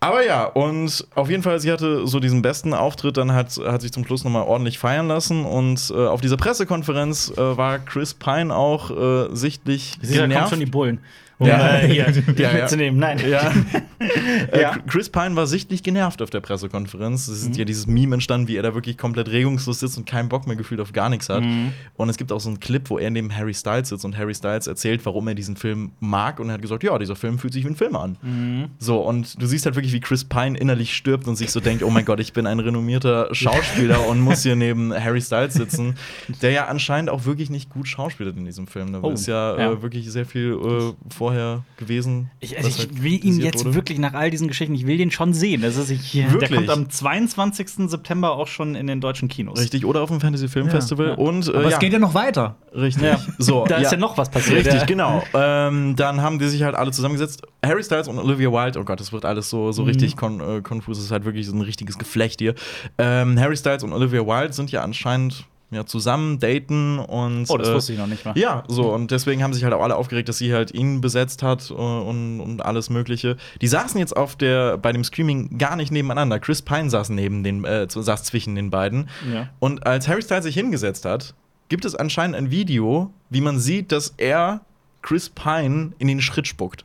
Aber 0.00 0.24
ja, 0.24 0.44
und 0.44 1.06
auf 1.16 1.28
jeden 1.28 1.42
Fall, 1.42 1.58
sie 1.58 1.72
hatte 1.72 2.06
so 2.06 2.20
diesen 2.20 2.40
besten 2.40 2.72
Auftritt, 2.72 3.16
dann 3.16 3.32
hat, 3.32 3.56
hat 3.56 3.82
sich 3.82 3.92
zum 3.92 4.04
Schluss 4.04 4.22
nochmal 4.22 4.44
ordentlich 4.44 4.78
feiern 4.78 5.08
lassen. 5.08 5.44
Und 5.44 5.92
äh, 5.92 6.06
auf 6.06 6.20
dieser 6.20 6.36
Pressekonferenz 6.36 7.32
äh, 7.36 7.56
war 7.56 7.80
Chris 7.80 8.14
Pine 8.14 8.54
auch 8.54 8.90
äh, 8.90 9.34
sichtlich 9.34 9.98
kommen 10.00 10.12
genervt. 10.12 10.50
schon 10.50 10.60
die 10.60 10.66
Bullen. 10.66 11.00
Um 11.38 11.46
Ja. 11.46 11.78
äh, 11.78 11.88
hier 11.88 12.06
Ja, 12.36 12.50
ja. 12.52 12.62
mitzunehmen. 12.62 12.98
Nein. 13.00 13.18
Ja. 13.28 13.52
Äh, 14.00 14.60
Ja. 14.60 14.76
Chris 14.86 15.10
Pine 15.10 15.34
war 15.34 15.48
sichtlich 15.48 15.82
genervt 15.82 16.22
auf 16.22 16.30
der 16.30 16.38
Pressekonferenz. 16.40 17.26
Es 17.26 17.42
ist 17.42 17.48
Mhm. 17.50 17.54
ja 17.54 17.64
dieses 17.64 17.86
Meme 17.88 18.14
entstanden, 18.14 18.46
wie 18.46 18.56
er 18.56 18.62
da 18.62 18.72
wirklich 18.74 18.96
komplett 18.96 19.28
regungslos 19.28 19.80
sitzt 19.80 19.98
und 19.98 20.06
keinen 20.06 20.28
Bock 20.28 20.46
mehr 20.46 20.54
gefühlt 20.54 20.80
auf 20.80 20.92
gar 20.92 21.08
nichts 21.08 21.28
hat. 21.28 21.42
Mhm. 21.42 21.72
Und 21.96 22.08
es 22.08 22.16
gibt 22.16 22.30
auch 22.30 22.38
so 22.38 22.48
einen 22.48 22.60
Clip, 22.60 22.88
wo 22.90 22.98
er 22.98 23.10
neben 23.10 23.34
Harry 23.36 23.54
Styles 23.54 23.88
sitzt 23.88 24.04
und 24.04 24.16
Harry 24.16 24.34
Styles 24.36 24.68
erzählt, 24.68 25.04
warum 25.04 25.26
er 25.26 25.34
diesen 25.34 25.56
Film 25.56 25.90
mag. 25.98 26.38
Und 26.38 26.48
er 26.48 26.54
hat 26.54 26.62
gesagt, 26.62 26.84
ja, 26.84 26.96
dieser 26.96 27.16
Film 27.16 27.38
fühlt 27.40 27.52
sich 27.52 27.64
wie 27.64 27.70
ein 27.70 27.76
Film 27.76 27.96
an. 27.96 28.16
Mhm. 28.22 28.66
So, 28.78 29.00
und 29.00 29.40
du 29.42 29.46
siehst 29.46 29.66
halt 29.66 29.74
wirklich, 29.74 29.92
wie 29.92 30.00
Chris 30.00 30.24
Pine 30.24 30.56
innerlich 30.56 30.94
stirbt 30.94 31.26
und 31.26 31.34
sich 31.34 31.50
so 31.50 31.58
denkt, 31.58 31.82
oh 31.82 31.90
mein 31.90 32.04
Gott, 32.04 32.20
ich 32.20 32.32
bin 32.32 32.46
ein 32.46 32.60
renommierter 32.60 33.28
Schauspieler 33.34 34.06
und 34.06 34.20
muss 34.20 34.44
hier 34.44 34.54
neben 34.54 34.94
Harry 34.94 35.20
Styles 35.20 35.54
sitzen, 35.54 35.96
der 36.40 36.52
ja 36.52 36.66
anscheinend 36.66 37.10
auch 37.10 37.24
wirklich 37.24 37.50
nicht 37.50 37.68
gut 37.68 37.88
schauspielt 37.88 38.36
in 38.36 38.44
diesem 38.44 38.68
Film. 38.68 38.92
Da 38.92 39.00
Oh, 39.02 39.10
ist 39.10 39.26
ja. 39.26 39.56
Äh, 39.56 39.82
wirklich 39.82 40.08
sehr 40.10 40.24
viel 40.24 40.52
äh, 40.52 40.92
vorher 41.28 41.64
gewesen. 41.76 42.30
Ich, 42.40 42.56
also 42.56 42.68
ich 42.68 42.78
halt 42.78 43.02
will 43.02 43.24
ihn 43.24 43.40
jetzt 43.40 43.64
wurde. 43.64 43.74
wirklich 43.74 43.98
nach 43.98 44.14
all 44.14 44.30
diesen 44.30 44.48
Geschichten, 44.48 44.74
ich 44.74 44.86
will 44.86 44.96
den 44.98 45.10
schon 45.10 45.34
sehen. 45.34 45.62
Das 45.62 45.76
ist 45.76 45.90
ich, 45.90 46.12
der 46.12 46.32
Wirklich? 46.32 46.54
kommt 46.54 46.70
am 46.70 46.90
22. 46.90 47.88
September 47.90 48.32
auch 48.32 48.46
schon 48.48 48.74
in 48.74 48.86
den 48.86 49.00
deutschen 49.00 49.28
Kinos. 49.28 49.58
Richtig, 49.60 49.84
oder 49.84 50.02
auf 50.02 50.08
dem 50.10 50.20
Fantasy 50.20 50.48
Film 50.48 50.68
Festival. 50.70 51.08
ja. 51.08 51.14
Und, 51.14 51.46
äh, 51.48 51.50
Aber 51.50 51.62
ja, 51.64 51.68
es 51.68 51.78
geht 51.78 51.92
ja 51.92 51.98
noch 51.98 52.14
weiter. 52.14 52.56
Richtig. 52.74 53.02
Ja. 53.04 53.18
So, 53.38 53.64
Da 53.66 53.76
ist 53.76 53.92
ja 53.92 53.98
noch 53.98 54.16
was 54.18 54.30
passiert. 54.30 54.58
Richtig, 54.58 54.74
Ja. 54.80 54.84
genau. 54.84 55.22
Ähm, 55.34 55.96
dann 55.96 56.20
haben 56.22 56.38
die 56.38 56.48
sich 56.48 56.62
halt 56.62 56.74
alle 56.74 56.90
zusammengesetzt. 56.90 57.42
Harry 57.64 57.82
Styles 57.82 58.08
und 58.08 58.18
Olivia 58.18 58.50
Wilde, 58.52 58.78
oh 58.80 58.84
Gott, 58.84 59.00
das 59.00 59.12
wird 59.12 59.24
alles 59.24 59.48
so, 59.50 59.66
Mhm. 59.68 59.72
so 59.72 59.82
richtig 59.84 60.16
kon 60.16 60.40
äh, 60.40 60.60
konfus. 60.62 60.98
Es 60.98 61.04
ist 61.04 61.10
halt 61.10 61.24
wirklich 61.24 61.46
so 61.46 61.54
ein 61.54 61.60
richtiges 61.60 61.98
Geflecht 61.98 62.40
hier. 62.40 62.54
Ähm, 62.98 63.38
Harry 63.38 63.56
Styles 63.56 63.82
und 63.82 63.92
Olivia 63.92 64.24
Wilde 64.26 64.52
sind 64.52 64.70
ja 64.70 64.82
anscheinend 64.82 65.44
ja, 65.70 65.84
zusammen, 65.84 66.38
daten 66.38 66.98
und. 66.98 67.46
Oh, 67.48 67.58
das 67.58 67.68
äh, 67.68 67.74
wusste 67.74 67.92
ich 67.92 67.98
noch 67.98 68.06
nicht 68.06 68.24
mal. 68.24 68.36
Ja, 68.38 68.64
so, 68.68 68.92
und 68.92 69.10
deswegen 69.10 69.42
haben 69.42 69.52
sich 69.52 69.64
halt 69.64 69.74
auch 69.74 69.82
alle 69.82 69.96
aufgeregt, 69.96 70.28
dass 70.28 70.38
sie 70.38 70.54
halt 70.54 70.72
ihn 70.72 71.00
besetzt 71.00 71.42
hat 71.42 71.70
äh, 71.70 71.74
und, 71.74 72.40
und 72.40 72.64
alles 72.64 72.88
Mögliche. 72.88 73.36
Die 73.60 73.68
saßen 73.68 73.98
jetzt 73.98 74.16
auf 74.16 74.36
der, 74.36 74.78
bei 74.78 74.92
dem 74.92 75.04
Screaming 75.04 75.58
gar 75.58 75.76
nicht 75.76 75.92
nebeneinander. 75.92 76.38
Chris 76.40 76.62
Pine 76.62 76.88
saß 76.88 77.10
neben 77.10 77.42
den, 77.42 77.64
äh, 77.64 77.86
saß 77.88 78.24
zwischen 78.24 78.54
den 78.54 78.70
beiden. 78.70 79.10
Ja. 79.32 79.50
Und 79.58 79.86
als 79.86 80.08
Harry 80.08 80.22
Styles 80.22 80.44
sich 80.44 80.54
hingesetzt 80.54 81.04
hat, 81.04 81.34
gibt 81.68 81.84
es 81.84 81.94
anscheinend 81.94 82.36
ein 82.36 82.50
Video, 82.50 83.12
wie 83.28 83.42
man 83.42 83.58
sieht, 83.58 83.92
dass 83.92 84.14
er 84.16 84.62
Chris 85.02 85.28
Pine 85.28 85.92
in 85.98 86.08
den 86.08 86.22
Schritt 86.22 86.46
spuckt. 86.46 86.84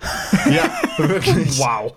ja, 0.50 0.70
wirklich. 0.96 1.58
Wow. 1.58 1.94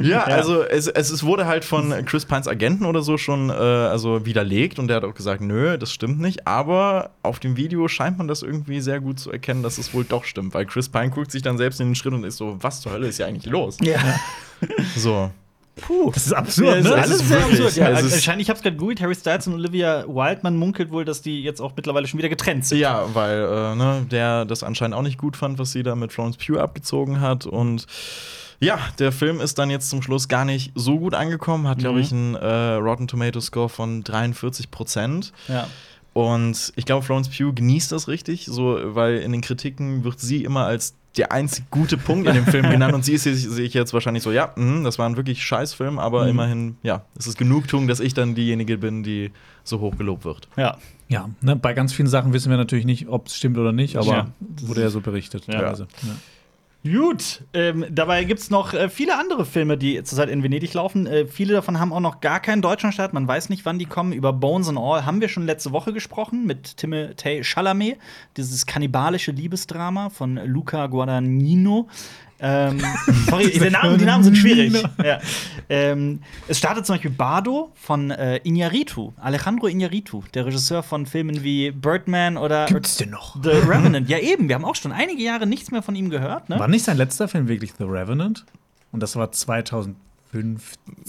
Ja, 0.00 0.24
also 0.24 0.62
es, 0.62 0.86
es, 0.86 1.10
es 1.10 1.22
wurde 1.24 1.46
halt 1.46 1.64
von 1.64 2.04
Chris 2.06 2.24
Pines 2.24 2.48
Agenten 2.48 2.86
oder 2.86 3.02
so 3.02 3.18
schon 3.18 3.50
äh, 3.50 3.52
also 3.52 4.24
widerlegt 4.24 4.78
und 4.78 4.88
der 4.88 4.96
hat 4.96 5.04
auch 5.04 5.14
gesagt, 5.14 5.40
nö, 5.40 5.76
das 5.76 5.92
stimmt 5.92 6.20
nicht. 6.20 6.46
Aber 6.46 7.10
auf 7.22 7.38
dem 7.38 7.56
Video 7.56 7.86
scheint 7.88 8.18
man 8.18 8.28
das 8.28 8.42
irgendwie 8.42 8.80
sehr 8.80 9.00
gut 9.00 9.20
zu 9.20 9.30
erkennen, 9.30 9.62
dass 9.62 9.78
es 9.78 9.92
wohl 9.92 10.04
doch 10.04 10.24
stimmt, 10.24 10.54
weil 10.54 10.66
Chris 10.66 10.88
Pine 10.88 11.10
guckt 11.10 11.30
sich 11.30 11.42
dann 11.42 11.58
selbst 11.58 11.80
in 11.80 11.88
den 11.88 11.94
Schritt 11.94 12.14
und 12.14 12.24
ist 12.24 12.38
so, 12.38 12.56
was 12.60 12.80
zur 12.80 12.92
Hölle 12.92 13.08
ist 13.08 13.16
hier 13.16 13.26
eigentlich 13.26 13.46
los? 13.52 13.76
Ja. 13.80 13.98
So. 14.96 15.30
Puh. 15.80 16.10
Das 16.12 16.26
ist 16.26 16.32
absurd, 16.32 16.68
Ja, 16.68 16.74
ne? 16.76 16.82
das 16.82 16.92
alles 16.92 17.10
ist 17.22 17.28
sehr 17.28 17.44
absurd. 17.44 17.76
Ja, 17.76 17.88
ist- 17.90 18.12
anscheinend, 18.14 18.42
ich 18.42 18.48
habe 18.50 18.56
es 18.58 18.62
gerade 18.62 18.76
googelt, 18.76 19.00
Harry 19.00 19.14
Styles 19.14 19.46
und 19.46 19.54
Olivia 19.54 20.04
Wilde, 20.06 20.40
man 20.42 20.56
munkelt 20.56 20.90
wohl, 20.90 21.04
dass 21.04 21.22
die 21.22 21.42
jetzt 21.42 21.60
auch 21.60 21.72
mittlerweile 21.76 22.06
schon 22.06 22.18
wieder 22.18 22.28
getrennt 22.28 22.64
sind. 22.66 22.78
Ja, 22.78 23.06
weil 23.14 23.38
äh, 23.40 23.74
ne, 23.74 24.06
der 24.10 24.44
das 24.44 24.62
anscheinend 24.62 24.96
auch 24.96 25.02
nicht 25.02 25.18
gut 25.18 25.36
fand, 25.36 25.58
was 25.58 25.72
sie 25.72 25.82
da 25.82 25.94
mit 25.94 26.12
Florence 26.12 26.36
Pugh 26.36 26.60
abgezogen 26.60 27.20
hat. 27.20 27.46
Und 27.46 27.86
ja, 28.60 28.78
der 28.98 29.12
Film 29.12 29.40
ist 29.40 29.58
dann 29.58 29.70
jetzt 29.70 29.88
zum 29.88 30.02
Schluss 30.02 30.28
gar 30.28 30.44
nicht 30.44 30.72
so 30.74 30.98
gut 30.98 31.14
angekommen, 31.14 31.68
hat, 31.68 31.78
glaube 31.78 31.98
Mhm. 31.98 32.02
ich, 32.02 32.12
einen 32.12 32.34
äh, 32.34 32.72
Rotten 32.74 33.06
Tomato 33.06 33.40
Score 33.40 33.68
von 33.68 34.02
43 34.02 34.70
Prozent. 34.70 35.32
Ja. 35.46 35.68
Und 36.12 36.72
ich 36.74 36.84
glaube, 36.84 37.04
Florence 37.04 37.28
Pugh 37.28 37.52
genießt 37.54 37.92
das 37.92 38.08
richtig, 38.08 38.46
so, 38.46 38.76
weil 38.96 39.18
in 39.18 39.30
den 39.30 39.40
Kritiken 39.40 40.02
wird 40.02 40.18
sie 40.18 40.42
immer 40.42 40.64
als 40.64 40.94
der 41.16 41.32
einzig 41.32 41.68
gute 41.70 41.96
Punkt 41.96 42.28
in 42.28 42.34
dem 42.34 42.46
Film 42.46 42.68
genannt 42.70 42.94
und 42.94 43.04
sie 43.04 43.14
ist 43.14 43.24
sich 43.24 43.48
sich 43.48 43.74
jetzt 43.74 43.92
wahrscheinlich 43.92 44.22
so, 44.22 44.30
ja, 44.30 44.52
mh, 44.54 44.84
das 44.84 44.98
war 44.98 45.08
ein 45.08 45.16
wirklich 45.16 45.42
scheiß 45.44 45.74
Film, 45.74 45.98
aber 45.98 46.24
Mhm. 46.24 46.30
immerhin, 46.30 46.76
ja, 46.82 47.02
es 47.18 47.26
ist 47.26 47.38
Genugtuung, 47.38 47.88
dass 47.88 48.00
ich 48.00 48.14
dann 48.14 48.34
diejenige 48.34 48.78
bin, 48.78 49.02
die 49.02 49.32
so 49.64 49.80
hoch 49.80 49.96
gelobt 49.96 50.24
wird. 50.24 50.48
ja. 50.56 50.76
Ja, 51.10 51.30
ne, 51.40 51.56
bei 51.56 51.72
ganz 51.72 51.94
vielen 51.94 52.06
Sachen 52.06 52.34
wissen 52.34 52.50
wir 52.50 52.58
natürlich 52.58 52.84
nicht, 52.84 53.08
ob 53.08 53.28
es 53.28 53.36
stimmt 53.36 53.56
oder 53.56 53.72
nicht, 53.72 53.96
aber 53.96 54.06
Ja. 54.12 54.26
wurde 54.60 54.82
ja 54.82 54.90
so 54.90 55.00
berichtet. 55.00 55.46
Ja. 55.46 55.54
teilweise. 55.54 55.88
Ja. 56.02 56.08
Gut, 56.84 57.42
ähm, 57.54 57.84
dabei 57.90 58.22
gibt 58.22 58.38
es 58.38 58.50
noch 58.50 58.72
äh, 58.72 58.88
viele 58.88 59.18
andere 59.18 59.44
Filme, 59.44 59.76
die 59.76 60.02
zurzeit 60.04 60.30
in 60.30 60.44
Venedig 60.44 60.72
laufen. 60.74 61.06
Äh, 61.06 61.26
viele 61.26 61.54
davon 61.54 61.80
haben 61.80 61.92
auch 61.92 62.00
noch 62.00 62.20
gar 62.20 62.38
keinen 62.38 62.62
deutschen 62.62 62.92
Start. 62.92 63.12
Man 63.12 63.26
weiß 63.26 63.48
nicht, 63.48 63.66
wann 63.66 63.80
die 63.80 63.84
kommen. 63.84 64.12
Über 64.12 64.32
Bones 64.32 64.68
and 64.68 64.78
All 64.78 65.04
haben 65.04 65.20
wir 65.20 65.28
schon 65.28 65.44
letzte 65.44 65.72
Woche 65.72 65.92
gesprochen 65.92 66.46
mit 66.46 66.76
Timothée 66.78 67.42
Chalamet. 67.42 67.98
Dieses 68.36 68.64
kannibalische 68.64 69.32
Liebesdrama 69.32 70.08
von 70.08 70.36
Luca 70.36 70.86
Guadagnino. 70.86 71.88
Ähm, 72.40 72.80
sorry, 73.28 73.50
die 73.50 73.70
Namen, 73.70 73.98
die 73.98 74.04
Namen 74.04 74.22
sind 74.24 74.36
schwierig. 74.36 74.72
Ja. 75.04 75.18
Ähm, 75.68 76.20
es 76.46 76.58
startet 76.58 76.86
zum 76.86 76.94
Beispiel 76.94 77.10
Bardo 77.10 77.72
von 77.74 78.10
äh, 78.10 78.40
Iñárritu, 78.44 79.12
Alejandro 79.16 79.66
Iñárritu, 79.66 80.22
der 80.34 80.46
Regisseur 80.46 80.82
von 80.82 81.04
Filmen 81.06 81.42
wie 81.42 81.70
Birdman 81.72 82.36
oder 82.36 82.66
den 82.66 83.10
noch? 83.10 83.42
The 83.42 83.50
Revenant. 83.50 84.08
Ja, 84.08 84.18
eben, 84.18 84.48
wir 84.48 84.54
haben 84.54 84.64
auch 84.64 84.76
schon 84.76 84.92
einige 84.92 85.22
Jahre 85.22 85.46
nichts 85.46 85.70
mehr 85.70 85.82
von 85.82 85.94
ihm 85.96 86.10
gehört. 86.10 86.48
Ne? 86.48 86.58
War 86.58 86.68
nicht 86.68 86.84
sein 86.84 86.96
letzter 86.96 87.26
Film 87.28 87.48
wirklich 87.48 87.72
The 87.76 87.84
Revenant? 87.84 88.44
Und 88.92 89.02
das 89.02 89.16
war 89.16 89.30
2015? 89.32 89.96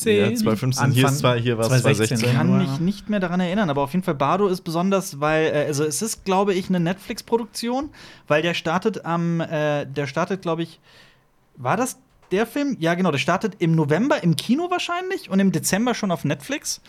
Ja, 0.05 0.33
2015, 0.33 0.91
hier 0.91 1.07
ist 1.07 1.19
zwar- 1.19 1.37
hier 1.37 1.57
war 1.57 1.65
es 1.65 1.81
2016. 1.81 2.29
Ich 2.29 2.35
kann 2.35 2.57
mich 2.57 2.79
nicht 2.79 3.09
mehr 3.09 3.19
daran 3.19 3.39
erinnern, 3.39 3.69
aber 3.69 3.83
auf 3.83 3.91
jeden 3.93 4.03
Fall 4.03 4.15
Bardo 4.15 4.47
ist 4.47 4.61
besonders, 4.61 5.19
weil 5.19 5.47
äh, 5.47 5.65
also 5.67 5.83
es 5.83 6.01
ist, 6.01 6.25
glaube 6.25 6.53
ich, 6.53 6.69
eine 6.69 6.79
Netflix-Produktion, 6.79 7.89
weil 8.27 8.41
der 8.41 8.53
startet 8.53 9.05
am, 9.05 9.41
äh, 9.41 9.85
der 9.85 10.07
startet, 10.07 10.41
glaube 10.41 10.63
ich, 10.63 10.79
war 11.59 11.77
das 11.77 11.99
der 12.31 12.47
Film? 12.47 12.77
Ja, 12.79 12.95
genau, 12.95 13.11
der 13.11 13.19
startet 13.19 13.55
im 13.59 13.75
November 13.75 14.23
im 14.23 14.35
Kino 14.35 14.71
wahrscheinlich 14.71 15.29
und 15.29 15.39
im 15.39 15.51
Dezember 15.51 15.93
schon 15.93 16.11
auf 16.11 16.23
Netflix. 16.23 16.81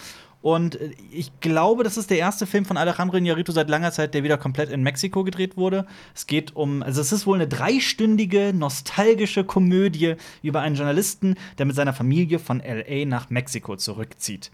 Und 0.42 0.80
äh, 0.80 0.92
ich 1.10 1.38
glaube, 1.40 1.84
das 1.84 1.96
ist 1.96 2.10
der 2.10 2.18
erste 2.18 2.46
Film 2.46 2.64
von 2.64 2.76
Alejandro 2.76 3.16
Iñárritu 3.16 3.52
seit 3.52 3.68
langer 3.68 3.92
Zeit, 3.92 4.14
der 4.14 4.22
wieder 4.22 4.38
komplett 4.38 4.70
in 4.70 4.82
Mexiko 4.82 5.24
gedreht 5.24 5.56
wurde. 5.56 5.86
Es 6.14 6.26
geht 6.26 6.56
um, 6.56 6.82
also 6.82 7.00
es 7.00 7.12
ist 7.12 7.26
wohl 7.26 7.36
eine 7.36 7.48
dreistündige, 7.48 8.52
nostalgische 8.54 9.44
Komödie 9.44 10.14
über 10.42 10.60
einen 10.60 10.76
Journalisten, 10.76 11.34
der 11.58 11.66
mit 11.66 11.76
seiner 11.76 11.92
Familie 11.92 12.38
von 12.38 12.60
LA 12.60 13.04
nach 13.04 13.28
Mexiko 13.28 13.76
zurückzieht. 13.76 14.50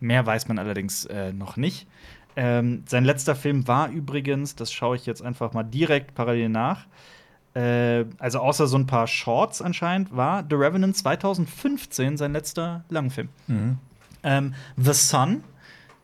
Mehr 0.00 0.26
weiß 0.26 0.48
man 0.48 0.58
allerdings 0.58 1.04
äh, 1.06 1.32
noch 1.32 1.56
nicht. 1.56 1.86
Ähm, 2.36 2.84
sein 2.86 3.04
letzter 3.04 3.34
Film 3.34 3.66
war 3.68 3.90
übrigens, 3.90 4.54
das 4.54 4.72
schaue 4.72 4.96
ich 4.96 5.06
jetzt 5.06 5.22
einfach 5.22 5.52
mal 5.52 5.62
direkt 5.62 6.14
parallel 6.14 6.48
nach. 6.48 6.86
Äh, 7.54 8.04
also 8.18 8.38
außer 8.38 8.66
so 8.66 8.76
ein 8.78 8.86
paar 8.86 9.06
Shorts 9.06 9.60
anscheinend 9.60 10.14
war 10.14 10.44
The 10.48 10.54
Revenant 10.54 10.96
2015 10.96 12.16
sein 12.16 12.32
letzter 12.32 12.84
Langfilm. 12.88 13.28
Ähm, 14.22 14.54
The 14.76 14.92
Sun, 14.92 15.42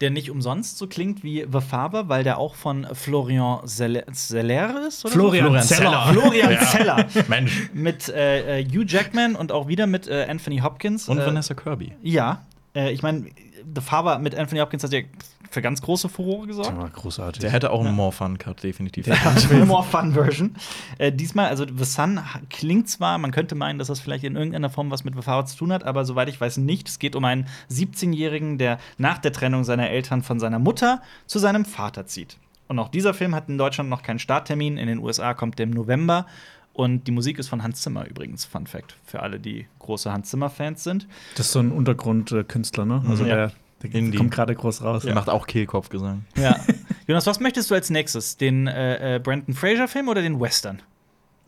der 0.00 0.10
nicht 0.10 0.30
umsonst 0.30 0.76
so 0.76 0.86
klingt 0.86 1.22
wie 1.22 1.46
The 1.50 1.60
Father, 1.60 2.08
weil 2.08 2.24
der 2.24 2.38
auch 2.38 2.54
von 2.54 2.86
Florian 2.92 3.66
Zeller 3.66 4.04
Zeller 4.12 4.86
ist. 4.88 5.04
Oder 5.04 5.14
Florian 5.14 5.62
so? 5.62 5.74
Zeller. 5.74 6.06
Florian 6.12 6.58
Zeller. 6.66 7.06
Mensch. 7.28 7.70
Mit 7.72 8.08
äh, 8.08 8.60
äh, 8.60 8.64
Hugh 8.64 8.84
Jackman 8.86 9.36
und 9.36 9.52
auch 9.52 9.68
wieder 9.68 9.86
mit 9.86 10.08
äh, 10.08 10.26
Anthony 10.28 10.58
Hopkins. 10.58 11.08
Und 11.08 11.18
äh, 11.18 11.26
Vanessa 11.26 11.54
Kirby. 11.54 11.92
Ja, 12.02 12.42
äh, 12.74 12.92
ich 12.92 13.02
meine, 13.02 13.26
The 13.74 13.80
Father 13.80 14.18
mit 14.18 14.34
Anthony 14.34 14.60
Hopkins 14.60 14.84
hat 14.84 14.92
ja 14.92 15.00
für 15.50 15.62
ganz 15.62 15.82
große 15.82 16.08
Furore 16.08 16.46
gesorgt. 16.46 16.76
Ja, 16.76 16.88
großartig. 16.88 17.40
Der 17.40 17.50
hätte 17.50 17.70
auch 17.70 17.84
einen 17.84 17.94
More 17.94 18.12
Fun 18.12 18.38
Cut, 18.38 18.62
definitiv. 18.62 19.06
Eine 19.08 19.64
More 19.66 19.82
Fun 19.84 20.12
Version. 20.12 20.54
Äh, 20.98 21.12
diesmal, 21.12 21.46
also 21.48 21.64
The 21.66 21.84
Sun 21.84 22.20
klingt 22.50 22.88
zwar, 22.88 23.18
man 23.18 23.30
könnte 23.30 23.54
meinen, 23.54 23.78
dass 23.78 23.88
das 23.88 24.00
vielleicht 24.00 24.24
in 24.24 24.36
irgendeiner 24.36 24.70
Form 24.70 24.90
was 24.90 25.04
mit 25.04 25.14
The 25.14 25.22
Father 25.22 25.46
zu 25.46 25.56
tun 25.56 25.72
hat, 25.72 25.84
aber 25.84 26.04
soweit 26.04 26.28
ich 26.28 26.40
weiß 26.40 26.56
nicht. 26.58 26.88
Es 26.88 26.98
geht 26.98 27.16
um 27.16 27.24
einen 27.24 27.46
17-Jährigen, 27.70 28.58
der 28.58 28.78
nach 28.98 29.18
der 29.18 29.32
Trennung 29.32 29.64
seiner 29.64 29.88
Eltern 29.90 30.22
von 30.22 30.38
seiner 30.40 30.58
Mutter 30.58 31.02
zu 31.26 31.38
seinem 31.38 31.64
Vater 31.64 32.06
zieht. 32.06 32.36
Und 32.68 32.78
auch 32.78 32.88
dieser 32.88 33.14
Film 33.14 33.34
hat 33.34 33.48
in 33.48 33.58
Deutschland 33.58 33.88
noch 33.90 34.02
keinen 34.02 34.18
Starttermin. 34.18 34.76
In 34.76 34.88
den 34.88 34.98
USA 34.98 35.34
kommt 35.34 35.58
der 35.58 35.64
im 35.64 35.70
November. 35.70 36.26
Und 36.72 37.06
die 37.06 37.12
Musik 37.12 37.38
ist 37.38 37.48
von 37.48 37.62
Hans 37.62 37.80
Zimmer 37.80 38.06
übrigens, 38.06 38.44
Fun 38.44 38.66
Fact, 38.66 38.96
für 39.04 39.20
alle, 39.22 39.40
die 39.40 39.66
große 39.78 40.12
Hans 40.12 40.28
Zimmer-Fans 40.28 40.84
sind. 40.84 41.06
Das 41.36 41.46
ist 41.46 41.52
so 41.52 41.60
ein 41.60 41.72
Untergrundkünstler, 41.72 42.84
ne? 42.84 43.02
Also 43.08 43.24
Ja. 43.24 43.34
der, 43.34 43.52
der 43.82 43.94
Indie. 43.94 44.18
kommt 44.18 44.30
gerade 44.30 44.54
groß 44.54 44.82
raus. 44.82 45.02
Der 45.02 45.14
macht 45.14 45.28
auch 45.28 45.46
Kehlkopfgesang. 45.46 46.24
Ja. 46.36 46.58
Jonas, 47.06 47.26
was 47.26 47.40
möchtest 47.40 47.70
du 47.70 47.74
als 47.74 47.90
nächstes? 47.90 48.36
Den 48.36 48.66
äh, 48.66 49.16
äh, 49.16 49.18
Brandon 49.18 49.54
Fraser-Film 49.54 50.08
oder 50.08 50.22
den 50.22 50.40
Western? 50.40 50.82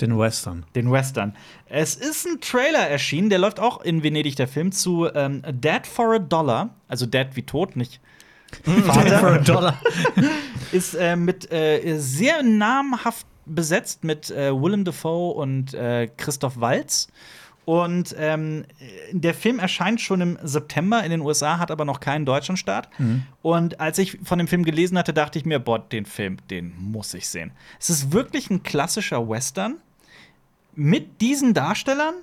Den 0.01 0.17
Western. 0.17 0.65
Den 0.77 0.93
Western. 0.93 1.35
Es 1.67 1.97
ist 1.97 2.27
ein 2.27 2.41
Trailer 2.41 2.89
erschienen, 2.89 3.31
der 3.31 3.39
läuft 3.41 3.59
auch 3.59 3.81
in 3.81 4.03
Venedig, 4.05 4.37
der 4.37 4.47
Film, 4.47 4.71
zu 4.71 5.09
ähm, 5.13 5.43
Dead 5.51 5.85
for 5.87 6.15
a 6.15 6.19
Dollar. 6.19 6.71
Also 6.87 7.07
Dead 7.07 7.27
wie 7.35 7.43
tot, 7.43 7.75
nicht 7.75 8.01
Vater. 8.65 9.39
Dollar. 9.39 9.81
ist 10.73 10.95
äh, 10.95 11.17
mit 11.17 11.51
äh, 11.53 11.99
sehr 11.99 12.43
namhaft 12.43 13.27
besetzt 13.45 14.05
mit 14.05 14.31
äh, 14.31 14.53
Willem 14.53 14.85
Dafoe 14.85 15.35
und 15.35 15.75
äh, 15.75 16.09
Christoph 16.17 16.61
Waltz. 16.61 17.09
Und 17.69 18.17
ähm, 18.19 18.65
der 19.13 19.35
Film 19.35 19.59
erscheint 19.59 20.01
schon 20.01 20.23
im 20.23 20.39
September 20.43 21.05
in 21.05 21.11
den 21.11 21.21
USA, 21.21 21.59
hat 21.59 21.71
aber 21.71 21.85
noch 21.85 22.01
keinen 22.01 22.25
Deutschlandstart. 22.25 22.89
Und 23.43 23.79
als 23.79 23.99
ich 23.99 24.21
von 24.25 24.39
dem 24.39 24.49
Film 24.49 24.65
gelesen 24.65 24.97
hatte, 24.97 25.13
dachte 25.13 25.39
ich 25.39 25.45
mir, 25.45 25.59
boah, 25.59 25.79
den 25.79 26.07
Film, 26.07 26.39
den 26.49 26.73
muss 26.79 27.13
ich 27.13 27.29
sehen. 27.29 27.51
Es 27.79 27.91
ist 27.91 28.11
wirklich 28.11 28.49
ein 28.49 28.63
klassischer 28.63 29.29
Western 29.29 29.75
mit 30.77 31.21
diesen 31.21 31.53
Darstellern 31.53 32.15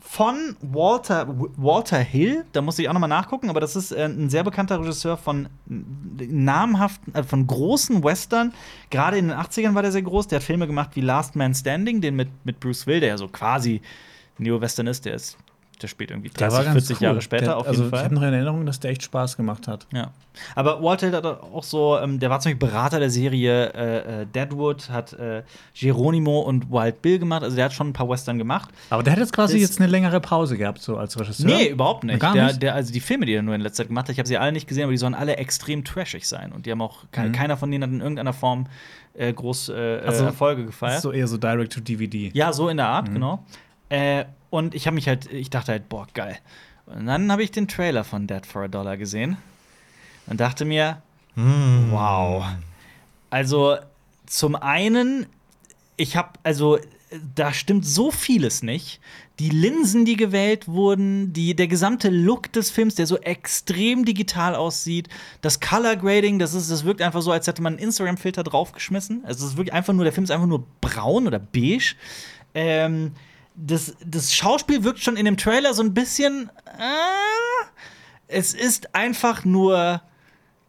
von 0.00 0.56
Walter, 0.60 1.28
Walter 1.28 2.00
Hill, 2.00 2.44
da 2.50 2.60
muss 2.60 2.76
ich 2.80 2.88
auch 2.88 2.92
noch 2.92 3.00
mal 3.00 3.06
nachgucken, 3.06 3.50
aber 3.50 3.60
das 3.60 3.76
ist 3.76 3.92
äh, 3.92 4.06
ein 4.06 4.30
sehr 4.30 4.42
bekannter 4.42 4.80
Regisseur 4.80 5.16
von 5.16 5.48
namhaften, 5.64 7.14
äh, 7.14 7.22
von 7.22 7.46
großen 7.46 8.02
Western. 8.02 8.52
Gerade 8.90 9.16
in 9.16 9.28
den 9.28 9.36
80ern 9.36 9.76
war 9.76 9.82
der 9.82 9.92
sehr 9.92 10.02
groß. 10.02 10.26
Der 10.26 10.40
hat 10.40 10.42
Filme 10.42 10.66
gemacht 10.66 10.90
wie 10.94 11.02
Last 11.02 11.36
Man 11.36 11.54
Standing, 11.54 12.00
den 12.00 12.16
mit, 12.16 12.30
mit 12.42 12.58
Bruce 12.58 12.88
Will, 12.88 12.98
der 12.98 13.10
ja 13.10 13.16
so 13.16 13.28
quasi 13.28 13.80
Neo-Western 14.38 14.86
ist. 14.86 15.04
Der 15.04 15.14
ist, 15.14 15.36
der 15.80 15.88
spielt 15.88 16.10
irgendwie 16.12 16.30
30, 16.30 16.70
40 16.70 17.00
Jahre 17.00 17.20
später 17.20 17.44
der, 17.46 17.56
auf 17.56 17.66
also, 17.66 17.82
jeden 17.82 17.92
Ich 17.92 17.98
Fall. 17.98 18.04
habe 18.04 18.14
noch 18.14 18.22
in 18.22 18.32
Erinnerung, 18.32 18.66
dass 18.66 18.78
der 18.78 18.92
echt 18.92 19.02
Spaß 19.02 19.36
gemacht 19.36 19.66
hat. 19.66 19.86
Ja. 19.92 20.12
Aber 20.54 20.80
Walter 20.82 21.10
hat 21.10 21.24
auch 21.26 21.64
so, 21.64 21.98
ähm, 21.98 22.20
der 22.20 22.30
war 22.30 22.38
zum 22.38 22.52
Beispiel 22.52 22.68
Berater 22.68 23.00
der 23.00 23.10
Serie 23.10 23.72
äh, 23.74 24.22
äh, 24.22 24.26
Deadwood, 24.26 24.90
hat 24.90 25.12
äh, 25.14 25.42
Geronimo 25.74 26.40
und 26.40 26.70
Wild 26.70 27.02
Bill 27.02 27.18
gemacht. 27.18 27.42
Also 27.42 27.56
der 27.56 27.64
hat 27.66 27.72
schon 27.72 27.88
ein 27.88 27.92
paar 27.92 28.08
Western 28.08 28.38
gemacht. 28.38 28.70
Aber 28.90 29.02
der 29.02 29.12
hat 29.14 29.18
jetzt 29.20 29.32
quasi 29.32 29.56
Ist- 29.56 29.70
jetzt 29.70 29.80
eine 29.80 29.90
längere 29.90 30.20
Pause 30.20 30.56
gehabt, 30.56 30.80
so 30.80 30.96
als 30.96 31.18
Regisseur. 31.18 31.46
Nee, 31.46 31.68
überhaupt 31.70 32.04
nicht. 32.04 32.20
Gar 32.20 32.34
der, 32.34 32.46
nicht? 32.46 32.62
Der, 32.62 32.74
also 32.76 32.92
die 32.92 33.00
Filme, 33.00 33.26
die 33.26 33.34
er 33.34 33.42
nur 33.42 33.54
in 33.56 33.60
letzter 33.60 33.82
Zeit 33.82 33.88
gemacht 33.88 34.04
hat, 34.06 34.12
ich 34.12 34.18
habe 34.18 34.28
sie 34.28 34.38
alle 34.38 34.52
nicht 34.52 34.68
gesehen, 34.68 34.84
aber 34.84 34.92
die 34.92 34.98
sollen 34.98 35.14
alle 35.14 35.36
extrem 35.36 35.84
trashig 35.84 36.28
sein. 36.28 36.52
Und 36.52 36.64
die 36.66 36.70
haben 36.70 36.80
auch, 36.82 37.04
Mhm. 37.16 37.32
keiner 37.32 37.56
von 37.56 37.70
denen 37.72 37.82
hat 37.82 37.90
in 37.90 38.00
irgendeiner 38.00 38.32
Form 38.32 38.66
äh, 39.14 39.32
groß 39.32 39.70
äh, 39.70 40.00
Also, 40.06 40.24
Erfolge 40.24 40.64
gefeiert. 40.64 41.02
so 41.02 41.10
eher 41.12 41.26
so 41.26 41.36
Direct 41.38 41.72
to 41.74 41.80
DVD. 41.80 42.30
Ja, 42.32 42.52
so 42.52 42.68
in 42.70 42.76
der 42.78 42.86
Art, 42.86 43.08
Mhm. 43.08 43.14
genau. 43.14 43.44
Äh, 43.92 44.24
und 44.48 44.74
ich 44.74 44.86
habe 44.86 44.94
mich 44.94 45.06
halt, 45.06 45.30
ich 45.30 45.50
dachte 45.50 45.72
halt, 45.72 45.90
boah, 45.90 46.06
geil. 46.14 46.38
Und 46.86 47.06
dann 47.06 47.30
habe 47.30 47.42
ich 47.42 47.50
den 47.50 47.68
Trailer 47.68 48.04
von 48.04 48.26
Dead 48.26 48.46
for 48.46 48.62
a 48.62 48.68
Dollar 48.68 48.96
gesehen 48.96 49.36
und 50.26 50.40
dachte 50.40 50.64
mir, 50.64 51.02
wow. 51.36 52.46
Also 53.28 53.76
zum 54.24 54.56
einen, 54.56 55.26
ich 55.98 56.16
habe, 56.16 56.30
also 56.42 56.78
da 57.34 57.52
stimmt 57.52 57.84
so 57.84 58.10
vieles 58.10 58.62
nicht. 58.62 58.98
Die 59.38 59.50
Linsen, 59.50 60.06
die 60.06 60.16
gewählt 60.16 60.68
wurden, 60.68 61.34
die, 61.34 61.54
der 61.54 61.68
gesamte 61.68 62.08
Look 62.08 62.50
des 62.52 62.70
Films, 62.70 62.94
der 62.94 63.06
so 63.06 63.18
extrem 63.18 64.06
digital 64.06 64.54
aussieht, 64.54 65.10
das 65.42 65.60
Color 65.60 65.96
Grading, 65.96 66.38
das, 66.38 66.54
ist, 66.54 66.70
das 66.70 66.86
wirkt 66.86 67.02
einfach 67.02 67.20
so, 67.20 67.30
als 67.30 67.46
hätte 67.46 67.60
man 67.60 67.74
einen 67.74 67.82
Instagram-Filter 67.82 68.42
draufgeschmissen. 68.42 69.22
Also 69.26 69.44
es 69.44 69.52
ist 69.52 69.56
wirklich 69.58 69.74
einfach 69.74 69.92
nur, 69.92 70.04
der 70.04 70.14
Film 70.14 70.24
ist 70.24 70.30
einfach 70.30 70.46
nur 70.46 70.64
braun 70.80 71.26
oder 71.26 71.38
beige. 71.38 71.94
Ähm, 72.54 73.12
das, 73.54 73.94
das 74.04 74.34
Schauspiel 74.34 74.84
wirkt 74.84 75.00
schon 75.00 75.16
in 75.16 75.24
dem 75.24 75.36
Trailer 75.36 75.74
so 75.74 75.82
ein 75.82 75.94
bisschen. 75.94 76.50
Äh, 76.66 77.66
es 78.28 78.54
ist 78.54 78.94
einfach 78.94 79.44
nur 79.44 80.02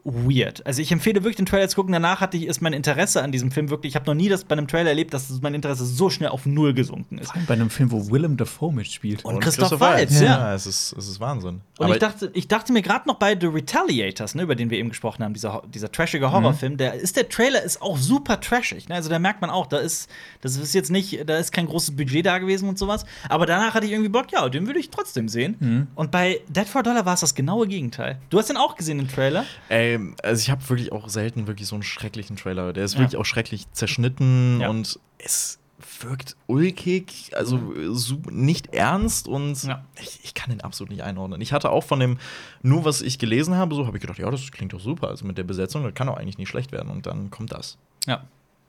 weird. 0.06 0.66
Also 0.66 0.82
ich 0.82 0.92
empfehle 0.92 1.24
wirklich 1.24 1.38
den 1.38 1.46
Trailer 1.46 1.68
zu 1.70 1.76
gucken. 1.76 1.94
Danach 1.94 2.20
hatte 2.20 2.36
ich 2.36 2.46
ist 2.46 2.62
mein 2.62 2.74
Interesse 2.74 3.24
an 3.24 3.32
diesem 3.32 3.52
Film 3.52 3.70
wirklich. 3.70 3.92
Ich 3.92 3.96
habe 3.96 4.06
noch 4.06 4.16
nie 4.16 4.28
das 4.28 4.44
bei 4.44 4.54
einem 4.54 4.68
Trailer 4.68 4.90
erlebt, 4.90 5.14
dass 5.14 5.30
mein 5.42 5.54
Interesse 5.54 5.86
so 5.86 6.10
schnell 6.10 6.30
auf 6.30 6.46
null 6.46 6.74
gesunken 6.74 7.18
ist. 7.18 7.32
Bei 7.48 7.54
einem 7.54 7.70
Film, 7.70 7.92
wo 7.92 8.12
Willem 8.12 8.36
Dafoe 8.36 8.74
mitspielt. 8.74 9.24
Und 9.24 9.40
Christoph 9.40 9.80
Waltz, 9.80 10.20
ja. 10.20 10.26
ja. 10.26 10.54
es, 10.54 10.66
ist, 10.66 10.94
es 10.98 11.08
ist 11.08 11.20
Wahnsinn. 11.20 11.62
Und 11.78 11.86
Aber 11.86 11.94
ich 11.94 12.00
dachte, 12.00 12.32
ich 12.34 12.48
dachte 12.48 12.74
mir 12.74 12.82
gerade 12.82 13.08
noch 13.08 13.16
bei 13.16 13.38
The 13.40 13.48
Retaliators, 13.48 14.36
ne, 14.36 14.44
über 14.44 14.56
den 14.56 14.70
wir 14.70 14.78
eben 14.78 14.90
gesprochen 14.90 15.24
haben, 15.24 15.34
dieser, 15.34 15.64
dieser 15.74 15.92
trashige 15.92 16.32
Horrorfilm, 16.32 16.78
der 16.78 16.96
ist 16.96 17.16
der 17.16 17.30
Trailer 17.30 17.64
ist 17.64 17.82
auch 17.82 17.98
super 17.98 18.40
trashig. 18.42 18.90
Ne? 18.90 18.96
Also 18.96 19.10
da 19.10 19.20
merkt 19.20 19.42
man 19.42 19.50
auch, 19.50 19.68
da 19.68 19.78
ist, 19.78 20.10
das 20.42 20.58
ist 20.58 20.74
jetzt 20.74 20.92
nicht, 20.92 21.30
da 21.30 21.38
ist 21.38 21.52
kein 21.52 21.66
großes 21.66 21.96
Budget 21.96 22.26
da 22.26 22.40
gewesen 22.40 22.68
und 22.68 22.78
sowas. 22.78 23.06
Aber 23.30 23.46
danach 23.46 23.74
hatte 23.74 23.86
ich 23.86 23.92
irgendwie 23.92 24.10
Bock, 24.10 24.32
ja, 24.32 24.48
den 24.50 24.68
würde 24.68 24.80
ich 24.80 24.90
trotzdem 24.90 25.30
sehen. 25.30 25.88
Und 25.96 26.12
bei 26.12 26.42
Dead 26.50 26.68
for 26.68 26.84
Dollar 26.84 27.06
war 27.06 27.14
es 27.14 27.22
das 27.22 27.36
genaue 27.36 27.68
Gegenteil. 27.68 28.18
Du 28.30 28.38
hast 28.38 28.50
den 28.50 28.58
auch 28.58 28.76
gesehen, 28.76 28.98
den 28.98 29.08
Trailer? 29.08 29.46
Ey, 29.70 29.93
also 30.24 30.42
ich 30.42 30.50
habe 30.50 30.68
wirklich 30.70 30.92
auch 30.92 31.10
selten 31.10 31.48
wirklich 31.48 31.68
so 31.68 31.76
einen 31.76 31.84
schrecklichen 31.84 32.36
Trailer. 32.36 32.74
Der 32.74 32.84
ist 32.86 32.94
Ja. 32.96 33.00
wirklich 33.02 33.18
auch 33.18 33.26
schrecklich 33.26 33.72
zerschnitten 33.72 34.60
Ja. 34.62 34.70
und 34.70 35.00
es 35.20 35.60
wirkt 36.02 36.36
ulkig, 36.48 37.32
also 37.36 37.60
su- 37.94 38.22
nicht 38.30 38.74
ernst 38.74 39.28
und 39.28 39.62
Ja. 39.64 39.84
ich, 40.02 40.20
ich 40.24 40.34
kann 40.34 40.50
den 40.50 40.62
absolut 40.62 40.92
nicht 40.92 41.04
einordnen. 41.04 41.42
Ich 41.42 41.52
hatte 41.52 41.72
auch 41.72 41.84
von 41.84 42.00
dem, 42.00 42.18
nur 42.62 42.86
was 42.86 43.02
ich 43.02 43.20
gelesen 43.20 43.56
habe, 43.56 43.76
so 43.76 43.86
habe 43.86 43.98
ich 43.98 44.02
gedacht, 44.02 44.18
ja, 44.20 44.30
das 44.32 44.52
klingt 44.52 44.72
doch 44.74 44.80
super. 44.80 45.10
Also 45.10 45.26
mit 45.26 45.38
der 45.38 45.44
Besetzung, 45.44 45.84
das 45.84 45.94
kann 45.94 46.08
doch 46.08 46.18
eigentlich 46.18 46.38
nicht 46.38 46.50
schlecht 46.50 46.72
werden. 46.72 46.90
Und 46.90 47.06
dann 47.06 47.30
kommt 47.32 47.52
das. 47.52 47.78
Ja. 48.08 48.24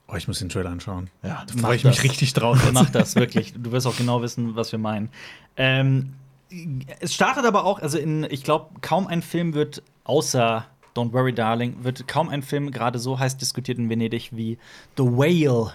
Oh, 0.08 0.16
ich 0.16 0.28
muss 0.28 0.38
den 0.40 0.48
Trailer 0.50 0.70
anschauen. 0.70 1.08
Ja, 1.22 1.44
Da 1.46 1.54
Mach 1.54 1.62
freue 1.62 1.76
ich 1.76 1.82
das. 1.82 1.96
mich 1.96 2.04
richtig 2.10 2.32
drauf. 2.34 2.58
Mach 2.72 2.90
das, 2.90 3.14
wirklich. 3.16 3.54
Du 3.56 3.72
wirst 3.72 3.86
auch 3.86 3.96
genau 3.96 4.20
wissen, 4.20 4.54
was 4.56 4.70
wir 4.72 4.78
meinen. 4.78 5.08
Ähm, 5.56 6.14
es 7.00 7.14
startet 7.14 7.44
aber 7.46 7.64
auch, 7.64 7.80
also 7.80 7.96
in, 7.98 8.24
ich 8.30 8.42
glaube, 8.44 8.68
kaum 8.80 9.06
ein 9.06 9.22
Film 9.22 9.54
wird 9.54 9.82
außer 10.04 10.66
Don't 10.96 11.12
Worry 11.12 11.32
Darling, 11.32 11.82
wird 11.82 12.06
kaum 12.08 12.28
ein 12.28 12.42
Film 12.42 12.70
gerade 12.70 12.98
so 12.98 13.18
heiß 13.18 13.36
diskutiert 13.36 13.78
in 13.78 13.88
Venedig 13.90 14.30
wie 14.32 14.58
The 14.96 15.02
Whale. 15.04 15.72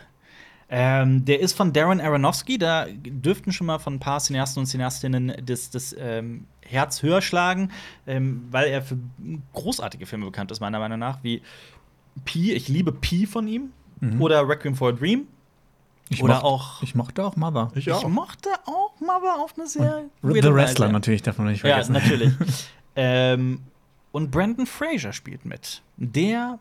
Ähm, 0.71 1.25
der 1.25 1.39
ist 1.39 1.53
von 1.57 1.73
Darren 1.73 1.99
Aronofsky, 1.99 2.59
da 2.59 2.85
dürften 2.89 3.51
schon 3.51 3.65
mal 3.67 3.79
von 3.79 3.95
ein 3.95 3.99
paar 3.99 4.19
Cineasten 4.19 4.59
und 4.61 4.67
Cineastinnen 4.67 5.33
das, 5.43 5.71
das 5.71 5.95
ähm, 5.97 6.45
Herz 6.61 7.01
höher 7.01 7.21
schlagen, 7.23 7.71
ähm, 8.05 8.43
weil 8.51 8.67
er 8.69 8.83
für 8.83 8.97
großartige 9.53 10.05
Filme 10.05 10.25
bekannt 10.25 10.51
ist, 10.51 10.59
meiner 10.59 10.77
Meinung 10.77 10.99
nach, 10.99 11.23
wie 11.23 11.41
Pi, 12.25 12.53
ich 12.53 12.67
liebe 12.67 12.91
Pi 12.91 13.25
von 13.25 13.47
ihm, 13.47 13.71
oder 14.19 14.47
Requiem 14.47 14.75
for 14.75 14.89
a 14.89 14.91
Dream. 14.93 15.27
Ich 16.11 16.23
Oder 16.23 16.35
mocht- 16.35 16.43
auch- 16.45 16.83
Ich 16.83 16.95
mochte 16.95 17.23
auch 17.25 17.35
Mother. 17.35 17.69
Ich 17.75 17.85
Ich 17.87 17.93
auch. 17.93 18.07
mochte 18.07 18.49
auch 18.65 18.93
Mother 18.99 19.39
auf 19.43 19.53
eine 19.57 19.67
sehr 19.67 20.05
The 20.23 20.27
Wrestler 20.53 20.85
Weise. 20.85 20.93
natürlich, 20.93 21.21
darf 21.21 21.37
man 21.37 21.47
nicht 21.47 21.63
Ja, 21.63 21.83
vergessen. 21.83 21.93
natürlich. 21.93 22.33
ähm, 22.95 23.59
und 24.11 24.31
Brandon 24.31 24.65
Fraser 24.65 25.13
spielt 25.13 25.45
mit. 25.45 25.81
Der, 25.97 26.59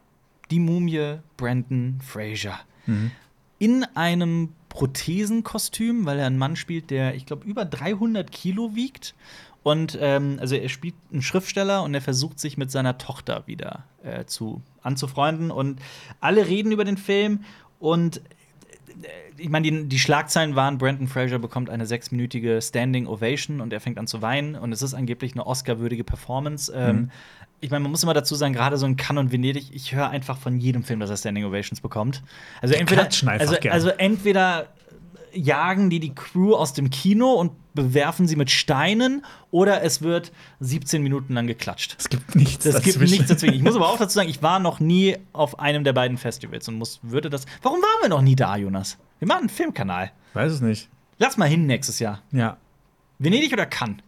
die 0.51 0.61
Mumie 0.61 1.19
Brandon 1.37 1.99
Fraser. 2.03 2.61
Mhm. 2.87 3.11
In 3.59 3.85
einem 3.95 4.51
Prothesenkostüm, 4.69 6.07
weil 6.07 6.19
er 6.19 6.27
einen 6.27 6.39
Mann 6.39 6.57
spielt, 6.57 6.91
der, 6.91 7.15
ich 7.15 7.27
glaube, 7.27 7.47
über 7.47 7.65
300 7.65 8.31
Kilo 8.31 8.75
wiegt. 8.75 9.15
Und 9.63 9.99
ähm, 10.01 10.39
also 10.41 10.55
er 10.55 10.69
spielt 10.69 10.95
einen 11.13 11.23
Schriftsteller 11.23 11.83
und 11.83 11.95
er 11.95 12.01
versucht 12.01 12.39
sich 12.39 12.57
mit 12.57 12.71
seiner 12.71 12.97
Tochter 12.97 13.47
wieder 13.47 13.85
äh, 14.03 14.25
zu 14.25 14.63
anzufreunden. 14.83 15.51
Und 15.51 15.81
alle 16.21 16.47
reden 16.47 16.73
über 16.73 16.85
den 16.85 16.97
Film 16.97 17.45
und 17.81 18.23
ich 19.37 19.49
meine, 19.49 19.71
die, 19.71 19.89
die 19.89 19.99
Schlagzeilen 19.99 20.57
waren, 20.57 20.79
Brandon 20.79 21.07
Fraser 21.07 21.39
bekommt 21.39 21.71
eine 21.71 21.87
sechsminütige 21.87 22.61
Standing 22.61 23.07
Ovation 23.07 23.61
und 23.61 23.73
er 23.73 23.81
fängt 23.81 23.99
an 23.99 24.07
zu 24.07 24.23
weinen 24.23 24.57
und 24.57 24.73
es 24.73 24.83
ist 24.83 24.95
angeblich 24.95 25.33
eine 25.33 25.47
Oscar-würdige 25.47 26.05
Performance. 26.05 26.73
Ähm, 26.75 27.11
ich 27.61 27.71
meine, 27.71 27.83
man 27.83 27.91
muss 27.91 28.03
immer 28.03 28.15
dazu 28.15 28.35
sagen, 28.35 28.53
gerade 28.53 28.77
so 28.77 28.87
in 28.87 28.97
Cannes 28.97 29.21
und 29.21 29.33
Venedig, 29.33 29.71
ich 29.73 29.95
höre 29.95 30.11
einfach 30.11 30.39
von 30.39 30.59
jedem 30.59 30.85
Film, 30.85 31.01
dass 31.01 31.11
er 31.11 31.17
Standing 31.17 31.45
Ovations 31.45 31.81
bekommt. 31.81 32.23
Also 32.61 32.75
entweder, 32.75 33.09
also, 33.27 33.57
gern. 33.61 33.73
also 33.73 33.89
entweder 33.91 34.69
jagen 35.33 35.91
die 35.91 36.01
die 36.01 36.15
Crew 36.15 36.55
aus 36.55 36.73
dem 36.73 36.91
Kino 36.91 37.33
und 37.33 37.53
bewerfen 37.75 38.27
sie 38.27 38.37
mit 38.37 38.51
Steinen 38.51 39.25
oder 39.51 39.83
es 39.83 40.03
wird 40.03 40.33
17 40.61 41.03
Minuten 41.03 41.35
lang 41.35 41.47
geklatscht. 41.47 41.97
Es 41.99 42.09
gibt 42.09 42.35
nichts 42.35 42.65
Es 42.65 42.77
gibt 42.77 42.97
dazwischen. 42.97 43.13
nichts 43.13 43.29
dazwischen. 43.29 43.55
Ich 43.55 43.63
muss 43.63 43.77
aber 43.77 43.89
auch 43.89 43.99
dazu 43.99 44.15
sagen, 44.15 44.29
ich 44.29 44.43
war 44.43 44.59
noch 44.59 44.81
nie 44.81 45.17
auf 45.33 45.59
einem 45.59 45.85
der 45.85 45.93
beiden 45.93 46.17
Festivals 46.17 46.67
und 46.69 46.77
muss, 46.77 47.01
würde 47.03 47.31
das. 47.31 47.45
Warum 47.63 47.81
waren 47.81 48.03
wir 48.03 48.09
noch 48.09 48.23
nie 48.23 48.37
da, 48.37 48.57
Jonas? 48.57 48.99
Wir 49.19 49.29
machen 49.29 49.41
einen 49.41 49.49
Filmkanal. 49.49 50.13
Weiß 50.35 50.53
es 50.53 50.61
nicht. 50.61 50.89
Lass 51.19 51.37
mal 51.37 51.49
hin 51.49 51.67
nächstes 51.67 51.99
Jahr. 51.99 52.23
Ja. 52.33 52.57
Venedig 53.19 53.53
oder 53.53 53.67
Cannes? 53.67 53.99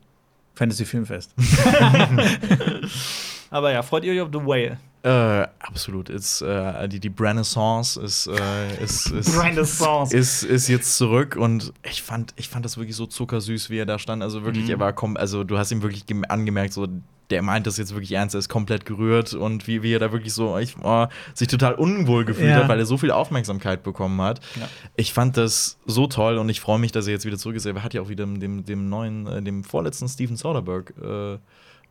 Fantasy 0.54 0.84
Filmfest. 0.84 1.34
Aber 3.50 3.72
ja, 3.72 3.82
freut 3.82 4.04
ihr 4.04 4.12
euch 4.12 4.20
auf 4.20 4.30
The 4.32 4.38
Whale? 4.46 4.78
Äh, 5.02 5.48
absolut. 5.60 6.08
Ist, 6.10 6.42
äh, 6.42 6.86
die, 6.88 7.00
die 7.00 7.10
Renaissance 7.18 7.98
ist, 8.00 8.26
äh, 8.26 8.82
ist, 8.84 9.06
ist, 9.10 9.42
Renaissance. 9.42 10.14
ist, 10.16 10.42
ist 10.42 10.68
jetzt 10.68 10.96
zurück 10.98 11.36
und 11.36 11.72
ich 11.82 12.02
fand, 12.02 12.34
ich 12.36 12.48
fand 12.48 12.64
das 12.66 12.76
wirklich 12.76 12.96
so 12.96 13.06
zuckersüß, 13.06 13.70
wie 13.70 13.78
er 13.78 13.86
da 13.86 13.98
stand. 13.98 14.22
Also 14.22 14.44
wirklich, 14.44 14.64
Mhm. 14.66 14.70
er 14.72 14.78
war 14.80 14.92
kom 14.92 15.16
also 15.16 15.42
du 15.42 15.56
hast 15.58 15.70
ihm 15.72 15.82
wirklich 15.82 16.04
gem- 16.06 16.24
angemerkt, 16.28 16.74
so 16.74 16.86
der 17.30 17.42
meint 17.42 17.66
das 17.66 17.76
jetzt 17.78 17.94
wirklich 17.94 18.12
ernst, 18.12 18.34
er 18.34 18.40
ist 18.40 18.48
komplett 18.48 18.84
gerührt 18.84 19.32
und 19.34 19.66
wie, 19.68 19.82
wie 19.84 19.94
er 19.94 20.00
da 20.00 20.10
wirklich 20.12 20.34
so 20.34 20.58
ich, 20.58 20.74
oh, 20.82 21.06
sich 21.32 21.46
total 21.48 21.74
unwohl 21.76 22.24
gefühlt 22.24 22.50
Ja. 22.50 22.56
hat, 22.56 22.68
weil 22.68 22.78
er 22.80 22.86
so 22.86 22.98
viel 22.98 23.12
Aufmerksamkeit 23.12 23.82
bekommen 23.84 24.20
hat. 24.20 24.40
Ja. 24.60 24.68
Ich 24.96 25.12
fand 25.14 25.36
das 25.38 25.78
so 25.86 26.08
toll 26.08 26.38
und 26.38 26.48
ich 26.50 26.60
freue 26.60 26.78
mich, 26.80 26.90
dass 26.92 27.06
er 27.06 27.12
jetzt 27.14 27.24
wieder 27.24 27.38
zurück 27.38 27.54
ist. 27.56 27.64
Er 27.66 27.82
hat 27.84 27.94
ja 27.94 28.02
auch 28.02 28.08
wieder 28.10 28.26
dem, 28.26 28.64
dem 28.66 28.88
neuen, 28.90 29.26
äh, 29.28 29.40
dem 29.42 29.62
vorletzten 29.64 30.08
Steven 30.08 30.36
Soderbergh 30.36 30.92
äh, 31.00 31.38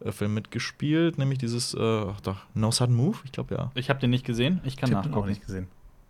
Film 0.10 0.34
mitgespielt, 0.34 1.18
nämlich 1.18 1.40
dieses 1.40 1.74
äh, 1.74 1.80
ach 1.80 2.22
doch, 2.22 2.38
No 2.54 2.72
Sudden 2.72 2.96
Move. 2.96 3.18
Ich 3.26 3.32
glaube 3.32 3.56
ja. 3.56 3.72
Ich 3.76 3.90
habe 3.90 4.00
den 4.00 4.10
nicht 4.10 4.26
gesehen. 4.26 4.62
Ich 4.64 4.78
kann 4.78 4.90
Ich 4.90 4.96
den 4.96 5.00
auch 5.00 5.06
nachgucken. 5.06 5.30
nicht 5.30 5.46
gesehen. 5.46 5.68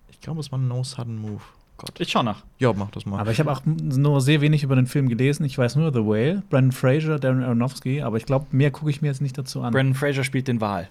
Ich 0.09 0.21
glaube, 0.21 0.39
es 0.39 0.51
war 0.51 0.59
No 0.59 0.83
Sudden 0.83 1.17
Move. 1.17 1.41
Gott. 1.77 1.97
Ich 1.99 2.09
schau 2.11 2.23
nach. 2.23 2.43
Ja, 2.57 2.73
mach 2.73 2.91
das 2.91 3.05
mal. 3.05 3.19
Aber 3.19 3.31
ich 3.31 3.39
habe 3.39 3.51
auch 3.51 3.61
nur 3.65 4.19
sehr 4.19 4.41
wenig 4.41 4.63
über 4.63 4.75
den 4.75 4.85
Film 4.85 5.07
gelesen. 5.07 5.45
Ich 5.45 5.57
weiß 5.57 5.77
nur 5.77 5.93
The 5.93 5.99
Whale, 6.05 6.43
Brandon 6.49 6.73
Fraser, 6.73 7.19
Darren 7.19 7.41
Aronofsky, 7.41 8.01
aber 8.01 8.17
ich 8.17 8.25
glaube, 8.25 8.47
mehr 8.51 8.69
gucke 8.69 8.89
ich 8.91 9.01
mir 9.01 9.07
jetzt 9.07 9.21
nicht 9.21 9.37
dazu 9.37 9.61
an. 9.61 9.71
Brandon 9.71 9.95
Fraser 9.95 10.25
spielt 10.25 10.49
den 10.49 10.59
Wal. 10.59 10.89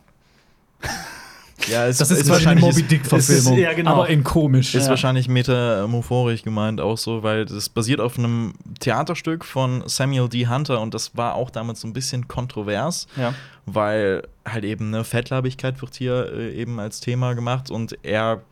Ja, 1.66 1.86
es 1.86 1.98
das 1.98 2.10
ist, 2.10 2.26
quasi 2.26 2.46
eine 2.46 2.60
Moby 2.60 2.82
Dick-Verfilmung. 2.84 3.54
ist- 3.54 3.60
ja, 3.62 3.72
genau. 3.72 3.90
Aber 3.92 4.08
in 4.08 4.22
komisch. 4.24 4.74
Ist 4.74 4.84
Ja. 4.84 4.90
wahrscheinlich 4.90 5.28
metamophorisch 5.28 6.42
gemeint 6.42 6.80
auch 6.80 6.96
so, 6.98 7.22
weil 7.22 7.44
das 7.46 7.68
basiert 7.68 8.00
auf 8.00 8.18
einem 8.18 8.54
Theaterstück 8.80 9.44
von 9.44 9.82
Samuel 9.86 10.28
D. 10.28 10.46
Hunter 10.46 10.80
und 10.80 10.94
das 10.94 11.16
war 11.16 11.34
auch 11.34 11.50
damals 11.50 11.80
so 11.80 11.88
ein 11.88 11.92
bisschen 11.92 12.28
kontrovers, 12.28 13.06
Ja. 13.16 13.34
weil 13.66 14.22
halt 14.46 14.64
eben 14.64 14.94
eine 14.94 15.04
Fettleibigkeit 15.04 15.80
wird 15.82 15.94
hier 15.96 16.32
äh, 16.32 16.54
eben 16.54 16.78
als 16.80 17.00
Thema 17.00 17.34
gemacht 17.34 17.70
und 17.70 17.96
er 18.02 18.42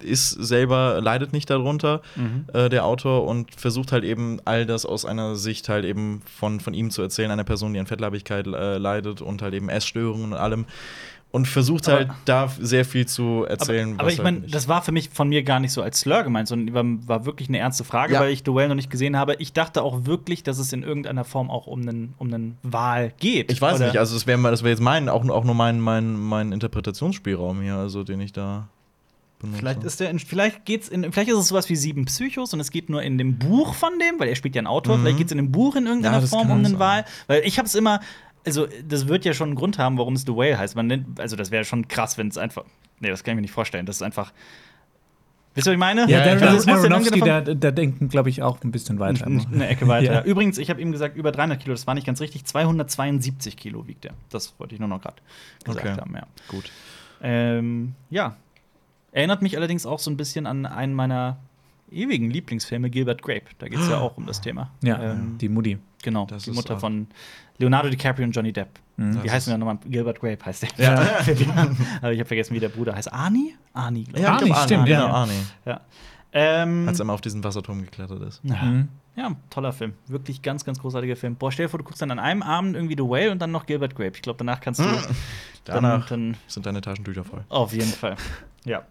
ist 0.00 0.28
selber, 0.30 1.00
leidet 1.00 1.32
nicht 1.32 1.48
darunter, 1.48 2.02
Mhm. 2.16 2.44
äh, 2.52 2.68
der 2.68 2.84
Autor, 2.84 3.24
und 3.26 3.54
versucht 3.58 3.92
halt 3.92 4.04
eben 4.04 4.40
all 4.44 4.66
das 4.66 4.84
aus 4.84 5.06
einer 5.06 5.36
Sicht 5.36 5.70
halt 5.70 5.86
eben 5.86 6.20
von, 6.26 6.60
von 6.60 6.74
ihm 6.74 6.90
zu 6.90 7.00
erzählen, 7.00 7.30
einer 7.30 7.44
Person, 7.44 7.72
die 7.72 7.80
an 7.80 7.86
Fettleibigkeit 7.86 8.46
äh, 8.46 8.76
leidet 8.76 9.22
und 9.22 9.40
halt 9.40 9.54
eben 9.54 9.70
Essstörungen 9.70 10.32
und 10.34 10.38
allem. 10.38 10.66
Und 11.36 11.46
versucht 11.46 11.86
Aber- 11.88 11.98
halt 11.98 12.10
da 12.24 12.48
sehr 12.58 12.84
viel 12.86 13.06
zu 13.06 13.44
erzählen. 13.46 13.90
Aber, 13.90 13.98
aber 14.00 14.06
was 14.06 14.12
ich 14.14 14.18
halt 14.20 14.24
meine, 14.24 14.38
nicht- 14.40 14.54
das 14.54 14.68
war 14.68 14.80
für 14.82 14.90
mich 14.92 15.10
von 15.10 15.28
mir 15.28 15.42
gar 15.42 15.60
nicht 15.60 15.72
so 15.72 15.82
als 15.82 16.00
Slur 16.00 16.22
gemeint, 16.22 16.48
sondern 16.48 17.06
war, 17.06 17.26
wirklich 17.26 17.48
eine 17.48 17.58
ernste 17.58 17.84
Frage, 17.84 18.14
Ja. 18.14 18.20
weil 18.20 18.30
ich 18.32 18.42
Duell 18.42 18.68
noch 18.68 18.74
nicht 18.74 18.88
gesehen 18.90 19.16
habe. 19.16 19.34
Ich 19.38 19.52
dachte 19.52 19.82
auch 19.82 20.06
wirklich, 20.06 20.42
dass 20.42 20.58
es 20.58 20.72
in 20.72 20.82
irgendeiner 20.82 21.24
Form 21.24 21.50
auch 21.50 21.66
um 21.66 21.82
einen, 21.82 22.14
um 22.18 22.32
einen 22.32 22.56
Wahl 22.62 23.12
geht. 23.20 23.52
Ich 23.52 23.60
weiß 23.60 23.76
Oder- 23.76 23.86
nicht, 23.88 23.98
also 23.98 24.14
das 24.14 24.26
wäre 24.26 24.40
das 24.50 24.62
wär 24.62 24.70
jetzt 24.70 24.80
mein, 24.80 25.08
auch, 25.10 25.28
auch 25.28 25.44
nur 25.44 25.54
mein, 25.54 25.78
mein, 25.78 26.14
mein 26.18 26.52
Interpretationsspielraum 26.52 27.60
hier, 27.60 27.74
also 27.76 28.02
den 28.02 28.20
ich 28.20 28.32
da 28.32 28.68
benutze. 29.38 29.58
Vielleicht 29.58 29.84
ist 29.84 30.00
der, 30.00 30.08
in- 30.10 30.18
vielleicht 30.18 30.64
geht's 30.64 30.88
in, 30.88 31.12
vielleicht 31.12 31.28
ist 31.28 31.36
es 31.36 31.48
sowas 31.48 31.68
wie 31.68 31.76
sieben 31.76 32.06
Psychos 32.06 32.54
und 32.54 32.60
es 32.60 32.70
geht 32.70 32.88
nur 32.88 33.02
in 33.02 33.18
dem 33.18 33.38
Buch 33.38 33.74
von 33.74 33.90
dem, 33.98 34.18
weil 34.18 34.28
er 34.28 34.36
spielt 34.36 34.54
ja 34.54 34.60
einen 34.60 34.66
Autor. 34.66 34.96
Mhm. 34.96 35.02
Vielleicht 35.02 35.18
geht 35.18 35.26
es 35.26 35.32
in 35.32 35.38
dem 35.38 35.52
Buch 35.52 35.76
in 35.76 35.86
irgendeiner 35.86 36.20
Ja, 36.20 36.26
Form 36.26 36.50
um 36.50 36.56
einen 36.58 36.64
sein. 36.64 36.78
Wahl, 36.78 37.04
weil 37.26 37.42
ich 37.44 37.58
habe 37.58 37.66
es 37.66 37.74
immer, 37.74 38.00
also 38.46 38.66
das 38.88 39.08
wird 39.08 39.24
ja 39.24 39.34
schon 39.34 39.48
einen 39.50 39.56
Grund 39.56 39.78
haben, 39.78 39.98
warum 39.98 40.14
es 40.14 40.22
The 40.22 40.28
Whale 40.34 40.58
heißt. 40.58 40.76
Man 40.76 40.86
nennt, 40.86 41.20
also 41.20 41.36
das 41.36 41.50
wäre 41.50 41.64
schon 41.64 41.88
krass, 41.88 42.16
wenn 42.16 42.28
es 42.28 42.38
einfach, 42.38 42.64
nee, 43.00 43.08
das 43.08 43.24
kann 43.24 43.32
ich 43.32 43.36
mir 43.36 43.42
nicht 43.42 43.52
vorstellen. 43.52 43.84
Das 43.86 43.96
ist 43.96 44.02
einfach, 44.02 44.32
wisst 45.54 45.66
ihr, 45.66 45.70
was 45.70 45.74
ich 45.74 45.78
meine? 45.78 46.02
Ja, 46.02 46.24
Ja, 46.24 46.34
Darren. 46.36 46.48
Also, 46.48 46.70
Aronofsky, 46.70 47.20
der, 47.20 47.42
der 47.42 47.72
denkt, 47.72 48.10
glaube 48.10 48.30
ich, 48.30 48.42
auch 48.42 48.62
ein 48.62 48.70
bisschen 48.70 48.98
weiter. 48.98 49.26
Eine 49.26 49.68
Ecke 49.68 49.88
weiter. 49.88 50.12
Ja. 50.12 50.22
Übrigens, 50.24 50.58
ich 50.58 50.70
habe 50.70 50.80
ihm 50.80 50.92
gesagt, 50.92 51.16
über 51.16 51.32
300 51.32 51.60
Kilo, 51.60 51.74
das 51.74 51.86
war 51.86 51.94
nicht 51.94 52.06
ganz 52.06 52.20
richtig. 52.20 52.44
272 52.44 53.56
Kilo 53.56 53.86
wiegt 53.86 54.04
er. 54.04 54.12
Das 54.30 54.54
wollte 54.58 54.74
ich 54.74 54.80
nur 54.80 54.88
noch 54.88 55.00
gerade 55.02 55.16
gesagt 55.64 55.86
Okay. 55.86 56.00
haben, 56.00 56.14
ja. 56.14 56.26
Gut. 56.48 56.70
Ähm, 57.22 57.94
ja. 58.10 58.36
Erinnert 59.12 59.40
mich 59.42 59.56
allerdings 59.56 59.86
auch 59.86 59.98
so 59.98 60.10
ein 60.10 60.16
bisschen 60.18 60.46
an 60.46 60.66
einen 60.66 60.92
meiner 60.94 61.38
ewigen 61.90 62.30
Lieblingsfilme, 62.30 62.90
Gilbert 62.90 63.22
Grape. 63.22 63.42
Da 63.58 63.68
geht 63.68 63.78
es 63.78 63.88
ja 63.88 63.98
auch 63.98 64.16
um 64.16 64.26
das 64.26 64.40
Thema. 64.40 64.70
Ja, 64.82 65.00
Ähm, 65.12 65.38
die 65.38 65.48
Mutti. 65.48 65.78
genau, 66.02 66.26
Das 66.26 66.44
die 66.44 66.50
Mutter 66.50 66.78
von 66.78 67.06
Leonardo 67.58 67.88
DiCaprio 67.88 68.26
und 68.26 68.32
Johnny 68.32 68.52
Depp. 68.52 68.68
Mhm. 68.96 69.18
Heißt 69.22 69.34
ist- 69.36 69.48
der 69.48 69.58
nochmal? 69.58 69.78
Gilbert 69.86 70.20
Grape 70.20 70.44
heißt 70.44 70.62
der. 70.62 70.68
Ja. 70.78 71.00
Aber 72.00 72.12
ich 72.12 72.18
habe 72.18 72.24
vergessen, 72.26 72.54
wie 72.54 72.60
der 72.60 72.68
Bruder 72.70 72.94
heißt. 72.94 73.12
Arnie? 73.12 73.54
Arnie, 73.72 74.04
glaube 74.04 74.18
ich. 74.18 74.24
Ja, 74.24 74.32
Arnie, 74.34 74.44
glaub, 74.50 74.62
stimmt, 74.64 74.80
Arnie, 74.80 74.90
ja. 74.92 75.00
genau, 75.02 75.14
Arnie. 75.14 75.32
Ja. 75.64 75.80
Ähm, 76.32 76.86
Als 76.88 76.98
er 76.98 77.04
immer 77.04 77.12
auf 77.14 77.20
diesen 77.20 77.42
Wasserturm 77.44 77.82
geklettert 77.82 78.20
ist. 78.22 78.40
ja. 78.44 78.56
Mhm. 78.62 78.88
Ja, 79.18 79.34
toller 79.48 79.72
Film. 79.72 79.94
Wirklich 80.08 80.42
ganz, 80.42 80.62
ganz 80.66 80.78
großartiger 80.78 81.16
Film. 81.16 81.36
Boah, 81.36 81.50
stell 81.50 81.64
dir 81.64 81.70
vor, 81.70 81.78
du 81.78 81.84
guckst 81.84 82.02
dann 82.02 82.10
an 82.10 82.18
einem 82.18 82.42
Abend 82.42 82.76
irgendwie 82.76 82.96
The 82.98 83.02
Whale 83.08 83.30
und 83.32 83.40
dann 83.40 83.50
noch 83.50 83.64
Gilbert 83.64 83.94
Grape. 83.94 84.12
Ich 84.14 84.20
glaube, 84.20 84.36
danach 84.36 84.60
kannst 84.60 84.80
du. 84.80 84.84
Danach 85.64 86.06
dann, 86.08 86.32
dann 86.32 86.40
sind 86.46 86.66
deine 86.66 86.80
Taschentücher 86.82 87.24
voll. 87.24 87.42
Auf 87.48 87.72
jeden 87.72 87.88
Fall. 87.90 88.16
Ja. 88.66 88.82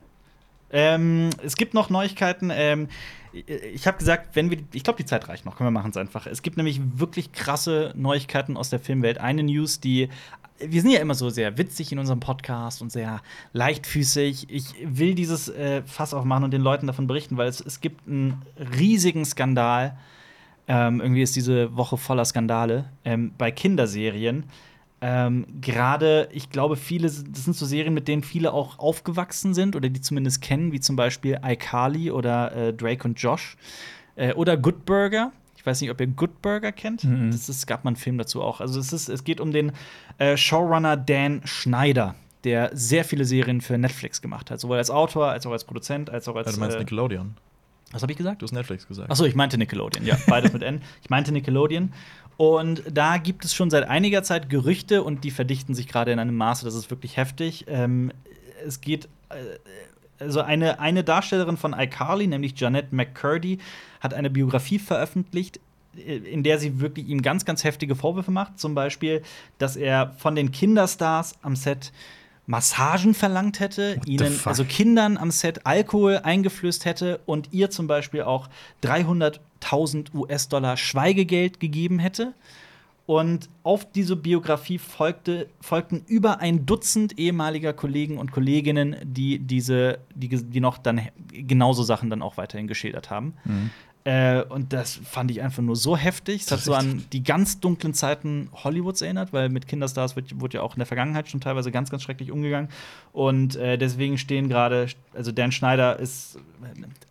Ähm, 0.78 1.30
es 1.42 1.56
gibt 1.56 1.74
noch 1.74 1.90
Neuigkeiten. 1.90 2.52
Ähm, 2.54 2.90
ich 3.32 3.88
habe 3.88 3.98
gesagt, 3.98 4.36
wenn 4.36 4.52
wir, 4.52 4.60
ich 4.74 4.84
glaube, 4.84 4.98
die 4.98 5.06
Zeit 5.06 5.30
reicht 5.30 5.46
noch. 5.46 5.56
Können 5.56 5.68
wir 5.68 5.72
machen 5.72 5.92
es 5.92 5.98
einfach. 5.98 6.28
Es 6.28 6.42
gibt 6.42 6.58
nämlich 6.58 6.82
wirklich 6.96 7.32
krasse 7.32 7.94
Neuigkeiten 7.96 8.58
aus 8.58 8.70
der 8.70 8.80
Filmwelt. 8.80 9.18
Eine 9.18 9.44
News, 9.44 9.80
die 9.80 10.10
wir 10.58 10.82
sind 10.82 10.92
ja 10.92 11.00
immer 11.00 11.16
so 11.16 11.30
sehr 11.30 11.58
witzig 11.58 11.92
in 11.92 12.00
unserem 12.00 12.20
Podcast 12.20 12.82
und 12.82 12.92
sehr 12.92 13.22
leichtfüßig. 13.54 14.48
Ich 14.50 14.76
will 14.84 15.16
dieses 15.16 15.50
äh, 15.50 15.82
Fass 15.84 16.14
aufmachen 16.14 16.46
und 16.46 16.52
den 16.52 16.62
Leuten 16.62 16.88
davon 16.88 17.08
berichten, 17.08 17.36
weil 17.38 17.48
es, 17.48 17.60
es 17.60 17.82
gibt 17.82 18.08
einen 18.08 18.42
riesigen 18.78 19.26
Skandal. 19.26 19.98
Ähm, 20.68 21.02
irgendwie 21.02 21.22
ist 21.22 21.36
diese 21.36 21.76
Woche 21.76 21.98
voller 21.98 22.26
Skandale 22.26 22.86
ähm, 23.04 23.34
bei 23.38 23.52
Kinderserien. 23.52 24.46
Ähm, 25.02 25.46
Gerade, 25.62 26.30
ich 26.32 26.50
glaube, 26.50 26.76
viele, 26.76 27.08
das 27.08 27.24
sind 27.44 27.56
so 27.56 27.66
Serien, 27.66 27.94
mit 27.94 28.08
denen 28.08 28.24
viele 28.24 28.54
auch 28.54 28.80
aufgewachsen 28.80 29.54
sind 29.54 29.76
oder 29.76 29.90
die 29.90 30.02
zumindest 30.02 30.42
kennen, 30.42 30.72
wie 30.72 30.80
zum 30.80 30.96
Beispiel 30.96 31.40
iCarly 31.44 32.12
oder 32.12 32.56
äh, 32.56 32.74
Drake 32.74 33.08
und 33.08 33.20
Josh. 33.20 33.58
Äh, 34.16 34.34
oder 34.34 34.58
Good 34.58 34.86
Burger. 34.86 35.32
Ich 35.58 35.66
weiß 35.66 35.82
nicht, 35.82 35.92
ob 35.92 36.00
ihr 36.00 36.08
Good 36.08 36.42
Burger 36.42 36.72
kennt. 36.72 37.04
Mhm. 37.04 37.32
Das 37.32 37.50
ist, 37.50 37.66
gab 37.66 37.84
mal 37.84 37.90
einen 37.90 37.98
Film 37.98 38.18
dazu 38.18 38.42
auch. 38.42 38.62
Also 38.62 38.80
es, 38.80 38.94
ist, 38.94 39.10
es 39.10 39.24
geht 39.24 39.42
um 39.42 39.52
den 39.52 39.72
äh, 40.18 40.38
Showrunner 40.38 40.96
Dan 40.96 41.42
Schneider, 41.44 42.16
der 42.44 42.70
sehr 42.74 43.04
viele 43.04 43.26
Serien 43.26 43.62
für 43.62 43.78
Netflix 43.78 44.22
gemacht 44.22 44.52
hat. 44.52 44.60
Sowohl 44.60 44.78
als 44.78 44.92
Autor, 44.92 45.30
als 45.30 45.46
auch 45.46 45.52
als 45.52 45.64
Produzent, 45.64 46.10
als 46.10 46.28
auch 46.28 46.36
als. 46.36 46.48
Ja, 46.48 46.54
du 46.54 46.60
meinst 46.60 46.78
äh, 46.78 46.80
Nickelodeon. 46.80 47.36
Was 47.96 48.02
habe 48.02 48.12
ich 48.12 48.18
gesagt? 48.18 48.42
Du 48.42 48.46
hast 48.46 48.52
Netflix 48.52 48.88
gesagt. 48.88 49.10
Achso, 49.10 49.26
ich 49.26 49.36
meinte 49.36 49.58
Nickelodeon, 49.58 50.06
ja, 50.06 50.18
beides 50.28 50.54
mit 50.54 50.64
N. 50.64 50.82
Ich 51.02 51.10
meinte 51.10 51.32
Nickelodeon. 51.32 51.94
Und 52.38 52.84
da 52.92 53.18
gibt 53.18 53.46
es 53.46 53.56
schon 53.56 53.70
seit 53.70 53.88
einiger 53.88 54.22
Zeit 54.22 54.50
Gerüchte 54.50 55.04
und 55.04 55.24
die 55.24 55.32
verdichten 55.32 55.74
sich 55.74 55.88
gerade 55.88 56.12
in 56.12 56.20
einem 56.20 56.36
Maße, 56.36 56.66
das 56.66 56.76
ist 56.76 56.90
wirklich 56.90 57.18
heftig. 57.18 57.66
Ähm, 57.68 58.12
es 58.66 58.82
geht. 58.82 59.08
Äh, 59.30 59.36
also 60.18 60.42
eine, 60.42 60.80
eine 60.80 61.04
Darstellerin 61.04 61.58
von 61.58 61.74
iCarly, 61.74 62.28
nämlich 62.28 62.58
Janette 62.58 62.96
McCurdy, 62.96 63.60
hat 64.00 64.14
eine 64.14 64.30
Biografie 64.30 64.80
veröffentlicht, 64.80 65.60
äh, 65.98 66.18
in 66.18 66.44
der 66.44 66.60
sie 66.60 66.80
wirklich 66.80 67.08
ihm 67.08 67.22
ganz, 67.22 67.46
ganz 67.46 67.64
heftige 67.64 67.96
Vorwürfe 67.96 68.32
macht. 68.32 68.60
Zum 68.60 68.76
Beispiel, 68.76 69.22
dass 69.58 69.76
er 69.76 70.14
von 70.18 70.36
den 70.36 70.52
Kinderstars 70.52 71.36
am 71.42 71.56
Set 71.56 71.92
Massagen 72.48 73.14
verlangt 73.14 73.60
hätte, 73.60 74.00
ihnen, 74.06 74.40
also 74.46 74.66
Kindern 74.66 75.18
am 75.18 75.32
Set 75.32 75.66
Alkohol 75.66 76.20
eingeflößt 76.24 76.86
hätte 76.86 77.20
und 77.26 77.50
ihr 77.52 77.72
zum 77.72 77.88
Beispiel 77.88 78.22
auch 78.22 78.50
300.000 78.84 80.14
US-Dollar 80.14 80.78
Schweigegeld 80.78 81.60
gegeben 81.60 82.00
hätte. 82.00 82.34
Und 83.08 83.50
auf 83.62 83.92
diese 83.92 84.16
Biografie 84.16 84.80
folgte, 84.80 85.48
folgten 85.62 86.04
über 86.08 86.40
ein 86.40 86.66
Dutzend 86.66 87.20
ehemaliger 87.20 87.72
Kollegen 87.72 88.18
und 88.18 88.32
Kolleginnen, 88.32 88.96
die 89.04 89.38
diese, 89.38 90.00
die, 90.16 90.30
die 90.30 90.60
noch 90.60 90.80
dann 90.80 91.02
genauso 91.30 91.84
Sachen 91.84 92.10
dann 92.10 92.24
auch 92.24 92.38
weiterhin 92.38 92.66
geschildert 92.68 93.12
haben. 93.12 93.36
Äh, 94.06 94.44
und 94.44 94.72
das 94.72 95.00
fand 95.04 95.32
ich 95.32 95.42
einfach 95.42 95.64
nur 95.64 95.76
so 95.76 95.98
heftig. 95.98 96.44
Es 96.44 96.52
hat 96.52 96.60
so 96.60 96.76
an 96.76 97.04
die 97.12 97.24
ganz 97.24 97.60
dunklen 97.60 97.96
Zeiten 97.96 98.50
Hollywoods 98.54 99.02
erinnert, 99.02 99.34
weil 99.34 99.50
mit 99.50 99.68
Kinderstars 99.68 100.16
wird, 100.16 100.40
wurde 100.40 100.58
ja 100.58 100.62
auch 100.62 100.76
in 100.76 100.80
der 100.80 100.86
Vergangenheit 100.86 101.28
schon 101.28 101.42
teilweise 101.42 101.72
ganz, 101.72 101.90
ganz 101.90 102.04
schrecklich 102.04 102.32
umgegangen. 102.32 102.70
Und 103.14 103.56
äh, 103.56 103.80
deswegen 103.80 104.20
stehen 104.20 104.48
gerade, 104.48 104.90
also 105.16 105.32
Dan 105.32 105.52
Schneider 105.52 105.98
ist, 106.00 106.38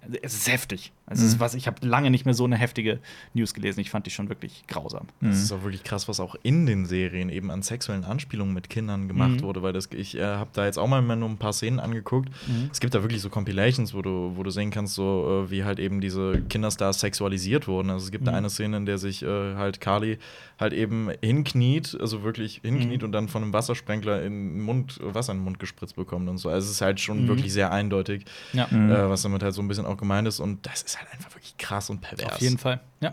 äh, 0.07 0.18
es 0.22 0.34
ist 0.34 0.47
heftig. 0.49 0.92
Es 1.07 1.20
ist 1.20 1.38
was, 1.38 1.55
ich 1.55 1.66
habe 1.66 1.86
lange 1.86 2.11
nicht 2.11 2.24
mehr 2.24 2.32
so 2.32 2.44
eine 2.44 2.57
heftige 2.57 2.98
News 3.34 3.52
gelesen. 3.52 3.80
Ich 3.80 3.90
fand 3.90 4.07
die 4.07 4.11
schon 4.11 4.30
wirklich 4.30 4.64
grausam. 4.66 5.07
Das 5.20 5.36
ist 5.36 5.52
auch 5.52 5.62
wirklich 5.62 5.84
krass, 5.84 6.09
was 6.09 6.18
auch 6.18 6.34
in 6.42 6.64
den 6.64 6.86
Serien 6.86 7.28
eben 7.28 7.50
an 7.50 7.61
sexuellen 7.61 8.05
Anspielungen 8.05 8.55
mit 8.55 8.70
Kindern 8.70 9.07
gemacht 9.07 9.40
Mhm. 9.40 9.42
wurde, 9.42 9.62
weil 9.62 9.74
das, 9.74 9.88
ich 9.92 10.16
äh, 10.16 10.22
habe 10.24 10.48
da 10.55 10.64
jetzt 10.64 10.78
auch 10.78 10.86
mal 10.88 11.02
nur 11.02 11.28
ein 11.28 11.36
paar 11.36 11.52
Szenen 11.52 11.78
angeguckt. 11.78 12.30
Mhm. 12.48 12.70
Es 12.72 12.80
gibt 12.80 12.94
da 12.94 13.02
wirklich 13.02 13.20
so 13.20 13.28
Compilations, 13.28 13.92
wo 13.92 14.00
du, 14.00 14.32
wo 14.34 14.42
du 14.42 14.50
sehen 14.50 14.70
kannst, 14.70 14.94
so 14.94 15.44
äh, 15.46 15.50
wie 15.50 15.64
halt 15.64 15.78
eben 15.78 16.00
diese 16.00 16.40
Kinderstars 16.48 17.00
sexualisiert 17.00 17.68
wurden. 17.68 17.90
Also 17.90 18.07
es 18.07 18.11
gibt 18.11 18.26
da 18.26 18.30
Mhm. 18.30 18.36
eine 18.38 18.50
Szene, 18.50 18.76
in 18.78 18.86
der 18.86 18.96
sich 18.96 19.22
äh, 19.22 19.55
halt 19.57 19.82
Carly 19.82 20.18
halt 20.59 20.72
eben 20.72 21.11
hinkniet, 21.22 21.96
also 22.00 22.22
wirklich 22.22 22.61
hinkniet 22.62 23.02
Mhm. 23.02 23.07
und 23.07 23.12
dann 23.12 23.28
von 23.28 23.42
einem 23.42 23.52
Wassersprenkler 23.52 24.22
in 24.22 24.32
den 24.55 24.61
Mund, 24.62 24.98
Wasser 25.02 25.32
in 25.32 25.38
den 25.40 25.44
Mund 25.44 25.59
gespritzt 25.59 25.96
bekommt 25.96 26.28
und 26.30 26.38
so. 26.38 26.48
Also 26.48 26.64
es 26.66 26.70
ist 26.76 26.80
halt 26.80 27.00
schon 27.00 27.24
Mhm. 27.24 27.28
wirklich 27.28 27.52
sehr 27.52 27.72
eindeutig, 27.72 28.24
Ja, 28.52 28.66
äh, 28.68 29.09
was 29.11 29.22
damit 29.22 29.42
halt 29.42 29.52
so 29.55 29.61
ein 29.61 29.68
bisschen 29.68 29.84
auch 29.84 29.96
gemeint 29.96 30.26
ist. 30.28 30.40
Und 30.40 30.64
das 30.66 30.82
ist 30.82 30.93
halt 30.99 31.11
einfach 31.12 31.34
wirklich 31.34 31.57
krass 31.57 31.90
und 31.90 32.01
pervers. 32.01 32.32
auf 32.32 32.40
jeden 32.40 32.59
Fall. 32.59 32.80
Ja. 33.01 33.12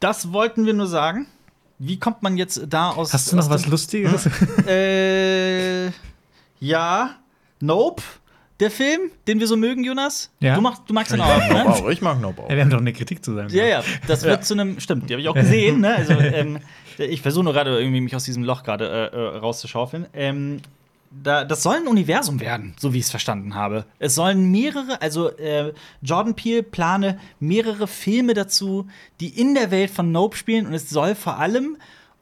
Das 0.00 0.32
wollten 0.32 0.66
wir 0.66 0.74
nur 0.74 0.86
sagen. 0.86 1.26
Wie 1.78 1.98
kommt 1.98 2.22
man 2.22 2.36
jetzt 2.36 2.60
da 2.68 2.90
aus? 2.90 3.12
Hast 3.14 3.32
du 3.32 3.36
noch 3.36 3.48
was 3.48 3.66
Lustiges? 3.66 4.28
Äh, 4.66 5.90
ja. 6.60 7.16
Nope. 7.60 8.02
Der 8.60 8.70
Film, 8.70 9.10
den 9.26 9.40
wir 9.40 9.46
so 9.46 9.56
mögen, 9.56 9.82
Jonas. 9.84 10.30
Ja. 10.40 10.54
Du, 10.54 10.60
machst, 10.60 10.82
du 10.86 10.92
magst 10.92 11.12
ihn 11.12 11.20
auch, 11.22 11.38
Nope 11.38 11.54
ne? 11.54 11.66
auch. 11.66 11.88
Ich 11.88 12.02
mag 12.02 12.20
Nope 12.20 12.42
auch. 12.42 12.50
Ja, 12.50 12.56
wir 12.56 12.62
haben 12.62 12.70
doch 12.70 12.78
eine 12.78 12.92
Kritik 12.92 13.24
zu 13.24 13.34
sagen. 13.34 13.48
Ja, 13.50 13.64
ja, 13.64 13.82
das 14.06 14.22
wird 14.22 14.44
zu 14.44 14.52
einem, 14.52 14.78
stimmt, 14.80 15.08
die 15.08 15.14
habe 15.14 15.22
ich 15.22 15.28
auch 15.28 15.34
gesehen, 15.34 15.80
ne? 15.80 15.96
Also, 15.96 16.12
ähm, 16.20 16.58
ich 16.98 17.22
versuche 17.22 17.44
nur 17.44 17.54
gerade 17.54 17.78
irgendwie 17.78 18.02
mich 18.02 18.14
aus 18.14 18.24
diesem 18.24 18.44
Loch 18.44 18.62
gerade 18.62 19.10
äh, 19.14 19.16
äh, 19.16 19.38
rauszuschaufeln. 19.38 20.06
Ähm, 20.12 20.60
da, 21.10 21.44
das 21.44 21.62
soll 21.62 21.76
ein 21.76 21.88
Universum 21.88 22.40
werden, 22.40 22.74
so 22.78 22.92
wie 22.92 22.98
ich 22.98 23.04
es 23.04 23.10
verstanden 23.10 23.54
habe. 23.54 23.84
Es 23.98 24.14
sollen 24.14 24.50
mehrere, 24.50 25.02
also 25.02 25.36
äh, 25.36 25.72
Jordan 26.02 26.34
Peele 26.34 26.62
plane 26.62 27.18
mehrere 27.40 27.88
Filme 27.88 28.34
dazu, 28.34 28.86
die 29.18 29.28
in 29.40 29.54
der 29.54 29.70
Welt 29.70 29.90
von 29.90 30.12
Nope 30.12 30.36
spielen 30.36 30.66
und 30.66 30.74
es 30.74 30.88
soll 30.88 31.14
vor 31.14 31.38
allem 31.38 31.76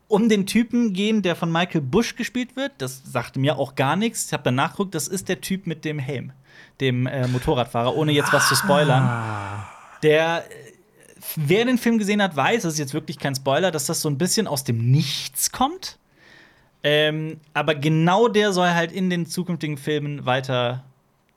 um 0.09 0.30
den 0.30 0.47
Typen 0.47 0.95
gehen, 0.95 1.20
der 1.20 1.36
von 1.36 1.53
Michael 1.53 1.82
Bush 1.82 2.16
gespielt 2.16 2.57
wird. 2.57 2.72
Das 2.78 3.03
sagte 3.05 3.39
mir 3.39 3.59
auch 3.59 3.74
gar 3.74 3.95
nichts. 3.95 4.26
Ich 4.26 4.32
habe 4.32 4.43
dann 4.43 4.55
nachgeguckt, 4.55 4.95
das 4.95 5.07
ist 5.07 5.28
der 5.28 5.43
Typ 5.43 5.66
mit 5.66 5.84
dem 5.84 5.99
Helm, 5.99 6.32
dem 6.80 7.07
äh, 7.07 7.28
Motorradfahrer, 7.28 7.95
ohne 7.95 8.12
jetzt 8.12 8.32
was 8.32 8.49
zu 8.49 8.55
spoilern. 8.57 9.66
Der, 10.03 10.45
wer 11.36 11.66
den 11.66 11.76
Film 11.76 11.99
gesehen 11.99 12.22
hat, 12.22 12.34
weiß, 12.34 12.62
das 12.62 12.74
ist 12.74 12.78
jetzt 12.78 12.95
wirklich 12.95 13.18
kein 13.18 13.34
Spoiler, 13.34 13.70
dass 13.70 13.84
das 13.84 14.01
so 14.01 14.09
ein 14.09 14.16
bisschen 14.16 14.47
aus 14.47 14.64
dem 14.64 14.91
Nichts 14.91 15.53
kommt. 15.53 15.99
Ähm, 16.83 17.39
aber 17.55 17.74
genau 17.74 18.29
der 18.29 18.53
soll 18.53 18.68
halt 18.70 18.93
in 18.93 19.11
den 19.11 19.26
zukünftigen 19.26 19.76
Filmen 19.76 20.24
weiter, 20.26 20.85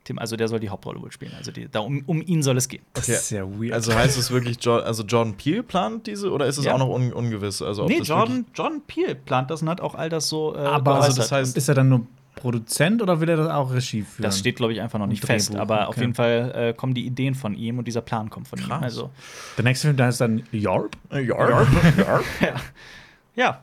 Tim, 0.04 0.18
also 0.18 0.36
der 0.36 0.48
soll 0.48 0.60
die 0.60 0.68
Hauptrolle 0.68 1.00
wohl 1.00 1.12
spielen. 1.12 1.32
Also 1.36 1.52
die, 1.52 1.68
da, 1.68 1.80
um, 1.80 2.02
um 2.06 2.22
ihn 2.22 2.42
soll 2.42 2.56
es 2.56 2.68
gehen. 2.68 2.82
Das 2.92 3.08
ist 3.08 3.30
ja 3.30 3.44
weird. 3.44 3.72
Also 3.72 3.94
heißt 3.94 4.18
es 4.18 4.30
wirklich, 4.30 4.58
jo 4.60 4.74
also 4.76 5.02
Jordan 5.04 5.34
Peele 5.36 5.62
plant 5.62 6.06
diese 6.06 6.30
oder 6.30 6.46
ist 6.46 6.58
es 6.58 6.64
Ja. 6.64 6.74
auch 6.74 6.78
noch 6.78 6.88
un 6.88 7.12
ungewiss? 7.12 7.62
Also, 7.62 7.84
ob 7.84 7.88
Nee, 7.88 8.00
Jordan, 8.02 8.46
Jordan 8.54 8.82
Peele 8.86 9.14
plant 9.14 9.50
das 9.50 9.62
und 9.62 9.68
hat 9.68 9.80
auch 9.80 9.94
all 9.94 10.08
das 10.08 10.28
so. 10.28 10.54
Äh, 10.56 10.58
Aber 10.60 11.02
also 11.02 11.16
das 11.16 11.30
heißt, 11.30 11.56
ist 11.56 11.68
er 11.68 11.74
dann 11.74 11.88
nur 11.88 12.06
Produzent 12.34 13.02
oder 13.02 13.20
will 13.20 13.28
er 13.28 13.36
das 13.36 13.48
auch 13.48 13.72
Regie 13.72 14.02
führen? 14.02 14.24
das 14.24 14.38
steht, 14.38 14.56
glaube 14.56 14.72
ich, 14.72 14.80
einfach 14.80 14.98
noch 14.98 15.06
nicht 15.06 15.22
Drehbuch, 15.22 15.34
fest. 15.34 15.54
Aber 15.54 15.82
auf 15.88 15.94
okay. 15.96 16.00
jeden 16.00 16.14
Fall 16.14 16.52
äh, 16.54 16.72
kommen 16.72 16.94
die 16.94 17.06
Ideen 17.06 17.34
von 17.34 17.54
ihm 17.54 17.78
und 17.78 17.86
dieser 17.86 18.00
Plan 18.00 18.30
kommt 18.30 18.48
von 18.48 18.58
ihm. 18.58 18.66
Krass. 18.66 18.82
Also, 18.82 19.10
Der 19.56 19.64
nächste 19.64 19.88
Film, 19.88 19.96
da 19.96 20.06
heißt 20.06 20.20
dann 20.20 20.42
Yarp. 20.50 20.96
Äh, 21.10 21.20
Yarp. 21.20 21.68
Yarp. 21.98 22.24
ja. 23.36 23.60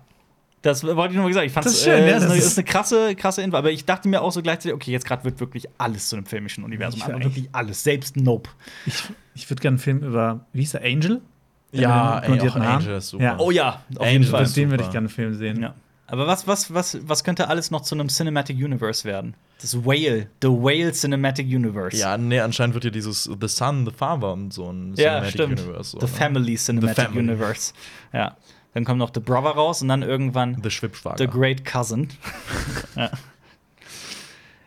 Das 0.61 0.83
wollte 0.83 1.11
ich 1.11 1.15
nur 1.15 1.23
mal 1.23 1.27
gesagt. 1.29 1.45
Ich 1.45 1.53
fand 1.53 1.65
Das 1.65 1.73
es 1.73 1.79
ist 1.79 1.85
schön, 1.85 1.93
äh, 2.03 2.09
ja, 2.09 2.15
ist, 2.17 2.23
das 2.23 2.31
eine, 2.31 2.39
ist- 2.39 2.45
ist 2.47 2.57
eine 2.57 2.65
krasse, 2.65 3.15
krasse 3.15 3.41
Info. 3.41 3.55
Aber 3.57 3.71
ich 3.71 3.85
dachte 3.85 4.07
mir 4.09 4.21
auch 4.21 4.31
so 4.31 4.41
gleichzeitig, 4.41 4.73
okay, 4.75 4.91
jetzt 4.91 5.05
gerade 5.05 5.23
wird 5.23 5.39
wirklich 5.39 5.67
alles 5.77 6.09
zu 6.09 6.17
einem 6.17 6.25
filmischen 6.25 6.63
Universum. 6.63 7.01
Aber 7.01 7.23
wirklich 7.23 7.47
alles. 7.53 7.83
Selbst 7.83 8.17
Nope. 8.17 8.49
Ich, 8.85 9.03
ich 9.35 9.49
würde 9.49 9.61
gerne 9.61 9.75
einen 9.75 9.79
Film 9.79 9.99
über, 10.03 10.45
wie 10.51 10.59
hieß 10.61 10.71
der, 10.71 10.83
Angel? 10.83 11.21
Ja, 11.71 12.19
ey, 12.19 12.39
auch. 12.49 12.55
Angel 12.55 12.95
ist 12.97 13.09
super. 13.09 13.23
Ja. 13.23 13.39
Oh 13.39 13.51
ja, 13.51 13.83
auf 13.95 14.01
Angel 14.01 14.11
jeden 14.13 14.23
Fall. 14.25 14.45
Den 14.47 14.71
würde 14.71 14.83
ich 14.83 14.89
gerne 14.89 15.05
einen 15.07 15.09
Film 15.15 15.33
sehen. 15.35 15.61
Ja. 15.61 15.75
Aber 16.07 16.25
was, 16.25 16.47
was, 16.47 16.73
was, 16.73 16.97
was 17.07 17.23
könnte 17.23 17.47
alles 17.49 17.69
noch 17.69 17.81
zu 17.81 17.93
einem 17.93 18.07
Cinematic 18.09 18.57
Universe 18.57 19.05
werden? 19.05 19.35
Das 19.61 19.85
Whale, 19.85 20.27
The 20.41 20.47
Whale 20.47 20.91
Cinematic 20.91 21.45
Universe. 21.45 21.95
Ja, 21.97 22.17
nee, 22.17 22.39
anscheinend 22.39 22.73
wird 22.73 22.85
hier 22.85 22.91
dieses 22.91 23.25
The 23.25 23.47
Son, 23.47 23.85
The 23.85 23.91
Father 23.91 24.33
und 24.33 24.51
so 24.51 24.71
ein 24.71 24.95
ja 24.95 25.21
Cinematic 25.21 25.29
stimmt. 25.33 25.59
Universe. 25.61 25.91
so, 25.91 25.99
The? 25.99 26.07
Family 26.07 26.55
Cinematic 26.55 26.95
The 26.95 27.01
Family. 27.03 27.19
Universe. 27.19 27.73
Ja. 28.11 28.35
Dann 28.73 28.85
kommt 28.85 28.99
noch 28.99 29.11
The 29.13 29.19
Brother 29.19 29.51
raus 29.51 29.81
und 29.81 29.87
dann 29.87 30.03
irgendwann 30.03 30.61
The 30.61 30.69
Schwippschwager. 30.69 31.17
The 31.17 31.27
Great 31.27 31.65
Cousin. 31.65 32.07
ja. 32.95 33.09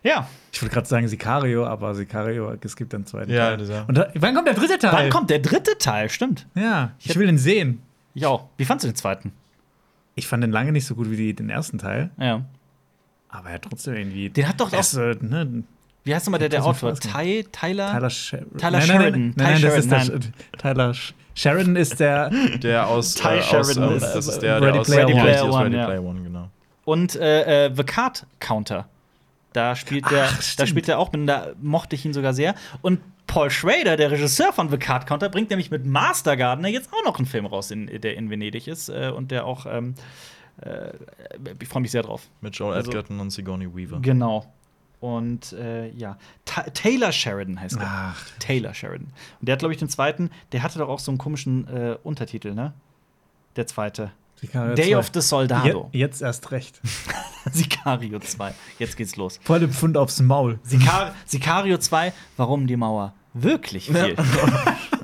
ja. 0.03 0.29
Ich 0.53 0.61
wollte 0.61 0.75
gerade 0.75 0.87
sagen 0.89 1.09
Sicario, 1.09 1.65
aber 1.67 1.95
Sicario, 1.95 2.53
es 2.63 2.77
gibt 2.77 2.93
dann 2.93 3.01
einen 3.03 3.07
zweiten 3.07 3.31
Ja, 3.31 3.49
Teil. 3.51 3.57
dieser- 3.59 3.89
Und 3.89 3.97
da, 3.97 4.09
wann 4.15 4.35
kommt 4.35 4.47
der 4.47 4.55
dritte 4.55 4.79
Teil? 4.79 4.93
Wann 4.93 5.11
kommt 5.11 5.31
der 5.31 5.39
dritte 5.39 5.79
Teil? 5.79 6.09
Stimmt. 6.11 6.47
Ja, 6.55 6.93
ich 6.99 7.17
will 7.17 7.27
den 7.27 7.39
sehen. 7.39 7.81
Ich 8.15 8.27
auch. 8.27 8.49
Wie 8.59 8.65
fandst 8.67 8.85
du 8.85 8.89
den 8.91 8.97
zweiten? 8.97 9.33
Ich 10.15 10.27
fand 10.27 10.43
den 10.43 10.53
lange 10.53 10.73
nicht 10.73 10.85
so 10.85 10.95
gut 10.95 11.11
wie 11.11 11.17
die, 11.17 11.35
den 11.35 11.49
ersten 11.49 11.79
Teil, 11.79 12.11
Ja. 12.19 12.45
aber 13.31 13.49
er 13.49 13.55
hat 13.55 13.63
trotzdem 13.63 13.95
irgendwie. 13.95 14.29
Den 14.29 14.47
hat 14.47 14.61
doch 14.61 14.67
auch. 14.67 14.77
das, 14.77 14.93
ne, 14.95 15.65
Wie 16.05 16.15
heißt 16.15 16.27
nochmal 16.27 16.41
der, 16.41 16.51
der 16.51 16.65
Autor? 16.67 16.93
Ty, 16.97 17.47
Tyler? 17.51 17.93
Tyler, 17.95 18.11
Sher 18.11 18.45
Tyler 18.59 18.71
nein, 18.79 18.83
Sheridan. 18.83 19.21
Nein, 19.23 19.33
Ty 19.35 19.43
nein, 19.43 19.53
nein, 19.53 19.63
das 19.63 19.77
ist 19.79 19.91
der 19.91 20.01
Sheridan, 20.01 20.21
Sh- 20.53 20.59
Tyler 20.59 20.93
Sh 20.95 21.15
Sheridan 21.35 21.77
ist 21.77 22.01
der. 22.01 22.31
Der 22.63 22.89
aus, 22.89 23.15
Ty 23.15 23.29
äh, 23.29 23.41
aus 23.41 23.45
Sheridan 23.47 23.93
äh, 23.93 23.97
ist, 23.97 24.13
das 24.13 24.27
ist 24.27 24.37
äh, 24.39 24.41
der, 24.41 24.61
der 24.61 24.69
Ready 24.69 24.79
aus 24.79 24.87
Player 24.87 25.07
Ready 25.07 25.13
One. 25.15 25.23
Player 25.23 25.45
One, 25.53 25.65
Ready 25.65 25.77
ja. 25.77 25.85
Player 25.87 26.03
One, 26.03 26.21
genau. 26.23 26.49
Und 26.85 27.17
äh, 27.17 27.67
äh, 27.67 27.75
The 27.75 27.85
Card 27.85 28.27
Counter. 28.41 28.89
Da 29.53 29.77
spielt 29.77 30.11
der, 30.11 30.29
Ach, 30.31 30.43
da 30.57 30.67
spielt 30.67 30.89
er 30.89 30.99
auch, 30.99 31.13
mit, 31.13 31.29
da 31.29 31.49
mochte 31.61 31.95
ich 31.95 32.05
ihn 32.07 32.15
sogar 32.15 32.33
sehr. 32.33 32.55
Und 32.81 33.01
Paul 33.27 33.51
Schrader, 33.51 33.97
der 33.97 34.11
Regisseur 34.11 34.53
von 34.53 34.71
The 34.71 34.79
Card 34.79 35.07
Counter, 35.07 35.29
bringt 35.29 35.51
nämlich 35.51 35.71
mit 35.71 35.85
Master 35.87 36.37
Gardener 36.37 36.69
jetzt 36.69 36.91
auch 36.93 37.05
noch 37.05 37.19
einen 37.19 37.27
Film 37.27 37.47
raus, 37.47 37.71
in, 37.71 37.87
der 37.87 38.17
in 38.17 38.31
Venedig 38.31 38.67
ist 38.67 38.89
äh, 38.89 39.13
und 39.15 39.31
der 39.31 39.47
auch. 39.47 39.67
Ähm, 39.67 39.95
äh, 40.61 40.93
ich 41.61 41.69
freue 41.69 41.83
mich 41.83 41.91
sehr 41.91 42.03
drauf. 42.03 42.29
Mit 42.41 42.57
Joel 42.57 42.75
Also- 42.75 42.91
Edgerton 42.91 43.21
und 43.21 43.31
Sigourney 43.31 43.75
Weaver. 43.75 44.01
Genau. 44.01 44.53
Und 45.03 45.53
äh, 45.55 45.89
ja, 45.91 46.17
Ta 46.45 46.63
Taylor 46.63 47.11
Sheridan 47.11 47.61
heißt 47.61 47.75
der. 47.75 47.89
Ach. 47.91 48.25
Taylor 48.39 48.73
Sheridan. 48.73 49.09
Und 49.41 49.49
der 49.49 49.55
hat, 49.55 49.59
glaube 49.59 49.75
ich, 49.75 49.81
den 49.81 49.89
zweiten, 49.89 50.31
der 50.53 50.63
hatte 50.63 50.79
doch 50.79 50.89
auch 50.89 51.01
so 51.01 51.11
einen 51.11 51.19
komischen 51.19 51.67
äh, 51.67 51.97
Untertitel, 52.05 52.55
ne? 52.55 52.73
Der 53.57 53.67
zweite. 53.67 54.13
Sicario 54.37 54.77
Day 54.77 54.93
2. 54.93 54.99
of 54.99 55.11
the 55.13 55.21
Soldado. 55.21 55.89
Je, 55.91 55.99
jetzt 55.99 56.23
erst 56.23 56.53
recht. 56.53 56.81
Sicario 57.53 58.21
2. 58.21 58.55
Jetzt 58.79 58.97
geht's 58.97 59.17
los. 59.17 59.41
Voll 59.43 59.59
dem 59.59 59.73
Pfund 59.73 59.97
aufs 59.97 60.21
Maul. 60.21 60.61
Sicar 60.63 61.17
Sicario 61.27 61.79
2, 61.79 62.13
warum 62.37 62.69
die 62.69 62.77
Mauer 62.77 63.13
wirklich 63.35 63.87
fiel. 63.87 64.15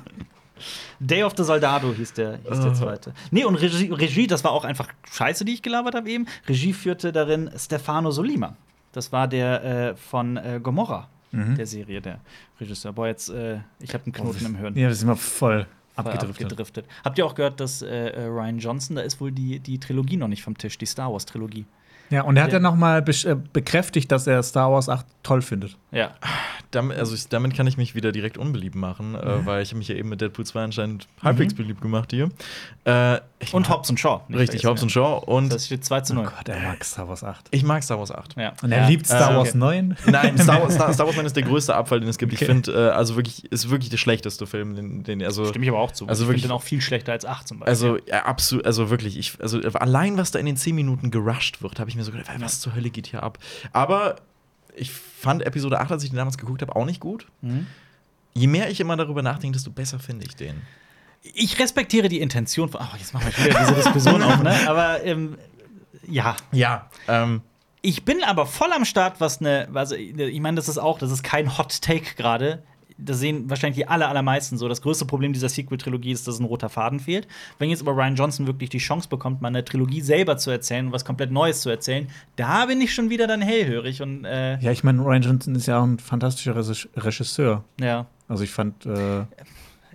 Day 1.01 1.23
of 1.23 1.33
the 1.35 1.43
Soldado 1.43 1.93
hieß 1.93 2.13
der, 2.13 2.39
hieß 2.49 2.59
der 2.61 2.73
zweite. 2.73 3.13
Nee, 3.31 3.43
und 3.43 3.55
Regie, 3.55 3.91
Regie, 3.91 4.27
das 4.27 4.45
war 4.45 4.51
auch 4.51 4.63
einfach 4.63 4.87
Scheiße, 5.11 5.43
die 5.43 5.55
ich 5.55 5.61
gelabert 5.61 5.95
habe 5.95 6.09
eben. 6.09 6.25
Regie 6.47 6.71
führte 6.71 7.11
darin 7.11 7.51
Stefano 7.57 8.11
Solima. 8.11 8.55
Das 8.91 9.11
war 9.11 9.27
der 9.27 9.63
äh, 9.63 9.95
von 9.95 10.37
äh, 10.37 10.59
Gomorra, 10.61 11.07
der 11.31 11.67
Serie, 11.67 12.01
der 12.01 12.19
Regisseur. 12.59 12.91
Boah, 12.91 13.07
jetzt, 13.07 13.29
äh, 13.29 13.59
ich 13.79 13.93
habe 13.93 14.03
einen 14.05 14.13
Knoten 14.13 14.45
im 14.45 14.55
Hirn. 14.55 14.75
Ja, 14.75 14.87
wir 14.87 14.95
sind 14.95 15.07
mal 15.07 15.15
voll 15.15 15.67
abgedriftet. 15.95 16.45
abgedriftet. 16.45 16.85
Habt 17.03 17.17
ihr 17.17 17.25
auch 17.25 17.35
gehört, 17.35 17.59
dass 17.59 17.81
äh, 17.81 17.87
äh, 17.87 18.25
Ryan 18.25 18.57
Johnson, 18.57 18.95
da 18.95 19.01
ist 19.03 19.21
wohl 19.21 19.31
die, 19.31 19.59
die 19.59 19.79
Trilogie 19.79 20.17
noch 20.17 20.27
nicht 20.27 20.43
vom 20.43 20.57
Tisch, 20.57 20.77
die 20.77 20.85
Star 20.85 21.11
Wars 21.11 21.25
Trilogie. 21.25 21.65
Ja, 22.09 22.23
und 22.23 22.37
er 22.37 22.43
hat 22.43 22.51
Ja. 22.51 22.57
ja 22.57 22.59
noch 22.63 22.75
mal 22.75 23.01
besch- 23.01 23.29
äh, 23.29 23.35
bekräftigt, 23.53 24.11
dass 24.11 24.25
er 24.27 24.41
Star 24.43 24.71
Wars 24.71 24.89
8 24.89 25.05
toll 25.23 25.41
findet. 25.41 25.77
Ja. 25.91 26.11
Damit, 26.71 26.97
also 26.99 27.15
ich, 27.15 27.27
damit 27.29 27.55
kann 27.55 27.65
ich 27.67 27.77
mich 27.77 27.95
wieder 27.95 28.11
direkt 28.11 28.37
unbeliebt 28.37 28.75
machen, 28.75 29.15
äh, 29.15 29.45
weil 29.45 29.63
ich 29.63 29.69
habe 29.69 29.79
mich 29.79 29.87
ja 29.87 29.95
eben 29.95 30.09
mit 30.09 30.21
Deadpool 30.21 30.45
2 30.45 30.63
anscheinend 30.65 31.07
halbwegs 31.23 31.53
beliebt 31.55 31.81
gemacht 31.81 32.11
hier. 32.11 32.29
Äh, 32.85 33.17
ich 33.39 33.53
Und 33.53 33.67
mag- 33.67 33.77
Hobbs 33.77 33.89
und 33.89 33.99
Shaw. 33.99 34.21
Richtig, 34.31 34.65
Hobbs 34.65 34.83
und 34.83 34.91
Shaw. 34.91 35.23
Und 35.25 35.51
Das 35.53 35.65
steht 35.65 35.83
2 35.83 36.01
zu 36.01 36.13
0. 36.13 36.25
Gott, 36.25 36.47
er 36.47 36.59
mag 36.59 36.83
Star 36.83 37.07
Wars 37.07 37.23
8. 37.23 37.47
ich 37.51 37.63
mag 37.63 37.83
Star 37.83 37.97
Wars 37.97 38.11
8. 38.11 38.35
Ja. 38.37 38.53
Und 38.61 38.71
er 38.71 38.81
Ja. 38.83 38.87
liebt 38.87 39.05
Star 39.07 39.31
Äh, 39.31 39.35
Wars 39.37 39.49
okay. 39.49 39.57
9. 39.57 39.97
Nein, 40.05 40.37
Star 40.37 40.61
Wars, 40.61 40.73
Star, 40.75 40.93
Star 40.93 41.05
Wars 41.07 41.15
9 41.15 41.25
ist 41.25 41.35
der 41.35 41.43
größte 41.43 41.75
Abfall, 41.75 41.99
den 42.01 42.09
es 42.09 42.17
gibt. 42.17 42.33
Ich 42.33 42.39
Okay. 42.39 42.45
finde, 42.51 42.71
äh, 42.71 42.89
also 42.91 43.15
wirklich, 43.15 43.51
ist 43.51 43.69
wirklich 43.71 43.89
der 43.89 43.97
schlechteste 43.97 44.45
Film, 44.45 44.75
den, 44.75 45.03
den 45.03 45.23
also. 45.23 45.45
Stimme 45.45 45.65
ich 45.65 45.71
aber 45.71 45.79
auch 45.79 45.91
zu. 45.91 46.07
Also 46.07 46.23
ich 46.23 46.29
wirklich- 46.29 46.43
finde 46.43 46.53
den 46.53 46.57
auch 46.57 46.63
viel 46.63 46.81
schlechter 46.81 47.13
als 47.13 47.25
8 47.25 47.47
zum 47.47 47.59
Beispiel. 47.59 47.69
Also, 47.69 47.97
ja, 48.07 48.25
absolut, 48.25 48.65
also 48.65 48.89
wirklich, 48.91 49.17
ich, 49.17 49.33
also 49.41 49.59
allein 49.73 50.17
was 50.17 50.31
da 50.31 50.39
in 50.39 50.45
den 50.45 50.57
10 50.57 50.75
Minuten 50.75 51.09
gerusht 51.11 51.61
wird, 51.63 51.79
habe 51.79 51.89
ich 51.89 51.95
mir 51.99 52.05
so 52.05 52.11
gedacht, 52.11 52.29
was 52.39 52.59
zur 52.59 52.73
Hölle 52.75 52.89
geht 52.89 53.07
hier 53.07 53.21
ab? 53.23 53.37
Aber 53.73 54.15
ich 54.75 54.91
fand 54.91 55.43
Episode 55.43 55.79
8, 55.79 55.91
als 55.91 56.03
ich 56.03 56.09
den 56.09 56.17
damals 56.17 56.37
geguckt 56.37 56.61
habe, 56.61 56.75
auch 56.75 56.85
nicht 56.85 56.99
gut. 56.99 57.27
Mhm. 57.41 57.67
Je 58.33 58.47
mehr 58.47 58.69
ich 58.69 58.79
immer 58.79 58.95
darüber 58.95 59.21
nachdenke, 59.21 59.55
desto 59.57 59.71
besser 59.71 59.99
finde 59.99 60.25
ich 60.25 60.35
den. 60.35 60.61
ich 61.21 61.59
respektiere 61.59 62.07
die 62.07 62.21
Intention 62.21 62.69
von. 62.69 62.79
Ach, 62.81 62.97
jetzt 62.97 63.13
machen 63.13 63.31
wir 63.35 63.45
wieder 63.45 63.59
diese 63.59 63.75
Diskussion 63.75 64.21
auf, 64.23 64.41
ne? 64.41 64.55
Aber 64.67 65.03
ähm, 65.03 65.37
ja. 66.07 66.35
Ja. 66.51 66.89
Ähm, 67.07 67.41
Ich 67.81 68.05
bin 68.05 68.23
aber 68.23 68.45
voll 68.45 68.71
am 68.71 68.85
Start, 68.85 69.19
was 69.19 69.39
eine. 69.41 69.67
Also, 69.73 69.95
ich 69.95 70.39
meine, 70.39 70.55
das 70.55 70.69
ist 70.69 70.77
auch, 70.77 70.99
das 70.99 71.11
ist 71.11 71.23
kein 71.23 71.57
Hot 71.57 71.81
Take 71.81 72.15
gerade. 72.15 72.63
Das 73.01 73.19
sehen 73.19 73.49
wahrscheinlich 73.49 73.77
die 73.77 73.87
aller, 73.87 74.09
allermeisten 74.09 74.57
so. 74.57 74.67
Das 74.67 74.81
größte 74.81 75.05
Problem 75.05 75.31
dieser 75.33 75.47
Sequel-Trilogie 75.49 76.11
ist, 76.11 76.27
dass 76.27 76.39
ein 76.39 76.45
roter 76.45 76.67
Faden 76.69 76.99
fehlt. 76.99 77.27
Wenn 77.57 77.69
jetzt 77.69 77.81
aber 77.81 77.93
Ryan 77.93 78.15
Johnson 78.15 78.45
wirklich 78.47 78.69
die 78.69 78.77
Chance 78.79 79.07
bekommt, 79.07 79.41
mal 79.41 79.47
eine 79.47 79.63
Trilogie 79.63 80.01
selber 80.01 80.37
zu 80.37 80.51
erzählen 80.51 80.87
und 80.87 80.91
was 80.91 81.05
komplett 81.05 81.31
Neues 81.31 81.61
zu 81.61 81.69
erzählen, 81.69 82.07
da 82.35 82.65
bin 82.65 82.81
ich 82.81 82.93
schon 82.93 83.09
wieder 83.09 83.25
dann 83.27 83.41
hellhörig 83.41 84.01
und 84.01 84.25
äh, 84.25 84.59
Ja, 84.59 84.71
ich 84.71 84.83
meine, 84.83 85.01
Ryan 85.01 85.21
Johnson 85.21 85.55
ist 85.55 85.65
ja 85.67 85.79
auch 85.79 85.83
ein 85.85 85.97
fantastischer 85.99 86.55
Regis- 86.55 86.89
Regisseur. 86.95 87.63
ja. 87.79 88.05
Also 88.27 88.43
ich 88.43 88.51
fand 88.51 88.85
äh, 88.85 89.21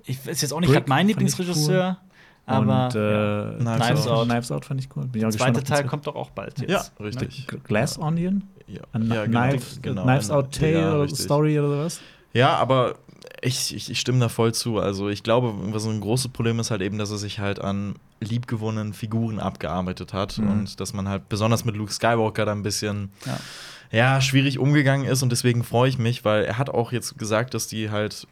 Ich 0.07 0.27
weiß 0.27 0.41
jetzt 0.41 0.53
auch 0.53 0.61
nicht 0.61 0.73
gerade 0.73 0.87
mein 0.89 1.07
Lieblingsregisseur, 1.07 1.99
aber 2.47 2.87
und 2.87 2.95
äh, 2.97 3.59
Knives 3.79 4.07
Out. 4.09 4.27
Knives 4.29 4.51
Out 4.51 4.65
fand 4.65 4.81
ich 4.81 4.89
cool. 4.97 5.07
Bin 5.07 5.21
ich 5.21 5.27
auch 5.27 5.31
der 5.31 5.39
zweite 5.39 5.61
gespannt, 5.61 5.69
Teil 5.81 5.87
kommt 5.89 6.07
doch 6.07 6.17
auch 6.17 6.31
bald 6.31 6.59
jetzt. 6.59 6.71
ja, 6.71 6.83
ne? 6.99 7.07
richtig. 7.07 7.47
Glass 7.65 7.99
Onion? 7.99 8.43
Ja, 8.67 8.81
ja, 8.99 9.25
Knives, 9.27 9.79
genau, 9.83 10.03
Knives 10.05 10.29
genau. 10.29 10.39
Out 10.41 10.53
Tale 10.55 11.07
Ja. 11.07 11.09
Story 11.15 11.59
oder 11.59 11.69
sowas? 11.69 12.01
Ja, 12.35 12.57
aber 12.57 12.97
ich, 13.41 13.75
ich, 13.75 13.91
ich 13.91 14.01
stimme 14.01 14.19
da 14.21 14.29
voll 14.29 14.53
zu. 14.53 14.79
Also 14.79 15.09
ich 15.09 15.23
glaube, 15.23 15.55
was 15.73 15.87
ein 15.87 16.01
großes 16.01 16.29
Problem 16.29 16.59
ist 16.61 16.71
halt 16.71 16.83
eben, 16.83 16.99
dass 16.99 17.11
er 17.11 17.17
sich 17.19 17.39
halt 17.39 17.59
an 17.61 17.95
liebgewonnenen 18.21 18.93
Figuren 18.93 19.39
abgearbeitet 19.39 20.13
hat 20.13 20.39
Mhm. 20.39 20.51
und 20.51 20.81
dass 20.81 20.93
man 20.93 21.09
halt 21.09 21.29
besonders 21.29 21.65
mit 21.65 21.77
Luke 21.77 21.93
Skywalker 21.93 22.45
da 22.45 22.53
ein 22.53 22.63
bisschen 22.63 23.13
Ja. 23.25 23.39
ja, 23.91 24.21
schwierig 24.21 24.59
umgegangen 24.59 25.07
ist 25.07 25.23
und 25.23 25.31
deswegen 25.31 25.63
freue 25.65 25.89
ich 25.89 25.99
mich, 25.99 26.25
weil 26.25 26.45
er 26.45 26.59
hat 26.59 26.71
auch 26.71 26.91
jetzt 26.93 27.19
gesagt, 27.19 27.55
dass 27.55 27.67
die 27.67 27.91
halt 27.91 28.27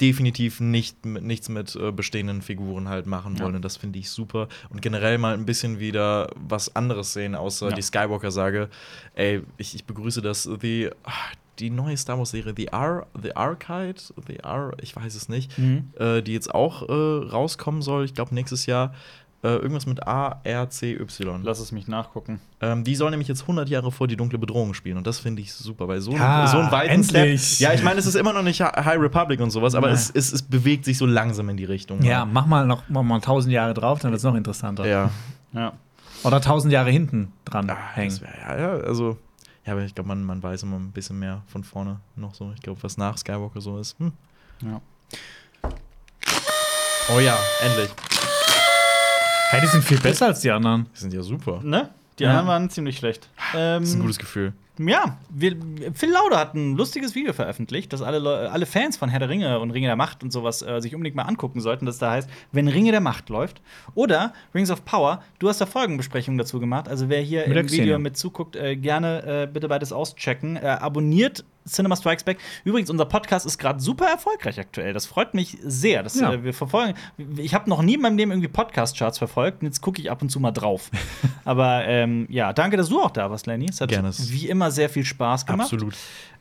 definitiv 0.00 0.60
nicht 0.60 1.04
mit, 1.04 1.24
nichts 1.24 1.48
mit 1.48 1.74
äh, 1.74 1.90
bestehenden 1.90 2.42
Figuren 2.42 2.88
halt 2.88 3.06
machen 3.06 3.36
Ja. 3.36 3.44
wollen 3.44 3.56
und 3.56 3.64
das 3.64 3.76
finde 3.76 3.98
ich 3.98 4.10
super 4.10 4.48
und 4.68 4.80
generell 4.82 5.18
mal 5.18 5.34
ein 5.34 5.46
bisschen 5.46 5.80
wieder 5.80 6.30
was 6.36 6.76
anderes 6.76 7.12
sehen 7.12 7.34
außer 7.34 7.70
Ja. 7.70 7.74
die 7.74 7.82
Skywalker 7.82 8.30
sage, 8.30 8.68
ey, 9.14 9.42
ich, 9.56 9.74
ich 9.74 9.84
begrüße 9.84 10.22
das 10.22 10.44
the 10.60 10.90
die 11.58 11.70
neue 11.70 11.96
Star 11.96 12.18
Wars 12.18 12.30
Serie 12.30 12.54
The 12.56 12.72
Ar 12.72 13.06
The 13.20 13.34
Archive, 13.36 13.94
The 14.26 14.44
Ar, 14.44 14.72
ich 14.80 14.94
weiß 14.94 15.14
es 15.14 15.28
nicht, 15.28 15.56
Mhm. 15.58 15.90
äh, 15.98 16.22
die 16.22 16.32
jetzt 16.32 16.54
auch 16.54 16.88
äh, 16.88 16.92
rauskommen 16.92 17.82
soll, 17.82 18.04
ich 18.04 18.14
glaube 18.14 18.34
nächstes 18.34 18.66
Jahr 18.66 18.94
äh, 19.44 19.48
irgendwas 19.54 19.86
mit 19.86 20.04
A 20.04 20.40
R 20.42 20.68
C 20.68 20.94
Y. 20.96 21.42
Lass 21.44 21.60
es 21.60 21.70
mich 21.70 21.86
nachgucken. 21.86 22.40
Ähm, 22.60 22.82
die 22.82 22.96
soll 22.96 23.10
nämlich 23.12 23.28
jetzt 23.28 23.42
100 23.42 23.68
Jahre 23.68 23.92
vor 23.92 24.08
die 24.08 24.16
dunkle 24.16 24.36
Bedrohung 24.36 24.74
spielen 24.74 24.96
und 24.96 25.06
das 25.06 25.20
finde 25.20 25.42
ich 25.42 25.52
super, 25.52 25.86
weil 25.86 26.00
so, 26.00 26.10
Ja, 26.12 26.48
so 26.48 26.58
einen 26.58 26.72
weiten 26.72 26.90
endlich. 26.94 27.42
Step. 27.54 27.60
Ja, 27.60 27.72
ich 27.72 27.84
meine, 27.84 28.00
es 28.00 28.06
ist 28.06 28.16
immer 28.16 28.32
noch 28.32 28.42
nicht 28.42 28.60
Hi- 28.60 28.84
High 28.84 28.98
Republic 28.98 29.38
und 29.40 29.50
sowas, 29.52 29.76
aber 29.76 29.90
es, 29.90 30.10
es, 30.10 30.32
es 30.32 30.42
bewegt 30.42 30.84
sich 30.84 30.98
so 30.98 31.06
langsam 31.06 31.48
in 31.50 31.56
die 31.56 31.66
Richtung. 31.66 32.02
Ja, 32.02 32.24
mach 32.24 32.46
mal 32.46 32.66
noch 32.66 32.82
mach 32.88 33.04
mal 33.04 33.20
tausend 33.20 33.52
Jahre 33.52 33.74
drauf, 33.74 34.00
dann 34.00 34.10
wird 34.10 34.18
es 34.18 34.24
noch 34.24 34.34
interessanter. 34.34 34.84
Ja. 34.88 35.10
Ja. 35.52 35.72
Oder 36.24 36.40
tausend 36.40 36.72
Jahre 36.72 36.90
hinten 36.90 37.30
dran 37.44 37.70
Ah, 37.70 37.76
hängen. 37.94 38.10
das 38.10 38.20
wär, 38.20 38.34
ja, 38.40 38.58
ja, 38.58 38.82
also. 38.84 39.18
Ja, 39.68 39.74
aber 39.74 39.82
ich 39.84 39.94
glaube, 39.94 40.08
man, 40.08 40.24
man 40.24 40.42
weiß 40.42 40.62
immer 40.62 40.76
ein 40.78 40.92
bisschen 40.92 41.18
mehr 41.18 41.42
von 41.46 41.62
vorne 41.62 42.00
noch 42.16 42.34
so. 42.34 42.50
Ich 42.54 42.62
glaube, 42.62 42.82
was 42.82 42.96
nach 42.96 43.18
Skywalker 43.18 43.60
so 43.60 43.78
ist. 43.78 43.98
Hm. 43.98 44.12
ja. 44.62 44.80
Oh 47.14 47.20
ja, 47.20 47.36
endlich. 47.62 47.90
Hey, 49.50 49.60
die 49.60 49.66
sind 49.66 49.84
viel 49.84 50.00
besser 50.00 50.24
als 50.28 50.40
die 50.40 50.50
anderen. 50.50 50.86
Die 50.94 51.00
sind 51.00 51.12
ja 51.12 51.20
super. 51.20 51.60
Ne? 51.62 51.90
Die 52.18 52.22
Ja. 52.22 52.30
anderen 52.30 52.46
waren 52.48 52.70
ziemlich 52.70 52.96
schlecht. 52.96 53.28
Ähm, 53.54 53.82
Das 53.82 53.90
ist 53.90 53.94
ein 53.96 54.00
gutes 54.00 54.18
Gefühl. 54.18 54.54
Ja, 54.78 55.18
wir, 55.30 55.56
Phil 55.92 56.10
Laude 56.10 56.36
hat 56.36 56.54
ein 56.54 56.76
lustiges 56.76 57.14
Video 57.14 57.32
veröffentlicht, 57.32 57.92
das 57.92 58.02
alle, 58.02 58.50
alle 58.50 58.66
Fans 58.66 58.96
von 58.96 59.08
Herr 59.08 59.18
der 59.18 59.28
Ringe 59.28 59.58
und 59.58 59.70
Ringe 59.70 59.88
der 59.88 59.96
Macht 59.96 60.22
und 60.22 60.32
sowas 60.32 60.62
äh, 60.62 60.80
sich 60.80 60.94
unbedingt 60.94 61.16
mal 61.16 61.24
angucken 61.24 61.60
sollten, 61.60 61.86
das 61.86 61.98
da 61.98 62.12
heißt, 62.12 62.30
wenn 62.52 62.68
Ringe 62.68 62.92
der 62.92 63.00
Macht 63.00 63.28
läuft. 63.28 63.60
Oder 63.94 64.32
Rings 64.54 64.70
of 64.70 64.84
Power, 64.84 65.22
du 65.38 65.48
hast 65.48 65.60
da 65.60 65.66
Folgenbesprechungen 65.66 66.38
dazu 66.38 66.60
gemacht. 66.60 66.88
Also 66.88 67.08
wer 67.08 67.20
hier 67.20 67.48
Mit 67.48 67.56
im 67.56 67.70
Video 67.70 67.98
mit 67.98 68.16
zuguckt, 68.16 68.56
äh, 68.56 68.76
gerne 68.76 69.42
äh, 69.42 69.48
bitte 69.52 69.68
beides 69.68 69.92
auschecken. 69.92 70.56
Äh, 70.56 70.66
abonniert 70.66 71.44
Cinema 71.68 71.96
Strikes 71.96 72.24
Back. 72.24 72.38
Übrigens, 72.64 72.90
unser 72.90 73.04
Podcast 73.04 73.46
ist 73.46 73.58
gerade 73.58 73.80
super 73.80 74.06
erfolgreich 74.06 74.58
aktuell. 74.58 74.92
Das 74.92 75.06
freut 75.06 75.34
mich 75.34 75.56
sehr. 75.62 76.02
Dass, 76.02 76.18
Ja. 76.18 76.32
äh, 76.32 76.42
wir 76.44 76.54
verfolgen. 76.54 76.94
Ich 77.36 77.54
habe 77.54 77.68
noch 77.70 77.82
nie 77.82 77.94
in 77.94 78.00
meinem 78.00 78.16
Leben 78.16 78.30
irgendwie 78.32 78.48
Podcast-Charts 78.48 79.18
verfolgt. 79.18 79.62
Und 79.62 79.66
jetzt 79.68 79.80
gucke 79.80 80.00
ich 80.00 80.10
ab 80.10 80.22
und 80.22 80.30
zu 80.30 80.40
mal 80.40 80.50
drauf. 80.52 80.90
Aber 81.44 81.84
ähm, 81.86 82.26
ja, 82.30 82.52
danke, 82.52 82.76
dass 82.76 82.88
du 82.88 83.00
auch 83.00 83.10
da 83.10 83.30
warst, 83.30 83.46
Lenny. 83.46 83.66
Es 83.70 83.80
hat 83.80 83.90
Gerne. 83.90 84.10
wie 84.16 84.48
immer 84.48 84.70
sehr 84.70 84.88
viel 84.88 85.04
Spaß 85.04 85.46
gemacht. 85.46 85.72
Absolut. 85.72 85.94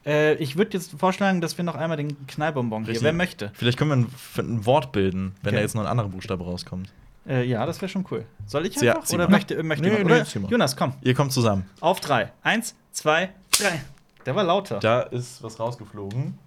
Äh, 0.05 0.35
ich 0.35 0.55
würde 0.57 0.77
jetzt 0.77 0.93
vorschlagen, 0.99 1.41
dass 1.41 1.57
wir 1.57 1.63
noch 1.65 1.75
einmal 1.75 1.97
den 1.97 2.25
Knallbonbon 2.27 2.85
hier. 2.85 3.01
Wer 3.01 3.13
möchte? 3.13 3.51
Vielleicht 3.53 3.77
können 3.77 3.89
wir 3.89 3.95
ein, 4.43 4.49
ein 4.51 4.65
Wort 4.65 4.91
bilden, 4.91 5.35
wenn 5.41 5.49
Okay. 5.49 5.55
da 5.57 5.61
jetzt 5.61 5.75
noch 5.75 5.81
ein 5.83 5.87
anderer 5.87 6.09
Buchstabe 6.09 6.43
rauskommt. 6.43 6.89
Äh, 7.27 7.43
ja, 7.43 7.65
das 7.65 7.81
wäre 7.81 7.89
schon 7.89 8.05
cool. 8.11 8.23
Soll 8.45 8.65
ich 8.65 8.75
Ja, 8.77 8.93
einfach? 8.93 9.03
zieh 9.05 9.15
Oder 9.15 9.25
mal. 9.25 9.31
möchte, 9.31 9.61
möchte 9.61 9.83
Nee, 9.85 9.97
nee, 9.97 10.03
Oder? 10.05 10.25
Jonas, 10.49 10.77
komm. 10.77 10.93
Ihr 11.01 11.13
kommt 11.13 11.33
zusammen. 11.33 11.65
Auf 11.81 11.99
drei. 11.99 12.31
Eins, 12.41 12.73
zwei, 12.93 13.31
drei. 13.51 13.81
Der 14.27 14.35
war 14.35 14.43
lauter. 14.43 14.77
Da 14.79 15.01
ist 15.01 15.41
was 15.41 15.59
rausgeflogen. 15.59 16.37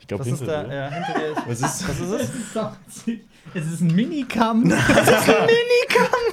Ich 0.00 0.06
glaube, 0.06 0.24
Was 0.26 0.32
ist 0.32 0.46
da? 0.46 0.66
Ja, 0.70 0.90
hinter 0.90 1.14
dir. 1.18 1.26
ist- 1.30 1.62
Was 1.62 1.80
ist? 1.80 1.88
Was 1.88 2.00
ist 2.00 2.56
es? 2.56 3.18
Es 3.54 3.64
ist 3.66 3.80
ein 3.80 3.94
Minicam. 3.94 4.60
Minikam! 4.62 4.82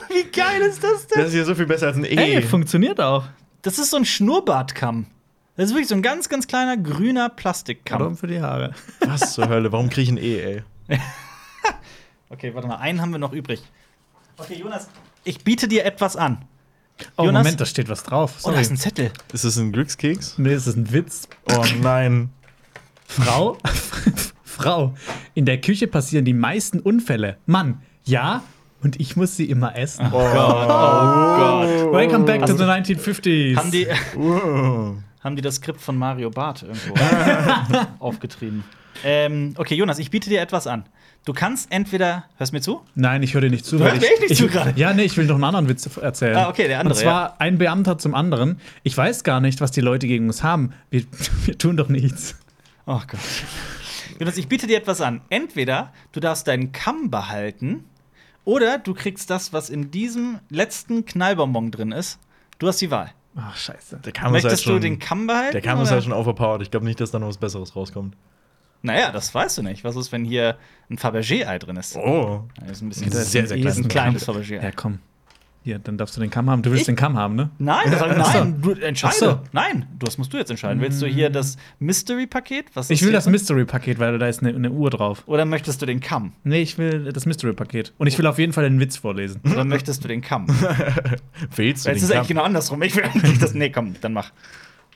Wie 0.10 0.24
geil 0.32 0.62
ist 0.64 0.84
das 0.84 1.08
denn? 1.08 1.20
Das 1.22 1.30
ist 1.30 1.36
ja 1.36 1.46
so 1.46 1.56
viel 1.56 1.66
besser 1.66 1.88
als 1.88 1.96
ein 1.96 2.04
E. 2.04 2.10
Ey, 2.18 2.42
funktioniert 2.42 3.00
auch. 3.00 3.24
Das 3.62 3.80
ist 3.80 3.92
so 3.92 3.98
ein 3.98 4.04
Schnurrbartkamm. 4.04 5.06
Das 5.56 5.68
ist 5.68 5.72
wirklich 5.72 5.88
so 5.88 5.96
ein 5.96 6.02
ganz, 6.02 6.28
ganz 6.28 6.46
kleiner 6.48 6.76
grüner 6.76 7.30
Plastikkamm. 7.30 8.00
Kamm 8.00 8.18
für 8.18 8.28
die 8.28 8.42
Haare. 8.42 8.74
Was 9.00 9.34
zur 9.34 9.48
Hölle? 9.48 9.72
Warum 9.72 9.90
kriege 9.90 10.02
ich 10.02 10.10
ein 10.10 10.18
E, 10.18 10.40
ey? 10.42 10.64
Okay, 12.30 12.54
warte 12.54 12.68
mal, 12.68 12.78
einen 12.78 13.02
haben 13.02 13.12
wir 13.12 13.20
noch 13.20 13.32
übrig. 13.34 13.62
Okay, 14.38 14.56
Jonas, 14.56 14.90
ich 15.24 15.44
biete 15.44 15.68
dir 15.70 15.86
etwas 15.86 16.18
an. 16.18 16.44
Oh, 17.18 17.26
Jonas? 17.26 17.44
Moment, 17.44 17.62
da 17.62 17.66
steht 17.66 17.90
was 17.90 18.04
drauf. 18.04 18.32
Oh, 18.44 18.48
da 18.48 18.52
Sorry. 18.52 18.62
ist 18.62 18.72
ein 18.72 18.78
Zettel. 18.78 19.12
Ist 19.34 19.44
das 19.46 19.58
ein 19.58 19.72
Glückskeks? 19.72 20.38
nee, 20.38 20.54
das 20.54 20.68
ist 20.68 20.78
ein 20.78 20.92
Witz. 20.92 21.28
Oh 21.52 21.64
nein. 21.82 22.30
Frau, 23.08 23.58
Frau, 24.44 24.96
in 25.34 25.46
der 25.46 25.60
Küche 25.62 25.88
passieren 25.88 26.26
die 26.26 26.34
meisten 26.34 26.80
Unfälle. 26.80 27.38
Mann, 27.46 27.82
ja, 28.04 28.44
und 28.82 29.00
ich 29.00 29.16
muss 29.16 29.36
sie 29.36 29.46
immer 29.50 29.76
essen. 29.78 30.08
Oh 30.08 30.20
Gott. 30.20 31.92
Welcome 31.94 32.26
back 32.26 32.46
to 32.46 32.56
the 32.56 32.64
1950s. 32.64 33.56
Haben 33.58 33.72
die, 33.72 33.88
Oh. 34.18 34.96
haben 35.24 35.36
die 35.36 35.42
das 35.42 35.56
Skript 35.56 35.82
von 35.82 35.98
Mario 35.98 36.30
Barth 36.30 36.64
irgendwo 36.64 36.94
aufgetrieben? 38.00 38.64
Ähm, 39.04 39.54
okay, 39.58 39.76
Jonas, 39.76 40.00
ich 40.00 40.10
biete 40.10 40.30
dir 40.30 40.42
etwas 40.42 40.66
an. 40.68 40.86
Du 41.26 41.34
kannst 41.34 41.72
entweder. 41.72 42.26
Hörst 42.38 42.54
du 42.54 42.56
mir 42.56 42.62
zu? 42.62 42.82
Nein, 42.94 43.24
ich 43.24 43.34
höre 43.34 43.42
dir 43.42 43.50
nicht 43.50 43.66
zu. 43.66 43.80
Du 43.80 43.84
hörst 43.84 43.96
ich, 43.96 44.02
mir 44.02 44.12
echt 44.12 44.22
nicht 44.22 44.32
ich, 44.32 44.38
zu 44.38 44.48
gerade. 44.48 44.80
Ja, 44.80 44.94
nee, 44.94 45.04
ich 45.04 45.18
will 45.18 45.26
noch 45.26 45.36
einen 45.36 45.44
anderen 45.44 45.68
Witz 45.68 45.98
erzählen. 45.98 46.36
Ah, 46.38 46.50
okay, 46.50 46.68
der 46.68 46.80
andere, 46.80 46.94
Und 46.94 47.00
zwar 47.02 47.42
ein 47.42 47.58
Beamter 47.58 47.98
zum 47.98 48.14
anderen. 48.14 48.62
Ich 48.84 48.96
weiß 48.96 49.24
gar 49.24 49.42
nicht, 49.42 49.60
was 49.60 49.72
die 49.72 49.82
Leute 49.82 50.06
gegen 50.06 50.28
uns 50.28 50.44
haben. 50.44 50.74
Wir, 50.92 51.04
wir 51.46 51.58
tun 51.58 51.78
doch 51.78 51.90
nichts. 51.90 52.36
Oh 52.86 53.02
Gott. 53.08 53.20
Jonas, 54.20 54.38
ich 54.38 54.48
biete 54.48 54.68
dir 54.68 54.78
etwas 54.78 55.02
an. 55.02 55.22
Entweder 55.30 55.92
du 56.12 56.20
darfst 56.20 56.48
deinen 56.48 56.72
Kamm 56.72 57.10
behalten 57.10 57.86
oder 58.44 58.78
du 58.78 58.94
kriegst 58.94 59.32
das, 59.32 59.52
was 59.52 59.72
in 59.72 59.90
diesem 59.90 60.40
letzten 60.50 61.06
Knallbonbon 61.06 61.72
drin 61.72 61.92
ist. 61.92 62.20
Du 62.60 62.68
hast 62.68 62.80
die 62.82 62.92
Wahl. 62.92 63.12
Ach, 63.36 63.58
scheiße. 63.58 64.00
Der 64.06 64.14
Kamm 64.14 64.28
ist 64.28 64.44
halt 64.44 64.44
Möchtest 64.44 64.64
schon, 64.64 64.74
du 64.74 64.80
den 64.80 65.00
Kamm 65.00 65.26
behalten? 65.26 65.54
Der 65.54 65.62
Kamm 65.62 65.80
ist 65.82 65.88
oder? 65.88 65.96
halt 65.96 66.04
schon 66.04 66.14
overpowered. 66.14 66.62
Ich 66.62 66.70
glaube 66.70 66.86
nicht, 66.86 67.02
dass 67.02 67.10
da 67.10 67.18
noch 67.18 67.28
was 67.28 67.38
Besseres 67.38 67.76
rauskommt. 67.76 68.16
Naja, 68.86 69.12
das 69.12 69.34
weißt 69.34 69.58
du 69.58 69.64
nicht. 69.64 69.84
Was 69.84 69.96
ist, 69.96 70.12
wenn 70.12 70.24
hier 70.26 70.58
ein 70.90 70.98
Fabergé-Ei 70.98 71.58
drin 71.60 71.76
ist? 71.78 71.96
Oh. 71.96 72.44
Das 72.60 72.78
ist 72.78 72.82
ein 72.84 72.90
bisschen 72.90 73.10
Das 73.10 73.20
ist 73.22 73.32
sehr, 73.32 73.48
sehr 73.48 73.58
Eh 73.58 73.62
klein. 73.62 73.72
ist 73.72 73.78
ein 73.80 73.88
kleines. 73.88 74.26
Fabergé-Ei. 74.28 74.64
Ja, 74.64 74.72
komm. 74.72 75.00
Hier, 75.64 75.80
dann 75.80 75.98
darfst 75.98 76.16
du 76.16 76.22
den 76.22 76.30
Kamm 76.30 76.48
haben. 76.48 76.62
Du 76.62 76.70
willst 76.70 76.82
Ich- 76.82 76.86
den 76.86 76.96
Kamm 76.96 77.18
haben, 77.18 77.34
ne? 77.34 77.50
Nein, 77.58 77.90
das, 77.90 78.00
nein, 78.36 78.62
du 78.62 78.74
entscheide. 78.74 79.16
So. 79.16 79.40
Nein, 79.52 79.88
das 79.98 80.20
musst 80.20 80.32
du 80.32 80.38
jetzt 80.38 80.52
entscheiden. 80.52 80.80
Willst 80.80 81.02
du 81.02 81.08
hier 81.08 81.32
das 81.32 81.58
Mystery-Paket? 81.80 82.68
Was 82.76 82.92
Ich 82.92 83.02
will 83.02 83.12
das? 83.12 83.26
Mystery-Paket, 83.26 83.98
weil 83.98 84.20
da 84.20 84.28
ist 84.28 84.44
eine, 84.44 84.54
eine 84.56 84.70
Uhr 84.70 84.92
drauf. 84.92 85.24
Oder 85.26 85.44
möchtest 85.46 85.82
du 85.82 85.88
den 85.88 86.02
Kamm? 86.02 86.34
Nee, 86.44 86.62
ich 86.62 86.78
will 86.78 87.12
das 87.12 87.26
Mystery-Paket. 87.26 87.94
Und 87.98 88.06
ich 88.06 88.16
will 88.20 88.28
auf 88.28 88.38
jeden 88.38 88.54
Fall 88.54 88.66
den 88.66 88.80
Witz 88.80 88.98
vorlesen. 88.98 89.42
Oder 89.52 89.66
möchtest 89.66 90.04
du 90.04 90.08
den 90.08 90.22
Kamm? 90.22 90.46
Willst 91.56 91.58
du 91.58 91.64
Jetzt 91.64 91.86
den 91.88 91.96
ist 91.96 92.04
es 92.04 92.10
Kamm? 92.10 92.18
eigentlich 92.20 92.28
genau 92.28 92.44
andersrum. 92.44 92.82
Ich 92.84 92.96
will 92.96 93.04
eigentlich 93.06 93.40
das. 93.40 93.56
Nee, 93.56 93.72
komm, 93.72 93.96
dann 94.02 94.14
mach. 94.14 94.32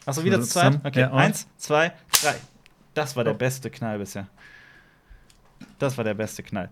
Achso, 0.05 0.23
wieder 0.23 0.39
zu 0.39 0.47
zweit? 0.49 0.79
Okay, 0.83 0.99
Ja, 1.01 1.13
eins, 1.13 1.47
zwei, 1.57 1.93
drei. 2.21 2.35
Das 2.99 3.15
war 3.15 3.23
der 3.23 3.33
Oh. 3.33 3.37
beste 3.37 3.69
Knall 3.69 3.99
bisher. 3.99 4.27
Das 5.77 5.97
war 5.97 6.03
der 6.03 6.13
beste 6.13 6.43
Knall. 6.43 6.69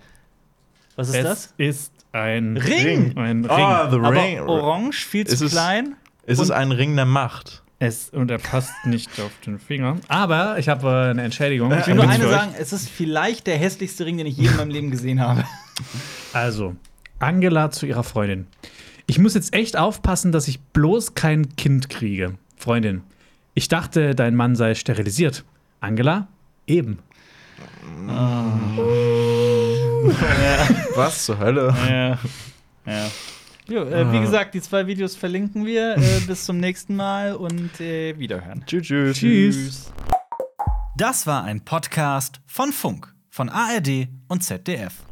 Was 0.96 1.10
ist 1.10 1.16
es 1.16 1.24
das? 1.24 1.54
ist 1.58 1.94
ein 2.12 2.58
Ring! 2.58 3.18
Ein 3.18 3.46
Ring. 3.46 3.50
Ah, 3.50 3.90
the 3.90 3.98
Aber 3.98 4.12
ring. 4.12 4.40
orange, 4.42 5.06
viel 5.06 5.26
Ist 5.28 5.38
zu 5.40 5.46
es- 5.46 5.52
klein. 5.52 5.96
Ist 6.26 6.40
es 6.40 6.50
Und- 6.50 6.56
ein 6.56 6.72
Ring 6.72 6.96
der 6.96 7.06
Macht? 7.06 7.64
Es, 7.80 8.10
und 8.10 8.32
er 8.32 8.40
passt 8.40 8.74
nicht 8.86 9.20
auf 9.20 9.32
den 9.46 9.60
Finger. 9.60 9.98
Aber 10.08 10.58
ich 10.58 10.68
habe 10.68 10.88
äh, 10.88 11.10
eine 11.12 11.22
Entschädigung. 11.24 11.72
Ich 11.72 11.86
will 11.86 11.94
nur 11.96 12.10
eine 12.10 12.28
sagen, 12.28 12.56
es 12.58 12.74
ist 12.74 12.90
vielleicht 12.90 13.46
der 13.46 13.58
hässlichste 13.58 14.04
Ring, 14.06 14.18
den 14.18 14.26
ich 14.26 14.36
je 14.36 14.48
in 14.48 14.56
meinem 14.58 14.72
Leben 14.72 14.92
gesehen 14.92 15.22
habe. 15.22 15.44
Also, 16.34 16.76
Angela 17.20 17.70
zu 17.72 17.86
ihrer 17.86 18.04
Freundin. 18.04 18.48
Ich 19.06 19.20
muss 19.20 19.36
jetzt 19.36 19.54
echt 19.54 19.78
aufpassen, 19.78 20.32
dass 20.32 20.48
ich 20.48 20.60
bloß 20.60 21.14
kein 21.14 21.56
Kind 21.56 21.88
kriege. 21.90 22.34
Freundin, 22.58 23.04
ich 23.54 23.68
dachte, 23.68 24.16
dein 24.16 24.36
Mann 24.36 24.56
sei 24.56 24.74
sterilisiert. 24.76 25.46
Angela, 25.80 26.28
eben. 26.66 27.00
Was 30.96 31.26
zur 31.26 31.40
Hölle? 31.40 31.76
Ja. 31.90 32.20
ja. 32.86 33.12
Jo, 33.70 33.84
äh, 33.84 34.12
wie 34.14 34.20
gesagt, 34.22 34.54
die 34.54 34.62
zwei 34.62 34.88
Videos 34.88 35.16
verlinken 35.16 35.66
wir. 35.66 35.98
Äh, 35.98 36.22
bis 36.26 36.46
zum 36.46 36.58
nächsten 36.58 36.96
Mal 36.96 37.36
und 37.36 37.82
äh, 37.82 38.18
wiederhören. 38.18 38.64
Tschüss, 38.66 38.88
tschüss. 38.88 39.18
Tschüss. 39.18 39.92
Das 40.96 41.28
war 41.28 41.44
ein 41.44 41.62
Podcast 41.62 42.40
von 42.46 42.72
Funk, 42.72 43.14
von 43.30 43.50
ARD 43.50 44.08
und 44.30 44.44
ZDF. 44.44 45.07